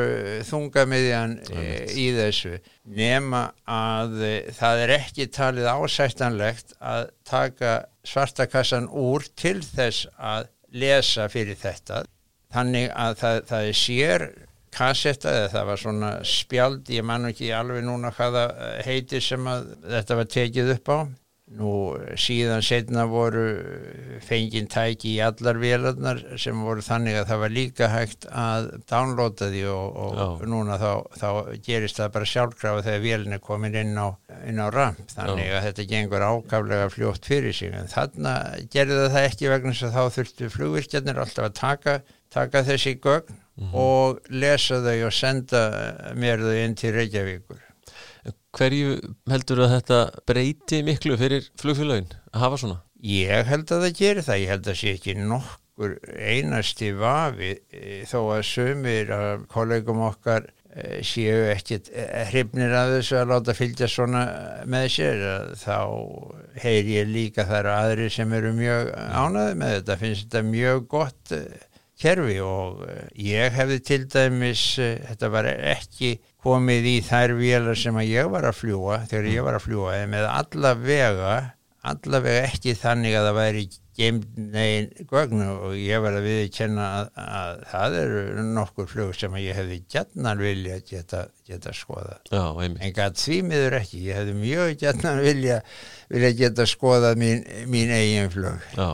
þungamiðjan 0.49 1.35
e, 1.53 1.65
í 1.93 2.07
þessu. 2.17 2.55
Nema 2.97 3.43
að 3.69 4.17
e, 4.25 4.33
það 4.57 4.85
er 4.87 4.95
ekki 4.97 5.29
talið 5.37 5.69
ásættanlegt 5.75 6.73
að 6.81 7.11
taka 7.29 7.75
svartakassan 8.09 8.89
úr 8.89 9.29
til 9.37 9.59
þess 9.61 10.09
að 10.17 10.49
lesa 10.73 11.29
fyrir 11.33 11.59
þetta. 11.59 12.03
Þannig 12.53 12.91
að 12.97 13.17
það, 13.21 13.41
það 13.49 13.71
er 13.71 13.79
sér 13.83 14.27
kassetta 14.75 15.33
eða 15.33 15.49
það 15.53 15.69
var 15.71 15.81
svona 15.83 16.11
spjald 16.29 16.91
ég 16.93 17.07
man 17.07 17.29
ekki 17.29 17.51
alveg 17.57 17.85
núna 17.87 18.13
hvaða 18.15 18.45
heiti 18.85 19.21
sem 19.25 19.49
þetta 19.85 20.19
var 20.19 20.29
tekið 20.35 20.75
upp 20.77 20.93
á 20.93 20.99
Nú 21.49 21.97
síðan 22.21 22.61
setna 22.61 23.07
voru 23.09 23.45
fenginn 24.21 24.67
tæki 24.69 25.15
í 25.15 25.21
allar 25.25 25.57
vélarnar 25.57 26.21
sem 26.41 26.59
voru 26.61 26.83
þannig 26.85 27.17
að 27.17 27.31
það 27.31 27.41
var 27.43 27.55
líka 27.55 27.89
hægt 27.89 28.27
að 28.29 28.69
downloada 28.91 29.49
því 29.49 29.63
og, 29.73 29.97
og 30.05 30.43
núna 30.51 30.77
þá, 30.81 30.91
þá 31.17 31.29
gerist 31.65 32.01
það 32.01 32.13
bara 32.19 32.29
sjálfkrafa 32.33 32.85
þegar 32.85 33.05
vélina 33.07 33.39
komin 33.41 33.79
inn 33.81 33.97
á, 33.97 34.13
inn 34.45 34.61
á 34.61 34.69
ramp 34.75 35.01
þannig 35.15 35.49
Já. 35.49 35.55
að 35.57 35.67
þetta 35.69 35.87
gengur 35.95 36.27
ákaflega 36.29 36.91
fljótt 36.93 37.31
fyrir 37.33 37.57
sig 37.57 37.73
en 37.73 37.89
þarna 37.89 38.35
gerði 38.75 39.07
það 39.15 39.29
ekki 39.31 39.53
vegna 39.55 39.73
þess 39.73 39.89
að 39.89 39.97
þá 39.97 40.19
þurftu 40.19 40.51
flugvirkjarnir 40.53 41.23
alltaf 41.25 41.49
að 41.49 41.57
taka, 41.63 41.97
taka 42.35 42.65
þessi 42.69 42.99
gögn 43.01 43.39
mm 43.39 43.65
-hmm. 43.65 43.75
og 43.75 44.21
lesa 44.29 44.83
þau 44.85 45.07
og 45.09 45.17
senda 45.17 45.65
mér 46.13 46.45
þau 46.45 46.59
inn 46.61 46.77
til 46.77 46.93
Reykjavíkur 46.99 47.65
Hverju 48.59 48.99
heldur 49.31 49.61
að 49.63 49.73
þetta 49.77 49.99
breyti 50.27 50.83
miklu 50.83 51.15
fyrir 51.21 51.45
flugfélagin 51.61 52.11
að 52.33 52.43
hafa 52.43 52.57
svona? 52.59 52.81
Ég 53.07 53.47
held 53.47 53.71
að 53.71 53.85
það 53.85 53.99
gerir 54.01 54.27
það, 54.27 54.39
ég 54.43 54.53
held 54.53 54.65
að 54.65 54.71
það 54.73 54.79
sé 54.81 54.95
ekki 54.97 55.15
nokkur 55.21 55.93
einasti 56.19 56.89
vafi 56.99 57.53
e, 57.55 57.83
þó 58.11 58.19
að 58.35 58.47
sömur 58.49 59.13
að 59.15 59.45
kollegum 59.53 60.03
okkar 60.09 60.49
e, 60.75 61.05
séu 61.07 61.45
ekkit 61.53 61.93
e, 61.95 62.09
hrifnir 62.33 62.75
að 62.75 62.97
þessu 62.97 63.21
að 63.21 63.31
láta 63.37 63.55
fylgja 63.55 63.91
svona 63.93 64.25
með 64.67 64.89
sér. 64.97 65.25
Þá 65.63 65.79
heyr 66.65 66.93
ég 66.97 67.15
líka 67.15 67.47
þar 67.47 67.71
aðri 67.77 68.11
sem 68.11 68.35
eru 68.41 68.51
mjög 68.59 68.91
ánaði 68.97 69.55
með 69.63 69.77
þetta, 69.77 70.01
finnst 70.03 70.27
þetta 70.27 70.47
mjög 70.51 70.87
gott 70.97 71.37
kerfi 71.99 72.39
og 72.45 72.85
ég 73.19 73.55
hefði 73.57 73.79
til 73.91 74.01
dæmis, 74.13 74.65
þetta 74.79 75.31
var 75.35 75.51
ekki 75.51 76.17
komið 76.45 76.91
í 76.93 76.97
þær 77.09 77.37
vélar 77.39 77.79
sem 77.79 77.99
að 77.99 78.11
ég 78.13 78.33
var 78.33 78.49
að 78.49 78.61
fljúa 78.63 79.03
þegar 79.11 79.31
ég 79.33 79.47
var 79.47 79.59
að 79.59 79.67
fljúa 79.67 80.01
með 80.11 80.29
allavega 80.31 81.37
allavega 81.89 82.47
ekki 82.49 82.75
þannig 82.79 83.15
að 83.17 83.29
það 83.29 83.39
væri 83.39 83.63
geimt 83.99 84.37
negin 84.39 84.89
gögnu 85.11 85.47
og 85.67 85.75
ég 85.79 86.03
var 86.03 86.15
að 86.19 86.27
viðkjenna 86.29 86.87
að, 86.99 87.09
að 87.23 87.63
það 87.73 87.97
eru 88.03 88.45
nokkur 88.55 88.89
flug 88.91 89.17
sem 89.19 89.35
að 89.35 89.45
ég 89.47 89.59
hefði 89.59 89.79
gætnan 89.91 90.43
vilja 90.43 90.79
geta, 90.87 91.25
geta 91.49 91.75
skoða 91.75 92.19
Já, 92.31 92.45
en 92.63 92.79
gæt 92.95 93.23
því 93.25 93.41
miður 93.49 93.79
ekki 93.81 94.05
ég 94.07 94.21
hefði 94.21 94.37
mjög 94.39 94.75
gætnan 94.85 95.23
vilja 95.25 95.59
vilja 96.13 96.33
geta 96.45 96.67
skoða 96.71 97.15
mín, 97.19 97.43
mín 97.71 97.91
eigin 97.95 98.31
flug. 98.35 98.69
Já, 98.77 98.91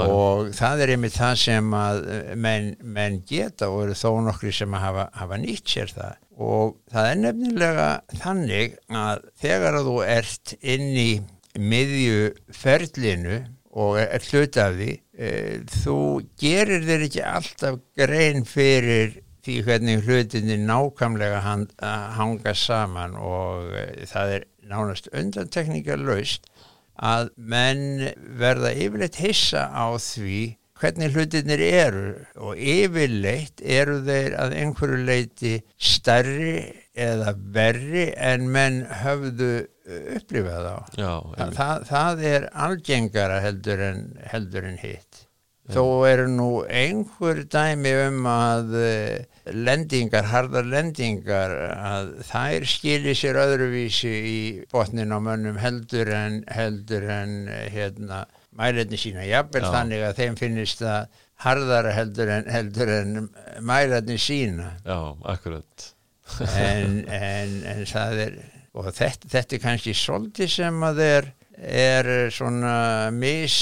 og 0.00 0.52
það 0.56 0.82
er 0.84 0.92
einmitt 0.94 1.16
það 1.18 1.34
sem 1.42 1.74
að 1.76 2.02
menn, 2.40 2.68
menn 2.80 3.20
geta 3.28 3.68
og 3.72 3.86
eru 3.86 3.96
þó 3.98 4.10
nokkri 4.28 4.52
sem 4.56 4.72
hafa, 4.72 5.08
hafa 5.18 5.38
nýtt 5.40 5.74
sér 5.74 5.92
það. 5.92 6.20
Og 6.42 6.76
það 6.92 7.08
er 7.10 7.18
nefnilega 7.20 7.88
þannig 8.22 8.78
að 8.88 9.26
þegar 9.42 9.78
að 9.78 9.90
þú 9.90 9.96
ert 10.14 10.54
inn 10.60 10.86
í 10.96 11.10
miðjuferlinu 11.60 13.42
og 13.72 13.98
er 14.00 14.24
hlut 14.30 14.56
af 14.60 14.76
því 14.76 14.92
e, 15.16 15.28
þú 15.82 15.98
gerir 16.40 16.86
þér 16.88 17.04
ekki 17.08 17.22
alltaf 17.24 17.78
grein 17.98 18.46
fyrir 18.48 19.18
því 19.42 19.58
hvernig 19.66 20.04
hlutinni 20.06 20.58
nákvæmlega 20.60 21.40
hanga 21.42 22.54
saman 22.56 23.16
og 23.18 23.72
e, 23.72 23.86
það 24.08 24.36
er 24.38 24.48
nánast 24.72 25.08
undantekningar 25.12 26.00
laust 26.00 26.48
að 27.02 27.30
menn 27.36 28.10
verða 28.38 28.72
yfirleitt 28.78 29.18
hissa 29.22 29.66
á 29.74 29.90
því 29.98 30.40
hvernig 30.82 31.14
hlutinir 31.14 31.62
eru 31.62 32.06
og 32.42 32.58
yfirleitt 32.58 33.62
eru 33.62 34.00
þeir 34.06 34.36
að 34.42 34.56
einhverju 34.62 35.02
leiti 35.06 35.52
stærri 35.78 36.54
eða 36.92 37.34
verri 37.54 38.08
en 38.18 38.48
menn 38.52 38.82
höfðu 39.02 39.52
upplifað 40.16 40.66
á. 40.68 40.78
Já, 40.98 41.12
Þa, 41.36 41.46
það, 41.58 41.84
það 41.90 42.24
er 42.32 42.48
algengara 42.66 43.38
heldur 43.44 43.84
en, 43.90 44.02
heldur 44.32 44.66
en 44.68 44.80
hitt. 44.82 45.26
Þó 45.70 46.02
eru 46.08 46.26
nú 46.26 46.48
einhver 46.66 47.44
dæmi 47.46 47.92
um 48.08 48.24
að 48.26 48.72
eh, 48.82 49.42
lendingar, 49.54 50.26
hardar 50.32 50.66
lendingar, 50.66 51.54
að 51.70 52.08
þær 52.26 52.66
skilir 52.66 53.14
sér 53.14 53.38
öðruvísi 53.44 54.10
í 54.10 54.40
botnin 54.72 55.14
á 55.14 55.22
mönnum 55.22 55.60
heldur 55.62 56.10
en, 56.16 56.40
heldur 56.50 57.06
en 57.14 57.36
hérna 57.70 58.24
mæletni 58.58 58.98
sína, 58.98 59.22
jafnvel 59.28 59.68
þannig 59.70 60.02
að 60.08 60.18
þeim 60.18 60.38
finnist 60.40 60.82
það 60.82 61.20
harðara 61.46 61.92
heldur 61.94 62.32
en, 62.40 62.50
heldur 62.52 62.94
en 62.98 63.28
mæletni 63.62 64.18
sína. 64.20 64.72
Já, 64.82 64.98
akkurat. 65.30 65.92
En, 66.58 67.04
en, 67.06 67.54
en 67.70 67.86
það 67.86 68.20
er 68.26 68.36
og 68.72 68.88
þetta, 68.88 69.28
þetta 69.28 69.56
er 69.56 69.62
kannski 69.62 69.94
svolítið 69.96 70.50
sem 70.54 70.84
að 70.86 71.00
er, 71.04 71.28
er 71.60 72.10
svona 72.32 72.74
mis 73.14 73.58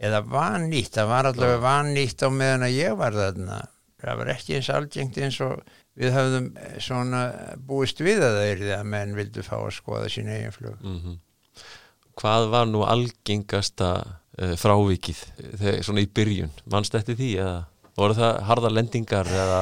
eða 0.00 0.20
vannýtt, 0.26 0.92
það 0.98 1.10
var 1.12 1.30
allavega 1.30 1.62
vannýtt 1.64 2.26
á 2.26 2.28
meðan 2.34 2.66
að 2.68 2.76
ég 2.78 2.98
var 2.98 3.16
þarna. 3.18 3.60
Það 4.04 4.20
var 4.20 4.30
ekki 4.34 4.56
eins 4.58 4.70
algengt 4.74 5.18
eins 5.22 5.40
og 5.40 5.60
við 5.96 6.12
höfðum 6.12 6.48
svona 6.82 7.20
búist 7.56 8.02
við 8.04 8.20
að 8.20 8.38
það 8.38 8.48
er 8.48 8.58
því 8.64 8.72
að 8.76 8.90
menn 8.94 9.14
vildu 9.16 9.44
fá 9.46 9.54
að 9.60 9.76
skoða 9.78 10.10
sín 10.12 10.32
eigin 10.32 10.52
flug. 10.52 10.80
Mm 10.82 10.98
-hmm 10.98 11.20
hvað 12.18 12.48
var 12.52 12.66
nú 12.70 12.82
algengasta 12.86 13.90
uh, 14.04 14.54
frávikið 14.60 15.22
þegar, 15.60 15.78
svona 15.86 16.04
í 16.04 16.10
byrjun, 16.14 16.52
mannst 16.70 16.96
eftir 16.98 17.18
því 17.18 17.30
eða 17.42 17.56
voru 17.94 18.16
það 18.18 18.40
harda 18.48 18.72
lendingar 18.72 19.30
eða? 19.30 19.60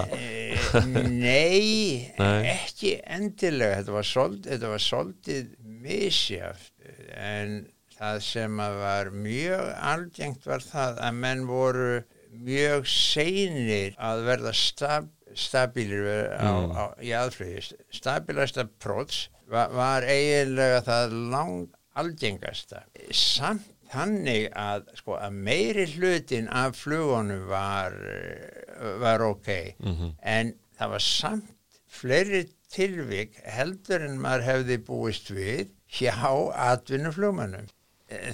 Nei, 0.87 2.09
Nei, 2.17 2.53
ekki 2.55 2.97
endilega. 3.05 3.83
Þetta 3.83 4.73
var 4.73 4.85
soldið 4.87 5.53
misjaft 5.83 6.73
en 7.13 7.63
það 8.03 8.23
sem 8.27 8.63
var 8.83 9.11
mjög 9.15 9.69
algengt 9.93 10.47
var 10.49 10.65
það 10.67 11.03
að 11.07 11.19
menn 11.25 11.45
voru 11.47 11.91
mjög 12.33 12.89
seinir 12.89 13.99
að 14.01 14.25
verða 14.27 14.55
stab, 14.57 15.11
stabílir 15.39 16.09
á, 16.35 16.51
mm. 16.51 16.73
á, 16.75 16.83
í 17.05 17.13
aðflögi 17.17 17.77
stabilasta 17.95 18.67
próts 18.83 19.29
var, 19.53 19.71
var 19.77 20.07
eiginlega 20.09 20.81
það 20.89 21.15
langt 21.35 21.79
algengasta 21.99 22.83
samt 23.13 23.69
þannig 23.93 24.47
að, 24.57 24.87
sko, 24.97 25.19
að 25.21 25.35
meiri 25.47 25.85
hlutin 25.93 26.49
af 26.49 26.79
flugunum 26.81 27.45
var, 27.51 27.93
var 29.03 29.25
ok 29.27 29.51
mm 29.77 29.93
-hmm. 29.93 30.15
en 30.25 30.55
það 30.79 30.95
var 30.95 31.05
samt 31.05 31.81
fleiri 31.93 32.47
tilvik 32.73 33.37
heldur 33.45 34.01
en 34.07 34.17
maður 34.25 34.47
hefði 34.49 34.79
búist 34.87 35.29
við 35.31 35.69
hjá 35.93 36.33
atvinnuflugmannum 36.73 37.69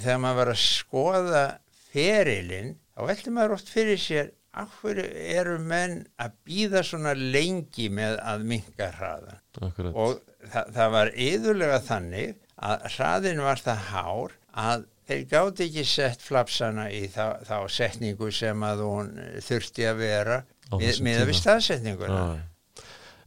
þegar 0.03 0.21
maður 0.23 0.41
var 0.41 0.51
að 0.53 0.61
skoða 0.63 1.45
ferilinn 1.89 2.75
þá 2.93 3.05
veldur 3.09 3.35
maður 3.35 3.55
oft 3.57 3.71
fyrir 3.71 4.01
sér 4.01 4.31
af 4.59 4.79
hverju 4.81 5.05
eru 5.37 5.57
menn 5.61 6.01
að 6.19 6.35
býða 6.47 6.83
svona 6.85 7.13
lengi 7.15 7.87
með 7.93 8.17
að 8.25 8.45
minga 8.49 8.89
hraða 8.97 9.35
Akkurat. 9.61 9.93
og 9.93 10.19
það, 10.49 10.71
það 10.75 10.93
var 10.95 11.11
yðurlega 11.27 11.81
þannig 11.85 12.37
að 12.69 12.87
hraðin 12.95 13.43
var 13.45 13.61
það 13.63 13.83
hár 13.93 14.35
að 14.59 14.85
þeir 15.09 15.25
gáti 15.29 15.65
ekki 15.69 15.85
sett 15.87 16.21
flapsana 16.21 16.89
í 16.93 17.05
þá, 17.09 17.39
þá 17.45 17.57
setningu 17.73 18.29
sem 18.35 18.65
að 18.65 18.83
hún 18.85 19.11
þurfti 19.45 19.87
að 19.89 20.01
vera 20.03 20.39
með, 20.73 21.01
með 21.05 21.23
að 21.23 21.31
við 21.31 21.41
staðsetninguna 21.43 22.21
ah. 22.21 22.37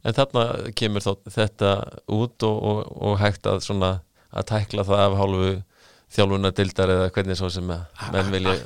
En 0.03 0.15
þarna 0.17 0.73
kemur 0.75 0.99
þá 0.99 1.29
þetta 1.31 1.69
út 2.11 2.43
og, 2.43 2.57
og, 2.67 2.79
og 3.07 3.13
hægt 3.21 3.47
að 3.47 3.61
svona 3.63 3.91
að 4.35 4.49
tækla 4.49 4.83
það 4.83 5.03
af 5.05 5.13
hálfu 5.21 5.51
þjálfuna 6.13 6.51
dildar 6.55 6.93
eða 6.93 7.13
hvernig 7.13 7.39
svo 7.39 7.49
sem 7.53 7.69
menn 7.69 8.33
vilja 8.33 8.57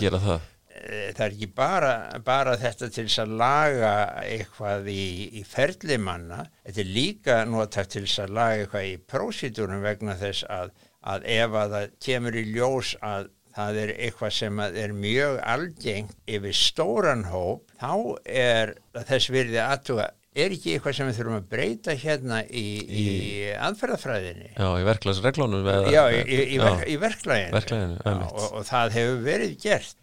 gera 0.00 0.20
það? 0.22 0.46
Eh, 0.78 1.08
það 1.16 1.24
er 1.24 1.32
ekki 1.34 1.48
bara, 1.56 1.92
bara 2.24 2.56
þetta 2.60 2.88
til 2.94 3.06
þess 3.08 3.22
að 3.24 3.32
laga 3.40 3.94
eitthvað 4.22 4.90
í, 4.92 5.06
í 5.40 5.42
ferlimanna, 5.46 6.44
þetta 6.66 6.84
er 6.84 6.92
líka 6.98 7.38
notagt 7.48 7.96
til 7.96 8.04
þess 8.06 8.22
að 8.24 8.36
laga 8.38 8.60
eitthvað 8.62 8.92
í 8.92 8.94
prósítúrum 9.10 9.82
vegna 9.84 10.14
þess 10.20 10.46
að, 10.54 10.70
að 11.14 11.26
ef 11.38 11.58
að 11.62 11.74
það 11.74 11.98
kemur 12.06 12.38
í 12.38 12.46
ljós 12.52 12.94
að 13.02 13.32
það 13.58 13.80
er 13.82 13.92
eitthvað 13.96 14.34
sem 14.36 14.60
er 14.68 14.94
mjög 14.94 15.40
algengt 15.54 16.14
yfir 16.30 16.54
stóran 16.54 17.24
hóp, 17.32 17.64
þá 17.80 17.92
er 18.30 18.76
þess 19.08 19.32
virði 19.34 19.60
aðtuga 19.64 20.12
er 20.44 20.54
ekki 20.54 20.74
eitthvað 20.76 20.96
sem 20.98 21.10
við 21.10 21.18
þurfum 21.18 21.38
að 21.38 21.48
breyta 21.54 21.96
hérna 21.98 22.38
í, 22.46 22.66
í, 22.84 23.04
í 23.08 23.50
aðferðafræðinni? 23.68 24.52
Já, 24.54 24.68
í 24.68 24.86
verklagsreglunum 24.88 25.68
Já, 25.92 26.02
í, 26.14 26.22
í 26.54 26.60
ver, 26.62 26.86
verklæginu, 27.02 27.56
verklæginu 27.56 27.98
og, 28.28 28.46
og 28.60 28.68
það 28.68 28.96
hefur 28.98 29.20
verið 29.26 29.58
gert. 29.64 29.98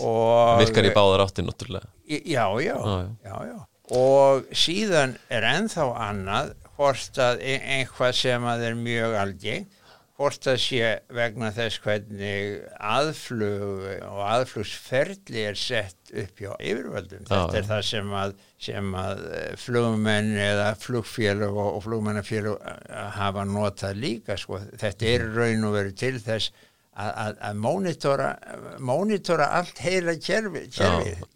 Og, 0.00 0.56
Virkar 0.62 0.88
í 0.88 0.96
báðar 0.96 1.26
átti 1.26 1.46
náttúrulega. 1.46 1.92
Já 2.08 2.44
já, 2.60 2.74
já, 2.74 2.98
já, 3.24 3.36
já 3.52 3.56
og 3.92 4.46
síðan 4.56 5.18
er 5.28 5.44
enþá 5.44 5.88
annað 6.06 6.54
hvort 6.74 7.18
að 7.20 7.42
e- 7.44 7.60
einhvað 7.78 8.14
sem 8.16 8.46
að 8.48 8.68
er 8.70 8.78
mjög 8.78 9.16
algeng 9.20 9.66
hvort 10.14 10.46
það 10.46 10.58
sé 10.62 10.90
vegna 11.10 11.50
þess 11.54 11.80
hvernig 11.82 12.62
aðflug 12.78 13.84
og 14.06 14.20
aðflugsferli 14.30 15.42
er 15.50 15.58
sett 15.58 16.03
upp 16.22 16.42
hjá 16.42 16.52
yfirvöldum. 16.58 17.24
Þetta 17.28 17.58
er 17.58 17.66
það 17.68 17.82
sem 17.88 18.12
að, 18.20 18.36
sem 18.66 18.92
að 19.00 19.24
eh, 19.38 19.48
flugmenn 19.60 20.30
eða 20.44 20.68
flugfélug 20.80 21.56
og, 21.56 21.72
og 21.78 21.82
flugmennafélug 21.88 22.60
eh, 22.60 23.02
hafa 23.18 23.48
notað 23.48 23.98
líka. 24.02 24.38
Sko. 24.40 24.62
Þetta 24.80 25.10
er 25.10 25.26
raun 25.34 25.68
og 25.68 25.76
veru 25.78 25.92
til 25.98 26.14
þess 26.22 26.54
að, 26.94 27.10
að, 27.10 27.36
að 27.50 27.60
mónitora, 27.66 28.30
mónitora 28.78 29.50
allt 29.58 29.82
heila 29.82 30.14
kjörfi. 30.14 30.64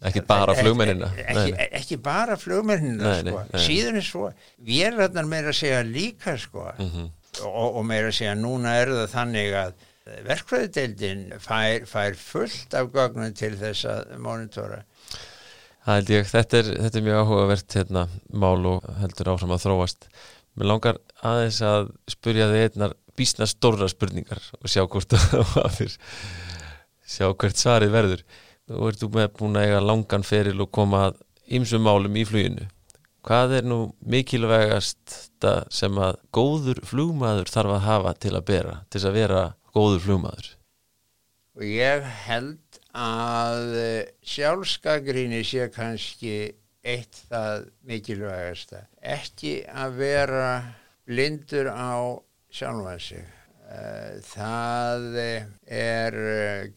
Ekki 0.07 0.25
bara 0.29 0.55
flugmennina. 0.57 1.11
Ekki, 1.25 1.45
ekki, 1.53 1.69
ekki 1.81 2.01
bara 2.09 2.39
flugmennina. 2.39 3.15
Sko. 3.21 3.45
Síðan 3.67 4.01
er 4.01 4.09
svo, 4.09 4.33
vélarnar 4.65 5.29
meira 5.29 5.55
segja 5.55 5.85
líka 5.87 6.37
sko. 6.39 6.71
Mm 6.79 6.91
-hmm 6.91 7.15
og, 7.45 7.79
og 7.79 7.85
meira 7.87 8.09
að 8.09 8.17
segja 8.19 8.35
núna 8.37 8.75
er 8.81 8.91
það 8.93 9.13
þannig 9.13 9.55
að 9.59 9.85
verkfræðdeildin 10.27 11.25
fær, 11.43 11.85
fær 11.89 12.17
fullt 12.19 12.75
af 12.77 12.89
gögnum 12.93 13.35
til 13.37 13.53
þess 13.59 13.87
að 13.89 14.15
monitora. 14.23 14.83
Það 15.85 15.95
held 15.95 16.11
ég, 16.13 16.27
þetta 16.29 16.59
er, 16.59 16.71
þetta 16.83 16.99
er 16.99 17.05
mjög 17.05 17.21
áhugavert 17.23 17.77
hérna, 17.79 18.05
mál 18.29 18.65
og 18.69 18.89
heldur 18.99 19.31
áfram 19.33 19.55
að 19.55 19.63
þróast. 19.65 20.09
Mér 20.59 20.71
langar 20.73 20.99
aðeins 21.25 21.61
að 21.65 21.93
spurja 22.11 22.49
þið 22.51 22.65
einnar 22.65 22.95
bísna 23.19 23.47
stóra 23.49 23.87
spurningar 23.91 24.43
og 24.59 24.71
sjá 24.71 24.83
hvort 24.87 25.15
sjá 27.13 27.29
hvert 27.31 27.59
svarið 27.59 27.95
verður. 27.95 28.25
Þú 28.69 28.89
ert 28.91 29.05
með 29.15 29.31
búin 29.39 29.57
að 29.57 29.69
eiga 29.69 29.79
langan 29.81 30.25
feril 30.27 30.59
og 30.61 30.71
koma 30.75 31.07
ímsum 31.49 31.81
málum 31.87 32.19
í 32.19 32.25
fluginu. 32.27 32.67
Hvað 33.25 33.55
er 33.57 33.65
nú 33.67 33.79
mikilvægast 34.07 35.15
sem 35.73 35.97
að 35.99 36.19
góður 36.35 36.79
flugmaður 36.87 37.49
þarf 37.51 37.75
að 37.75 37.87
hafa 37.87 38.13
til 38.21 38.35
að 38.37 38.45
bera, 38.47 38.75
til 38.91 39.01
að 39.03 39.17
vera 39.17 39.41
góður 39.75 40.03
flugmaður? 40.05 40.49
Og 41.59 41.65
ég 41.65 42.07
held 42.25 42.79
að 42.95 43.65
sjálfskagrinni 44.25 45.41
sé 45.45 45.67
kannski 45.73 46.35
eitt 46.85 47.19
það 47.29 47.67
mikilvægasta. 47.89 48.85
Ekki 49.03 49.59
að 49.67 49.99
vera 49.99 50.49
blindur 51.09 51.67
á 51.69 52.15
sjálfan 52.53 53.03
sig. 53.03 53.25
Eh, 53.69 54.17
það 54.25 55.19
er 55.19 56.19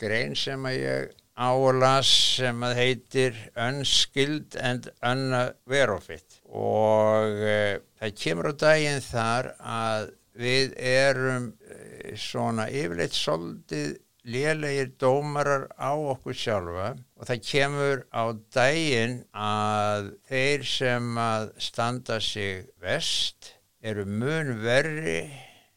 grein 0.01 0.35
sem 0.36 0.66
að 0.69 0.81
ég 0.82 1.12
álas 1.39 2.09
sem 2.36 2.64
að 2.64 2.74
heitir 2.77 3.39
Unskilled 3.56 4.56
and 4.60 4.89
Unverofit 5.01 6.40
og 6.52 7.39
uh, 7.40 7.81
það 8.01 8.19
kemur 8.20 8.51
á 8.52 8.55
daginn 8.60 9.01
þar 9.05 9.52
að 9.59 10.10
við 10.38 10.72
erum 10.78 11.52
uh, 11.52 12.14
svona 12.16 12.68
yfirleitt 12.70 13.16
soldið 13.16 13.98
lélegir 14.22 14.92
dómarar 15.02 15.66
á 15.74 15.92
okkur 15.98 16.36
sjálfa 16.38 16.92
og 17.18 17.26
það 17.26 17.46
kemur 17.48 18.04
á 18.14 18.24
daginn 18.54 19.16
að 19.34 20.12
þeir 20.30 20.66
sem 20.68 21.09
að 21.18 21.48
standa 21.59 22.20
sig 22.22 22.68
vest 22.82 23.56
eru 23.82 24.06
mun 24.06 24.60
verri 24.62 25.24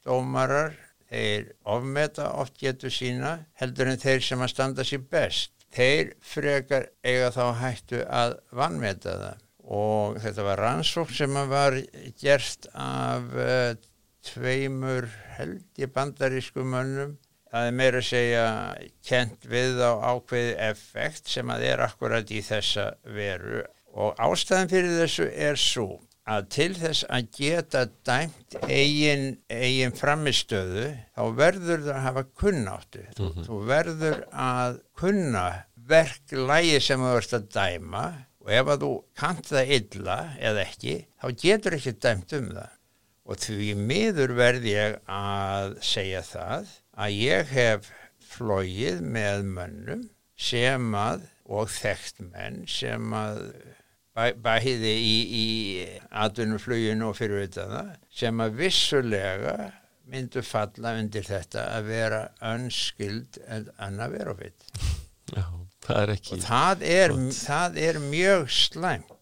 dómarar 0.06 0.76
þeir 1.10 1.50
ofmeta 1.66 2.30
oft 2.38 2.60
getur 2.62 2.94
sína 2.94 3.40
heldur 3.60 3.90
en 3.90 4.02
þeir 4.02 4.22
sem 4.26 4.42
að 4.42 4.54
standa 4.54 4.86
sér 4.86 5.04
best. 5.10 5.52
Þeir 5.76 6.14
frekar 6.24 6.88
eiga 7.04 7.32
þá 7.36 7.46
hættu 7.60 8.04
að 8.06 8.38
vannmeta 8.56 9.18
það 9.24 9.42
og 9.76 10.20
þetta 10.22 10.46
var 10.46 10.62
rannsók 10.62 11.12
sem 11.12 11.38
var 11.50 11.80
gert 12.22 12.68
af 12.78 13.32
uh, 13.34 13.74
tveimur 14.32 15.08
held 15.38 15.82
í 15.82 15.90
bandarísku 15.92 16.66
mönnum. 16.66 17.16
Það 17.52 17.70
er 17.70 17.78
meira 17.80 18.02
að 18.02 18.10
segja 18.10 18.48
kent 19.08 19.46
við 19.48 19.80
á 19.80 19.92
ákveði 20.12 20.58
effekt 20.66 21.30
sem 21.32 21.54
að 21.54 21.70
er 21.70 21.86
akkurat 21.86 22.34
í 22.34 22.42
þessa 22.44 22.90
veru 23.16 23.64
og 23.96 24.18
ástæðan 24.20 24.72
fyrir 24.72 24.98
þessu 25.00 25.30
er 25.32 25.60
svo 25.60 25.88
að 26.26 26.48
til 26.56 26.72
þess 26.74 27.06
að 27.14 27.28
geta 27.38 27.84
dæmt 28.08 28.56
eigin, 28.66 29.26
eigin 29.48 29.94
framistöðu 29.96 30.88
þá 31.14 31.24
verður 31.38 31.84
það 31.86 31.96
að 31.96 32.06
hafa 32.08 32.24
kunnáttu 32.42 33.04
mm 33.06 33.28
-hmm. 33.28 33.48
þú 33.48 33.60
verður 33.70 34.24
að 34.32 34.80
kunna 34.98 35.46
verklægi 35.76 36.80
sem 36.82 37.04
þú 37.04 37.12
verður 37.14 37.38
að 37.40 37.50
dæma 37.60 38.06
og 38.46 38.52
ef 38.54 38.72
að 38.74 38.86
þú 38.86 38.92
kant 39.22 39.52
það 39.52 39.76
illa 39.78 40.18
eða 40.40 40.66
ekki 40.66 40.96
þá 41.22 41.28
getur 41.46 41.78
ekki 41.78 41.96
dæmt 42.08 42.36
um 42.40 42.50
það 42.58 42.75
og 43.26 43.40
því 43.42 43.72
miður 43.80 44.36
verð 44.38 44.68
ég 44.70 44.98
að 45.10 45.78
segja 45.86 46.22
það 46.26 46.74
að 47.06 47.16
ég 47.20 47.54
hef 47.56 47.88
flóið 48.36 49.02
með 49.02 49.48
mönnum 49.56 50.04
sem 50.36 50.92
að 50.98 51.26
og 51.46 51.70
þekkt 51.70 52.22
menn 52.32 52.64
sem 52.70 53.14
að 53.16 53.42
bæ, 54.18 54.34
bæði 54.42 54.94
í, 54.98 55.16
í 55.26 55.46
atvinnufluginu 56.10 57.10
og 57.12 57.18
fyrirvitaða 57.20 57.84
sem 58.14 58.42
að 58.42 58.62
vissulega 58.62 59.56
myndu 60.10 60.44
falla 60.46 60.96
undir 61.00 61.26
þetta 61.26 61.68
að 61.78 61.90
vera 61.90 62.22
önskild 62.54 63.40
en 63.50 64.02
að 64.02 64.18
vera 64.20 64.36
ofitt. 64.36 64.68
Já, 65.34 65.46
það 65.86 66.02
er 66.02 66.14
ekki... 66.16 66.36
Og 66.36 66.46
það 66.46 66.86
er, 66.94 67.16
það 67.40 67.80
er 67.88 68.02
mjög 68.06 68.48
slæmt. 68.54 69.15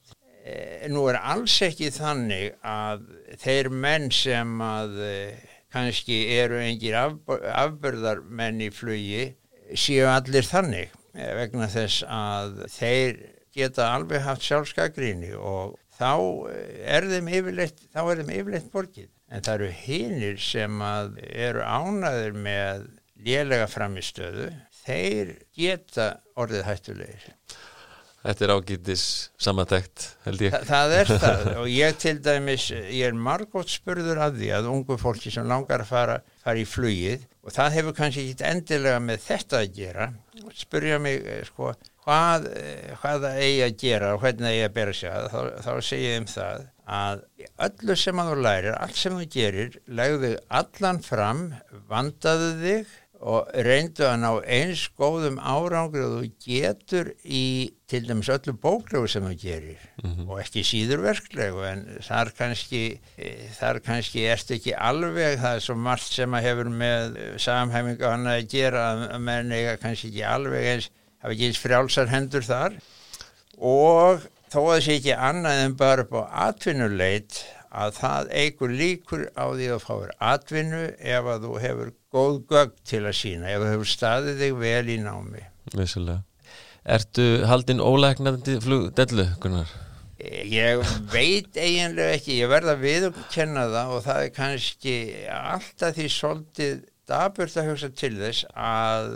E, 0.43 0.89
nú 0.91 1.05
er 1.07 1.15
alls 1.23 1.55
ekki 1.63 1.87
þannig 1.95 2.57
að 2.67 3.05
þeir 3.39 3.69
menn 3.71 4.09
sem 4.11 4.49
að 4.63 4.97
e, 4.99 5.13
kannski 5.71 6.17
eru 6.35 6.59
engir 6.59 6.97
af, 6.99 7.15
afbörðarmenn 7.31 8.59
í 8.65 8.67
flugi 8.75 9.29
séu 9.79 10.09
allir 10.11 10.43
þannig 10.43 10.91
e, 11.15 11.29
vegna 11.39 11.69
þess 11.71 12.03
að 12.11 12.59
þeir 12.75 13.21
geta 13.55 13.87
alveg 13.93 14.25
haft 14.25 14.43
sjálfskagríni 14.43 15.31
og 15.37 15.77
þá 15.95 16.11
er 16.97 17.07
þeim 17.07 17.31
yfirleitt, 17.39 17.79
yfirleitt 17.93 18.67
borgið. 18.73 19.07
en 19.31 19.45
það 19.45 19.53
eru 19.53 19.71
hinnir 19.79 20.43
sem 20.43 20.83
eru 20.83 21.63
ánaður 21.63 22.35
með 22.35 22.83
lélega 23.23 23.69
framistöðu 23.71 24.49
þeir 24.83 25.37
geta 25.55 26.09
orðið 26.35 26.67
hættulegir 26.67 27.31
Þetta 28.23 28.45
er 28.45 28.53
ágýttis 28.55 29.05
samantækt 29.43 30.05
held 30.23 30.43
ég. 30.45 30.53
Þa, 30.55 30.63
Það 30.69 30.93
er 30.97 31.09
það. 31.11 31.47
Og 31.61 31.69
ég 31.73 31.97
til 31.99 32.15
dæmis 32.23 32.69
ég 32.71 33.03
er 33.09 33.17
margótt 33.19 33.73
spurður 33.73 34.21
að 34.23 34.37
því 34.39 34.51
að 34.59 34.69
ungu 34.71 34.97
fólki 35.01 35.33
sem 35.33 35.47
langar 35.49 35.83
að 35.83 35.91
fara, 35.91 36.19
fara 36.43 36.61
í 36.61 36.67
flugið 36.67 37.27
og 37.43 37.51
það 37.51 37.73
hefur 37.77 37.97
kannski 37.97 38.29
ekki 38.31 38.45
endilega 38.47 39.01
með 39.03 39.25
þetta 39.25 39.59
að 39.59 39.73
gera 39.75 40.05
spurja 40.55 40.99
mig 41.03 41.25
eh, 41.27 41.41
sko 41.47 41.73
hvað, 42.05 42.47
eh, 42.55 42.93
hvað 43.01 43.25
það 43.25 43.41
eigi 43.43 43.63
að 43.65 43.75
gera 43.83 44.13
og 44.13 44.23
hvernig 44.23 44.45
það 44.45 44.55
eigi 44.55 44.67
að 44.67 44.77
bera 44.77 44.95
sig 44.99 45.11
að 45.11 45.27
þá, 45.33 45.39
þá 45.65 45.71
segja 45.89 46.13
ég 46.13 46.21
um 46.21 46.29
það 46.31 46.65
að 46.93 47.21
öllu 47.67 47.95
sem 47.99 48.19
að 48.19 48.29
þú 48.29 48.39
lærir, 48.43 48.73
allt 48.75 48.99
sem 48.99 49.19
þú 49.19 49.27
gerir 49.31 49.77
legðu 49.99 50.33
allan 50.59 50.99
fram 51.03 51.43
vandaðu 51.91 52.49
þig 52.63 52.97
og 53.23 53.51
reyndu 53.65 54.03
að 54.07 54.17
ná 54.19 54.29
eins 54.51 54.83
góðum 54.99 55.37
árangur 55.39 56.03
og 56.03 56.15
þú 56.17 56.29
getur 56.43 57.11
í 57.23 57.43
til 57.87 58.01
dæmis 58.07 58.29
öllu 58.33 58.55
bóklegu 58.59 59.07
sem 59.07 59.23
þú 59.23 59.33
gerir 59.39 59.79
mm 60.01 60.09
-hmm. 60.09 60.27
og 60.29 60.41
ekki 60.41 60.63
síður 60.67 61.05
verklegu 61.05 61.63
en 61.63 61.85
þar 62.01 62.33
kannski 62.37 62.99
þar 63.59 63.79
kannski 63.85 64.25
ertu 64.27 64.57
ekki 64.57 64.73
alveg 64.75 65.39
það 65.39 65.55
er 65.55 65.63
svo 65.67 65.75
margt 65.75 66.11
sem 66.11 66.33
að 66.33 66.45
hefur 66.47 66.69
með 66.69 67.17
samhæfinga 67.37 68.11
hann 68.11 68.27
að 68.27 68.49
gera 68.49 68.83
að 68.91 69.19
menn 69.19 69.51
eiga 69.51 69.77
kannski 69.77 70.07
ekki 70.07 70.23
alveg 70.23 70.67
eins 70.73 70.89
hafa 71.21 71.33
ekki 71.33 71.47
eins 71.47 71.63
frjálsar 71.63 72.07
hendur 72.07 72.43
þar 72.43 72.79
og 73.57 74.27
þó 74.51 74.59
að 74.59 74.71
það 74.73 74.83
sé 74.83 74.95
ekki 74.99 75.15
annað 75.15 75.65
en 75.65 75.75
bara 75.75 76.01
upp 76.01 76.13
á 76.19 76.23
atvinnuleit 76.49 77.45
að 77.73 77.95
það 77.97 78.31
eigur 78.37 78.69
líkur 78.69 79.27
á 79.33 79.45
því 79.49 79.67
að 79.73 79.85
fáir 79.87 80.11
atvinnu 80.19 80.85
ef 80.99 81.25
að 81.25 81.45
þú 81.47 81.59
hefur 81.63 81.93
góð 82.13 82.37
gögg 82.51 82.77
til 82.87 83.01
að 83.03 83.17
sína 83.19 83.49
ef 83.51 83.63
þú 83.63 83.71
hefur 83.73 83.91
staðið 83.93 84.45
þig 84.45 84.61
vel 84.61 84.93
í 84.93 85.01
námi 85.03 85.43
Vissulega. 85.71 86.23
Ertu 86.83 87.25
haldinn 87.47 87.79
ólegnandi 87.79 88.57
flugdellu, 88.63 89.29
Gunnar? 89.43 89.69
Ég 90.23 90.79
veit 91.11 91.55
eiginlega 91.57 92.17
ekki, 92.17 92.39
ég 92.41 92.51
verða 92.51 92.75
við 92.79 93.07
að 93.09 93.21
kenna 93.31 93.65
það 93.71 93.93
og 93.95 94.03
það 94.05 94.19
er 94.23 94.33
kannski 94.35 94.95
alltaf 95.35 95.95
því 95.97 96.09
svolítið 96.11 96.81
daburt 97.09 97.57
að 97.59 97.69
hugsa 97.71 97.89
til 97.99 98.13
þess 98.19 98.45
að, 98.55 99.15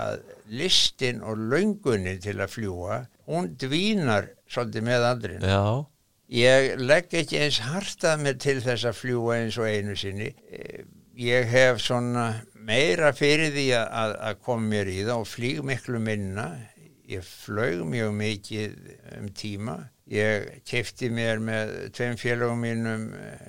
að 0.00 0.20
listin 0.60 1.20
og 1.24 1.40
löngunin 1.52 2.20
til 2.24 2.38
að 2.40 2.54
fljúa, 2.54 3.02
hún 3.28 3.50
dvínar 3.60 4.30
svolítið 4.48 4.86
með 4.88 5.08
aldrin. 5.10 5.44
Já. 5.44 5.64
Ég 6.30 6.76
legg 6.78 7.12
ekki 7.20 7.40
eins 7.42 7.60
hartað 7.66 8.24
mér 8.24 8.40
til 8.40 8.60
þess 8.62 8.86
að 8.86 8.98
fljúa 9.00 9.40
eins 9.40 9.58
og 9.60 9.68
einu 9.68 9.96
sinni 9.98 10.30
ég 11.14 11.48
hef 11.50 11.80
meira 12.54 13.12
fyrir 13.16 13.54
því 13.54 13.66
að, 13.78 14.16
að 14.28 14.42
koma 14.44 14.68
mér 14.74 14.90
í 14.92 14.98
það 15.02 15.22
og 15.22 15.30
flýg 15.30 15.62
miklu 15.66 16.02
minna. 16.02 16.50
Ég 17.10 17.26
flög 17.26 17.82
mjög 17.90 18.12
mikið 18.14 18.76
um 19.18 19.30
tíma 19.34 19.78
ég 20.10 20.46
kefti 20.66 21.08
mér 21.14 21.38
með 21.42 21.72
tveim 21.94 22.16
félagum 22.18 22.64
mínum 22.64 23.04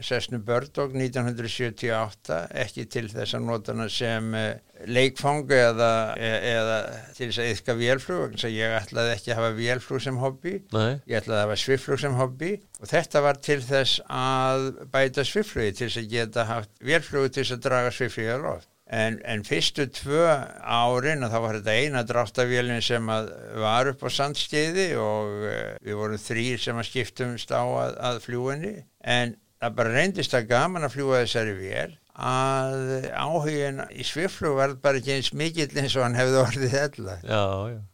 Sessnu 0.06 0.38
Bördók 0.46 0.94
1978 0.94 2.38
ekki 2.64 2.86
til 2.92 3.08
þess 3.10 3.38
að 3.38 3.48
nota 3.48 3.74
hana 3.74 3.88
sem 3.90 4.30
eh, 4.38 4.60
leikfang 4.86 5.50
eða, 5.58 5.92
eða 6.22 6.78
til 7.18 7.30
þess 7.32 7.42
að 7.42 7.52
yfka 7.56 7.78
vélflug 7.80 8.38
ég 8.46 8.76
ætlaði 8.78 9.16
ekki 9.16 9.34
að 9.34 9.40
hafa 9.42 9.54
vélflug 9.58 10.04
sem 10.06 10.20
hobby. 10.22 10.58
Nei. 10.74 10.92
ég 11.10 11.22
ætlaði 11.22 11.40
að 11.40 11.46
hafa 11.48 11.62
sviflug 11.64 12.02
sem 12.02 12.18
hobby. 12.20 12.52
Og 12.82 12.92
þetta 12.94 13.24
var 13.26 13.42
til 13.50 13.60
þess 13.66 14.02
að 14.10 14.68
bæta 14.94 15.26
sviflugi 15.26 15.78
til 15.78 15.88
þess 15.88 16.04
að 16.04 16.12
geta 16.14 16.50
haft 16.50 16.74
vélflugu 16.82 17.34
til 17.34 17.44
þess 17.44 17.58
að 17.58 17.66
draga 17.70 17.96
sviflugi 17.96 18.38
á 18.38 18.40
loft 18.42 18.71
En, 18.92 19.22
en 19.24 19.44
fyrstu 19.48 19.86
tvö 19.96 20.26
árin 20.60 21.24
og 21.24 21.32
þá 21.32 21.38
var 21.46 21.58
þetta 21.62 21.76
eina 21.80 22.02
dráttavélin 22.04 22.84
sem 22.84 23.06
var 23.08 23.88
upp 23.94 24.04
á 24.04 24.10
sandstiði 24.12 24.90
og 25.00 25.46
uh, 25.48 25.54
við 25.80 25.96
vorum 25.96 26.20
þrýr 26.20 26.60
sem 26.60 26.82
að 26.82 26.90
skiptumst 26.90 27.56
á 27.56 27.64
að, 27.64 27.96
að 28.10 28.20
fljúinni 28.26 28.74
en 29.00 29.38
það 29.64 29.80
bara 29.80 29.96
reyndist 29.96 30.36
að 30.36 30.52
gaman 30.52 30.90
að 30.90 30.96
fljúa 30.98 31.24
þessari 31.24 31.56
vél 31.62 31.96
að 32.20 33.08
áhugin 33.16 33.82
í 33.96 34.04
sviflu 34.04 34.56
var 34.60 34.76
bara 34.84 35.00
ekki 35.00 35.16
eins 35.16 35.32
mikill 35.40 35.72
eins 35.72 35.96
og 35.96 36.04
hann 36.04 36.20
hefði 36.20 36.42
orðið 36.44 36.76
hella 36.76 37.20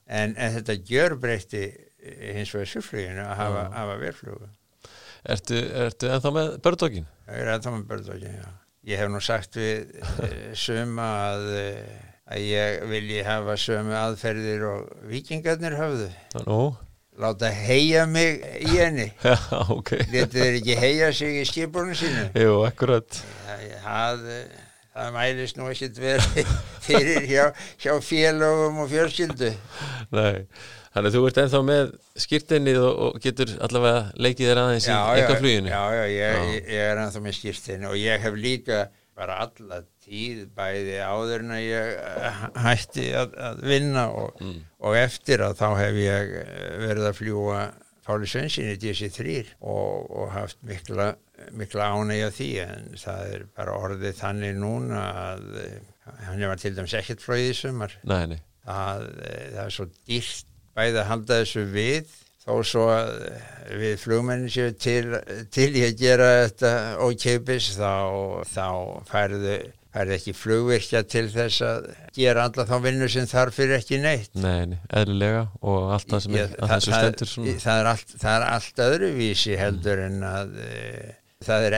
en, 0.09 0.33
en 0.33 0.55
þetta 0.57 0.81
gjör 0.89 1.19
breytti 1.21 1.67
hins 2.01 2.55
vegar 2.55 2.71
svifluginu 2.73 3.27
að 3.27 3.35
hafa, 3.43 3.67
hafa 3.77 3.99
velflugu 4.01 4.49
Ertu, 5.27 5.57
ertu 5.59 6.07
ennþá 6.07 6.31
með 6.31 6.55
bördókin? 6.63 7.07
Ég 7.27 7.43
er 7.43 7.49
ennþá 7.57 7.73
með 7.73 7.85
bördókin, 7.89 8.39
já 8.39 8.47
Ég 8.87 9.01
hef 9.01 9.09
nú 9.11 9.19
sagt 9.19 9.57
við 9.59 9.89
uh, 9.99 10.27
suma 10.55 11.07
að, 11.33 11.47
uh, 11.59 11.95
að 12.31 12.43
ég 12.47 12.83
vilji 12.87 13.23
hafa 13.27 13.57
sömu 13.59 13.95
aðferðir 13.99 14.63
og 14.69 14.93
vikingarnir 15.11 15.75
hafðu. 15.75 16.05
Nú? 16.45 16.59
Láta 17.19 17.49
heia 17.51 18.05
mig 18.07 18.39
í 18.61 18.77
henni. 18.77 19.09
Já, 19.27 19.35
ok. 19.73 19.91
Þetta 20.07 20.39
er 20.45 20.59
ekki 20.61 20.77
heia 20.79 21.11
sig 21.17 21.41
í 21.41 21.43
skipunum 21.49 21.97
sínu. 21.99 22.29
Jú, 22.39 22.61
akkurat. 22.63 23.19
Það, 23.83 24.23
það 24.95 25.13
mælist 25.17 25.59
nú 25.59 25.67
ekkert 25.73 26.01
verið 26.05 26.55
fyrir 26.87 27.27
hjá, 27.27 27.45
hjá 27.83 27.91
félagum 27.99 28.83
og 28.85 28.91
fjölskyldu. 28.93 29.51
Nei. 30.15 30.45
Þannig 30.97 31.11
að 31.11 31.15
þú 31.15 31.25
ert 31.27 31.39
ennþá 31.43 31.59
með 31.61 31.89
skýrtinnið 32.23 32.77
og, 32.81 33.01
og 33.05 33.17
getur 33.21 33.51
allavega 33.67 33.99
leikið 34.17 34.47
þér 34.49 34.61
aðeins 34.63 34.87
já, 34.87 34.95
í 34.97 35.19
eitthvað 35.19 35.43
fluginu. 35.43 35.69
Já, 35.69 35.81
já, 35.93 36.05
ég, 36.09 36.37
já. 36.37 36.61
ég 36.73 36.85
er 36.87 37.01
ennþá 37.03 37.21
með 37.21 37.35
skýrtinni 37.37 37.89
og 37.91 37.99
ég 38.01 38.23
hef 38.23 38.39
líka 38.41 38.79
bara 39.17 39.35
alla 39.45 39.81
tíð 40.05 40.45
bæði 40.57 40.97
áður 41.01 41.43
en 41.43 41.53
að 41.53 41.63
ég 41.65 41.91
eh, 42.01 42.41
hætti 42.65 43.05
að, 43.17 43.35
að 43.49 43.61
vinna 43.69 44.07
og, 44.13 44.41
mm. 44.41 44.57
og 44.89 44.97
eftir 44.97 45.43
að 45.45 45.59
þá 45.61 45.67
hef 45.81 45.99
ég 46.01 46.33
eh, 46.41 46.65
verið 46.85 47.09
að 47.11 47.19
fljúa 47.21 47.61
Páli 48.07 48.29
Svensson 48.31 48.69
í 48.71 48.77
DC3 48.79 49.37
og, 49.67 50.09
og 50.15 50.29
haft 50.31 50.61
mikla, 50.65 51.11
mikla 51.59 51.89
ánægja 51.93 52.29
því 52.37 52.51
en 52.63 52.85
það 53.01 53.33
er 53.35 53.47
bara 53.57 53.79
orðið 53.83 54.19
þannig 54.21 54.59
núna 54.61 55.05
að 55.27 55.47
eh, 55.61 55.79
hann 56.25 56.45
var 56.49 56.61
til 56.61 56.73
dæmis 56.77 56.97
ekkert 56.97 57.25
flóðið 57.25 57.51
í 57.51 57.57
sumar. 57.61 57.97
Nei, 58.07 58.21
nei. 58.31 58.39
Það, 58.67 59.09
það 59.19 59.65
er 59.65 59.75
svo 59.75 59.89
dýrt 60.07 60.53
bæði 60.77 61.01
að 61.01 61.09
halda 61.11 61.41
þessu 61.41 61.65
við 61.73 62.13
þó 62.47 62.53
svo 62.63 62.85
að 62.93 63.09
við 63.81 63.97
flugmennin 63.99 64.51
séu 64.51 64.71
til, 64.79 65.17
til 65.51 65.71
ég 65.75 65.89
að 65.89 65.97
gera 65.99 66.29
þetta 66.45 66.71
ókeipis 67.03 67.73
þá, 67.75 67.91
þá 68.47 68.67
færðu 69.09 69.57
færði 69.97 70.17
ekki 70.17 70.33
flugvirkja 70.35 71.01
til 71.09 71.25
þess 71.31 71.63
að 71.65 71.87
gera 72.15 72.45
alla 72.47 72.65
þá 72.67 72.75
vinnu 72.83 73.07
sem 73.11 73.27
þarf 73.29 73.57
fyrir 73.57 73.77
ekki 73.79 73.99
neitt 74.03 74.35
Nei, 74.37 74.77
eðlilega 74.93 75.45
og 75.61 75.93
allt 75.95 76.11
það 76.11 76.23
sem 76.25 76.37
er 76.37 76.53
að 76.57 76.73
þessu 76.73 76.93
stendur 76.93 77.31
það, 77.31 77.49
það, 77.63 77.79
er 77.79 77.89
allt, 77.93 78.13
það 78.23 78.35
er 78.35 78.45
allt 78.51 78.83
öðruvísi 78.87 79.57
heldur 79.61 80.03
mm. 80.03 80.07
en 80.07 80.29
að 80.29 80.53
e, 80.67 81.09
það 81.47 81.67
er 81.69 81.77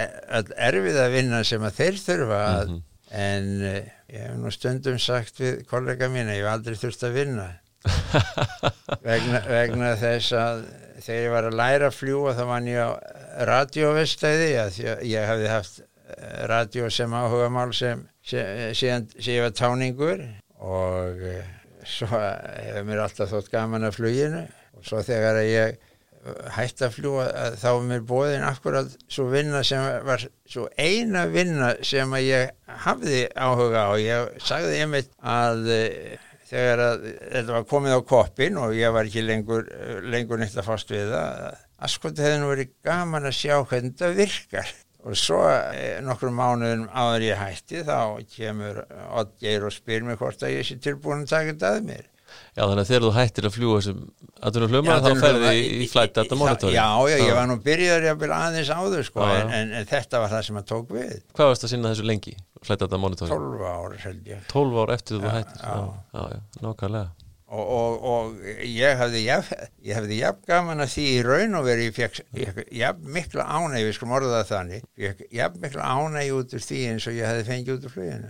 erfið 0.70 1.02
að 1.06 1.16
vinna 1.16 1.42
sem 1.48 1.66
að 1.70 1.80
þeir 1.80 2.02
þurfa 2.04 2.42
að, 2.50 2.60
mm 2.60 2.76
-hmm. 2.76 2.84
en 3.24 3.50
e, 3.70 3.74
ég 4.10 4.28
hef 4.28 4.38
nú 4.42 4.54
stundum 4.56 5.02
sagt 5.02 5.42
við 5.44 5.64
kollega 5.70 6.12
mín 6.12 6.32
að 6.32 6.40
ég 6.40 6.46
hef 6.46 6.54
aldrei 6.58 6.80
þurft 6.84 7.08
að 7.08 7.20
vinna 7.22 7.50
vegna, 9.08 9.44
vegna 9.48 9.94
þess 10.00 10.34
að 10.36 10.66
þegar 11.00 11.22
ég 11.24 11.34
var 11.34 11.48
að 11.48 11.60
læra 11.60 11.90
að 11.90 12.00
fljúa 12.00 12.36
þá 12.38 12.44
var 12.50 12.68
ég 12.68 12.82
á 12.84 12.90
radiovestæði 13.50 14.50
ég, 14.54 15.22
hafði 15.30 15.52
haft 15.54 15.80
eh, 15.82 16.42
radio 16.52 16.90
sem 16.92 17.16
áhuga 17.16 17.48
mál 17.54 17.72
sem 17.76 18.04
síðan 18.30 19.08
ég 19.24 19.46
var 19.46 19.56
táningur 19.56 20.26
og 20.60 21.24
uh, 21.24 21.46
svo 21.88 22.10
hefur 22.12 22.88
mér 22.88 23.04
alltaf 23.06 23.32
þótt 23.32 23.52
gaman 23.54 23.88
að 23.88 24.00
fluginu. 24.00 24.44
Og 24.78 24.86
svo 24.88 25.02
þegar 25.06 25.40
ég 25.44 25.80
hætti 26.54 26.84
að 26.84 26.96
fljúa 26.98 27.26
þá 27.58 27.68
var 27.70 27.86
mér 27.88 28.02
bóðin 28.08 28.44
akkurat 28.44 28.92
svo 29.08 29.30
vinna 29.32 29.62
sem 29.66 29.86
var 30.06 30.26
svo 30.50 30.66
eina 30.76 31.26
vinna 31.32 31.72
sem 31.86 32.12
að 32.16 32.26
ég 32.28 32.52
hafði 32.86 33.22
áhuga 33.40 33.86
á. 33.88 33.92
Ég 34.04 34.42
sagði 34.44 34.82
einmitt 34.84 35.14
að 35.24 35.72
þegar 36.50 36.84
að, 36.84 37.08
þetta 37.22 37.56
var 37.56 37.66
komið 37.70 37.96
á 37.98 38.02
koppin 38.10 38.60
og 38.62 38.76
ég 38.78 38.94
var 38.96 39.10
ekki 39.10 39.24
lengur, 39.26 39.66
lengur 40.10 40.42
neitt 40.42 40.58
að 40.58 40.70
fast 40.70 40.94
við 40.94 41.14
það 41.14 41.42
að 41.80 41.96
sko 41.96 42.12
þetta 42.12 42.28
hefði 42.28 42.44
nú 42.44 42.52
verið 42.52 42.72
gaman 42.90 43.30
að 43.30 43.36
sjá 43.40 43.56
hvernig 43.62 43.96
þetta 43.96 44.14
virkar. 44.18 44.72
Og 45.08 45.16
svo 45.16 45.40
eh, 45.48 46.00
nokkur 46.04 46.34
mánuðum 46.36 46.90
áður 46.92 47.24
ég 47.30 47.40
hætti 47.40 47.86
þá 47.88 48.00
kemur 48.34 48.82
Oddgeir 49.16 49.64
og 49.64 49.72
spyr 49.72 50.04
mér 50.04 50.20
hvort 50.20 50.44
að 50.44 50.58
ég 50.58 50.68
sé 50.68 50.76
tilbúin 50.84 51.24
að 51.24 51.32
taka 51.32 51.54
þetta 51.54 51.76
að 51.78 51.86
mér 51.88 52.10
Já 52.60 52.66
þannig 52.66 52.82
að 52.84 52.90
þegar 52.90 53.04
þú 53.06 53.10
hættir 53.16 53.46
að 53.48 53.54
fljúa 53.56 53.76
þessum 53.80 54.00
aðtunum 54.50 54.74
hlumar 54.74 55.04
þá 55.06 55.22
ferði 55.22 55.52
í 55.80 55.86
flight 55.88 56.16
data 56.18 56.38
monitor 56.40 56.74
Já, 56.74 56.88
já, 57.08 57.16
ég 57.24 57.38
var 57.38 57.48
nú 57.48 57.56
byrjar 57.64 58.04
ég 58.04 58.12
að 58.12 58.20
byrja 58.26 58.40
aðeins 58.50 58.72
áður 58.76 59.06
sko, 59.08 59.24
já, 59.24 59.38
en, 59.46 59.54
en, 59.56 59.72
en 59.80 59.88
þetta 59.88 60.20
var 60.26 60.34
það 60.34 60.44
sem 60.50 60.60
að 60.60 60.66
tók 60.74 60.92
við. 60.98 61.14
Hvað 61.38 61.52
varst 61.54 61.64
að 61.64 61.72
sinna 61.72 61.94
þessu 61.94 62.08
lengi? 62.10 62.36
Flight 62.68 62.84
data 62.84 63.00
monitor 63.00 63.32
12 63.32 63.64
ár 63.64 63.96
held 64.04 64.28
ég. 64.28 64.44
12 64.52 64.84
ár 64.84 64.92
eftir 64.98 65.22
þú 65.24 65.32
hættir 65.38 65.64
Já, 65.64 65.78
já, 66.12 66.26
já 66.36 66.66
nákvæmlega. 66.66 67.08
Og, 67.50 67.70
og, 67.74 68.04
og 68.06 68.50
ég 68.68 69.00
hefði 69.00 69.24
ég 69.26 69.96
hefði 69.96 70.18
jafn 70.20 70.44
gaman 70.52 70.84
að 70.84 70.92
því 70.94 71.06
í 71.16 71.22
raun 71.26 71.56
og 71.58 71.64
veri 71.66 71.88
ég 71.88 71.96
fekk 71.96 72.20
jafn 72.78 73.08
mikla 73.16 73.48
ánæg 73.56 73.88
við 73.88 73.96
skulum 73.98 74.14
orða 74.20 74.44
það 74.44 74.52
þannig 74.52 74.84
ég 75.02 75.24
jafn 75.40 75.64
mikla 75.64 75.88
ánæg 75.96 76.36
út 76.36 76.54
úr 76.60 76.68
því 76.68 76.82
eins 76.92 77.08
og 77.10 77.18
ég 77.18 77.26
hefði 77.32 77.48
fengið 77.48 77.80
út 77.80 77.88
úr 77.88 77.96
fluginu. 77.96 78.30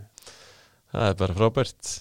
Það 0.94 1.10
er 1.10 1.18
bara 1.20 1.36
frábært 1.42 1.92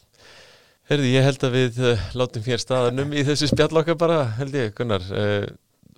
Herði, 0.89 1.09
ég 1.12 1.24
held 1.27 1.43
að 1.44 1.56
við 1.59 1.78
uh, 1.85 2.05
látum 2.16 2.44
hér 2.47 2.62
staðanum 2.62 3.10
í 3.12 3.24
þessu 3.28 3.51
spjallokkar 3.51 3.98
bara, 4.01 4.23
held 4.39 4.55
ég, 4.56 4.70
Gunnar 4.77 5.05
uh, 5.12 5.44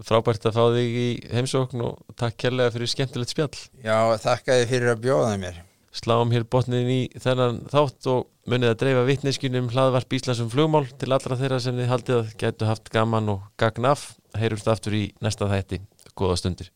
frábært 0.02 0.48
að 0.48 0.56
fá 0.56 0.64
þig 0.74 0.96
í 0.98 1.08
heimsókn 1.30 1.84
og 1.86 2.00
takk 2.18 2.38
kærlega 2.42 2.74
fyrir 2.74 2.90
skemmtilegt 2.90 3.30
spjall 3.30 3.52
Já, 3.84 4.16
þakka 4.18 4.56
þið 4.58 4.72
fyrir 4.72 4.94
að 4.94 5.04
bjóða 5.04 5.36
mér 5.38 5.60
Sláum 5.94 6.30
hér 6.34 6.46
botnin 6.46 6.90
í 6.90 7.00
þennan 7.18 7.64
þátt 7.70 8.10
og 8.10 8.26
munið 8.50 8.72
að 8.72 8.80
dreifa 8.82 9.06
vittneskunum 9.08 9.70
hlaðvarp 9.72 10.18
Íslandsum 10.18 10.50
flugmál 10.52 10.84
til 10.98 11.10
allra 11.10 11.38
þeirra 11.38 11.58
sem 11.62 11.78
þið 11.78 11.90
haldið 11.90 12.18
að 12.20 12.34
getu 12.42 12.70
haft 12.70 12.92
gaman 12.94 13.32
og 13.34 13.48
gagn 13.58 13.90
af. 13.90 14.12
Heyrumst 14.38 14.70
aftur 14.70 14.94
í 14.94 15.08
næsta 15.18 15.50
þætti. 15.50 15.82
Góða 16.14 16.38
stundir. 16.38 16.70